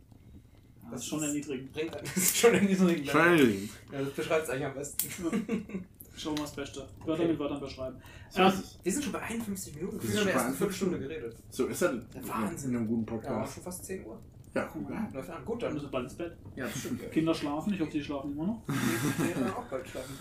Das 0.91 1.01
ist 1.01 1.07
schon 1.07 1.23
erniedrigend. 1.23 1.73
Bringt 1.73 1.95
einen, 1.97 2.05
das 2.15 2.17
ist 2.17 2.37
schon 2.37 2.55
erniedrigend. 2.55 3.09
Schon 3.09 3.21
erniedrigend. 3.21 3.71
Ja, 3.93 4.01
das 4.03 4.11
beschreibt 4.11 4.45
es 4.45 4.51
eigentlich 4.51 4.67
am 4.67 4.75
besten. 4.75 5.87
Schauen 6.17 6.37
wir 6.37 6.43
das 6.45 6.55
Beste. 6.55 6.89
Wörter 7.05 7.25
mit 7.27 7.39
Wörtern 7.39 7.61
beschreiben. 7.61 7.97
So 8.31 8.43
Ähm. 8.43 8.53
Wir 8.83 8.93
sind 8.93 9.03
schon 9.03 9.13
bei 9.13 9.21
51 9.21 9.75
Minuten. 9.75 10.01
Wir 10.03 10.09
haben 10.11 10.19
schon 10.19 10.29
erst 10.29 10.45
eine 10.47 10.55
Viertelstunde 10.55 10.99
geredet. 11.01 11.37
So 11.51 11.67
ist 11.67 11.83
das 11.83 11.91
Der 12.15 12.29
Wahnsinn. 12.29 12.71
in 12.71 12.77
einem 12.77 12.87
guten 12.87 13.05
Ja, 13.07 13.13
Podcast. 13.17 13.55
schon 13.55 13.63
fast 13.65 13.85
10 13.85 14.07
Uhr. 14.07 14.21
Ja, 14.55 14.73
mal. 14.89 15.09
Läuft 15.13 15.31
an. 15.31 15.45
Gut, 15.45 15.63
dann 15.65 15.73
müssen 15.73 15.87
wir 15.87 15.91
bald 15.91 16.05
ins 16.05 16.15
Bett. 16.15 16.37
Ja, 16.55 16.67
das 16.67 16.79
stimmt. 16.79 17.11
Kinder 17.13 17.35
schlafen. 17.35 17.75
Ich 17.75 17.81
hoffe, 17.81 17.91
die 17.91 18.05
schlafen 18.05 18.33
immer 18.33 18.47
noch. 18.47 18.63
Wir 18.69 19.27
werden 19.29 19.53
auch 19.53 19.65
bald 19.65 19.89
schlafen. 19.89 20.15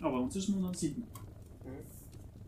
Aber 0.00 0.10
bei 0.12 0.18
uns 0.18 0.36
ist 0.36 0.42
es 0.44 0.48
nur 0.50 0.62
dann 0.62 0.74
sieben. 0.74 1.00
Mhm. 1.64 1.70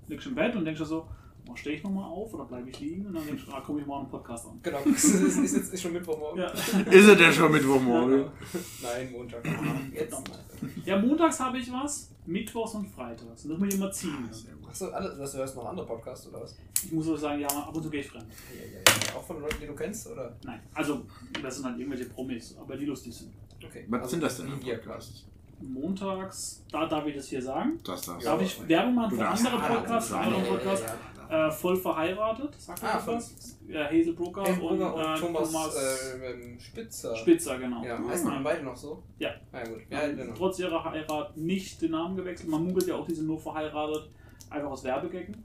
Liegst 0.09 0.27
im 0.27 0.35
Bett 0.35 0.55
und 0.55 0.65
denkst 0.67 0.81
dir 0.81 0.87
so, 0.87 1.07
oh, 1.09 1.09
stehe 1.57 1.77
ich 1.77 1.83
nochmal 1.83 2.05
auf 2.05 2.33
oder 2.35 2.45
bleibe 2.45 2.71
ich 2.71 2.81
liegen? 2.81 3.07
Und 3.07 3.15
dann 3.15 3.27
denkst 3.27 3.45
du, 3.47 3.53
ah, 3.53 3.63
guck 3.65 3.81
ich 3.81 3.87
mal 3.87 4.01
einen 4.01 4.09
Podcast 4.09 4.47
an. 4.47 4.59
Genau, 4.63 4.79
es 4.95 5.05
ist, 5.05 5.39
ist, 5.39 5.57
jetzt, 5.57 5.75
ist 5.75 5.83
schon 5.83 5.93
Mittwochmorgen. 5.93 6.41
Ja. 6.41 6.49
Ist 6.91 7.07
es 7.07 7.19
denn 7.19 7.33
schon 7.33 7.53
Mittwochmorgen? 7.53 8.25
Nein, 8.83 9.13
Montag. 9.13 9.45
Jetzt. 9.93 10.17
ja, 10.85 10.99
montags 10.99 11.41
habe 11.41 11.59
ich 11.59 11.73
was, 11.73 12.11
mittwochs 12.27 12.75
und 12.75 12.87
freitags. 12.87 13.45
Und 13.45 13.51
das 13.51 13.59
muss 13.59 13.69
ich 13.69 13.75
immer 13.75 13.91
ziehen. 13.91 14.29
Achso, 14.69 14.89
alle, 14.91 15.11
du 15.11 15.19
hörst 15.19 15.57
noch 15.57 15.67
andere 15.67 15.87
Podcasts 15.87 16.29
oder 16.29 16.43
was? 16.43 16.57
Ich 16.85 16.93
muss 16.93 17.09
aber 17.09 17.19
sagen, 17.19 17.41
ja, 17.41 17.49
ab 17.49 17.75
und 17.75 17.83
zu 17.83 17.91
gehe 17.91 18.01
ich 18.01 18.09
fremd. 18.09 18.27
Ja, 18.55 18.65
ja, 18.65 18.79
ja. 18.79 19.17
Auch 19.17 19.25
von 19.25 19.41
Leuten, 19.41 19.57
die 19.61 19.67
du 19.67 19.75
kennst, 19.75 20.07
oder? 20.07 20.37
Nein, 20.45 20.61
also 20.73 21.03
das 21.43 21.57
sind 21.57 21.67
halt 21.67 21.79
irgendwelche 21.79 22.07
Promis, 22.07 22.57
aber 22.59 22.77
die 22.77 22.87
lustig 22.87 23.15
sind. 23.15 23.33
Okay. 23.63 23.85
Was 23.89 24.01
Also, 24.01 24.11
sind 24.13 24.23
das 24.23 24.37
denn 24.39 24.49
für 24.49 24.63
wir 24.65 24.75
Podcasts? 24.77 25.25
Montags, 25.61 26.65
da 26.71 26.87
darf 26.87 27.07
ich 27.07 27.17
das 27.17 27.29
hier 27.29 27.43
sagen. 27.43 27.79
Das 27.85 28.01
das. 28.03 28.25
Darf 28.25 28.41
ich 28.41 28.69
Werbung 28.69 28.95
machen 28.95 29.11
Du 29.11 29.17
für 29.17 29.23
darfst 29.23 29.47
andere 29.47 29.63
Podcasts? 29.63 30.13
Andere 30.13 30.43
Podcasts? 30.43 30.87
Ja, 31.31 31.47
Äh, 31.49 31.51
voll 31.53 31.77
verheiratet, 31.77 32.55
sagt 32.61 32.83
Ah, 32.83 32.99
von- 32.99 33.15
was? 33.17 33.57
Ja, 33.69 33.85
Hazel 33.85 33.91
Hey, 33.91 34.09
und, 34.09 34.17
Brugger 34.17 34.43
und, 34.43 35.01
äh, 35.01 35.21
Thomas, 35.21 35.53
Thomas 35.53 35.77
äh, 35.77 36.33
ähm, 36.33 36.59
Spitzer. 36.59 37.15
Spitzer, 37.17 37.59
genau. 37.59 37.85
Ja, 37.85 37.99
heißen 38.09 38.31
die 38.31 38.43
beide 38.43 38.65
noch 38.65 38.77
so? 38.77 39.03
Ja. 39.19 39.31
Ja, 39.53 39.65
gut. 39.65 39.79
Ja, 39.89 40.09
genau. 40.09 40.35
Trotz 40.35 40.59
ihrer 40.59 40.83
Heirat 40.85 41.37
nicht 41.37 41.81
den 41.83 41.93
Namen 41.93 42.17
gewechselt. 42.17 42.49
Man 42.51 42.65
munkelt 42.65 42.87
ja 42.89 42.97
auch, 42.97 43.07
die 43.07 43.15
sind 43.15 43.27
nur 43.29 43.39
verheiratet, 43.39 44.11
einfach 44.51 44.71
aus 44.71 44.83
Werbegaggen. 44.83 45.37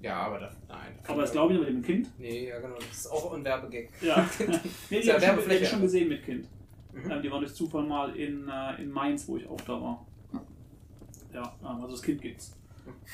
ja 0.00 0.16
aber 0.26 0.38
das, 0.40 0.52
nein. 0.68 0.98
Aber 1.08 1.22
das 1.22 1.32
glaube 1.32 1.54
ich 1.54 1.60
mit 1.60 1.68
dem 1.70 1.82
Kind. 1.82 2.10
Nee, 2.18 2.48
ja 2.50 2.58
genau, 2.60 2.74
das 2.76 2.90
ist 2.98 3.06
auch 3.10 3.32
ein 3.32 3.42
Werbegag. 3.44 3.88
Ja. 4.02 4.28
nee, 4.90 5.00
die 5.00 5.06
Ja, 5.06 5.14
habe 5.20 5.40
ich, 5.40 5.58
schon- 5.60 5.66
schon 5.66 5.80
gesehen 5.82 6.08
mit 6.10 6.22
Kind. 6.24 6.46
Mhm. 6.92 7.10
Ähm, 7.10 7.22
die 7.22 7.30
waren 7.30 7.40
durch 7.40 7.54
Zufall 7.54 7.84
mal 7.84 8.14
in, 8.14 8.46
äh, 8.48 8.82
in 8.82 8.90
Mainz, 8.90 9.26
wo 9.26 9.38
ich 9.38 9.48
auch 9.48 9.60
da 9.62 9.72
war. 9.80 10.06
Ja, 11.32 11.42
ähm, 11.62 11.66
also 11.66 11.88
das 11.88 12.02
Kind 12.02 12.20
gibt's. 12.20 12.54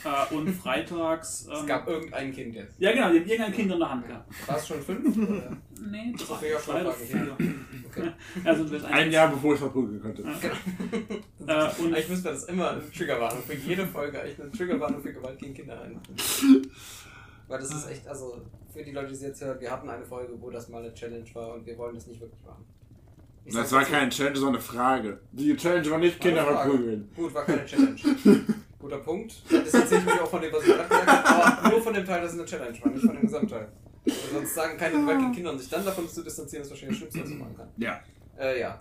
Äh, 0.04 0.34
und 0.34 0.48
freitags. 0.52 1.48
Es 1.52 1.60
Ähm, 1.60 1.66
gab 1.66 1.86
irgendein 1.88 2.32
Kind 2.32 2.54
jetzt. 2.54 2.74
ja, 2.78 2.92
genau, 2.92 3.10
die 3.12 3.18
haben 3.20 3.26
irgendein 3.28 3.52
Kind 3.52 3.72
in 3.72 3.78
der 3.78 3.90
Hand 3.90 4.06
gehabt. 4.06 4.48
War 4.48 4.56
es 4.56 4.66
schon 4.68 4.80
fünf? 4.82 5.16
oder? 5.16 5.56
Nee, 5.90 6.14
Das 6.16 6.28
drei, 6.28 6.46
ich 6.46 6.58
schon 6.64 6.74
drei 6.74 6.80
oder 6.82 6.92
vier. 6.92 7.36
Okay. 7.90 8.10
Also, 8.44 8.64
das 8.64 8.84
Ein 8.84 9.10
Jahr 9.10 9.28
bevor 9.30 9.54
ich 9.54 9.60
verprügeln 9.60 10.00
könnte. 10.00 10.22
Äh, 10.22 10.26
und 10.26 11.94
Eigentlich 11.94 12.08
müsste 12.08 12.28
das 12.30 12.44
immer 12.44 12.70
eine 12.70 12.90
Triggerwarnung 12.90 13.42
für 13.42 13.54
jede 13.54 13.86
Folge, 13.86 14.20
eigentlich 14.20 14.40
eine 14.40 14.50
Triggerwarnung 14.52 15.02
für 15.02 15.12
Gewalt 15.12 15.38
gegen 15.38 15.54
Kinder 15.54 15.80
ein. 15.82 16.00
Weil 17.48 17.58
das 17.58 17.74
ist 17.74 17.90
echt, 17.90 18.06
also 18.06 18.40
für 18.72 18.82
die 18.84 18.92
Leute, 18.92 19.08
die 19.08 19.14
es 19.14 19.22
jetzt 19.22 19.40
hören, 19.42 19.60
wir 19.60 19.70
hatten 19.70 19.88
eine 19.90 20.04
Folge, 20.04 20.32
wo 20.40 20.50
das 20.50 20.68
mal 20.68 20.82
eine 20.82 20.94
Challenge 20.94 21.24
war 21.34 21.54
und 21.54 21.66
wir 21.66 21.76
wollen 21.76 21.96
das 21.96 22.06
nicht 22.06 22.20
wirklich 22.20 22.40
machen. 22.44 22.64
Ich 23.44 23.54
Das 23.54 23.72
war 23.72 23.82
keine 23.84 24.08
Challenge, 24.10 24.36
sondern 24.36 24.54
eine 24.56 24.62
Frage. 24.62 25.20
Die 25.32 25.56
Challenge 25.56 25.90
war 25.90 25.98
nicht 25.98 26.20
Kinder 26.20 26.46
War 26.46 26.62
verprügeln. 26.62 27.10
Gut, 27.16 27.34
war 27.34 27.44
keine 27.44 27.64
Challenge. 27.66 27.96
Guter 28.80 28.98
Punkt. 28.98 29.42
Das 29.50 29.74
erzähle 29.74 30.00
ich 30.00 30.06
mir 30.06 30.22
auch 30.22 30.30
von 30.30 30.40
dem, 30.40 30.52
was 30.52 30.62
ich 30.62 30.68
gerade 30.68 30.88
gesagt 30.88 31.28
habe, 31.28 31.44
aber 31.46 31.68
nur 31.70 31.82
von 31.82 31.94
dem 31.94 32.04
Teil, 32.04 32.22
dass 32.22 32.32
es 32.32 32.38
eine 32.38 32.48
Challenge 32.48 32.80
war, 32.82 32.90
nicht 32.90 33.04
von 33.04 33.14
dem 33.14 33.22
Gesamtteil. 33.22 33.68
Weil 34.04 34.14
sonst 34.32 34.54
sagen 34.54 34.78
keine 34.78 34.96
gegen 34.96 35.32
Kinder 35.32 35.52
und 35.52 35.58
sich 35.58 35.68
dann 35.68 35.84
davon 35.84 36.08
zu 36.08 36.22
distanzieren, 36.22 36.64
ist 36.64 36.70
wahrscheinlich 36.70 37.00
das 37.00 37.10
Schlimmste, 37.10 37.22
was 37.22 37.38
man 37.38 37.38
machen 37.40 37.56
kann. 37.56 37.68
Ja. 37.76 38.00
Äh, 38.38 38.60
ja. 38.60 38.80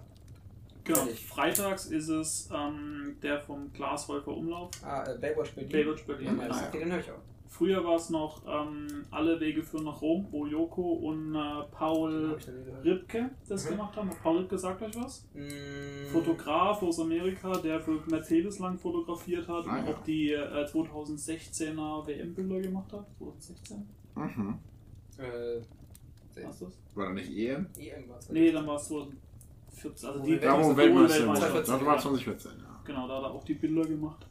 Genau. 0.85 0.99
Ehrlich. 0.99 1.25
Freitags 1.25 1.85
ist 1.87 2.07
es 2.07 2.49
ähm, 2.53 3.17
der 3.21 3.41
vom 3.41 3.71
Glashäufer 3.73 4.31
Umlauf. 4.35 4.71
Ah, 4.83 5.03
äh, 5.03 5.17
Baywatch 5.17 5.51
Berlin. 5.51 5.71
Baywatch 5.71 6.03
Berlin. 6.05 6.39
Ja. 6.39 6.67
Okay, 6.67 6.79
den 6.79 6.91
höre 6.91 6.99
ich 6.99 7.11
auch. 7.11 7.21
Früher 7.51 7.83
war 7.83 7.95
es 7.95 8.09
noch 8.11 8.43
ähm, 8.47 9.05
Alle 9.09 9.39
Wege 9.39 9.63
führen 9.63 9.85
nach 9.85 10.01
Rom, 10.01 10.27
wo 10.29 10.45
Joko 10.45 10.81
und 10.93 11.33
äh, 11.35 11.63
Paul. 11.71 12.37
Ripke 12.83 13.31
das 13.47 13.65
Mhm. 13.65 13.69
gemacht 13.71 13.95
haben. 13.97 14.09
Hat 14.11 14.21
Paul 14.21 14.37
Ripke 14.37 14.57
sagt 14.57 14.81
euch 14.83 14.95
was? 14.95 15.27
Mm, 15.33 16.07
Fotograf 16.13 16.81
aus 16.83 16.99
Amerika, 16.99 17.51
der 17.53 17.81
für 17.81 17.99
Mercedes 18.07 18.59
lang 18.59 18.77
fotografiert 18.77 19.47
hat 19.47 19.65
Ah, 19.67 19.79
und 19.79 19.87
ja. 19.87 19.93
auch 19.95 20.03
die 20.03 20.31
äh, 20.31 20.65
2016er 20.65 22.05
WM-Bilder 22.07 22.59
gemacht 22.61 22.93
hat. 22.93 23.07
2016? 23.17 23.87
Mhm. 24.15 24.59
Äh, 25.17 25.61
Was 26.45 26.59
das? 26.59 26.79
War 26.95 27.07
da 27.07 27.13
nicht 27.13 27.31
EM? 27.35 27.65
EM 27.77 28.07
war 28.09 28.19
es. 28.19 28.29
Nee, 28.29 28.51
dann 28.51 28.65
war 28.67 28.75
es 28.75 28.87
2014. 28.87 30.07
Also 30.09 30.19
die 30.19 30.25
Wo 30.25 30.27
wir 30.27 30.39
Da 30.39 30.53
wo 30.53 30.57
Weltmeister- 30.57 30.77
Weltmeister 30.77 31.15
Weltmeister- 31.17 31.53
wurde. 31.53 31.61
Das 31.61 31.85
war 31.85 31.97
2014, 31.97 32.51
ja. 32.59 32.81
Genau, 32.85 33.07
da 33.07 33.17
hat 33.17 33.23
er 33.23 33.31
auch 33.31 33.43
die 33.43 33.53
Bilder 33.55 33.85
gemacht. 33.87 34.25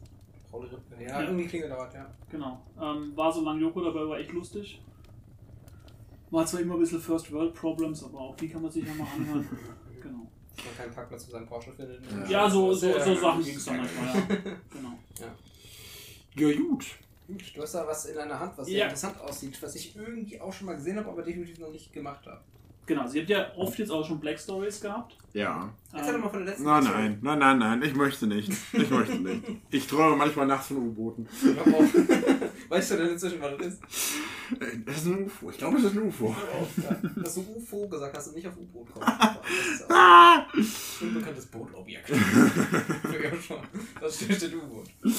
Paul. 0.50 0.68
Ja, 1.00 1.22
irgendwie 1.22 1.46
klingelt 1.46 1.70
da 1.72 1.78
was, 1.78 1.94
ja. 1.94 2.10
Genau. 2.30 2.60
Ähm, 2.80 3.16
war 3.16 3.32
so 3.32 3.42
lange 3.44 3.60
Joko 3.60 3.80
dabei, 3.82 4.06
war 4.08 4.18
echt 4.18 4.32
lustig. 4.32 4.80
War 6.30 6.44
zwar 6.44 6.60
immer 6.60 6.74
ein 6.74 6.80
bisschen 6.80 7.00
First 7.00 7.32
World 7.32 7.54
Problems, 7.54 8.04
aber 8.04 8.20
auch 8.20 8.36
die 8.36 8.48
kann 8.48 8.62
man 8.62 8.70
sich 8.70 8.84
ja 8.86 8.92
mal 8.94 9.06
anhören. 9.16 9.48
genau. 10.02 10.26
Dass 10.56 10.64
man 10.66 10.76
keinen 10.76 10.94
Parkplatz 10.94 11.24
für 11.24 11.30
seinen 11.32 11.46
Porsche 11.46 11.72
findet. 11.72 12.00
Ja, 12.28 12.48
so, 12.50 12.72
so, 12.72 12.86
Ja. 12.88 13.04
so 13.04 13.14
Sachen 13.14 13.42
ging 13.44 13.56
es 13.56 13.64
dann 13.64 13.76
manchmal, 13.78 14.06
ja. 14.16 14.22
Genau. 14.72 14.98
Ja, 15.20 16.52
gut. 16.52 16.86
Gut, 17.26 17.52
du 17.56 17.62
hast 17.62 17.74
da 17.74 17.86
was 17.86 18.06
in 18.06 18.14
deiner 18.16 18.38
Hand, 18.40 18.56
was 18.56 18.66
sehr 18.66 18.78
Ja. 18.78 18.84
interessant 18.84 19.20
aussieht, 19.20 19.62
was 19.62 19.74
ich 19.74 19.94
irgendwie 19.96 20.40
auch 20.40 20.52
schon 20.52 20.66
mal 20.66 20.76
gesehen 20.76 20.96
habe, 20.96 21.10
aber 21.10 21.22
definitiv 21.22 21.58
noch 21.58 21.70
nicht 21.70 21.92
gemacht 21.92 22.26
habe. 22.26 22.40
Genau, 22.88 23.06
sie 23.06 23.20
habt 23.20 23.28
ja 23.28 23.52
oft 23.56 23.78
jetzt 23.78 23.90
auch 23.90 24.04
schon 24.04 24.18
Black 24.18 24.40
Stories 24.40 24.80
gehabt. 24.80 25.14
Ja. 25.34 25.72
Erzähl 25.92 26.14
doch 26.14 26.20
mal 26.20 26.30
von 26.30 26.38
der 26.40 26.48
letzten 26.48 26.64
Nein, 26.64 26.84
nein, 26.84 27.18
nein, 27.22 27.38
nein, 27.38 27.58
nein, 27.58 27.82
ich 27.82 27.94
möchte 27.94 28.26
nicht. 28.26 28.50
Ich 28.72 28.90
möchte 28.90 29.16
nicht. 29.16 29.42
Ich 29.70 29.86
träume 29.86 30.16
manchmal 30.16 30.46
nachts 30.46 30.68
von 30.68 30.78
U-Booten. 30.78 31.28
Hör 31.42 31.74
auf. 31.74 31.94
Weißt 32.70 32.90
du 32.90 32.96
denn 32.96 33.10
inzwischen, 33.10 33.40
was 33.42 33.56
das 33.58 33.66
ist? 33.66 33.82
Äh, 34.58 34.78
Das 34.86 34.96
ist 34.96 35.06
ein 35.06 35.24
UFO. 35.26 35.50
Ich 35.50 35.58
glaube, 35.58 35.76
das 35.76 35.84
ist 35.92 35.98
ein 35.98 36.02
UFO. 36.02 36.34
Hör 36.34 36.60
auf, 36.60 36.68
ja. 36.78 37.22
Dass 37.22 37.34
du 37.34 37.40
UFO 37.56 37.88
gesagt 37.88 38.16
hast 38.16 38.28
und 38.28 38.36
nicht 38.36 38.48
auf 38.48 38.56
U-Boot 38.56 38.90
kommst. 38.92 39.08
Das 39.08 39.36
ist 39.74 39.90
auch 39.90 40.54
ein 41.04 41.08
unbekanntes 41.08 41.46
Bootobjekt. 41.46 42.10
Das 44.00 44.16
steht 44.16 44.42
in 44.44 44.54
U-Boot. 44.58 44.86
Ähm, 45.04 45.12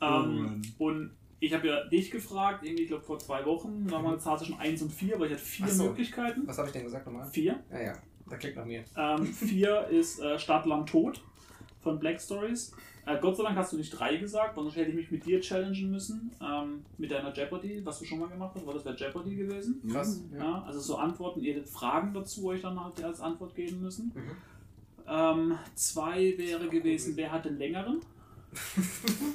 Mann. 0.00 0.62
und 0.78 1.10
ich 1.40 1.52
habe 1.52 1.66
ja 1.68 1.84
dich 1.84 2.10
gefragt, 2.10 2.64
irgendwie, 2.64 2.84
ich 2.84 2.88
glaube 2.88 3.04
vor 3.04 3.18
zwei 3.18 3.44
Wochen, 3.44 3.86
damals 3.86 4.24
hatte 4.24 4.44
ich 4.44 4.50
schon 4.50 4.58
1 4.58 4.82
und 4.82 4.92
4, 4.92 5.18
weil 5.18 5.26
ich 5.26 5.32
hatte 5.34 5.44
vier 5.44 5.68
so. 5.68 5.84
Möglichkeiten. 5.84 6.46
Was 6.46 6.58
habe 6.58 6.68
ich 6.68 6.72
denn 6.72 6.84
gesagt 6.84 7.06
nochmal? 7.06 7.26
Vier. 7.28 7.62
Ja, 7.70 7.80
ja. 7.80 7.92
Da 8.28 8.36
klickt 8.36 8.56
nach 8.56 8.64
mir. 8.64 8.84
Ähm, 8.96 9.24
vier 9.32 9.86
ist 9.88 10.20
äh, 10.20 10.38
Stadt, 10.38 10.66
Land, 10.66 10.88
Tod 10.88 11.22
von 11.80 11.98
Black 11.98 12.20
Stories. 12.20 12.72
Äh, 13.06 13.20
Gott 13.20 13.36
sei 13.36 13.44
Dank 13.44 13.56
hast 13.56 13.72
du 13.72 13.76
nicht 13.76 13.90
drei 13.90 14.16
gesagt, 14.16 14.56
sonst 14.56 14.74
hätte 14.74 14.90
ich 14.90 14.96
mich 14.96 15.10
mit 15.12 15.24
dir 15.24 15.40
challengen 15.40 15.90
müssen. 15.90 16.32
Ähm, 16.42 16.84
mit 16.98 17.10
deiner 17.10 17.32
Jeopardy, 17.32 17.84
was 17.84 18.00
du 18.00 18.04
schon 18.04 18.18
mal 18.18 18.28
gemacht 18.28 18.52
hast, 18.56 18.66
weil 18.66 18.74
das 18.74 18.84
wäre 18.84 18.96
Jeopardy 18.96 19.36
gewesen. 19.36 19.80
Krass. 19.88 20.24
Ja. 20.32 20.38
Ja, 20.38 20.62
also 20.66 20.80
so 20.80 20.96
Antworten, 20.96 21.40
ihr 21.40 21.54
hättet 21.54 21.68
Fragen 21.68 22.12
dazu 22.12 22.46
euch 22.46 22.62
dann 22.62 22.82
halt 22.82 23.02
als 23.04 23.20
Antwort 23.20 23.54
geben 23.54 23.80
müssen. 23.80 24.12
Mhm. 24.14 24.30
Ähm, 25.08 25.58
zwei 25.74 26.36
wäre 26.36 26.68
gewesen, 26.68 27.16
wer 27.16 27.30
hat 27.30 27.44
den 27.44 27.58
längeren? 27.58 28.00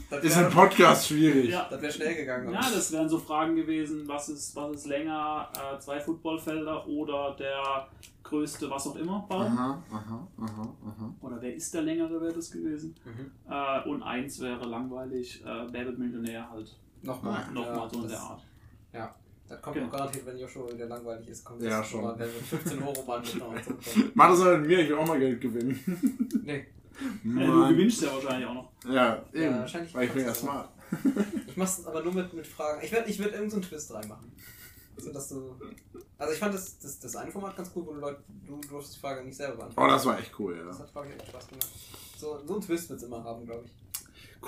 Das 0.10 0.24
Ist 0.24 0.38
ein 0.38 0.44
wäre 0.46 0.52
Podcast 0.52 1.08
schwierig. 1.08 1.50
Ja, 1.50 1.68
das 1.70 1.82
wär 1.82 1.92
schnell 1.92 2.16
gegangen. 2.16 2.52
ja, 2.54 2.60
das 2.62 2.92
wären 2.92 3.08
so 3.08 3.18
Fragen 3.20 3.56
gewesen, 3.56 4.08
was 4.08 4.30
ist, 4.30 4.56
was 4.56 4.76
ist 4.76 4.88
länger, 4.88 5.50
äh, 5.54 5.80
zwei 5.80 6.00
Footballfelder 6.00 6.88
oder 6.88 7.36
der 7.38 7.88
größte, 8.24 8.70
was 8.70 8.88
auch 8.88 8.96
immer, 8.96 9.26
Baum. 9.30 9.42
Aha, 9.42 9.84
aha, 9.92 10.28
aha, 10.42 10.74
aha. 10.86 11.16
Oder 11.22 11.42
wer 11.42 11.54
ist 11.56 11.74
der 11.74 11.82
längere, 11.84 12.20
wäre 12.22 12.34
das 12.34 12.52
gewesen. 12.52 12.96
Mhm. 13.06 13.32
Äh, 13.52 13.90
und 13.90 14.04
eins 14.04 14.40
wäre 14.40 14.66
langweilig, 14.66 15.42
äh, 15.46 15.66
wer 15.72 15.86
wird 15.86 16.00
Millionär 16.00 16.50
halt. 16.50 16.76
Nochmal. 17.02 17.46
Nochmal 17.52 17.76
ja, 17.76 17.90
so 17.92 18.02
in 18.04 18.08
der 18.10 18.20
Art. 18.20 18.42
Das 19.48 19.62
kommt 19.62 19.76
Genau. 19.76 19.88
auch 19.88 19.92
garantiert, 19.92 20.26
wenn 20.26 20.38
Joshua 20.38 20.72
wieder 20.72 20.86
langweilig 20.86 21.28
ist, 21.28 21.44
kommt 21.44 21.62
Ja, 21.62 21.80
das 21.80 21.88
schon. 21.90 22.02
Mal, 22.04 22.18
wenn 22.18 22.28
wir 22.34 22.40
15 22.42 22.82
Euro 22.82 23.04
Mann. 23.06 23.22
Mach 24.14 24.30
das 24.30 24.40
mal 24.40 24.58
mit 24.60 24.68
mir, 24.70 24.80
ich 24.80 24.90
will 24.90 24.96
auch 24.96 25.06
mal 25.08 25.20
Geld 25.20 25.42
gewinnen. 25.42 25.78
Nee, 26.46 26.68
Äh, 27.00 27.46
du 27.46 27.68
gewinnst 27.70 28.02
ja 28.02 28.14
wahrscheinlich 28.14 28.48
auch 28.48 28.54
noch. 28.54 28.72
Ja, 28.88 29.24
eben. 29.34 29.60
wahrscheinlich 29.60 29.94
Weil 29.94 30.08
ich 30.08 30.14
bin 30.14 30.26
ja 30.26 30.34
smart. 30.34 30.70
ich 31.48 31.58
mach's 31.58 31.86
aber 31.86 32.04
nur 32.04 32.14
mit, 32.14 32.34
mit 32.34 32.46
Fragen. 32.46 32.82
Ich 32.84 32.92
werde 32.92 33.10
ich 33.10 33.18
werd 33.20 33.32
irgendeinen 33.32 33.50
so 33.50 33.56
einen 33.58 33.66
Twist 33.66 33.94
reinmachen. 33.94 34.32
So, 34.98 35.12
dass 35.12 35.30
du. 35.30 35.56
Also 36.18 36.34
ich 36.34 36.40
fand 36.40 36.54
das, 36.54 36.78
das, 36.80 37.00
das 37.00 37.16
eine 37.16 37.32
Format 37.32 37.56
ganz 37.56 37.72
cool, 37.76 37.86
wo 37.88 37.94
du 37.94 38.00
Leute, 38.00 38.22
du, 38.46 38.58
du 38.58 38.68
durfst 38.68 38.96
die 38.96 39.00
Frage 39.00 39.24
nicht 39.24 39.36
selber 39.36 39.58
beantworten. 39.58 39.90
Oh, 39.90 39.94
das 39.94 40.06
war 40.06 40.20
echt 40.20 40.38
cool, 40.38 40.64
Das 40.66 40.78
ja. 40.78 40.84
hat 40.84 40.94
wirklich 40.94 41.16
echt 41.16 41.28
Spaß 41.28 41.48
gemacht. 41.48 41.70
So, 42.18 42.40
so 42.46 42.54
einen 42.54 42.62
Twist 42.62 42.90
wird's 42.90 43.04
immer 43.04 43.24
haben, 43.24 43.46
glaube 43.46 43.66
ich. 43.66 43.72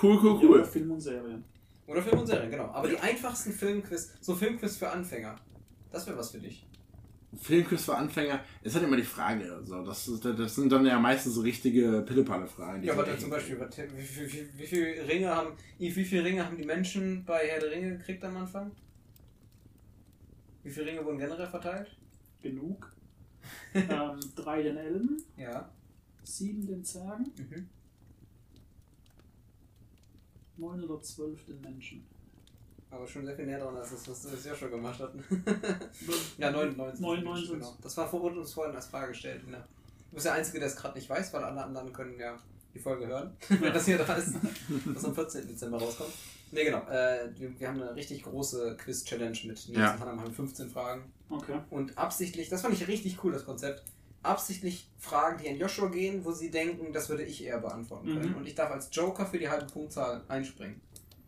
Cool, 0.00 0.18
cool, 0.22 0.42
Ja, 0.42 0.48
cool. 0.48 0.64
Film 0.64 0.90
und 0.92 1.00
Serien. 1.00 1.44
Oder 1.86 2.02
Film 2.02 2.20
und 2.20 2.26
Serien, 2.26 2.50
genau. 2.50 2.66
Aber 2.66 2.88
die 2.88 2.98
einfachsten 2.98 3.52
Filmquiz, 3.52 4.12
so 4.20 4.34
Filmquiz 4.34 4.76
für 4.76 4.90
Anfänger, 4.90 5.36
das 5.90 6.06
wäre 6.06 6.16
was 6.16 6.30
für 6.30 6.38
dich. 6.38 6.66
Filmquiz 7.36 7.84
für 7.84 7.96
Anfänger, 7.96 8.40
ist 8.62 8.74
halt 8.74 8.84
immer 8.84 8.96
die 8.96 9.02
Frage. 9.02 9.60
So. 9.64 9.82
Das, 9.84 10.10
das 10.22 10.54
sind 10.54 10.70
dann 10.70 10.84
ja 10.86 10.98
meistens 10.98 11.34
so 11.34 11.40
richtige 11.42 12.02
Pillepalle-Fragen. 12.06 12.82
Ja, 12.82 12.92
aber 12.92 13.04
dann 13.04 13.18
zum 13.18 13.30
Beispiel, 13.30 13.58
wie, 13.58 13.98
wie, 13.98 14.32
wie, 14.32 14.58
wie 14.58 14.66
viele 14.66 15.08
Ringe 15.08 15.28
haben, 15.28 15.56
wie 15.78 15.90
viele 15.90 16.24
Ringe 16.24 16.44
haben 16.44 16.56
die 16.56 16.64
Menschen 16.64 17.24
bei 17.24 17.46
Herr 17.48 17.60
der 17.60 17.70
Ringe 17.70 17.96
gekriegt 17.98 18.22
am 18.24 18.36
Anfang? 18.36 18.70
Wie 20.62 20.70
viele 20.70 20.86
Ringe 20.86 21.04
wurden 21.04 21.18
generell 21.18 21.46
verteilt? 21.46 21.96
Genug. 22.42 22.92
ähm, 23.74 24.18
drei 24.34 24.62
den 24.62 24.76
Elben, 24.78 25.22
Ja. 25.36 25.68
sieben 26.22 26.66
den 26.66 26.82
Zwergen, 26.84 27.30
Mhm. 27.36 27.68
neun 30.56 30.82
oder 30.84 31.02
zwölf 31.02 31.44
den 31.44 31.60
Menschen. 31.60 32.06
Aber 32.94 33.06
schon 33.06 33.24
sehr 33.26 33.34
viel 33.34 33.46
näher 33.46 33.58
dran 33.58 33.76
als 33.76 33.90
das, 33.90 34.08
was 34.08 34.44
ja 34.44 34.54
schon 34.54 34.70
gemacht 34.70 35.00
hast. 35.00 35.12
ja, 36.38 36.50
99. 36.50 37.00
Neun, 37.00 37.24
neun 37.24 37.36
sind's. 37.36 37.50
genau. 37.50 37.76
Das 37.82 37.96
war 37.96 38.08
vor 38.08 38.22
uns 38.22 38.52
vorhin 38.52 38.74
als 38.76 38.86
Frage 38.86 39.08
gestellt. 39.08 39.46
Ne? 39.48 39.56
Du 40.10 40.14
bist 40.14 40.26
der 40.26 40.34
Einzige, 40.34 40.58
der 40.60 40.68
es 40.68 40.76
gerade 40.76 40.94
nicht 40.96 41.08
weiß, 41.10 41.32
weil 41.32 41.42
alle 41.44 41.62
anderen 41.64 41.92
können 41.92 42.18
ja 42.18 42.36
die 42.72 42.78
Folge 42.78 43.06
hören, 43.06 43.36
wenn 43.48 43.72
das 43.72 43.84
hier 43.86 43.98
da 43.98 44.14
ist, 44.14 44.34
was 44.84 45.04
am 45.04 45.14
14. 45.14 45.46
Dezember 45.48 45.78
rauskommt. 45.78 46.12
Ne, 46.52 46.64
genau. 46.64 46.86
Äh, 46.88 47.30
wir, 47.36 47.58
wir 47.58 47.68
haben 47.68 47.80
eine 47.82 47.94
richtig 47.96 48.22
große 48.22 48.76
Quiz-Challenge 48.76 49.38
mit 49.44 49.68
Nils 49.68 49.68
Ja. 49.68 49.92
und 49.94 50.00
Hannah, 50.00 50.22
haben 50.22 50.32
15 50.32 50.70
Fragen. 50.70 51.12
Okay. 51.30 51.58
Und 51.70 51.96
absichtlich, 51.98 52.48
das 52.48 52.62
fand 52.62 52.74
ich 52.74 52.86
richtig 52.86 53.22
cool, 53.24 53.32
das 53.32 53.44
Konzept, 53.44 53.82
absichtlich 54.22 54.88
Fragen, 54.98 55.38
die 55.42 55.48
an 55.48 55.56
Joshua 55.56 55.88
gehen, 55.88 56.24
wo 56.24 56.32
sie 56.32 56.50
denken, 56.50 56.92
das 56.92 57.08
würde 57.08 57.24
ich 57.24 57.44
eher 57.44 57.58
beantworten 57.58 58.06
können. 58.06 58.30
Mhm. 58.30 58.36
Und 58.36 58.46
ich 58.46 58.54
darf 58.54 58.70
als 58.70 58.88
Joker 58.92 59.26
für 59.26 59.38
die 59.38 59.48
halbe 59.48 59.66
Punktzahl 59.66 60.22
einspringen. 60.28 60.80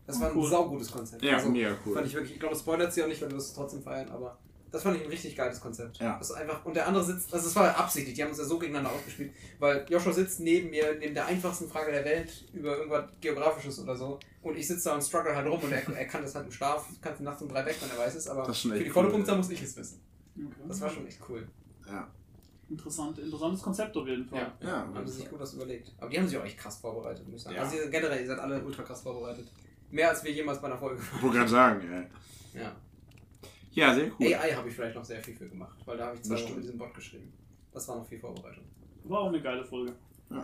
Das 0.07 0.19
war 0.21 0.29
ein 0.31 0.37
cool. 0.37 0.49
saugutes 0.49 0.89
Konzept. 0.91 1.21
Ja, 1.21 1.35
Also, 1.35 1.49
mega 1.49 1.75
cool. 1.85 1.93
Fand 1.93 2.07
ich 2.07 2.13
wirklich, 2.13 2.33
ich 2.33 2.39
glaube, 2.39 2.53
das 2.55 2.61
spoilert 2.63 2.91
sie 2.93 3.03
auch 3.03 3.07
nicht, 3.07 3.21
weil 3.21 3.29
du 3.29 3.35
wirst 3.35 3.49
es 3.49 3.53
trotzdem 3.53 3.83
feiern, 3.83 4.09
aber 4.09 4.37
das 4.71 4.83
fand 4.83 4.97
ich 4.97 5.03
ein 5.03 5.09
richtig 5.09 5.35
geiles 5.35 5.59
Konzept. 5.61 5.97
Ja. 5.97 6.17
Das 6.17 6.29
ist 6.29 6.35
einfach, 6.35 6.65
und 6.65 6.75
der 6.75 6.87
andere 6.87 7.03
sitzt, 7.03 7.33
also 7.33 7.47
es 7.47 7.55
war 7.55 7.77
absichtlich, 7.77 8.15
die 8.15 8.21
haben 8.23 8.29
uns 8.29 8.37
ja 8.39 8.45
so 8.45 8.57
gegeneinander 8.57 8.91
ausgespielt, 8.97 9.31
weil 9.59 9.85
Joshua 9.89 10.11
sitzt 10.13 10.39
neben 10.39 10.69
mir, 10.69 10.95
neben 10.99 11.13
der 11.13 11.25
einfachsten 11.25 11.67
Frage 11.69 11.91
der 11.91 12.03
Welt 12.05 12.45
über 12.53 12.77
irgendwas 12.77 13.05
Geografisches 13.21 13.79
oder 13.79 13.95
so, 13.95 14.19
und 14.41 14.57
ich 14.57 14.65
sitze 14.67 14.85
da 14.89 14.95
und 14.95 15.01
struggle 15.03 15.35
halt 15.35 15.47
rum 15.47 15.61
und 15.61 15.71
er, 15.71 15.87
er 15.89 16.05
kann 16.05 16.21
das 16.21 16.35
halt 16.35 16.45
im 16.45 16.51
Schlaf, 16.51 16.85
kann 17.01 17.13
es 17.13 17.19
nachts 17.19 17.41
um 17.41 17.49
drei 17.49 17.65
weg, 17.65 17.75
wenn 17.81 17.89
er 17.89 17.97
weiß 17.97 18.15
es, 18.15 18.27
aber 18.27 18.45
für 18.53 18.79
die 18.79 18.89
volle 18.89 19.11
cool. 19.13 19.35
Muss 19.35 19.49
ich 19.49 19.61
es 19.61 19.75
wissen. 19.75 20.01
okay. 20.37 20.45
Das 20.67 20.81
war 20.81 20.89
schon 20.89 21.05
echt 21.07 21.19
cool. 21.29 21.47
Ja. 21.85 22.07
Interessant, 22.69 23.17
interessantes 23.17 23.61
Konzept 23.61 23.95
auf 23.95 24.05
jeden 24.05 24.25
Fall. 24.25 24.39
Ja, 24.61 24.67
Ja, 24.67 24.87
haben 24.93 25.07
sie 25.07 25.13
sich 25.19 25.29
gut 25.29 25.39
was 25.39 25.53
überlegt. 25.53 25.93
Aber 25.99 26.09
die 26.09 26.17
haben 26.19 26.27
sich 26.27 26.37
auch 26.37 26.43
echt 26.43 26.57
krass 26.57 26.75
vorbereitet, 26.77 27.25
muss 27.25 27.37
ich 27.37 27.41
sagen. 27.43 27.55
Ja. 27.55 27.61
Also 27.63 27.77
ihr- 27.77 27.87
generell, 27.89 28.19
ihr 28.19 28.27
seid 28.27 28.39
alle 28.39 28.61
ultra 28.61 28.83
krass 28.83 28.99
vorbereitet. 29.01 29.47
Mehr 29.91 30.09
als 30.09 30.23
wir 30.23 30.31
jemals 30.31 30.59
bei 30.61 30.67
einer 30.67 30.77
Folge 30.77 31.01
Ich 31.01 31.21
wollte 31.23 31.37
gerade 31.37 31.49
sagen, 31.49 31.81
ey. 32.53 32.59
Ja. 32.61 32.75
Ja, 33.71 33.93
sehr 33.93 34.07
cool. 34.19 34.33
AI 34.33 34.53
habe 34.55 34.67
ich 34.69 34.75
vielleicht 34.75 34.95
noch 34.95 35.05
sehr 35.05 35.21
viel 35.21 35.35
für 35.35 35.47
gemacht, 35.47 35.77
weil 35.85 35.97
da 35.97 36.07
habe 36.07 36.15
ich 36.15 36.23
zwei 36.23 36.35
Das 36.35 36.43
Wochen 36.45 36.61
diesem 36.61 36.77
Bot 36.77 36.93
geschrieben. 36.93 37.31
Das 37.71 37.87
war 37.87 37.97
noch 37.97 38.07
viel 38.07 38.19
Vorbereitung. 38.19 38.63
War 39.03 39.19
auch 39.21 39.27
eine 39.27 39.41
geile 39.41 39.63
Folge. 39.63 39.93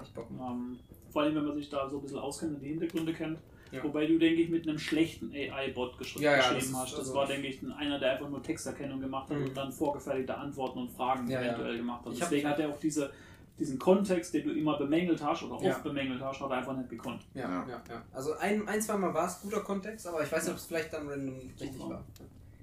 Ich 0.04 0.14
Bock. 0.14 0.28
Ähm, 0.32 0.78
vor 1.12 1.24
allem, 1.24 1.36
wenn 1.36 1.46
man 1.46 1.56
sich 1.56 1.70
da 1.70 1.90
so 1.90 1.98
ein 1.98 2.04
bisschen 2.04 2.20
auskennt 2.20 2.56
und 2.56 2.62
die 2.62 2.70
Hintergründe 2.70 3.14
kennt. 3.14 3.40
Ja. 3.72 3.84
Wobei 3.84 4.06
du, 4.06 4.20
denke 4.20 4.42
ich, 4.44 4.50
mit 4.50 4.68
einem 4.68 4.78
schlechten 4.78 5.34
AI-Bot 5.34 5.98
geschri 5.98 6.22
Ja, 6.22 6.32
ja, 6.32 6.38
das 6.38 6.48
geschrieben 6.50 6.72
ist 6.74 6.78
hast. 6.80 6.92
Das 6.94 7.00
also- 7.00 7.16
war, 7.16 7.26
denke 7.26 7.48
ich, 7.48 7.62
ein- 7.64 7.72
einer, 7.72 7.98
der 8.00 8.12
einfach 8.14 8.30
nur 8.30 8.42
Texterkennung 8.44 9.02
gemacht 9.02 9.30
hat 9.32 9.38
Mhm. 9.40 9.46
und 9.46 9.58
dann 9.58 9.72
vorgefertigte 9.72 10.38
Antworten 10.38 10.78
und 10.80 10.92
Fragen 10.92 11.28
Ja, 11.28 11.42
ja. 11.42 11.48
eventuell 11.48 11.78
gemacht 11.78 12.06
hat. 12.06 12.14
Deswegen 12.16 12.48
hat 12.48 12.60
er 12.60 12.70
auch 12.70 12.80
diese, 12.80 13.12
diesen 13.60 13.78
Kontext, 13.78 14.34
den 14.34 14.48
du 14.48 14.54
immer 14.54 14.78
bemängelt 14.78 15.24
hast 15.24 15.44
oder 15.44 15.56
oft 15.56 15.64
Ja. 15.64 15.78
bemängelt 15.80 16.20
hast, 16.22 16.40
hat 16.42 16.50
er 16.50 16.58
einfach 16.58 16.76
nicht 16.76 16.90
gekonnt. 16.90 17.22
Ja, 17.34 17.42
Ja. 17.42 17.68
ja, 17.70 17.84
ja. 17.90 18.02
Also 18.12 18.34
ein, 18.38 18.68
ein 18.68 18.82
zwei 18.82 18.98
Mal 18.98 19.14
war 19.14 19.28
es 19.28 19.42
guter 19.42 19.62
Kontext, 19.62 20.08
aber 20.08 20.24
ich 20.24 20.32
weiß 20.32 20.44
nicht, 20.44 20.52
ob 20.54 20.58
es 20.58 20.66
vielleicht 20.66 20.92
dann 20.94 21.08
random 21.08 21.36
richtig 21.36 21.74
Super. 21.74 21.90
war. 21.96 22.04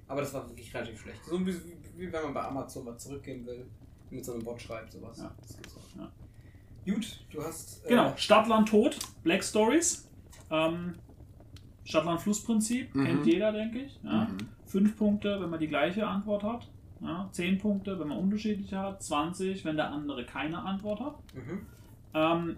Aber 0.07 0.21
das 0.21 0.33
war 0.33 0.47
wirklich 0.49 0.73
relativ 0.73 0.99
schlecht. 0.99 1.23
So 1.25 1.39
wie, 1.45 1.55
wie 1.95 2.11
wenn 2.11 2.23
man 2.23 2.33
bei 2.33 2.43
Amazon 2.43 2.85
was 2.85 3.01
zurückgeben 3.03 3.45
will, 3.45 3.65
mit 4.09 4.25
so 4.25 4.33
einem 4.33 4.43
Bot 4.43 4.61
schreibt, 4.61 4.91
sowas. 4.91 5.17
Ja. 5.19 5.31
Das 5.41 5.55
gibt's 5.55 5.75
auch. 5.77 5.97
Ja. 5.97 6.11
Gut, 6.93 7.19
du 7.31 7.41
hast. 7.41 7.85
äh, 7.85 7.89
Genau, 7.89 8.13
Stadtland 8.17 8.67
Tod, 8.67 8.97
Black 9.23 9.43
Stories. 9.43 10.09
Ähm, 10.49 10.95
Stadtland-Flussprinzip, 11.85 12.93
Mhm. 12.93 13.05
kennt 13.05 13.25
jeder, 13.25 13.51
denke 13.51 13.79
ich. 13.83 13.99
Ja. 14.03 14.25
Mhm. 14.25 14.37
Fünf 14.65 14.97
Punkte, 14.97 15.39
wenn 15.41 15.49
man 15.49 15.59
die 15.59 15.67
gleiche 15.67 16.05
Antwort 16.05 16.43
hat. 16.43 16.69
Ja. 17.01 17.29
Zehn 17.31 17.57
Punkte, 17.57 17.99
wenn 17.99 18.07
man 18.09 18.17
unterschiedliche 18.19 18.77
hat. 18.77 19.01
20, 19.03 19.65
wenn 19.65 19.75
der 19.75 19.89
andere 19.91 20.25
keine 20.25 20.59
Antwort 20.59 20.99
hat. 20.99 21.15
Mhm. 21.33 21.61
Ähm, 22.13 22.55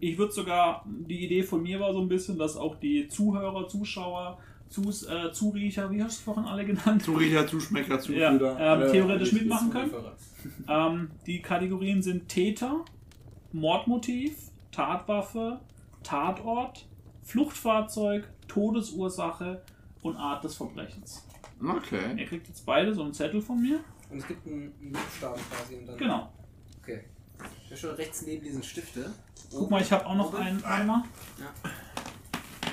ich 0.00 0.18
würde 0.18 0.32
sogar, 0.32 0.84
die 0.86 1.24
Idee 1.24 1.42
von 1.44 1.62
mir 1.62 1.78
war 1.78 1.92
so 1.92 2.00
ein 2.00 2.08
bisschen, 2.08 2.36
dass 2.38 2.56
auch 2.56 2.74
die 2.76 3.06
Zuhörer, 3.08 3.68
Zuschauer, 3.68 4.38
Zus, 4.68 5.04
äh, 5.04 5.30
Zuriecher, 5.32 5.90
wie 5.90 6.02
hast 6.02 6.16
du 6.16 6.18
es 6.18 6.24
vorhin 6.24 6.44
alle 6.46 6.64
genannt? 6.64 7.02
Zuriecher, 7.02 7.46
Zuschmecker, 7.46 7.94
Ja, 7.94 8.00
Zuführer. 8.00 8.56
ähm, 8.58 8.58
alle- 8.58 8.90
theoretisch 8.90 9.32
mitmachen 9.32 9.70
können. 9.70 9.92
Ähm, 10.66 11.10
die 11.26 11.40
Kategorien 11.42 12.02
sind 12.02 12.28
Täter, 12.28 12.84
Mordmotiv, 13.52 14.50
Tatwaffe, 14.72 15.60
Tatort, 16.02 16.86
Fluchtfahrzeug, 17.22 18.28
Todesursache 18.48 19.62
und 20.02 20.16
Art 20.16 20.42
des 20.42 20.56
Verbrechens. 20.56 21.24
Okay. 21.64 22.14
Ihr 22.18 22.26
kriegt 22.26 22.48
jetzt 22.48 22.64
beide 22.66 22.94
so 22.94 23.02
einen 23.02 23.14
Zettel 23.14 23.40
von 23.40 23.60
mir. 23.60 23.80
Und 24.10 24.18
es 24.18 24.26
gibt 24.26 24.46
einen 24.46 24.72
Buchstaben 24.92 25.40
quasi 25.50 25.76
und 25.76 25.86
dann. 25.86 25.96
Genau. 25.96 26.32
Okay. 26.82 27.04
Ich 27.62 27.68
bin 27.68 27.78
schon 27.78 27.90
rechts 27.94 28.22
neben 28.22 28.44
diesen 28.44 28.62
Stifte. 28.62 29.12
Guck 29.50 29.70
mal, 29.70 29.80
ich 29.80 29.90
habe 29.92 30.04
auch 30.06 30.14
noch 30.14 30.28
Oben. 30.32 30.64
einen. 30.64 30.86
Mal. 30.86 31.04
Ja. 31.38 31.52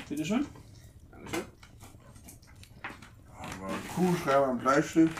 Bitteschön. 0.08 0.46
Dankeschön. 1.10 1.44
Aber 3.36 3.70
Kuhschreiber 3.94 4.48
und 4.50 4.58
Bleistift. 4.58 5.16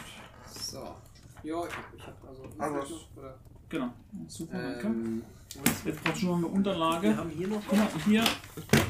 So. 0.47 0.97
Ja, 1.43 1.66
ich 1.66 1.77
hab, 1.77 1.95
ich 1.97 2.07
hab 2.07 2.29
also. 2.29 2.49
Alles. 2.59 2.91
Oder, 3.16 3.39
Genau. 3.68 3.91
Super, 4.27 4.81
danke. 4.81 5.23
Jetzt 5.85 6.05
brauchst 6.05 6.23
du 6.23 6.27
noch 6.27 6.37
eine 6.37 6.47
Unterlage. 6.47 7.09
wir 7.09 7.17
haben 7.17 7.31
hier 7.31 7.49
noch. 7.49 7.61
Guck 7.69 7.79
mal, 7.79 7.89
hier 8.07 8.23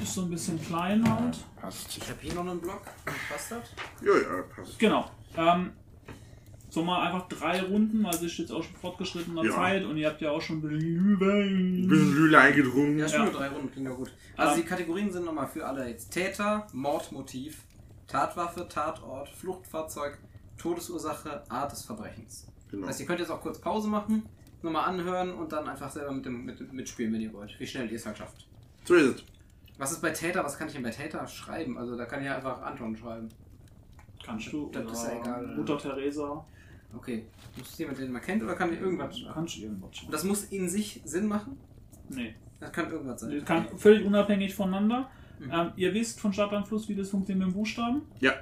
ist 0.03 0.15
so 0.15 0.23
ein 0.23 0.31
bisschen 0.31 0.61
klein 0.63 1.09
halt. 1.11 1.39
Passt. 1.61 1.97
Ich 1.97 2.09
habe 2.09 2.19
hier 2.21 2.35
noch 2.35 2.47
einen 2.47 2.61
Block. 2.61 2.83
Passt 3.31 3.53
das? 3.53 3.63
Ja, 4.03 4.13
ja, 4.15 4.43
passt. 4.55 4.79
Genau. 4.79 5.11
Ähm, 5.37 5.71
so 6.69 6.85
mal 6.85 7.07
einfach 7.07 7.27
drei 7.29 7.63
Runden, 7.63 8.05
also 8.07 8.27
ist 8.27 8.39
jetzt 8.39 8.53
auch 8.53 8.63
schon 8.63 8.77
fortgeschrittener 8.77 9.43
Ja. 9.45 9.55
Zeit 9.55 9.85
und 9.85 9.97
ihr 9.97 10.09
habt 10.09 10.21
ja 10.21 10.31
auch 10.31 10.41
schon 10.41 10.59
ein 10.59 10.63
bisschen 10.63 11.15
Ein 11.15 11.89
bisschen 11.89 12.13
Lüle 12.15 12.39
eingetrunken. 12.39 12.99
Ja, 12.99 13.09
schon 13.09 13.19
Ja. 13.21 13.25
nur 13.25 13.35
drei 13.35 13.49
Runden 13.49 13.73
klingt 13.73 13.89
doch 13.89 13.97
gut. 13.97 14.13
Also 14.37 14.55
Ähm. 14.55 14.61
die 14.63 14.67
Kategorien 14.69 15.11
sind 15.13 15.25
nochmal 15.25 15.49
für 15.49 15.67
alle 15.67 15.89
jetzt 15.89 16.11
Täter, 16.11 16.67
Mordmotiv, 16.73 17.63
Tatwaffe, 18.07 18.69
Tatort, 18.69 19.29
Fluchtfahrzeug, 19.31 20.19
Todesursache, 20.59 21.43
Art 21.51 21.73
des 21.73 21.83
Verbrechens. 21.83 22.47
Genau. 22.71 22.83
Das 22.83 22.91
heißt, 22.91 23.01
ihr 23.01 23.07
könnt 23.07 23.21
jetzt 23.21 23.31
auch 23.31 23.41
kurz 23.41 23.59
Pause 23.61 23.89
machen, 23.89 24.25
nochmal 24.63 24.89
anhören 24.89 25.33
und 25.33 25.53
dann 25.53 25.69
einfach 25.69 25.91
selber 25.91 26.13
mit 26.13 26.25
dem, 26.25 26.45
mit, 26.45 26.73
mitspielen, 26.73 27.13
wenn 27.13 27.21
ihr 27.21 27.33
wollt. 27.33 27.59
Wie 27.59 27.67
schnell 27.67 27.91
ihr 27.91 27.97
es 27.97 28.07
halt 28.07 28.19
schafft. 28.19 28.47
So 28.85 28.95
ist 28.95 29.17
es. 29.17 29.25
Was 29.79 29.93
ist 29.93 30.03
bei 30.03 30.11
Täter? 30.11 30.45
Was 30.45 30.59
kann 30.59 30.69
ich 30.69 30.75
denn 30.75 30.83
bei 30.83 30.91
Täter 30.91 31.27
schreiben? 31.27 31.79
Also 31.79 31.97
da 31.97 32.05
kann 32.05 32.23
ich 32.23 32.29
einfach 32.29 32.61
Anton 32.63 32.97
schreiben. 32.97 33.29
Kannst 34.25 34.53
du. 34.53 34.71
Das 34.73 34.93
ist 34.93 35.05
ja 35.05 35.21
egal. 35.21 35.47
Mutter 35.57 35.79
Teresa. 35.79 36.45
Okay. 36.95 37.25
Muss 37.57 37.79
jemand, 37.79 37.99
den 37.99 38.13
man 38.13 38.21
kennt, 38.21 38.43
oder 38.43 38.55
kann 38.55 38.73
ich 38.73 38.81
irgendwas 38.81 39.19
schreiben? 39.19 39.35
Kannst 39.35 39.57
du 39.57 39.63
irgendwas 39.63 39.97
schreiben. 39.97 40.13
Das 40.13 40.25
muss 40.25 40.45
in 40.45 40.69
sich 40.69 41.01
Sinn 41.05 41.27
machen? 41.27 41.59
Nee. 42.09 42.35
Das 42.59 42.73
kann 42.73 42.91
irgendwas 42.91 43.21
sein. 43.21 43.31
Das 43.31 43.45
kann 43.45 43.79
völlig 43.79 44.05
unabhängig 44.05 44.55
voneinander. 44.55 45.11
Mhm. 45.39 45.51
Ähm, 45.51 45.73
ihr 45.77 45.95
wisst 45.95 46.21
von 46.21 46.33
Stadt 46.33 46.53
am 46.53 46.65
Fluss, 46.67 46.89
wie 46.89 46.95
das 46.95 47.09
funktioniert 47.09 47.47
mit 47.47 47.55
dem 47.55 47.59
Buchstaben. 47.59 48.03
Ja. 48.21 48.33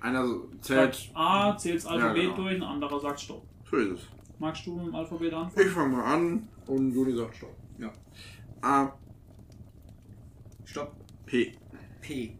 Einer 0.00 0.24
zählt. 0.60 0.94
Sagt 0.94 1.10
A, 1.14 1.56
zählt 1.56 1.76
das 1.76 1.86
Alphabet 1.86 2.16
Ja, 2.16 2.30
genau. 2.30 2.36
durch, 2.36 2.56
ein 2.56 2.62
anderer 2.62 2.98
sagt 2.98 3.20
Stopp. 3.20 3.46
So 3.70 3.76
ist 3.76 3.90
es. 3.92 4.00
Magst 4.42 4.66
du 4.66 4.74
mit 4.74 4.86
dem 4.86 4.94
Alphabet 4.96 5.32
anfangen? 5.34 5.68
Ich 5.68 5.72
fange 5.72 5.96
mal 5.96 6.14
an 6.14 6.48
und 6.66 6.92
Juli 6.92 7.14
sagt 7.14 7.36
Stopp. 7.36 7.56
Ja. 7.78 7.92
A, 8.60 8.92
Stopp. 10.64 10.96
P. 11.26 11.56
P. 12.00 12.36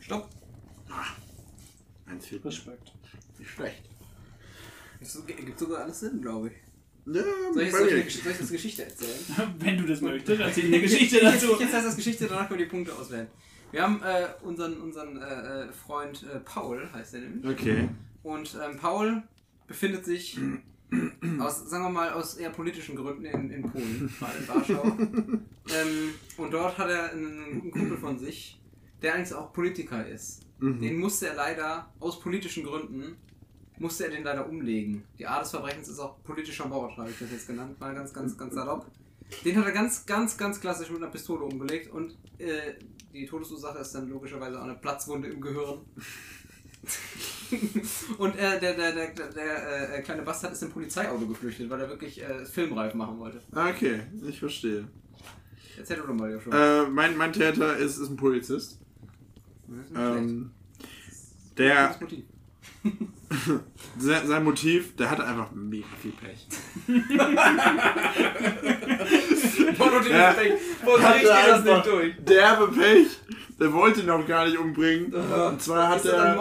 Stopp. 0.00 0.28
Eins 2.06 2.26
fehlt. 2.26 2.44
Respekt. 2.44 2.92
Nicht 3.38 3.50
schlecht. 3.52 3.84
Es 4.98 5.24
gibt 5.24 5.56
sogar 5.56 5.84
alles 5.84 6.00
Sinn, 6.00 6.20
glaube 6.20 6.48
ich. 6.48 6.54
Ja, 7.14 7.22
Soll 7.54 7.62
ich, 7.62 7.70
soll 7.70 7.88
ich, 7.92 8.22
soll 8.22 8.32
ich 8.32 8.38
das 8.38 8.50
Geschichte 8.50 8.84
erzählen? 8.86 9.54
Wenn 9.60 9.78
du 9.78 9.86
das 9.86 10.00
möchtest, 10.00 10.40
erzähl 10.40 10.64
eine 10.64 10.80
Geschichte 10.80 11.20
dazu. 11.20 11.56
Jetzt 11.60 11.72
heißt 11.72 11.86
das 11.86 11.94
Geschichte, 11.94 12.26
danach 12.26 12.48
können 12.48 12.58
wir 12.58 12.66
die 12.66 12.70
Punkte 12.70 12.92
auswählen. 12.92 13.28
Wir 13.70 13.82
haben 13.82 14.02
äh, 14.02 14.26
unseren, 14.42 14.80
unseren 14.80 15.20
äh, 15.20 15.64
äh, 15.64 15.72
Freund 15.72 16.24
äh, 16.24 16.40
Paul, 16.40 16.88
heißt 16.92 17.14
er 17.14 17.20
nämlich. 17.20 17.46
Okay. 17.46 17.88
Und 18.22 18.56
ähm, 18.62 18.78
Paul 18.78 19.22
befindet 19.66 20.04
sich 20.04 20.38
aus, 21.38 21.68
sagen 21.68 21.84
wir 21.84 21.90
mal, 21.90 22.12
aus 22.12 22.36
eher 22.36 22.50
politischen 22.50 22.96
Gründen 22.96 23.24
in, 23.26 23.50
in 23.50 23.70
Polen, 23.70 24.14
mal 24.20 24.32
in 24.38 24.48
Warschau. 24.48 24.84
ähm, 24.86 26.14
und 26.38 26.50
dort 26.52 26.78
hat 26.78 26.88
er 26.88 27.12
einen, 27.12 27.44
einen 27.44 27.70
Kumpel 27.70 27.98
von 27.98 28.18
sich, 28.18 28.60
der 29.02 29.14
eigentlich 29.14 29.34
auch 29.34 29.52
Politiker 29.52 30.06
ist. 30.06 30.42
Mhm. 30.60 30.80
Den 30.80 30.98
musste 30.98 31.28
er 31.28 31.34
leider, 31.34 31.92
aus 32.00 32.20
politischen 32.20 32.64
Gründen, 32.64 33.16
musste 33.78 34.04
er 34.04 34.10
den 34.10 34.24
leider 34.24 34.48
umlegen. 34.48 35.04
Die 35.18 35.26
Art 35.26 35.42
des 35.42 35.50
Verbrechens 35.50 35.88
ist 35.88 35.98
auch 35.98 36.22
politischer 36.22 36.66
Mord, 36.66 36.96
habe 36.96 37.10
ich 37.10 37.18
das 37.18 37.30
jetzt 37.30 37.46
genannt, 37.46 37.78
mal 37.78 37.94
ganz, 37.94 38.12
ganz, 38.12 38.36
ganz 38.36 38.54
salopp. 38.54 38.86
Den 39.44 39.56
hat 39.56 39.66
er 39.66 39.72
ganz, 39.72 40.06
ganz, 40.06 40.38
ganz 40.38 40.58
klassisch 40.58 40.90
mit 40.90 41.02
einer 41.02 41.10
Pistole 41.10 41.44
umgelegt 41.44 41.92
und 41.92 42.16
äh, 42.38 42.74
die 43.12 43.26
Todesursache 43.26 43.78
ist 43.78 43.94
dann 43.94 44.08
logischerweise 44.08 44.58
auch 44.58 44.64
eine 44.64 44.74
Platzwunde 44.74 45.28
im 45.28 45.40
Gehirn. 45.40 45.80
und 48.18 48.36
äh, 48.36 48.60
der, 48.60 48.74
der, 48.74 48.92
der, 48.92 49.14
der, 49.14 49.32
der 49.32 49.98
äh, 49.98 50.02
kleine 50.02 50.22
Bastard 50.22 50.52
ist 50.52 50.62
im 50.62 50.70
Polizeiauto 50.70 51.26
geflüchtet, 51.26 51.68
weil 51.68 51.80
er 51.80 51.88
wirklich 51.88 52.22
äh, 52.22 52.44
Filmreif 52.44 52.94
machen 52.94 53.18
wollte. 53.18 53.40
Okay, 53.52 54.02
ich 54.26 54.38
verstehe. 54.38 54.86
Erzähl 55.76 55.96
doch 55.96 56.08
mal, 56.08 56.30
Joshua. 56.30 56.84
Äh, 56.84 56.88
mein, 56.88 57.16
mein 57.16 57.32
Täter 57.32 57.76
ist, 57.76 57.98
ist 57.98 58.10
ein 58.10 58.16
Polizist. 58.16 58.80
Das 59.66 59.78
ist 59.78 59.90
nicht 59.90 60.00
schlecht. 60.00 60.18
Ähm, 60.18 60.50
der, 61.56 61.86
Gutes 61.86 62.00
Motiv. 62.00 62.24
sein, 63.98 64.44
Motiv, 64.44 64.96
der 64.96 65.10
hatte 65.10 65.24
einfach 65.26 65.50
mega 65.52 65.86
viel 66.00 66.12
Pech. 66.12 66.46
So 70.84 71.02
Hatte 71.02 71.34
einfach. 71.34 71.86
Derbe 72.20 72.68
Pech. 72.68 73.06
Der 73.58 73.72
wollte 73.72 74.02
ihn 74.02 74.10
auch 74.10 74.24
gar 74.26 74.44
nicht 74.46 74.56
umbringen. 74.56 75.12
Und 75.12 75.60
zwar 75.60 75.88
hat 75.88 76.04
er. 76.04 76.36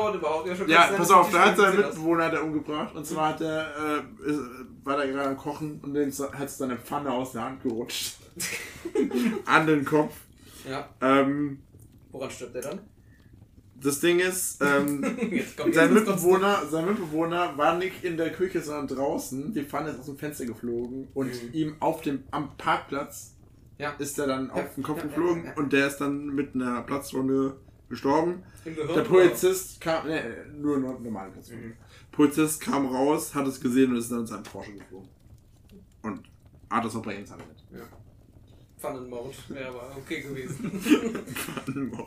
Ja, 0.67 0.89
pass 0.95 1.11
auf, 1.11 1.31
da 1.31 1.45
hat 1.45 1.57
wie 1.57 1.61
sein 1.61 1.71
sieht 1.71 1.81
das? 1.81 1.95
Mitbewohner 1.95 2.25
hat 2.25 2.33
er 2.33 2.43
umgebracht. 2.43 2.95
Und 2.95 3.05
zwar 3.05 3.29
hat 3.29 3.41
er, 3.41 3.67
äh, 3.67 4.33
war 4.83 4.97
da 4.97 5.05
gerade 5.05 5.29
am 5.29 5.37
Kochen 5.37 5.79
und 5.81 5.93
dann 5.93 6.11
hat 6.37 6.49
seine 6.49 6.77
Pfanne 6.77 7.11
aus 7.11 7.31
der 7.31 7.43
Hand 7.43 7.63
gerutscht. 7.63 8.17
An 9.45 9.65
den 9.65 9.83
Kopf. 9.83 10.13
Ja, 10.69 10.87
Ähm, 11.01 11.59
woran 12.11 12.29
stirbt 12.29 12.55
er 12.55 12.61
dann? 12.61 12.79
Das 13.81 13.99
Ding 13.99 14.19
ist, 14.19 14.61
ähm, 14.61 15.03
sein. 15.73 15.93
Mitbewohner, 15.93 16.65
sein 16.69 16.85
Mitbewohner 16.85 17.57
war 17.57 17.77
nicht 17.77 18.03
in 18.03 18.17
der 18.17 18.31
Küche, 18.31 18.61
sondern 18.61 18.87
draußen. 18.97 19.53
Die 19.53 19.63
Pfanne 19.63 19.89
ist 19.91 19.99
aus 19.99 20.05
dem 20.07 20.17
Fenster 20.17 20.45
geflogen 20.45 21.07
und 21.13 21.27
Mhm. 21.27 21.49
ihm 21.53 21.75
auf 21.79 22.01
dem, 22.01 22.23
am 22.31 22.55
Parkplatz 22.57 23.35
Ja. 23.77 23.91
ist 23.99 24.17
er 24.19 24.27
dann 24.27 24.47
Ja, 24.47 24.53
auf 24.53 24.73
den 24.75 24.83
Kopf 24.83 24.97
ja, 24.99 25.03
geflogen 25.03 25.51
und 25.55 25.73
der 25.73 25.87
ist 25.87 25.97
dann 25.97 26.27
mit 26.27 26.55
einer 26.55 26.81
Platzwunde 26.81 27.57
gestorben. 27.89 28.43
Der 28.65 28.89
oder? 28.89 29.03
Polizist 29.03 29.79
kam, 29.79 30.07
ne, 30.07 30.21
nur 30.57 30.77
normale 30.79 31.31
Platzwunde. 31.31 31.67
Mhm. 31.67 31.73
Polizist 32.11 32.59
kam 32.61 32.87
raus, 32.87 33.33
hat 33.35 33.45
es 33.47 33.61
gesehen 33.61 33.91
und 33.91 33.97
ist 33.97 34.11
dann 34.11 34.21
in 34.21 34.27
seinen 34.27 34.43
Porsche 34.43 34.73
geflogen. 34.73 35.07
Und 36.01 36.21
Art 36.69 36.83
des 36.83 36.91
Verbrechens 36.93 37.31
hat 37.31 37.39
er 37.39 37.45
mit. 37.47 37.56
Pfannenmord 38.77 39.33
wäre 39.49 39.69
aber 39.69 39.91
okay 39.97 40.21
gewesen. 40.21 40.71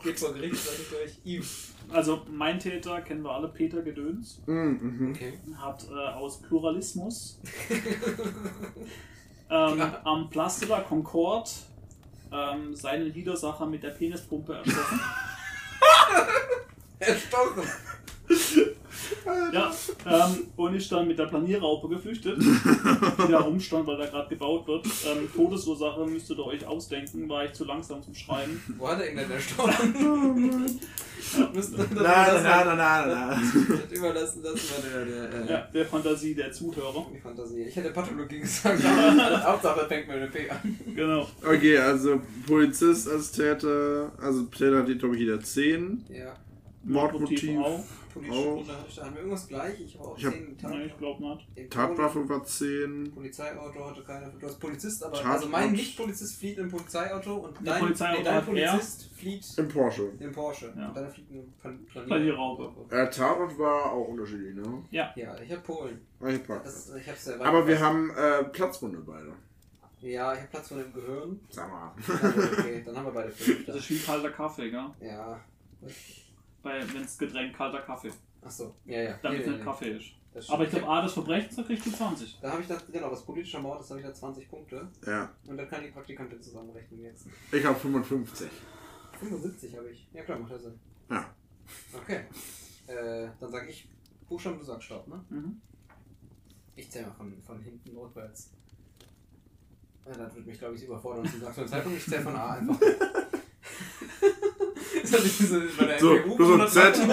Geht 0.03 0.19
vor 0.19 0.33
Gericht, 0.33 0.55
sag 0.55 0.73
ich 0.79 0.89
durch. 0.89 1.11
Eve. 1.25 1.45
Also 1.89 2.21
mein 2.31 2.59
Täter 2.59 3.01
kennen 3.01 3.23
wir 3.23 3.31
alle, 3.31 3.49
Peter 3.49 3.81
Gedöns, 3.81 4.41
Mhm, 4.45 4.79
mhm. 4.81 5.11
Okay. 5.11 5.33
hat 5.57 5.85
äh, 5.89 5.93
aus 6.13 6.41
Pluralismus 6.41 7.39
ähm, 9.49 9.81
am 10.03 10.29
Place 10.29 10.59
de 10.59 10.69
la 10.69 10.79
Concorde 10.81 11.49
ähm, 12.31 12.73
seinen 12.73 13.13
Widersacher 13.13 13.65
mit 13.65 13.83
der 13.83 13.89
Penispumpe 13.89 14.53
erstochen. 14.55 14.99
Erstochen. 16.99 17.63
Ja, 19.51 19.73
ähm, 20.05 20.47
und 20.55 20.75
ist 20.75 20.91
dann 20.91 21.07
mit 21.07 21.17
der 21.19 21.25
Planierraupe 21.25 21.87
geflüchtet, 21.89 22.37
die 22.41 23.31
da 23.31 23.39
rumstand, 23.39 23.85
weil 23.87 23.97
da 23.97 24.05
gerade 24.07 24.29
gebaut 24.29 24.67
wird. 24.67 24.85
Ähm, 24.85 25.29
Todesursache 25.35 26.05
müsstet 26.05 26.37
ihr 26.37 26.45
euch 26.45 26.65
ausdenken, 26.65 27.27
war 27.29 27.45
ich 27.45 27.53
zu 27.53 27.65
langsam 27.65 28.01
zum 28.01 28.13
Schreiben. 28.15 28.61
Wo 28.77 28.87
hat 28.87 28.99
er 28.99 29.11
ihn 29.11 29.17
denn 29.17 29.31
erstochen? 29.31 30.79
Nein, 31.33 32.43
nein, 32.43 32.43
nein, 32.43 32.77
nein, 32.77 33.39
überlassen, 33.91 34.41
das 34.43 34.53
war 34.71 34.81
der, 34.83 35.05
der, 35.05 35.41
äh, 35.45 35.51
Ja, 35.51 35.67
der 35.73 35.85
Fantasie 35.85 36.33
der 36.33 36.51
Zuhörer. 36.51 37.05
die 37.13 37.19
Fantasie. 37.19 37.61
Ich 37.61 37.75
hätte 37.75 37.91
Pathologie 37.91 38.39
gesagt, 38.39 38.83
aber 38.83 39.43
Hauptsache 39.45 39.87
fängt 39.87 40.07
mit 40.07 40.17
einem 40.17 40.31
P 40.31 40.49
an. 40.49 40.79
Genau. 40.95 41.27
Okay, 41.45 41.77
also 41.77 42.19
Polizist 42.47 43.07
als 43.09 43.31
Täter, 43.31 44.11
also 44.21 44.43
Täter 44.43 44.79
hat 44.79 44.87
die, 44.87 44.97
glaube 44.97 45.15
ich, 45.15 45.21
jeder 45.21 45.39
10. 45.39 46.05
Ja. 46.09 46.33
Mordmotiv. 46.83 47.59
auch. 47.59 47.83
Politische 48.13 48.63
da 48.99 49.05
haben 49.05 49.13
wir 49.13 49.21
irgendwas 49.21 49.47
gleich. 49.47 49.79
Ich 49.81 49.95
habe 49.97 50.07
auch 50.09 50.17
Ich 50.17 50.25
hab- 50.25 50.33
10 50.33 50.57
Nein, 50.61 50.81
ich 50.87 50.97
glaube 50.97 51.23
nicht. 51.55 51.71
Tatwaffe 51.71 52.27
war 52.29 52.43
10. 52.43 53.11
Polizeiauto 53.13 53.85
hatte 53.89 54.03
keine. 54.03 54.31
Du 54.39 54.45
hast 54.47 54.59
Polizist, 54.59 55.03
aber 55.03 55.13
Tatort. 55.15 55.33
also 55.33 55.47
mein 55.47 55.71
Nicht-Polizist 55.71 56.37
flieht 56.39 56.57
im 56.57 56.69
Polizeiauto 56.69 57.35
und 57.35 57.57
dein, 57.65 57.79
Polizeiauto 57.79 58.17
nee, 58.19 58.23
dein 58.25 58.35
er. 58.35 58.41
Polizist 58.41 59.09
flieht 59.15 59.57
Im 59.57 59.67
Porsche. 59.67 60.11
im 60.19 60.31
Porsche. 60.31 60.73
Ja. 60.77 60.87
Und 60.89 60.97
deiner 60.97 61.09
fliegt 61.09 61.31
im 61.31 61.51
Plan 61.53 61.85
Planierraupe. 62.07 62.95
Äh, 62.95 63.09
Tatort 63.09 63.57
war 63.57 63.91
auch 63.91 64.07
unterschiedlich, 64.07 64.55
ne? 64.55 64.83
Ja, 64.91 65.13
ich 65.15 65.25
habe 65.51 65.61
Polen. 65.61 66.01
War 66.19 66.29
ich. 66.29 66.41
Das, 66.47 66.93
ich 66.95 67.07
hab's 67.07 67.25
ja 67.27 67.39
Aber 67.39 67.67
wir 67.67 67.79
haben 67.79 68.09
äh, 68.11 68.43
Platzwunde 68.45 68.99
beide. 68.99 69.33
Ja, 70.01 70.33
ich 70.33 70.39
habe 70.39 70.49
Platz 70.49 70.67
von 70.69 70.77
dem 70.79 70.91
Gehirn. 70.93 71.39
Sag 71.49 71.69
mal. 71.69 71.93
Ja, 72.07 72.29
okay, 72.57 72.81
dann 72.83 72.97
haben 72.97 73.05
wir 73.05 73.11
beide 73.11 73.29
fünf. 73.31 73.65
Das 73.67 73.75
ist 73.75 73.89
wie 73.91 73.99
kalter 73.99 74.31
Kaffee, 74.31 74.71
gell? 74.71 74.85
Ja. 74.99 75.39
Wenn 76.63 77.03
es 77.03 77.17
Getränk 77.17 77.55
kalter 77.55 77.81
Kaffee. 77.81 78.11
Achso, 78.41 78.75
ja, 78.85 79.01
ja. 79.01 79.19
Damit 79.21 79.41
es 79.41 79.45
nee, 79.45 79.51
nicht 79.51 79.59
nee. 79.59 79.65
Kaffee 79.65 79.89
ist. 79.97 80.11
Das. 80.33 80.49
Aber 80.49 80.63
ich 80.63 80.69
glaube, 80.69 80.87
A 80.87 81.01
des 81.01 81.13
Verbrechens, 81.13 81.55
da 81.55 81.63
kriegst 81.63 81.85
du 81.85 81.91
20. 81.91 82.39
Da 82.41 82.51
habe 82.51 82.61
ich 82.61 82.67
das, 82.67 82.85
genau, 82.89 83.09
das 83.09 83.25
politische 83.25 83.59
Mord, 83.59 83.81
das 83.81 83.89
habe 83.89 83.99
ich 83.99 84.05
da 84.05 84.13
20 84.13 84.49
Punkte. 84.49 84.87
Ja. 85.05 85.29
Und 85.45 85.57
dann 85.57 85.67
kann 85.67 85.83
die 85.83 85.89
Praktikantin 85.89 86.41
zusammenrechnen 86.41 87.01
jetzt. 87.03 87.27
Ich 87.51 87.65
habe 87.65 87.77
55. 87.77 88.49
75 89.19 89.77
habe 89.77 89.89
ich. 89.89 90.07
Ja 90.13 90.23
klar, 90.23 90.39
macht 90.39 90.51
ja 90.51 90.57
Sinn. 90.59 90.79
Ja. 91.09 91.29
Okay. 91.93 92.21
Äh, 92.87 93.29
dann 93.39 93.51
sage 93.51 93.69
ich 93.69 93.89
Buchstaben, 94.27 94.57
du 94.57 94.63
sagst 94.63 94.85
Stopp, 94.85 95.07
ne? 95.07 95.23
Mhm. 95.29 95.61
Ich 96.75 96.89
zähle 96.89 97.07
mal 97.07 97.13
von, 97.13 97.41
von 97.43 97.61
hinten 97.61 97.97
rückwärts. 97.97 98.51
Ja, 100.05 100.13
das 100.13 100.35
wird 100.35 100.47
mich, 100.47 100.57
glaube 100.57 100.75
ich, 100.75 100.83
überfordern 100.83 101.25
zum 101.25 101.45
aktuellen 101.45 101.69
Zeitpunkt. 101.69 101.97
Ich 101.97 102.05
zähle 102.05 102.21
von 102.21 102.35
A 102.35 102.53
einfach. 102.53 102.79
Ist 105.03 105.13
das 105.13 105.23
nicht 105.23 105.37
so 105.37 105.59
bei 105.77 105.85
der 105.85 105.99
So, 105.99 106.15
MPU? 106.15 106.37
du 106.37 106.45
so 106.45 106.57
von 106.57 106.67
Z. 106.67 106.97
Du 106.97 107.05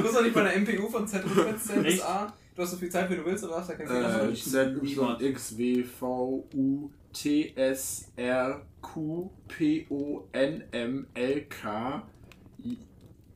musst 0.00 0.14
doch 0.16 0.22
nicht 0.22 0.34
bei 0.34 0.42
der 0.42 0.60
MPU 0.60 0.88
von 0.88 1.06
Z 1.06 1.24
rückwärts 1.24 1.64
zählen 1.66 1.82
bis? 1.82 2.00
A. 2.02 2.32
Du 2.54 2.62
hast 2.62 2.70
so 2.70 2.76
viel 2.76 2.88
Zeit, 2.90 3.10
wie 3.10 3.16
du 3.16 3.24
willst, 3.24 3.44
oder 3.44 3.56
was? 3.56 3.66
Da 3.66 3.74
kein 3.74 3.86
Fehler 3.86 4.28
Äh. 4.30 4.34
Z, 4.34 4.76
Y, 4.82 5.16
X, 5.20 5.56
W, 5.58 5.82
V, 5.84 6.48
U, 6.54 6.90
T, 7.12 7.52
S, 7.56 8.12
R, 8.16 8.62
Q, 8.80 9.30
P, 9.48 9.86
O, 9.90 10.24
N, 10.32 10.62
M, 10.72 11.06
L, 11.14 11.44
K, 11.48 12.02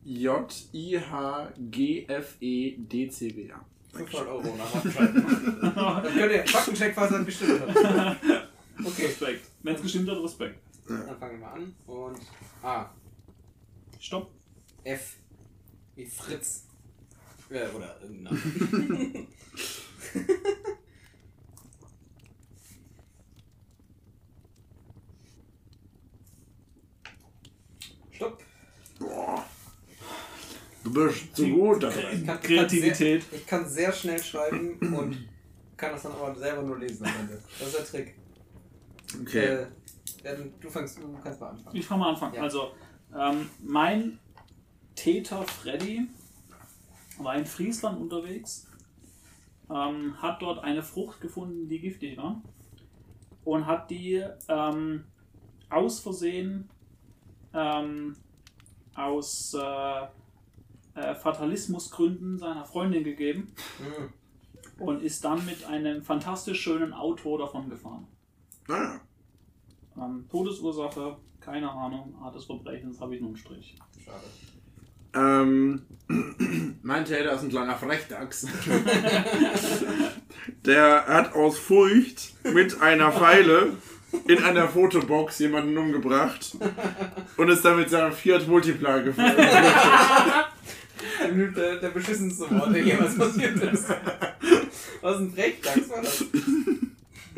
J, 0.04 0.54
I, 0.72 0.98
H, 0.98 1.52
G, 1.70 2.06
F, 2.08 2.36
E, 2.40 2.76
D, 2.78 3.08
C, 3.10 3.34
W, 3.36 3.50
A. 3.52 3.60
500 3.92 4.28
Euro 4.28 4.54
nach. 4.56 4.82
Dann 6.02 6.14
könnt 6.14 6.32
ihr 6.32 6.46
Faktencheck, 6.46 6.94
falls 6.94 7.12
er 7.12 7.24
bestimmt 7.24 7.60
hat. 7.60 8.16
Okay, 8.84 9.06
Respekt. 9.06 9.44
Wenn 9.64 9.74
es 9.74 9.82
gestimmt 9.82 10.08
hat, 10.08 10.22
Respekt. 10.22 10.60
dann 10.86 11.18
fangen 11.18 11.40
wir 11.40 11.52
an. 11.52 11.74
Und 11.86 12.16
A. 12.62 12.90
Stopp. 14.00 14.30
F. 14.84 15.16
Wie 15.94 16.06
Fritz. 16.06 16.64
Ja, 17.50 17.68
oder 17.70 18.00
irgendein 18.00 18.22
Name. 18.34 19.26
Stopp. 28.12 28.42
Boah. 28.98 29.44
Du 30.84 30.92
bist 30.92 31.36
zu 31.36 31.48
gut 31.48 31.82
da 31.82 31.88
Ich 31.88 31.94
drin. 31.96 32.26
kann, 32.26 32.40
Kreativität. 32.40 33.22
Ich 33.32 33.46
kann, 33.46 33.68
sehr, 33.68 33.88
ich 33.88 33.92
kann 33.92 33.92
sehr 33.92 33.92
schnell 33.92 34.22
schreiben 34.22 34.78
und 34.96 35.28
kann 35.76 35.92
das 35.92 36.02
dann 36.02 36.12
aber 36.12 36.34
selber 36.34 36.62
nur 36.62 36.78
lesen 36.78 37.06
am 37.06 37.20
Ende. 37.20 37.42
Das 37.58 37.68
ist 37.68 37.76
der 37.76 37.84
Trick. 37.84 38.14
Okay. 39.22 39.44
Äh, 39.46 39.66
ja, 40.28 40.34
du- 40.60 40.70
fängst, 40.70 40.98
du 40.98 41.12
kannst 41.22 41.40
mal 41.40 41.48
anfangen. 41.50 41.76
Ich 41.76 41.86
fange 41.86 42.00
mal 42.00 42.10
anfangen. 42.10 42.34
Ja. 42.34 42.42
Also, 42.42 42.72
ähm, 43.16 43.48
mein 43.62 44.18
Täter 44.94 45.42
Freddy 45.44 46.08
war 47.18 47.36
in 47.36 47.46
Friesland 47.46 48.00
unterwegs, 48.00 48.66
ähm, 49.70 50.20
hat 50.20 50.40
dort 50.42 50.62
eine 50.64 50.82
Frucht 50.82 51.20
gefunden, 51.20 51.68
die 51.68 51.78
giftig 51.80 52.16
war 52.16 52.40
und 53.44 53.66
hat 53.66 53.90
die 53.90 54.24
ähm, 54.48 55.04
aus 55.70 56.00
Versehen 56.00 56.68
ähm, 57.54 58.16
aus 58.94 59.54
äh, 59.54 60.02
äh, 60.94 61.14
Fatalismusgründen 61.14 62.38
seiner 62.38 62.64
Freundin 62.64 63.04
gegeben 63.04 63.52
Hm. 63.78 64.12
und 64.86 65.02
ist 65.02 65.24
dann 65.24 65.44
mit 65.46 65.64
einem 65.64 66.02
fantastisch 66.02 66.60
schönen 66.60 66.92
Auto 66.92 67.36
davon 67.38 67.68
gefahren. 67.70 68.06
Naja. 68.66 69.00
Ähm, 70.00 70.26
Todesursache, 70.30 71.16
keine 71.40 71.70
Ahnung, 71.70 72.14
Art 72.22 72.34
des 72.34 72.44
Verbrechens, 72.44 73.00
habe 73.00 73.14
ich 73.16 73.20
noch 73.20 73.28
einen 73.28 73.36
Strich. 73.36 73.76
Schade. 74.04 74.24
Ähm, 75.14 75.82
mein 76.82 77.04
Täter 77.04 77.32
ist 77.32 77.42
ein 77.42 77.48
kleiner 77.48 77.76
Frechdachs. 77.76 78.46
Der 80.64 81.06
hat 81.06 81.34
aus 81.34 81.58
Furcht 81.58 82.34
mit 82.44 82.80
einer 82.80 83.12
Pfeile 83.12 83.72
in 84.26 84.42
einer 84.42 84.68
Fotobox 84.68 85.38
jemanden 85.38 85.76
umgebracht 85.76 86.56
und 87.36 87.48
ist 87.48 87.64
dann 87.64 87.78
mit 87.78 87.90
seinem 87.90 88.12
Fiat 88.12 88.48
Multipla 88.48 88.98
gefahren. 89.00 89.34
Der, 91.20 91.48
der, 91.48 91.76
der 91.76 91.88
beschissenste 91.88 92.50
Wort, 92.50 92.74
der 92.74 92.82
jemals 92.82 93.16
passiert 93.16 93.56
ist. 93.62 93.88
Was 95.00 95.18
ein 95.18 95.32
Frechdachs 95.32 95.90
war 95.90 96.02
das? 96.02 96.24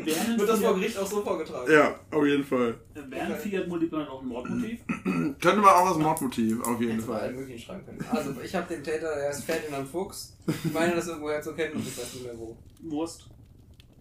Wird 0.05 0.49
das 0.49 0.59
vor 0.59 0.75
Gericht 0.75 0.97
auch 0.97 1.07
so 1.07 1.21
vorgetragen? 1.21 1.71
ja, 1.71 1.99
auf 2.11 2.25
jeden 2.25 2.43
Fall. 2.43 2.75
Fiat, 2.93 3.11
wäre 3.11 3.25
ein 3.25 3.35
Fiat 3.39 3.67
Multiplan 3.67 4.07
auch 4.07 4.21
ein 4.21 4.27
Mordmotiv? 4.27 4.79
Könnte 5.03 5.57
man 5.57 5.65
auch 5.69 5.87
als 5.87 5.97
Mordmotiv, 5.97 6.61
auf 6.63 6.79
jeden 6.81 6.99
Hätte 6.99 7.11
allen 7.13 7.19
Fall. 7.21 7.33
möglichen 7.33 7.59
schreiben 7.59 7.85
können. 7.85 8.05
Also, 8.09 8.33
ich 8.43 8.55
habe 8.55 8.73
den 8.73 8.83
Täter, 8.83 9.15
der 9.15 9.29
ist 9.29 9.43
Ferdinand 9.43 9.87
Fuchs. 9.87 10.35
Ich 10.63 10.73
meine, 10.73 10.95
das 10.95 11.07
irgendwoher 11.07 11.41
zu 11.41 11.53
kennen 11.53 11.75
und 11.75 11.81
ich 11.87 11.97
weiß 11.97 12.13
nicht 12.13 12.23
mehr 12.25 12.37
wo. 12.37 12.57
Wurst. 12.83 13.29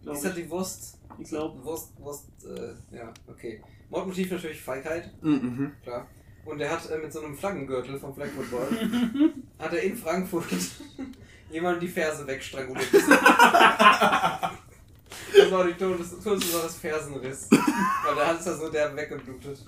Glaub 0.03 0.15
Ist 0.17 0.25
das 0.25 0.35
die 0.35 0.49
Wurst? 0.51 0.99
Ich 1.19 1.29
glaube. 1.29 1.63
Wurst, 1.65 1.93
Wurst, 1.99 2.25
äh, 2.47 2.73
ja, 2.97 3.13
okay. 3.29 3.61
Mordmotiv 3.91 4.31
natürlich 4.31 4.61
Feigheit, 4.61 5.11
Mhm. 5.23 5.73
klar. 5.83 6.07
Und 6.47 6.59
er 6.61 6.71
hat 6.71 6.89
äh, 6.91 6.97
mit 6.99 7.13
so 7.13 7.21
einem 7.21 7.37
Flaggengürtel 7.37 7.99
vom 7.99 8.15
Flag 8.15 8.29
Football, 8.29 8.69
hat 9.59 9.73
er 9.75 9.83
in 9.83 9.95
Frankfurt 9.97 10.47
jemanden 11.51 11.81
die 11.81 11.89
Ferse 11.89 12.27
wegstranguliert. 12.27 12.89
das 15.37 15.51
war 15.51 15.67
die 15.67 15.75
Todes 15.75 16.11
Todesursache 16.23 16.67
des 16.67 16.77
Fersenriss. 16.77 17.49
Weil 17.51 18.15
da 18.17 18.33
ist 18.33 18.47
er 18.47 18.57
so 18.57 18.71
der 18.71 18.95
weggeblutet. 18.97 19.65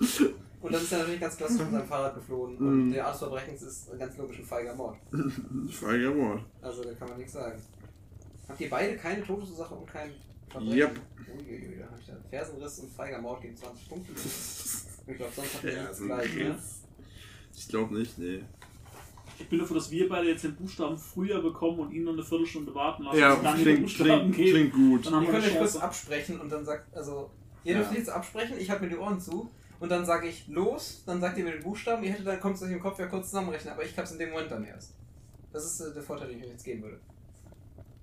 Und 0.61 0.71
dann 0.73 0.81
ist 0.81 0.91
er 0.93 0.99
natürlich 0.99 1.19
ganz 1.19 1.35
klassisch 1.37 1.59
mit 1.59 1.71
seinem 1.71 1.87
Fahrrad 1.87 2.15
geflohen. 2.15 2.57
Und 2.57 2.87
Mhm. 2.87 2.93
der 2.93 3.05
Art 3.05 3.13
des 3.13 3.19
Verbrechens 3.19 3.61
ist 3.63 3.99
ganz 3.99 4.17
logisch 4.17 4.39
ein 4.39 4.45
feiger 4.45 4.73
Mord. 4.75 4.97
Feiger 5.71 6.11
Mord. 6.13 6.41
Also 6.61 6.83
da 6.83 6.93
kann 6.93 7.09
man 7.09 7.17
nichts 7.17 7.33
sagen. 7.33 7.61
Habt 8.47 8.59
ihr 8.61 8.69
beide 8.69 8.95
keine 8.97 9.23
Todesursache 9.23 9.73
und 9.75 9.85
kein 9.87 10.11
Verbrechen? 10.49 10.77
Yep. 10.77 10.99
Uiuiui, 11.37 11.77
da 11.79 11.85
hab 11.85 11.99
ich 11.99 12.05
da. 12.07 12.13
Fersenriss 12.29 12.79
und 12.79 12.91
feiger 12.93 13.19
Mord 13.21 13.41
gegen 13.41 13.55
20 13.57 13.89
Punkte. 13.89 14.11
Ich 15.05 15.17
glaube, 15.17 15.33
sonst 15.35 15.53
habt 15.55 15.63
ihr 15.65 15.73
Ja, 15.73 15.81
nichts 15.81 15.97
so 15.97 16.05
gleich. 16.05 16.33
Ne? 16.35 16.57
Ich 17.53 17.67
glaube 17.67 17.93
nicht, 17.99 18.17
nee. 18.17 18.41
Ich 19.39 19.47
bin 19.49 19.59
dafür, 19.59 19.75
dass 19.77 19.89
wir 19.91 20.07
beide 20.09 20.29
jetzt 20.29 20.43
den 20.43 20.55
Buchstaben 20.55 20.97
früher 20.97 21.41
bekommen 21.41 21.79
und 21.79 21.91
ihn 21.91 22.03
noch 22.03 22.13
eine 22.13 22.23
Viertelstunde 22.23 22.73
warten 22.75 23.03
lassen. 23.03 23.17
Ja, 23.19 23.35
dann 23.35 23.57
klingt, 23.57 23.81
Buchstaben 23.81 24.31
klingt, 24.31 24.35
gehen. 24.35 24.53
klingt 24.71 24.73
gut. 24.73 25.05
Dann 25.05 25.15
haben 25.15 25.25
Ihr 25.25 25.31
wir 25.33 25.39
euch 25.39 25.57
kurz 25.57 25.75
absprechen 25.75 26.39
und 26.39 26.51
dann 26.51 26.63
sagt, 26.65 26.95
also, 26.95 27.29
ihr 27.63 27.73
Ja. 27.73 27.79
dürft 27.79 27.93
jetzt 27.93 28.09
absprechen, 28.09 28.57
ich 28.59 28.69
halte 28.69 28.83
mir 28.83 28.89
die 28.89 28.97
Ohren 28.97 29.19
zu 29.19 29.51
und 29.79 29.89
dann 29.89 30.05
sage 30.05 30.27
ich 30.27 30.47
los, 30.47 31.03
dann 31.05 31.19
sagt 31.19 31.37
ihr 31.37 31.43
mir 31.43 31.51
den 31.51 31.63
Buchstaben, 31.63 32.03
ihr 32.03 32.11
hättet 32.11 32.27
dann 32.27 32.39
kommt 32.39 32.55
es 32.55 32.63
euch 32.63 32.71
im 32.71 32.79
Kopf 32.79 32.99
ja 32.99 33.07
kurz 33.07 33.27
zusammenrechnen, 33.29 33.73
aber 33.73 33.83
ich 33.83 33.97
hab's 33.97 34.11
in 34.11 34.19
dem 34.19 34.29
Moment 34.31 34.51
dann 34.51 34.63
erst. 34.63 34.93
Das 35.51 35.65
ist 35.65 35.79
äh, 35.81 35.93
der 35.93 36.03
Vorteil, 36.03 36.29
den 36.29 36.39
ich 36.39 36.45
euch 36.45 36.51
jetzt 36.51 36.63
geben 36.65 36.83
würde. 36.83 36.99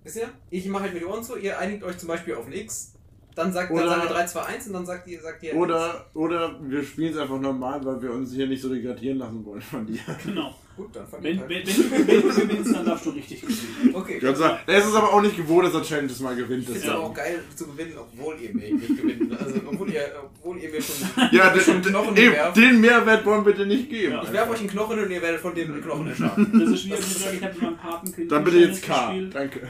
Wisst 0.03 0.17
ihr? 0.17 0.29
Ich 0.51 0.67
mache 0.67 0.85
halt 0.85 0.95
mir 0.95 1.01
die 1.01 1.05
Ohren 1.07 1.23
zu, 1.23 1.37
ihr 1.37 1.59
einigt 1.59 1.83
euch 1.85 1.99
zum 1.99 2.09
Beispiel 2.09 2.35
auf 2.35 2.47
ein 2.47 2.53
X, 2.53 2.95
dann 3.35 3.53
sagt 3.53 3.71
Oder- 3.71 3.83
dann 3.83 3.91
sagen 3.91 4.03
wir 4.09 4.15
3, 4.17 4.27
2, 4.27 4.43
1 4.43 4.67
und 4.69 4.73
dann 4.73 4.87
sagt 4.87 5.07
ihr, 5.09 5.21
sagt 5.21 5.43
ihr 5.43 5.55
Oder, 5.57 6.07
oder 6.15 6.57
wir 6.63 6.83
spielen 6.83 7.13
es 7.13 7.19
einfach 7.19 7.41
normal, 7.41 7.85
weil 7.85 8.03
wir 8.03 8.13
uns 8.13 8.33
hier 8.33 8.47
nicht 8.47 8.63
so 8.63 8.69
degradieren 8.73 9.19
lassen 9.19 9.45
wollen 9.45 9.61
von 9.63 9.87
dir. 9.87 10.01
Genau. 10.25 10.55
Gut, 10.77 10.97
dann 10.97 11.07
fang 11.07 11.23
Wenn, 11.23 11.35
ich 11.35 11.41
wenn, 11.43 11.49
wenn, 11.51 11.67
du, 11.67 12.09
wenn 12.09 12.23
du 12.23 12.41
gewinnst, 12.49 12.75
dann 12.75 12.87
darfst 12.87 13.05
du 13.05 13.11
richtig 13.11 13.41
gewinnen. 13.43 13.95
Okay. 13.95 14.19
Gott 14.19 14.37
sei 14.37 14.49
Dank. 14.49 14.61
Es 14.67 14.87
ist 14.87 14.95
aber 14.95 15.13
auch 15.13 15.21
nicht 15.21 15.37
gewohnt, 15.37 15.67
dass 15.67 15.75
er 15.75 15.83
Challenges 15.83 16.21
mal 16.21 16.35
gewinnt. 16.35 16.69
Es 16.71 16.77
ist 16.77 16.89
aber 16.89 17.01
auch 17.05 17.13
geil 17.15 17.43
zu 17.55 17.67
gewinnen, 17.67 17.93
obwohl 17.99 18.37
ihr 18.41 18.55
mich 18.55 18.73
nicht 18.73 18.97
gewinnt. 18.97 19.39
Also, 19.39 19.61
obwohl 19.67 19.91
ihr 19.91 20.03
obwohl 20.23 20.57
ihr 20.59 20.71
mir 20.71 20.81
schon, 20.81 20.95
Ja, 21.33 21.59
schon 21.61 21.83
den, 21.83 21.93
Knochen 21.93 22.17
eben, 22.17 22.33
werft. 22.33 22.57
den 22.57 22.81
Mehrwert 22.81 23.27
wollen 23.27 23.45
wir 23.45 23.53
dir 23.53 23.67
nicht 23.67 23.91
geben. 23.91 24.13
Ja. 24.15 24.23
Ich 24.23 24.33
werfe 24.33 24.53
euch 24.53 24.61
einen 24.61 24.71
Knochen 24.71 24.99
und 25.01 25.11
ihr 25.11 25.21
werdet 25.21 25.41
von 25.41 25.55
dem 25.55 25.83
Knochen 25.83 26.07
erschaffen. 26.09 26.51
Das 26.59 26.71
ist 26.71 26.83
schwierig, 26.83 27.05
wie 27.31 27.37
ich 27.37 27.43
habe 27.43 27.53
mit 27.53 27.63
meinem 27.63 27.77
Patenkind 27.77 28.33
Dann 28.33 28.45
bitte 28.45 28.59
jetzt 28.59 28.83
K. 28.83 29.15
Danke. 29.33 29.69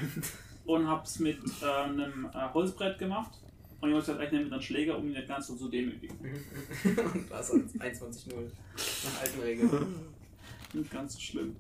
und 0.67 0.87
hab's 0.89 1.19
mit 1.19 1.39
äh, 1.61 1.83
einem 1.89 2.29
äh, 2.33 2.55
Holzbrett 2.55 2.99
gemacht. 2.99 3.33
Und 3.81 3.89
ich 3.89 3.95
muss 3.95 4.09
ich 4.09 4.31
nehme 4.31 4.45
mit 4.45 4.53
einem 4.53 4.63
Schläger, 4.63 4.99
um 4.99 5.07
ihn 5.07 5.13
nicht 5.13 5.29
ganz 5.29 5.47
so 5.47 5.57
zu 5.57 5.69
demütigen. 5.69 6.19
Und 7.15 7.31
das 7.31 7.51
ist 7.51 7.77
21-0. 7.81 8.51
Nach 9.05 9.21
alten 9.23 9.41
Regeln. 9.41 9.95
Nicht 10.75 10.91
ganz 10.91 11.15
so 11.15 11.21
schlimm. 11.21 11.57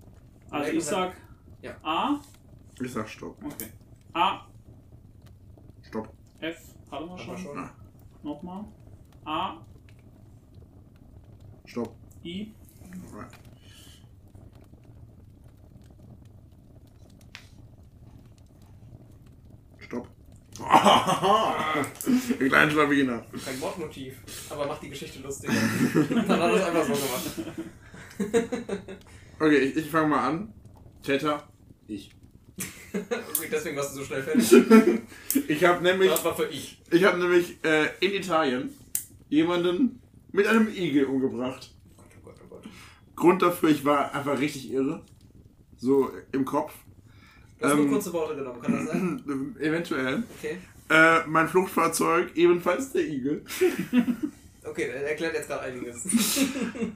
Also 0.50 0.72
ich 0.72 0.84
sag 0.84 1.16
Ja. 1.62 1.76
A. 1.82 2.20
Ich 2.82 2.92
sag 2.92 3.08
Stopp. 3.08 3.36
Okay. 3.44 3.68
A, 4.12 4.46
Stopp. 5.82 6.12
F, 6.40 6.74
hatten 6.90 7.04
wir 7.04 7.10
Haben 7.10 7.18
schon. 7.18 7.34
wir 7.36 7.38
schon. 7.38 7.70
Nochmal. 8.22 8.64
A, 9.24 9.56
Stopp. 11.64 11.94
I, 12.24 12.52
Stopp. 13.08 13.49
Ein 20.68 22.48
kleiner 22.48 22.70
Schlawiner. 22.70 23.24
Kein 23.44 23.58
Mordmotiv, 23.58 24.14
aber 24.50 24.66
macht 24.66 24.82
die 24.82 24.90
Geschichte 24.90 25.20
lustig. 25.20 25.50
Dann 26.10 26.28
hat 26.28 26.40
er 26.40 26.54
es 26.54 26.62
einfach 26.64 26.84
so 26.86 26.92
gemacht. 26.92 27.24
Okay, 29.42 29.56
ich, 29.56 29.76
ich 29.76 29.90
fange 29.90 30.08
mal 30.08 30.28
an. 30.28 30.52
Täter, 31.02 31.48
ich. 31.86 32.14
Deswegen 33.50 33.74
warst 33.74 33.94
du 33.96 34.00
so 34.00 34.04
schnell 34.04 34.22
fertig. 34.22 35.00
Ich 35.48 35.64
habe 35.64 35.82
nämlich, 35.82 36.10
Das 36.10 36.22
war 36.26 36.36
für 36.36 36.44
ich. 36.48 36.82
ich 36.90 37.04
habe 37.04 37.16
nämlich 37.18 37.56
äh, 37.64 37.86
in 38.00 38.12
Italien 38.12 38.68
jemanden 39.30 40.02
mit 40.32 40.46
einem 40.46 40.68
Igel 40.68 41.06
umgebracht. 41.06 41.70
Oh 41.96 42.02
Gott, 42.02 42.10
oh 42.18 42.24
Gott, 42.26 42.34
oh 42.44 42.48
Gott. 42.56 42.64
Grund 43.16 43.40
dafür, 43.40 43.70
ich 43.70 43.82
war 43.86 44.14
einfach 44.14 44.38
richtig 44.38 44.70
irre. 44.70 45.06
So 45.78 46.10
im 46.32 46.44
Kopf. 46.44 46.74
Du 47.60 47.66
hast 47.66 47.72
Ähm, 47.74 47.78
nur 47.80 47.88
kurze 47.90 48.12
Worte 48.12 48.36
genommen, 48.36 48.62
kann 48.62 48.72
das 48.72 48.86
sein? 48.86 49.56
Eventuell. 49.60 50.22
Okay. 50.38 50.58
Äh, 50.88 51.26
mein 51.28 51.48
Fluchtfahrzeug, 51.48 52.30
ebenfalls 52.34 52.92
der 52.92 53.06
Igel. 53.06 53.44
Okay, 54.62 54.88
der 54.88 55.08
erklärt 55.08 55.32
jetzt 55.34 55.48
gerade 55.48 55.62
einiges. 55.62 56.04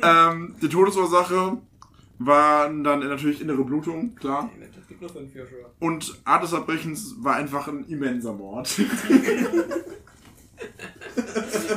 Ähm, 0.02 0.54
die 0.60 0.68
Todesursache 0.68 1.56
waren 2.18 2.84
dann 2.84 3.00
natürlich 3.00 3.40
innere 3.40 3.64
Blutung, 3.64 4.14
klar. 4.16 4.50
Und 5.80 6.20
Art 6.24 6.42
des 6.42 6.50
Verbrechens 6.50 7.14
war 7.20 7.36
einfach 7.36 7.66
ein 7.68 7.84
immenser 7.88 8.34
Mord. 8.34 8.68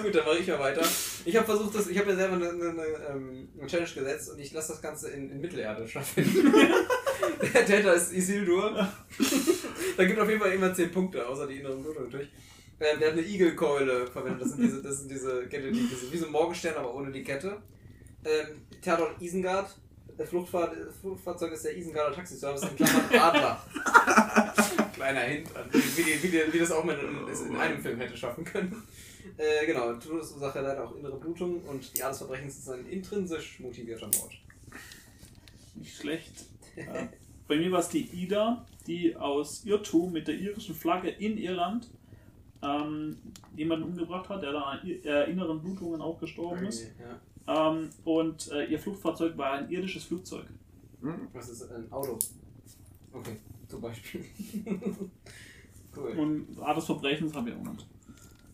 Gut, 0.04 0.16
dann 0.16 0.26
mache 0.26 0.40
ich 0.40 0.48
mal 0.48 0.60
weiter. 0.60 0.82
Ich 1.26 1.36
habe 1.36 1.46
versucht, 1.46 1.74
das, 1.76 1.88
ich 1.88 1.98
habe 1.98 2.12
mir 2.12 2.18
selber 2.18 2.36
eine, 2.36 2.50
eine, 2.50 2.70
eine, 2.70 2.84
ähm, 3.10 3.48
eine 3.58 3.68
Challenge 3.68 3.90
gesetzt 3.90 4.30
und 4.32 4.40
ich 4.40 4.52
lasse 4.54 4.74
das 4.74 4.82
Ganze 4.82 5.10
in, 5.12 5.32
in 5.32 5.40
Mittelerde 5.40 5.88
stattfinden. 5.88 6.54
Der 7.54 7.66
Täter 7.66 7.94
ist 7.94 8.14
Isildur. 8.14 8.88
da 9.98 10.06
gibt 10.06 10.20
auf 10.20 10.30
jeden 10.30 10.42
Fall 10.42 10.52
immer 10.52 10.74
10 10.74 10.92
Punkte, 10.92 11.28
außer 11.28 11.48
die 11.48 11.58
inneren 11.58 11.82
Blutungen 11.82 12.10
natürlich. 12.10 12.30
Ähm, 12.80 13.00
der 13.00 13.08
hat 13.10 13.18
eine 13.18 13.26
Igelkeule 13.26 14.08
verwendet. 14.08 14.42
Das 14.42 14.50
sind 14.50 14.62
diese, 14.64 14.82
das 14.82 15.00
sind 15.00 15.12
diese 15.12 15.48
Kette, 15.48 15.72
die, 15.72 15.88
diese, 15.88 16.12
wie 16.12 16.18
so 16.18 16.28
ein 16.28 16.32
Morgenstern, 16.32 16.76
aber 16.76 16.94
ohne 16.94 17.12
die 17.12 17.24
Kette. 17.24 17.62
Ähm, 18.24 18.62
Tatort 18.82 19.22
Isengard. 19.22 19.76
Der 20.18 20.26
Fluchtfahr 20.26 20.72
Fluchtfahrzeug 21.00 21.52
ist 21.54 21.66
der 21.66 21.78
Isengarder 21.78 22.16
Taxiservice 22.16 22.64
in 22.64 22.76
Klammern 22.76 23.06
Adler. 23.20 23.64
Kleiner 24.94 25.20
Hint, 25.22 25.48
wie, 25.72 26.04
die, 26.04 26.24
wie, 26.24 26.28
die, 26.30 26.54
wie 26.54 26.60
das 26.60 26.72
auch 26.72 26.84
man 26.84 26.98
in, 27.00 27.50
in 27.50 27.56
einem 27.56 27.80
Film 27.80 28.00
hätte 28.00 28.18
schaffen 28.18 28.44
können. 28.44 28.84
Äh, 29.38 29.68
genau, 29.68 29.94
Todesursache 29.94 30.62
leider 30.62 30.84
auch 30.84 30.96
innere 30.96 31.20
Blutung 31.20 31.62
und 31.66 31.96
die 31.96 32.02
Art 32.02 32.14
des 32.14 32.20
Verbrechens 32.20 32.58
ist 32.58 32.70
ein 32.70 32.88
intrinsisch 32.88 33.60
motivierter 33.60 34.08
Mord. 34.08 34.34
nicht 35.76 35.96
schlecht. 35.96 36.46
Ja. 36.78 37.10
Bei 37.48 37.58
mir 37.58 37.72
war 37.72 37.80
es 37.80 37.90
die 37.90 38.06
Ida, 38.06 38.66
die 38.88 39.16
aus 39.16 39.66
Irrtum 39.66 40.12
mit 40.12 40.28
der 40.28 40.36
irischen 40.36 40.76
Flagge 40.76 41.10
in 41.10 41.38
Irland 41.38 41.90
ähm, 42.62 43.18
jemanden 43.56 43.86
umgebracht 43.86 44.30
hat, 44.30 44.42
der 44.42 44.52
da 44.52 44.62
an 44.62 44.88
äh, 44.88 45.30
inneren 45.30 45.62
Blutungen 45.62 46.02
auch 46.02 46.20
gestorben 46.20 46.66
ist. 46.66 46.88
Ja. 47.00 47.70
Ähm, 47.70 47.90
und 48.04 48.52
äh, 48.52 48.66
ihr 48.66 48.80
Flugfahrzeug 48.80 49.38
war 49.38 49.54
ein 49.54 49.70
irdisches 49.70 50.04
Flugzeug. 50.04 50.46
Was 51.34 51.50
ist 51.50 51.72
ein 51.72 51.92
Auto? 51.92 52.18
Okay, 53.14 53.38
zum 53.68 53.82
Beispiel. 53.82 54.26
cool. 55.96 56.12
Und 56.18 56.60
Art 56.60 56.78
des 56.78 56.86
Verbrechens 56.86 57.34
habe 57.34 57.50
ich 57.50 57.56
auch 57.56 57.72
nicht. 57.72 57.88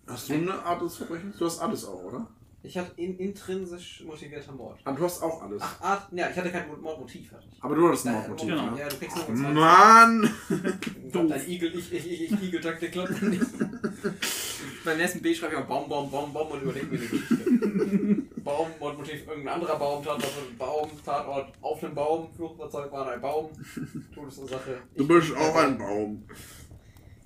Hast 0.05 0.29
du 0.29 0.33
eine 0.33 0.53
Art 0.53 0.81
des 0.81 0.97
Verbrechens? 0.97 1.37
Du 1.37 1.45
hast 1.45 1.59
alles 1.59 1.85
auch, 1.85 2.03
oder? 2.03 2.27
Ich 2.65 2.77
hatte 2.77 2.93
in, 2.95 3.17
intrinsisch 3.17 4.03
motivierter 4.05 4.53
Mord. 4.53 4.79
Ah, 4.85 4.93
du 4.93 5.03
hast 5.03 5.21
auch 5.21 5.43
alles. 5.43 5.61
Ach, 5.61 5.81
Art, 5.81 6.07
ja, 6.13 6.29
ich 6.29 6.37
hatte 6.37 6.49
kein 6.49 6.65
Mordmotiv, 6.81 7.29
hatte 7.33 7.43
ich. 7.51 7.61
Aber 7.61 7.75
du 7.75 7.87
hattest 7.89 8.07
ein 8.07 8.13
Äh, 8.13 8.17
Mordmotiv. 8.19 8.47
Genau. 8.49 8.77
Ja, 8.77 8.87
du 8.87 8.95
kriegst 8.95 9.17
nur 9.17 9.25
20. 9.25 9.53
Mann! 9.53 10.29
Klappt 11.11 11.31
dein 11.31 11.49
Igel, 11.49 11.75
ich, 11.77 11.91
ich, 11.93 12.11
ich, 12.11 12.31
ich 12.31 12.41
Igel-Taktik 12.43 12.91
klappt 12.93 13.21
nicht. 13.21 13.45
Beim 14.85 14.97
nächsten 14.97 15.21
B 15.21 15.35
schreibe 15.35 15.53
ich 15.53 15.59
auch 15.59 15.65
Baum, 15.65 15.89
Baum, 15.89 16.09
Baum, 16.09 16.31
Baum 16.31 16.51
und 16.51 16.61
überlege 16.61 16.85
mir 16.87 16.99
eine 16.99 17.07
Geschichte. 17.07 18.41
Baum, 18.41 18.67
Mordmotiv, 18.79 19.27
irgendein 19.27 19.55
anderer 19.55 19.77
Baum, 19.77 20.03
Tatort, 20.03 20.57
Baum, 20.57 20.89
Tatort, 21.03 21.53
auf 21.61 21.83
einem 21.83 21.95
Baum, 21.95 22.33
Fluchtfahrzeug 22.33 22.91
war 22.93 23.11
ein 23.11 23.21
Baum, 23.21 23.49
Todesursache. 24.15 24.77
Du 24.95 25.05
bist 25.07 25.35
auch 25.35 25.55
ein 25.55 25.77
Baum. 25.77 26.23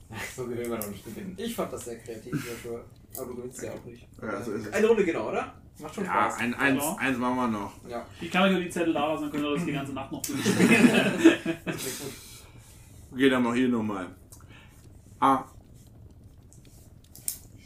Ach, 0.09 0.23
so 0.35 0.45
gewinnen 0.45 0.71
wir 0.71 0.77
doch 0.77 0.89
nicht 0.89 1.05
gewinnen. 1.05 1.35
Ich 1.37 1.55
fand 1.55 1.73
das 1.73 1.85
sehr 1.85 1.97
kreativ, 1.99 2.33
Joshua. 2.33 2.83
Aber 3.17 3.27
du 3.27 3.35
gewinnst 3.35 3.61
ja 3.63 3.71
auch 3.71 3.83
nicht. 3.85 4.07
Ja, 4.21 4.41
so 4.41 4.51
ist 4.53 4.67
es. 4.67 4.73
Eine 4.73 4.87
Runde 4.87 5.05
genau, 5.05 5.29
oder? 5.29 5.53
Macht 5.79 5.93
schon 5.95 6.05
Ja, 6.05 6.11
Spaß. 6.29 6.37
ein, 6.39 6.53
eins, 6.55 6.83
Ja. 6.83 6.95
eins 6.99 7.17
machen 7.17 7.35
wir 7.35 7.47
noch. 7.47 7.73
Ja, 7.87 8.05
Ich 8.19 8.31
kann 8.31 8.43
euch 8.43 8.51
nur 8.51 8.61
die 8.61 8.69
Zettel 8.69 8.93
da 8.93 9.07
lassen, 9.13 9.23
dann 9.23 9.31
könnt 9.31 9.43
ihr 9.43 9.53
das 9.55 9.65
die 9.65 9.71
ganze 9.73 9.93
Nacht 9.93 10.11
noch 10.11 10.21
durchspielen. 10.21 11.57
Okay, 13.09 13.29
dann 13.29 13.41
mal 13.41 13.55
hier 13.55 13.69
nochmal. 13.69 14.07
A, 15.21 15.45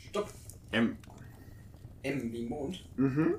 Stopp. 0.09 0.29
M. 0.71 0.95
M 2.03 2.31
wie 2.31 2.45
Mond. 2.45 2.85
Mhm. 2.95 3.35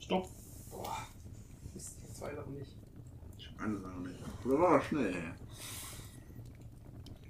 Stopp. 0.00 0.28
Boah. 0.70 0.96
Mist, 1.74 1.96
die 2.06 2.12
zwei 2.12 2.34
Sachen 2.34 2.54
nicht. 2.58 2.72
Ich 3.38 3.48
hab 3.48 3.60
eine 3.60 3.78
War 4.44 4.68
aber 4.68 4.82
schnell. 4.82 5.14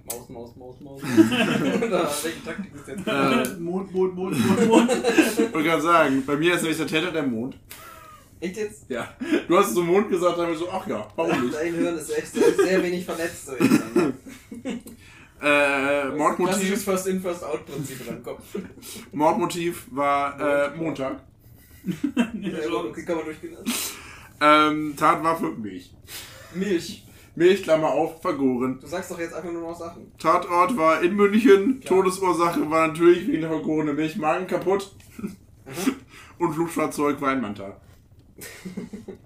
Maus, 0.05 0.29
Maus, 0.29 0.55
Maus, 0.55 0.79
Maus. 0.81 1.01
Oder 1.83 2.11
welche 2.23 2.43
Taktik 2.43 2.75
ist 2.75 2.87
jetzt? 2.87 3.07
Äh, 3.07 3.59
Mond, 3.59 3.93
Mond, 3.93 4.15
Mond, 4.15 4.47
Mond, 4.47 4.67
Mond. 4.67 4.91
ich 5.27 5.39
wollte 5.39 5.63
gerade 5.63 5.81
sagen, 5.81 6.23
bei 6.25 6.35
mir 6.35 6.55
ist 6.55 6.61
nämlich 6.61 6.77
der 6.77 6.87
Täter 6.87 7.11
der 7.11 7.23
Mond. 7.23 7.57
Echt 8.41 8.57
jetzt? 8.57 8.89
Ja. 8.89 9.13
Du 9.47 9.57
hast 9.57 9.73
so 9.73 9.81
Mond 9.81 10.09
gesagt, 10.09 10.37
dann 10.37 10.45
habe 10.45 10.53
ich 10.53 10.59
so, 10.59 10.69
ach 10.69 10.85
ja, 10.87 11.07
warum 11.15 11.45
nicht? 11.45 11.53
Dein 11.53 11.73
Hirn 11.73 11.97
ist 11.97 12.09
echt 12.09 12.33
sehr, 12.33 12.83
wenig 12.83 13.05
vernetzt. 13.05 13.45
So 13.45 13.53
ne? 13.53 14.13
Äh, 15.41 16.09
Mordmotiv, 16.09 16.83
First 16.83 17.07
In, 17.07 17.21
First 17.21 17.43
Out 17.43 17.65
Prinzip 17.65 18.01
in 18.01 18.07
deinem 18.07 18.23
Kopf. 18.23 18.43
Mordmotiv 19.11 19.87
war 19.91 20.39
äh, 20.39 20.75
Montag. 20.75 21.21
Ja, 22.15 22.69
okay, 22.71 23.03
kann 23.03 23.17
man 23.17 23.25
durchgehen. 23.25 23.57
Ähm, 24.39 24.93
Tatwaffe 24.97 25.51
Milch. 25.51 25.91
Milch. 26.55 27.05
Milch, 27.35 27.63
Klammer 27.63 27.89
auf, 27.89 28.21
vergoren. 28.21 28.79
Du 28.79 28.87
sagst 28.87 29.09
doch 29.09 29.19
jetzt 29.19 29.33
einfach 29.33 29.51
nur 29.51 29.61
noch 29.61 29.77
Sachen. 29.77 30.11
Tatort 30.19 30.77
war 30.77 31.01
in 31.01 31.15
München. 31.15 31.79
Klar. 31.79 32.03
Todesursache 32.03 32.69
war 32.69 32.87
natürlich 32.87 33.27
wegen 33.27 33.41
der 33.41 33.49
vergorene 33.49 33.93
Milch, 33.93 34.17
Magen 34.17 34.45
kaputt. 34.45 34.95
Und 36.37 36.53
Flugfahrzeug 36.53 37.19
war 37.21 37.29
ein 37.29 37.41
Manta. 37.41 37.77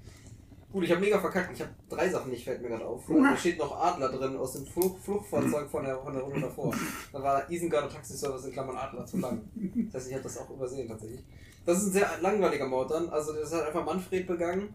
Gut, 0.72 0.84
ich 0.84 0.92
habe 0.92 1.02
mega 1.02 1.18
verkackt. 1.18 1.52
Ich 1.54 1.62
habe 1.62 1.72
drei 1.90 2.10
Sachen 2.10 2.30
nicht, 2.30 2.44
fällt 2.44 2.62
mir 2.62 2.68
gerade 2.68 2.86
auf. 2.86 3.04
Da 3.08 3.36
steht 3.36 3.58
noch 3.58 3.82
Adler 3.82 4.10
drin 4.10 4.36
aus 4.36 4.54
dem 4.54 4.66
Fluch 4.66 5.00
Fluchtfahrzeug 5.00 5.70
von 5.70 5.84
der, 5.84 5.98
von 5.98 6.14
der 6.14 6.22
Runde 6.22 6.42
davor. 6.42 6.74
Da 7.12 7.24
war 7.24 7.50
Isengarder 7.50 7.90
Taxiservice 7.90 8.46
in 8.46 8.52
Klammern 8.52 8.78
Adler 8.78 9.06
zu 9.06 9.18
lang. 9.18 9.42
Das 9.92 10.02
heißt, 10.02 10.10
ich 10.10 10.14
habe 10.14 10.24
das 10.24 10.38
auch 10.38 10.50
übersehen 10.50 10.88
tatsächlich. 10.88 11.24
Das 11.66 11.80
ist 11.80 11.88
ein 11.88 11.94
sehr 11.94 12.10
langweiliger 12.22 12.68
Mord 12.68 12.92
dann. 12.92 13.10
Also 13.10 13.34
das 13.34 13.54
hat 13.54 13.66
einfach 13.66 13.86
Manfred 13.86 14.28
begangen. 14.28 14.74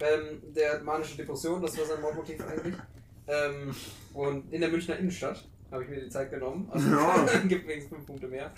Ähm, 0.00 0.42
der 0.54 0.74
hat 0.74 0.84
manische 0.84 1.16
Depression, 1.16 1.62
das 1.62 1.78
war 1.78 1.84
sein 1.84 2.00
Mordmotiv 2.00 2.40
eigentlich. 2.40 2.74
Ähm, 3.26 3.74
und 4.12 4.52
in 4.52 4.60
der 4.60 4.70
Münchner 4.70 4.98
Innenstadt 4.98 5.44
habe 5.70 5.84
ich 5.84 5.90
mir 5.90 6.00
die 6.00 6.08
Zeit 6.10 6.30
genommen. 6.30 6.68
Also 6.70 6.90
Ja. 6.90 7.24
gibt 7.48 7.66
wenigstens 7.66 7.96
fünf 7.96 8.06
Punkte 8.06 8.28
mehr. 8.28 8.50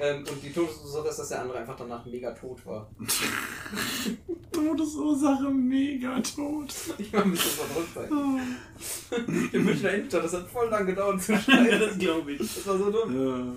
Ähm, 0.00 0.18
und 0.18 0.42
die 0.42 0.52
Todesursache 0.52 1.08
ist, 1.08 1.18
dass 1.18 1.28
der 1.28 1.42
andere 1.42 1.58
einfach 1.58 1.76
danach 1.76 2.06
mega 2.06 2.30
tot 2.30 2.64
war. 2.66 2.88
Todesursache 4.52 5.50
mega 5.50 6.20
tot. 6.20 6.72
Ich 6.98 7.12
war 7.12 7.24
ein 7.24 7.32
bisschen 7.32 7.50
verrückt 7.50 7.94
sein. 7.94 9.48
In 9.52 9.64
Münchner 9.64 9.94
Innenstadt, 9.94 10.24
das 10.24 10.34
hat 10.34 10.48
voll 10.48 10.68
lang 10.68 10.86
gedauert 10.86 11.20
zu 11.20 11.36
schneiden. 11.36 11.80
das 11.80 11.98
glaube 11.98 12.32
ich. 12.32 12.38
Das 12.38 12.66
war 12.66 12.78
so 12.78 12.90
dumm. 12.90 13.56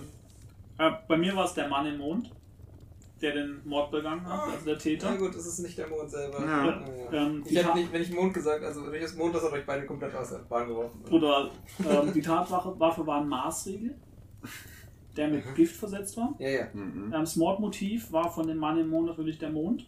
Ja. 0.79 0.87
Äh, 0.87 0.91
bei 1.07 1.17
mir 1.17 1.35
war 1.35 1.45
es 1.45 1.53
der 1.53 1.67
Mann 1.67 1.85
im 1.85 1.97
Mond. 1.99 2.31
Der 3.21 3.33
den 3.33 3.61
Mord 3.65 3.91
begangen 3.91 4.25
hat, 4.25 4.47
also 4.49 4.65
der 4.65 4.73
Na 4.73 4.79
Täter. 4.79 5.15
gut, 5.17 5.35
es 5.35 5.45
ist 5.45 5.59
nicht 5.59 5.77
der 5.77 5.87
Mond 5.87 6.09
selber. 6.09 6.39
Ja. 6.43 6.65
Ja. 6.65 6.85
Ähm, 7.13 7.43
Ich 7.45 7.55
hätte 7.57 7.73
nicht, 7.77 7.91
wenn 7.93 8.01
ich 8.01 8.11
Mond 8.13 8.33
gesagt, 8.33 8.63
also 8.63 8.85
wenn 8.87 8.95
ich 8.95 9.01
das 9.01 9.15
Mond, 9.15 9.35
das 9.35 9.43
hat 9.43 9.51
euch 9.51 9.65
beide 9.65 9.85
komplett 9.85 10.15
aus 10.15 10.29
der 10.29 10.39
Bahn 10.39 10.67
geworfen. 10.67 11.01
Oder 11.11 11.49
ähm, 11.87 12.11
die 12.13 12.21
Tatwaffe 12.21 12.79
Waffe 12.79 13.05
war 13.05 13.21
ein 13.21 13.27
Maßriegel, 13.27 13.95
der 15.15 15.27
mit 15.27 15.55
Gift 15.55 15.75
versetzt 15.75 16.17
war. 16.17 16.33
Ja, 16.39 16.49
ja. 16.49 16.65
Mhm. 16.73 17.05
Ähm, 17.05 17.11
Das 17.11 17.35
Mordmotiv 17.35 18.11
war 18.11 18.31
von 18.31 18.47
dem 18.47 18.57
Mann 18.57 18.79
im 18.79 18.89
Mond 18.89 19.07
natürlich 19.07 19.37
der 19.37 19.49
Mond. 19.49 19.85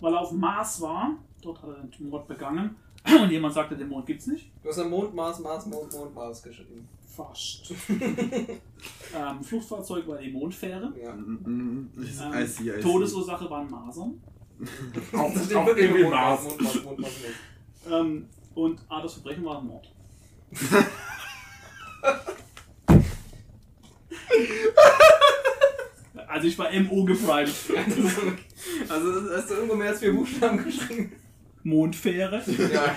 Weil 0.00 0.14
er 0.14 0.20
auf 0.20 0.32
Mars 0.32 0.80
war, 0.80 1.16
dort 1.42 1.62
hat 1.62 1.68
er 1.70 1.82
den 1.98 2.08
Mord 2.08 2.26
begangen. 2.26 2.76
Und 3.04 3.30
jemand 3.30 3.54
sagte, 3.54 3.76
den 3.76 3.88
Mond 3.88 4.06
gibt's 4.06 4.26
nicht. 4.26 4.50
Du 4.62 4.68
hast 4.68 4.78
ja 4.78 4.84
Mond, 4.84 5.14
Mars, 5.14 5.38
Mars, 5.40 5.66
Mond, 5.66 5.92
Mond, 5.92 6.14
Mars 6.14 6.42
geschrieben. 6.42 6.86
Fast. 7.16 7.72
ähm, 7.90 9.42
Fluchtfahrzeug 9.42 10.06
war 10.06 10.18
die 10.18 10.30
Mondfähre. 10.30 10.92
Ja. 11.02 11.12
Mhm. 11.14 11.90
Das 11.96 12.04
ist 12.08 12.20
Ähm, 12.20 12.32
I 12.32 12.46
see, 12.46 12.70
I 12.70 12.72
see. 12.74 12.80
Todesursache 12.80 13.50
waren 13.50 13.70
Masern. 13.70 14.20
Auch, 15.12 15.32
Das 15.32 15.54
auch 15.54 15.66
irgendwie 15.68 16.02
Mond, 16.02 16.14
Mars, 16.14 16.44
Mars. 16.44 16.54
Mond, 16.54 16.62
Mars, 16.62 16.84
Mond, 16.84 16.98
Mars, 17.00 17.12
Mond. 17.22 17.34
Ähm, 17.92 18.28
und 18.54 18.80
Art 18.88 19.04
des 19.04 19.14
Verbrechen 19.14 19.44
war 19.44 19.58
ein 19.58 19.66
Mord. 19.66 19.90
also 26.28 26.46
ich 26.46 26.58
war 26.58 26.70
MO 26.80 27.04
geprimed. 27.04 27.54
Also 28.88 29.30
hast 29.36 29.50
du 29.50 29.54
irgendwo 29.54 29.74
mehr 29.76 29.90
als 29.90 30.00
vier 30.00 30.12
Buchstaben 30.14 30.62
geschrieben? 30.64 31.12
Mondfähre. 31.62 32.42
Ja. 32.72 32.96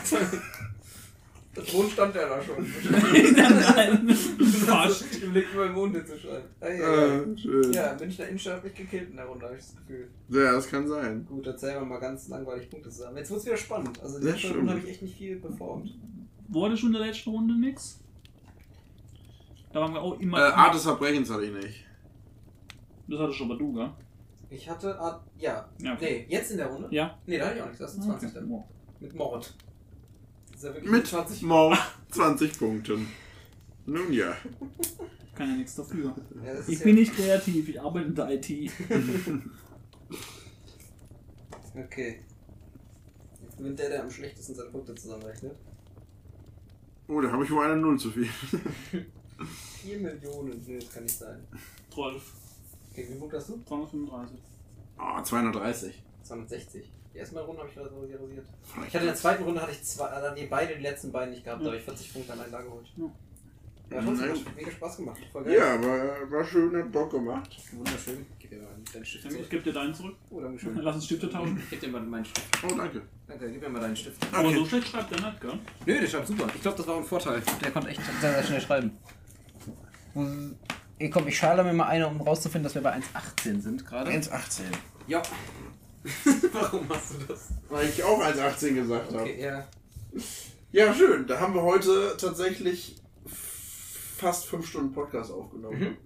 Das 1.55 1.71
Mond 1.71 1.91
stand 1.91 2.15
ja 2.15 2.27
da 2.27 2.41
schon. 2.41 2.65
Nein, 3.35 4.09
Fast. 4.09 5.05
Ich 5.11 5.21
überlege 5.21 5.47
über 5.53 5.65
den 5.65 5.73
Mond 5.75 5.95
hinzuschreiben. 5.95 6.49
Ah, 6.59 6.67
ja, 6.67 6.73
ja. 7.07 7.15
Äh, 7.21 7.37
schön. 7.37 7.73
Ja. 7.73 7.91
ja, 7.91 7.97
Münchner 7.99 8.27
Innenstadt 8.27 8.55
hat 8.55 8.63
mich 8.63 8.73
gekillt 8.73 9.11
in 9.11 9.17
der 9.17 9.25
Runde, 9.25 9.45
habe 9.45 9.55
ich 9.55 9.61
das 9.63 9.75
Gefühl. 9.75 10.07
das 10.29 10.67
kann 10.67 10.87
sein. 10.87 11.25
Gut, 11.29 11.45
erzählen 11.45 11.75
wir 11.75 11.85
mal 11.85 11.99
ganz 11.99 12.27
langweilig 12.29 12.71
Punkte 12.71 12.89
zusammen. 12.89 13.17
Jetzt 13.17 13.29
wird 13.29 13.39
es 13.41 13.45
wieder 13.45 13.57
spannend. 13.57 14.01
Also 14.01 14.17
in 14.17 14.23
Ja, 14.25 14.31
der 14.31 14.41
letzten. 14.41 14.55
Runde 14.57 14.71
habe 14.71 14.81
ich 14.81 14.89
echt 14.89 15.01
nicht 15.03 15.15
viel 15.15 15.35
performt. 15.35 15.93
Wurde 16.47 16.75
schon 16.75 16.89
in 16.89 16.93
der 16.99 17.05
letzten 17.07 17.29
Runde 17.29 17.53
nix? 17.59 17.99
Da 19.71 19.79
waren 19.81 19.93
wir 19.93 20.01
auch 20.01 20.19
Äh, 20.19 20.23
immer. 20.23 20.37
Art 20.39 20.73
des 20.73 20.81
Verbrechens 20.83 21.29
hatte 21.29 21.45
ich 21.45 21.51
nicht. 21.53 21.85
das 23.07 23.19
hattest 23.19 23.37
schon 23.37 23.47
mal 23.49 23.57
du, 23.59 23.73
gell? 23.73 23.91
Ich 24.53 24.69
hatte, 24.69 24.99
ah, 24.99 25.23
ja. 25.37 25.67
Ja, 25.79 25.93
okay. 25.93 26.25
Nee, 26.27 26.35
jetzt 26.35 26.51
in 26.51 26.57
der 26.57 26.67
Runde? 26.67 26.87
Ja. 26.91 27.17
Nee, 27.25 27.37
da 27.39 27.45
hatte 27.47 27.55
ich 27.55 27.61
auch 27.61 27.65
nichts. 27.67 27.79
Das 27.79 27.93
ist 27.95 28.03
20 28.03 28.29
Okay. 28.29 28.39
dann. 28.39 28.63
Mit 28.99 29.15
Mord. 29.15 29.55
Ja 30.61 30.73
wirklich 30.73 30.91
Mit 30.91 31.07
20. 31.07 31.41
Mord 31.41 31.77
20 32.11 32.57
Punkten. 32.59 33.07
Nun 33.85 34.13
ja. 34.13 34.35
Ich 35.25 35.35
kann 35.35 35.49
ja 35.49 35.55
nichts 35.55 35.75
dafür. 35.75 36.15
Ja, 36.45 36.53
Ich 36.67 36.79
bin 36.81 36.95
nicht 36.95 37.13
kreativ, 37.15 37.67
ich 37.67 37.81
arbeite 37.81 38.07
in 38.07 38.15
der 38.15 38.29
IT. 38.29 38.49
Okay. 41.75 42.19
Jetzt 43.41 43.57
gewinnt 43.57 43.79
der, 43.79 43.89
der 43.89 44.03
am 44.03 44.11
schlechtesten 44.11 44.53
seine 44.53 44.69
Punkte 44.69 44.93
zusammenrechnet. 44.93 45.55
Oh, 47.07 47.19
da 47.19 47.31
habe 47.31 47.43
ich 47.43 47.49
wohl 47.51 47.65
eine 47.65 47.77
Null 47.77 47.97
zu 47.97 48.11
viel. 48.11 48.27
4 49.81 49.99
Millionen. 49.99 50.63
Nee, 50.67 50.77
das 50.77 50.91
kann 50.91 51.01
nicht 51.03 51.17
sein. 51.17 51.39
12. 51.91 52.21
Okay, 52.93 53.01
wie 53.03 53.07
viel 53.07 53.15
Punkte 53.15 53.37
hast 53.37 53.49
du? 53.49 53.59
235. 53.65 54.37
Oh, 54.99 55.21
230. 55.21 56.03
260. 56.23 56.91
Die 57.13 57.17
erste 57.17 57.39
Runde 57.41 57.61
habe 57.61 57.69
ich 57.71 57.77
rasiert. 57.77 58.21
rasiert. 58.21 58.45
Vielleicht 58.63 58.87
Ich 58.87 58.93
hatte 58.93 59.03
in 59.05 59.05
der 59.11 59.15
zweiten 59.15 59.43
Runde 59.43 59.61
hatte 59.61 59.71
ich 59.71 59.83
zwei, 59.83 60.09
dann 60.21 60.35
die 60.35 60.45
beide 60.45 60.75
die 60.75 60.81
letzten 60.83 61.11
beiden 61.11 61.31
nicht 61.33 61.43
gehabt, 61.43 61.61
da 61.61 61.65
Ja. 61.65 61.71
habe 61.71 61.77
ich 61.79 61.83
40 61.85 62.13
Punkte 62.13 62.33
allein 62.33 62.51
da 62.51 62.61
geholt. 62.61 62.85
Ja. 62.95 63.05
Ja, 63.91 64.01
hat 64.01 64.55
mega 64.55 64.71
Spaß 64.71 64.97
gemacht. 64.97 65.19
Voll 65.31 65.43
geil. 65.43 65.53
Ja, 65.55 65.73
aber 65.75 66.31
war 66.31 66.43
schön, 66.43 66.75
hat 66.75 66.91
Bock 66.91 67.11
gemacht. 67.11 67.55
Wunderschön. 67.73 68.25
Gib 68.39 68.49
dir 68.49 68.57
mal 68.59 68.69
deinen 68.91 69.05
Stift 69.05 69.25
Ich 69.25 69.31
zurück. 69.31 69.49
gebe 69.49 69.63
dir 69.63 69.73
deinen 69.73 69.93
zurück. 69.93 70.15
Oh, 70.31 70.39
danke 70.39 70.59
schön. 70.59 70.75
Lass 70.77 70.95
uns 70.95 71.05
Stifte 71.05 71.29
tauschen. 71.29 71.61
Gib 71.69 71.79
dir 71.79 71.89
mal 71.89 72.01
meinen 72.01 72.25
Stift. 72.25 72.47
Oh, 72.63 72.75
danke. 72.75 73.01
Danke, 73.27 73.51
gib 73.51 73.61
mir 73.61 73.69
mal 73.69 73.81
deinen 73.81 73.95
Stift. 73.95 74.25
Aber 74.33 74.47
Okay. 74.47 74.57
so 74.57 74.65
schlecht 74.65 74.87
schreibt 74.87 75.11
er 75.11 75.21
nicht, 75.29 75.41
gell? 75.41 75.59
Nö, 75.85 75.99
der 75.99 76.07
schreibt 76.07 76.27
super. 76.27 76.47
Ich 76.55 76.61
glaube, 76.61 76.77
das 76.77 76.87
war 76.87 76.97
ein 76.97 77.03
Vorteil. 77.03 77.41
Der 77.63 77.71
konnte 77.71 77.89
echt 77.89 78.01
sehr, 78.21 78.33
sehr 78.33 78.43
schnell 78.43 78.61
schreiben. 78.61 78.97
Ey, 80.99 81.09
komm, 81.09 81.27
ich 81.27 81.37
schale 81.37 81.63
mir 81.63 81.73
mal 81.73 81.87
eine, 81.87 82.07
um 82.07 82.21
rauszufinden, 82.21 82.63
dass 82.63 82.75
wir 82.75 82.81
bei 82.81 82.95
1,18 82.95 83.61
sind 83.61 83.85
gerade. 83.85 84.11
1,18. 84.11 84.61
Ja. 85.07 85.21
Warum 86.51 86.87
machst 86.87 87.13
du 87.13 87.25
das? 87.27 87.49
Weil 87.69 87.89
ich 87.89 88.03
auch 88.03 88.21
1,18 88.21 88.73
gesagt 88.75 89.11
habe. 89.13 89.21
Okay, 89.23 89.41
ja. 89.41 89.67
Ja, 90.71 90.93
schön. 90.93 91.25
Da 91.27 91.39
haben 91.39 91.53
wir 91.53 91.63
heute 91.63 92.15
tatsächlich 92.17 93.01
fast 93.25 94.45
5 94.45 94.67
Stunden 94.67 94.93
Podcast 94.93 95.31
aufgenommen. 95.31 95.79
Mhm. 95.79 95.97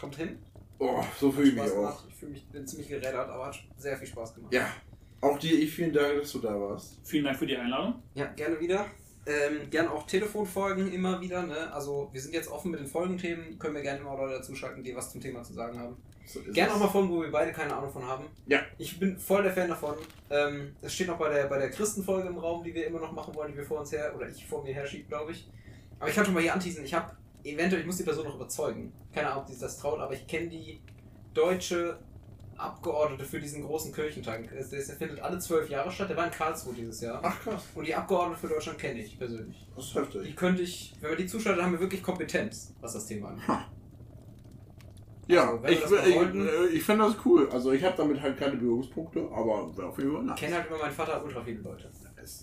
Kommt 0.00 0.16
hin. 0.16 0.38
Oh, 0.78 1.02
so 1.18 1.32
fühle 1.32 1.48
ich 1.48 1.54
mich 1.54 1.62
Spaß 1.62 1.72
auch. 1.72 1.76
gemacht. 1.76 2.04
Ich 2.08 2.14
fühle 2.16 2.32
mich 2.32 2.46
bin 2.48 2.66
ziemlich 2.66 2.88
gerädert, 2.88 3.28
aber 3.30 3.46
hat 3.46 3.58
sehr 3.78 3.96
viel 3.96 4.06
Spaß 4.08 4.34
gemacht. 4.34 4.52
Ja. 4.52 4.68
Auch 5.20 5.38
dir, 5.38 5.58
ich 5.58 5.72
vielen 5.72 5.92
Dank, 5.92 6.20
dass 6.20 6.32
du 6.32 6.38
da 6.38 6.58
warst. 6.60 6.98
Vielen 7.04 7.24
Dank 7.24 7.38
für 7.38 7.46
die 7.46 7.56
Einladung. 7.56 8.02
Ja, 8.14 8.26
gerne 8.26 8.60
wieder. 8.60 8.86
Ähm, 9.26 9.68
gerne 9.70 9.90
auch 9.90 10.06
Telefonfolgen 10.06 10.92
immer 10.92 11.20
wieder. 11.20 11.42
Ne? 11.42 11.72
Also 11.72 12.08
wir 12.12 12.20
sind 12.20 12.32
jetzt 12.32 12.48
offen 12.48 12.70
mit 12.70 12.80
den 12.80 12.86
Folgenthemen. 12.86 13.58
Können 13.58 13.74
wir 13.74 13.82
gerne 13.82 14.00
immer 14.00 14.16
Leute 14.16 14.34
dazuschalten, 14.34 14.84
die 14.84 14.94
was 14.94 15.10
zum 15.10 15.20
Thema 15.20 15.42
zu 15.42 15.52
sagen 15.52 15.78
haben. 15.78 15.96
So 16.26 16.40
Gerne 16.52 16.74
auch 16.74 16.78
mal 16.78 16.88
Folgen, 16.88 17.10
wo 17.10 17.22
wir 17.22 17.30
beide 17.30 17.52
keine 17.52 17.74
Ahnung 17.74 17.90
von 17.90 18.04
haben. 18.04 18.24
Ja. 18.46 18.60
Ich 18.78 18.98
bin 18.98 19.16
voll 19.18 19.44
der 19.44 19.52
Fan 19.52 19.68
davon. 19.68 19.94
Ähm, 20.28 20.74
es 20.82 20.94
steht 20.94 21.06
noch 21.06 21.18
bei 21.18 21.32
der, 21.32 21.44
bei 21.44 21.58
der 21.58 21.70
Christenfolge 21.70 22.28
im 22.28 22.38
Raum, 22.38 22.64
die 22.64 22.74
wir 22.74 22.86
immer 22.86 22.98
noch 22.98 23.12
machen 23.12 23.34
wollen, 23.34 23.52
die 23.52 23.58
wir 23.58 23.64
vor 23.64 23.80
uns 23.80 23.92
her, 23.92 24.12
oder 24.14 24.28
ich 24.28 24.44
vor 24.44 24.64
mir 24.64 24.74
her 24.74 24.86
schiebe, 24.86 25.08
glaube 25.08 25.32
ich. 25.32 25.48
Aber 25.98 26.08
ich 26.08 26.14
kann 26.14 26.24
schon 26.24 26.34
mal 26.34 26.42
hier 26.42 26.52
anteasen, 26.52 26.84
ich 26.84 26.94
habe 26.94 27.12
eventuell, 27.44 27.80
ich 27.80 27.86
muss 27.86 27.96
die 27.96 28.02
Person 28.02 28.24
noch 28.26 28.34
überzeugen. 28.34 28.92
Keine 29.14 29.28
Ahnung, 29.28 29.44
ob 29.44 29.48
sich 29.48 29.58
das 29.58 29.78
traut, 29.78 30.00
aber 30.00 30.14
ich 30.14 30.26
kenne 30.26 30.48
die 30.48 30.80
deutsche 31.32 31.98
Abgeordnete 32.58 33.24
für 33.24 33.38
diesen 33.40 33.62
großen 33.62 33.92
Kirchentag. 33.92 34.50
Es- 34.52 34.70
Der 34.70 34.80
findet 34.82 35.20
alle 35.20 35.38
zwölf 35.38 35.68
Jahre 35.68 35.90
statt. 35.90 36.08
Der 36.10 36.16
war 36.16 36.26
in 36.26 36.30
Karlsruhe 36.32 36.74
dieses 36.74 37.00
Jahr. 37.00 37.20
Ach 37.22 37.40
krass, 37.40 37.64
Und 37.74 37.86
die 37.86 37.94
Abgeordnete 37.94 38.40
für 38.40 38.48
Deutschland 38.48 38.78
kenne 38.78 39.00
ich 39.00 39.18
persönlich. 39.18 39.66
das 39.74 39.84
ist 39.86 39.94
heftig. 39.94 40.22
Die 40.26 40.34
könnte 40.34 40.62
ich, 40.62 40.94
wenn 41.00 41.10
wir 41.10 41.16
die 41.16 41.26
zuschalten, 41.26 41.62
haben 41.62 41.72
wir 41.72 41.80
wirklich 41.80 42.02
Kompetenz, 42.02 42.74
was 42.80 42.94
das 42.94 43.06
Thema 43.06 43.28
angeht. 43.28 43.44
Ja, 45.28 45.50
Also, 45.50 45.62
wir 45.64 45.70
ich, 45.70 45.84
ich, 45.84 46.16
äh, 46.34 46.66
ich 46.68 46.82
finde 46.84 47.04
das 47.04 47.16
cool. 47.24 47.48
Also 47.50 47.72
ich 47.72 47.82
habe 47.82 47.96
damit 47.96 48.20
halt 48.20 48.38
keine 48.38 48.56
Berührungspunkte, 48.56 49.28
aber 49.32 49.76
wäre 49.76 49.88
auf 49.88 49.98
jeden 49.98 50.12
Fall 50.12 50.20
Ich 50.22 50.26
nice. 50.28 50.38
kenne 50.38 50.54
halt 50.56 50.68
immer, 50.68 50.78
mein 50.78 50.92
Vater 50.92 51.22
ultra 51.24 51.42
viele 51.42 51.60
Leute. 51.60 51.90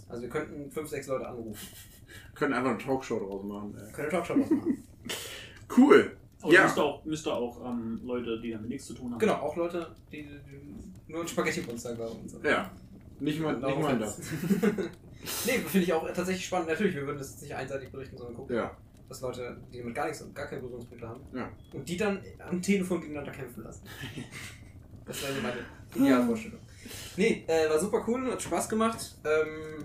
Also 0.09 0.21
wir 0.21 0.29
könnten 0.29 0.69
fünf, 0.71 0.89
sechs 0.89 1.07
Leute 1.07 1.27
anrufen. 1.27 1.57
können 2.35 2.53
einfach 2.53 2.71
eine 2.71 2.79
Talkshow 2.79 3.19
draus 3.19 3.43
machen. 3.43 3.73
Ey. 3.77 3.91
Können 3.93 4.09
eine 4.09 4.17
Talkshow 4.17 4.35
draus 4.35 4.49
machen. 4.49 4.83
Cool. 5.77 6.15
Aber 6.43 6.53
Ja. 6.53 6.63
müsste 6.63 6.83
auch, 6.83 7.05
müsste 7.05 7.33
auch 7.33 7.65
ähm, 7.65 8.01
Leute, 8.03 8.39
die 8.41 8.51
damit 8.51 8.69
nichts 8.69 8.85
zu 8.87 8.93
tun 8.93 9.11
haben. 9.11 9.19
Genau, 9.19 9.33
auch 9.35 9.55
Leute, 9.55 9.95
die, 10.11 10.23
die 10.23 11.11
nur 11.11 11.21
ein 11.21 11.27
Spaghetti-Monster 11.27 11.95
glauben 11.95 12.19
und 12.19 12.29
so. 12.29 12.39
Ja. 12.43 12.69
Nicht 13.19 13.39
mal, 13.39 13.55
nicht 13.57 13.79
mal 13.79 13.97
das. 13.97 14.19
nee, 15.45 15.51
finde 15.59 15.79
ich 15.79 15.93
auch 15.93 16.05
tatsächlich 16.13 16.45
spannend. 16.45 16.67
Natürlich, 16.67 16.95
wir 16.95 17.05
würden 17.05 17.17
das 17.17 17.31
jetzt 17.31 17.41
nicht 17.43 17.55
einseitig 17.55 17.89
berichten, 17.91 18.17
sondern 18.17 18.35
gucken, 18.35 18.55
Ja. 18.57 18.75
dass 19.07 19.21
Leute, 19.21 19.57
die 19.71 19.79
damit 19.79 19.95
gar 19.95 20.05
nichts 20.07 20.21
und 20.21 20.35
gar 20.35 20.47
keine 20.47 20.61
Berührungspunkte 20.61 21.07
haben, 21.07 21.21
Ja. 21.33 21.49
und 21.71 21.87
die 21.87 21.95
dann 21.97 22.19
am 22.39 22.61
Telefon 22.61 22.99
gegeneinander 23.01 23.31
kämpfen 23.31 23.63
lassen. 23.63 23.83
Das 25.05 25.21
wäre 25.21 25.33
so 25.33 25.41
meine 25.41 25.57
Idealvorstellung. 25.93 26.59
Nee, 27.17 27.43
äh, 27.45 27.69
war 27.69 27.77
super 27.77 28.05
cool, 28.07 28.31
hat 28.31 28.41
Spaß 28.41 28.69
gemacht. 28.69 29.17
Ähm, 29.25 29.83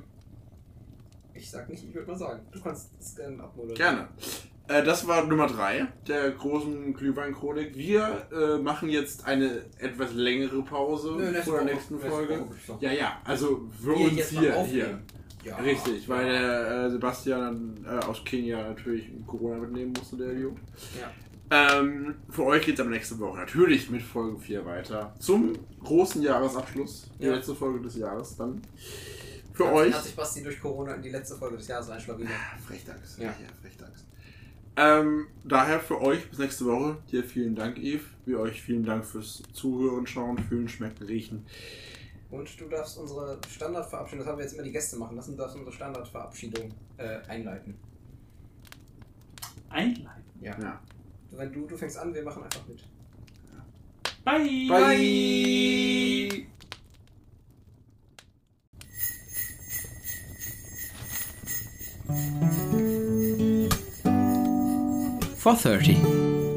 ich 1.34 1.50
sag 1.50 1.68
nicht, 1.68 1.82
ich 1.82 1.92
würde 1.92 2.06
mal 2.12 2.16
sagen. 2.16 2.40
Du 2.52 2.62
kannst 2.62 2.90
es 3.00 3.16
gerne 3.16 3.42
abmoderieren. 3.42 3.76
Gerne. 3.96 4.08
Äh, 4.68 4.82
das 4.84 5.06
war 5.06 5.24
Nummer 5.26 5.46
3 5.46 5.86
der 6.06 6.30
großen 6.32 6.92
Glühwein-Chronik. 6.94 7.74
Wir 7.76 8.26
äh, 8.32 8.58
machen 8.62 8.88
jetzt 8.90 9.26
eine 9.26 9.62
etwas 9.78 10.12
längere 10.12 10.62
Pause 10.62 11.12
Nö, 11.18 11.32
vor 11.42 11.56
der 11.64 11.74
nächsten 11.74 11.94
Nächste 11.94 12.10
Folge. 12.10 12.44
Ja, 12.80 12.92
ja, 12.92 13.20
also 13.24 13.68
für 13.82 13.98
Wir 13.98 14.06
uns 14.06 14.28
hier. 14.28 14.62
hier. 14.64 14.98
Ja. 15.44 15.56
Richtig, 15.56 16.08
weil 16.08 16.26
der 16.26 16.70
äh, 16.86 16.90
Sebastian 16.90 17.78
äh, 17.86 18.04
aus 18.04 18.22
Kenia 18.24 18.68
natürlich 18.68 19.08
Corona 19.26 19.56
mitnehmen 19.58 19.94
musste, 19.96 20.16
der 20.16 20.32
Idiot. 20.32 20.56
Ja. 21.00 21.10
Ähm, 21.50 22.16
für 22.28 22.44
euch 22.44 22.66
geht 22.66 22.74
es 22.74 22.80
aber 22.80 22.90
nächste 22.90 23.18
Woche 23.20 23.38
natürlich 23.38 23.88
mit 23.88 24.02
Folge 24.02 24.38
4 24.38 24.66
weiter. 24.66 25.14
Zum 25.18 25.54
großen 25.82 26.20
Jahresabschluss. 26.20 27.08
Die 27.18 27.24
Ja. 27.24 27.36
letzte 27.36 27.54
Folge 27.54 27.80
des 27.80 27.96
Jahres 27.96 28.36
dann. 28.36 28.60
Für 29.54 29.68
Hat- 29.68 29.72
euch. 29.74 29.94
Hat 29.94 30.04
sich 30.04 30.14
Basti 30.14 30.42
durch 30.42 30.60
Corona 30.60 30.92
in 30.94 31.02
die 31.02 31.08
letzte 31.10 31.36
Folge 31.36 31.56
des 31.56 31.68
Jahres 31.68 31.88
einschlawinert. 31.88 32.32
Frechdachs. 32.66 33.16
Ja. 33.18 33.32
Frechdachs. 33.62 34.04
Ähm, 34.80 35.26
daher 35.42 35.80
für 35.80 36.00
euch 36.00 36.30
bis 36.30 36.38
nächste 36.38 36.64
Woche. 36.64 36.98
Dir 37.10 37.24
vielen 37.24 37.56
Dank, 37.56 37.78
Eve. 37.78 38.04
Wir 38.24 38.38
euch 38.38 38.62
vielen 38.62 38.84
Dank 38.84 39.04
fürs 39.04 39.42
Zuhören, 39.52 40.06
Schauen, 40.06 40.38
Fühlen, 40.38 40.68
Schmecken, 40.68 41.04
Riechen. 41.04 41.44
Und 42.30 42.60
du 42.60 42.68
darfst 42.68 42.96
unsere 42.96 43.40
Standardverabschiedung, 43.48 44.20
das 44.20 44.28
haben 44.28 44.38
wir 44.38 44.44
jetzt 44.44 44.52
immer 44.52 44.62
die 44.62 44.70
Gäste 44.70 44.96
machen 44.96 45.16
lassen, 45.16 45.32
du 45.32 45.38
darfst 45.38 45.56
unsere 45.56 45.74
Standardverabschiedung 45.74 46.72
äh, 46.96 47.18
einleiten. 47.26 47.76
Einleiten? 49.68 50.22
Ja. 50.40 50.56
ja. 50.60 50.80
Wenn 51.32 51.52
du, 51.52 51.66
du 51.66 51.76
fängst 51.76 51.98
an, 51.98 52.14
wir 52.14 52.22
machen 52.22 52.44
einfach 52.44 52.64
mit. 52.68 52.78
Ja. 52.78 53.64
Bye! 54.24 54.68
Bye. 54.68 54.86
Bye. 62.06 62.28
Bye. 63.36 63.57
for 65.38 65.54
30. 65.54 66.47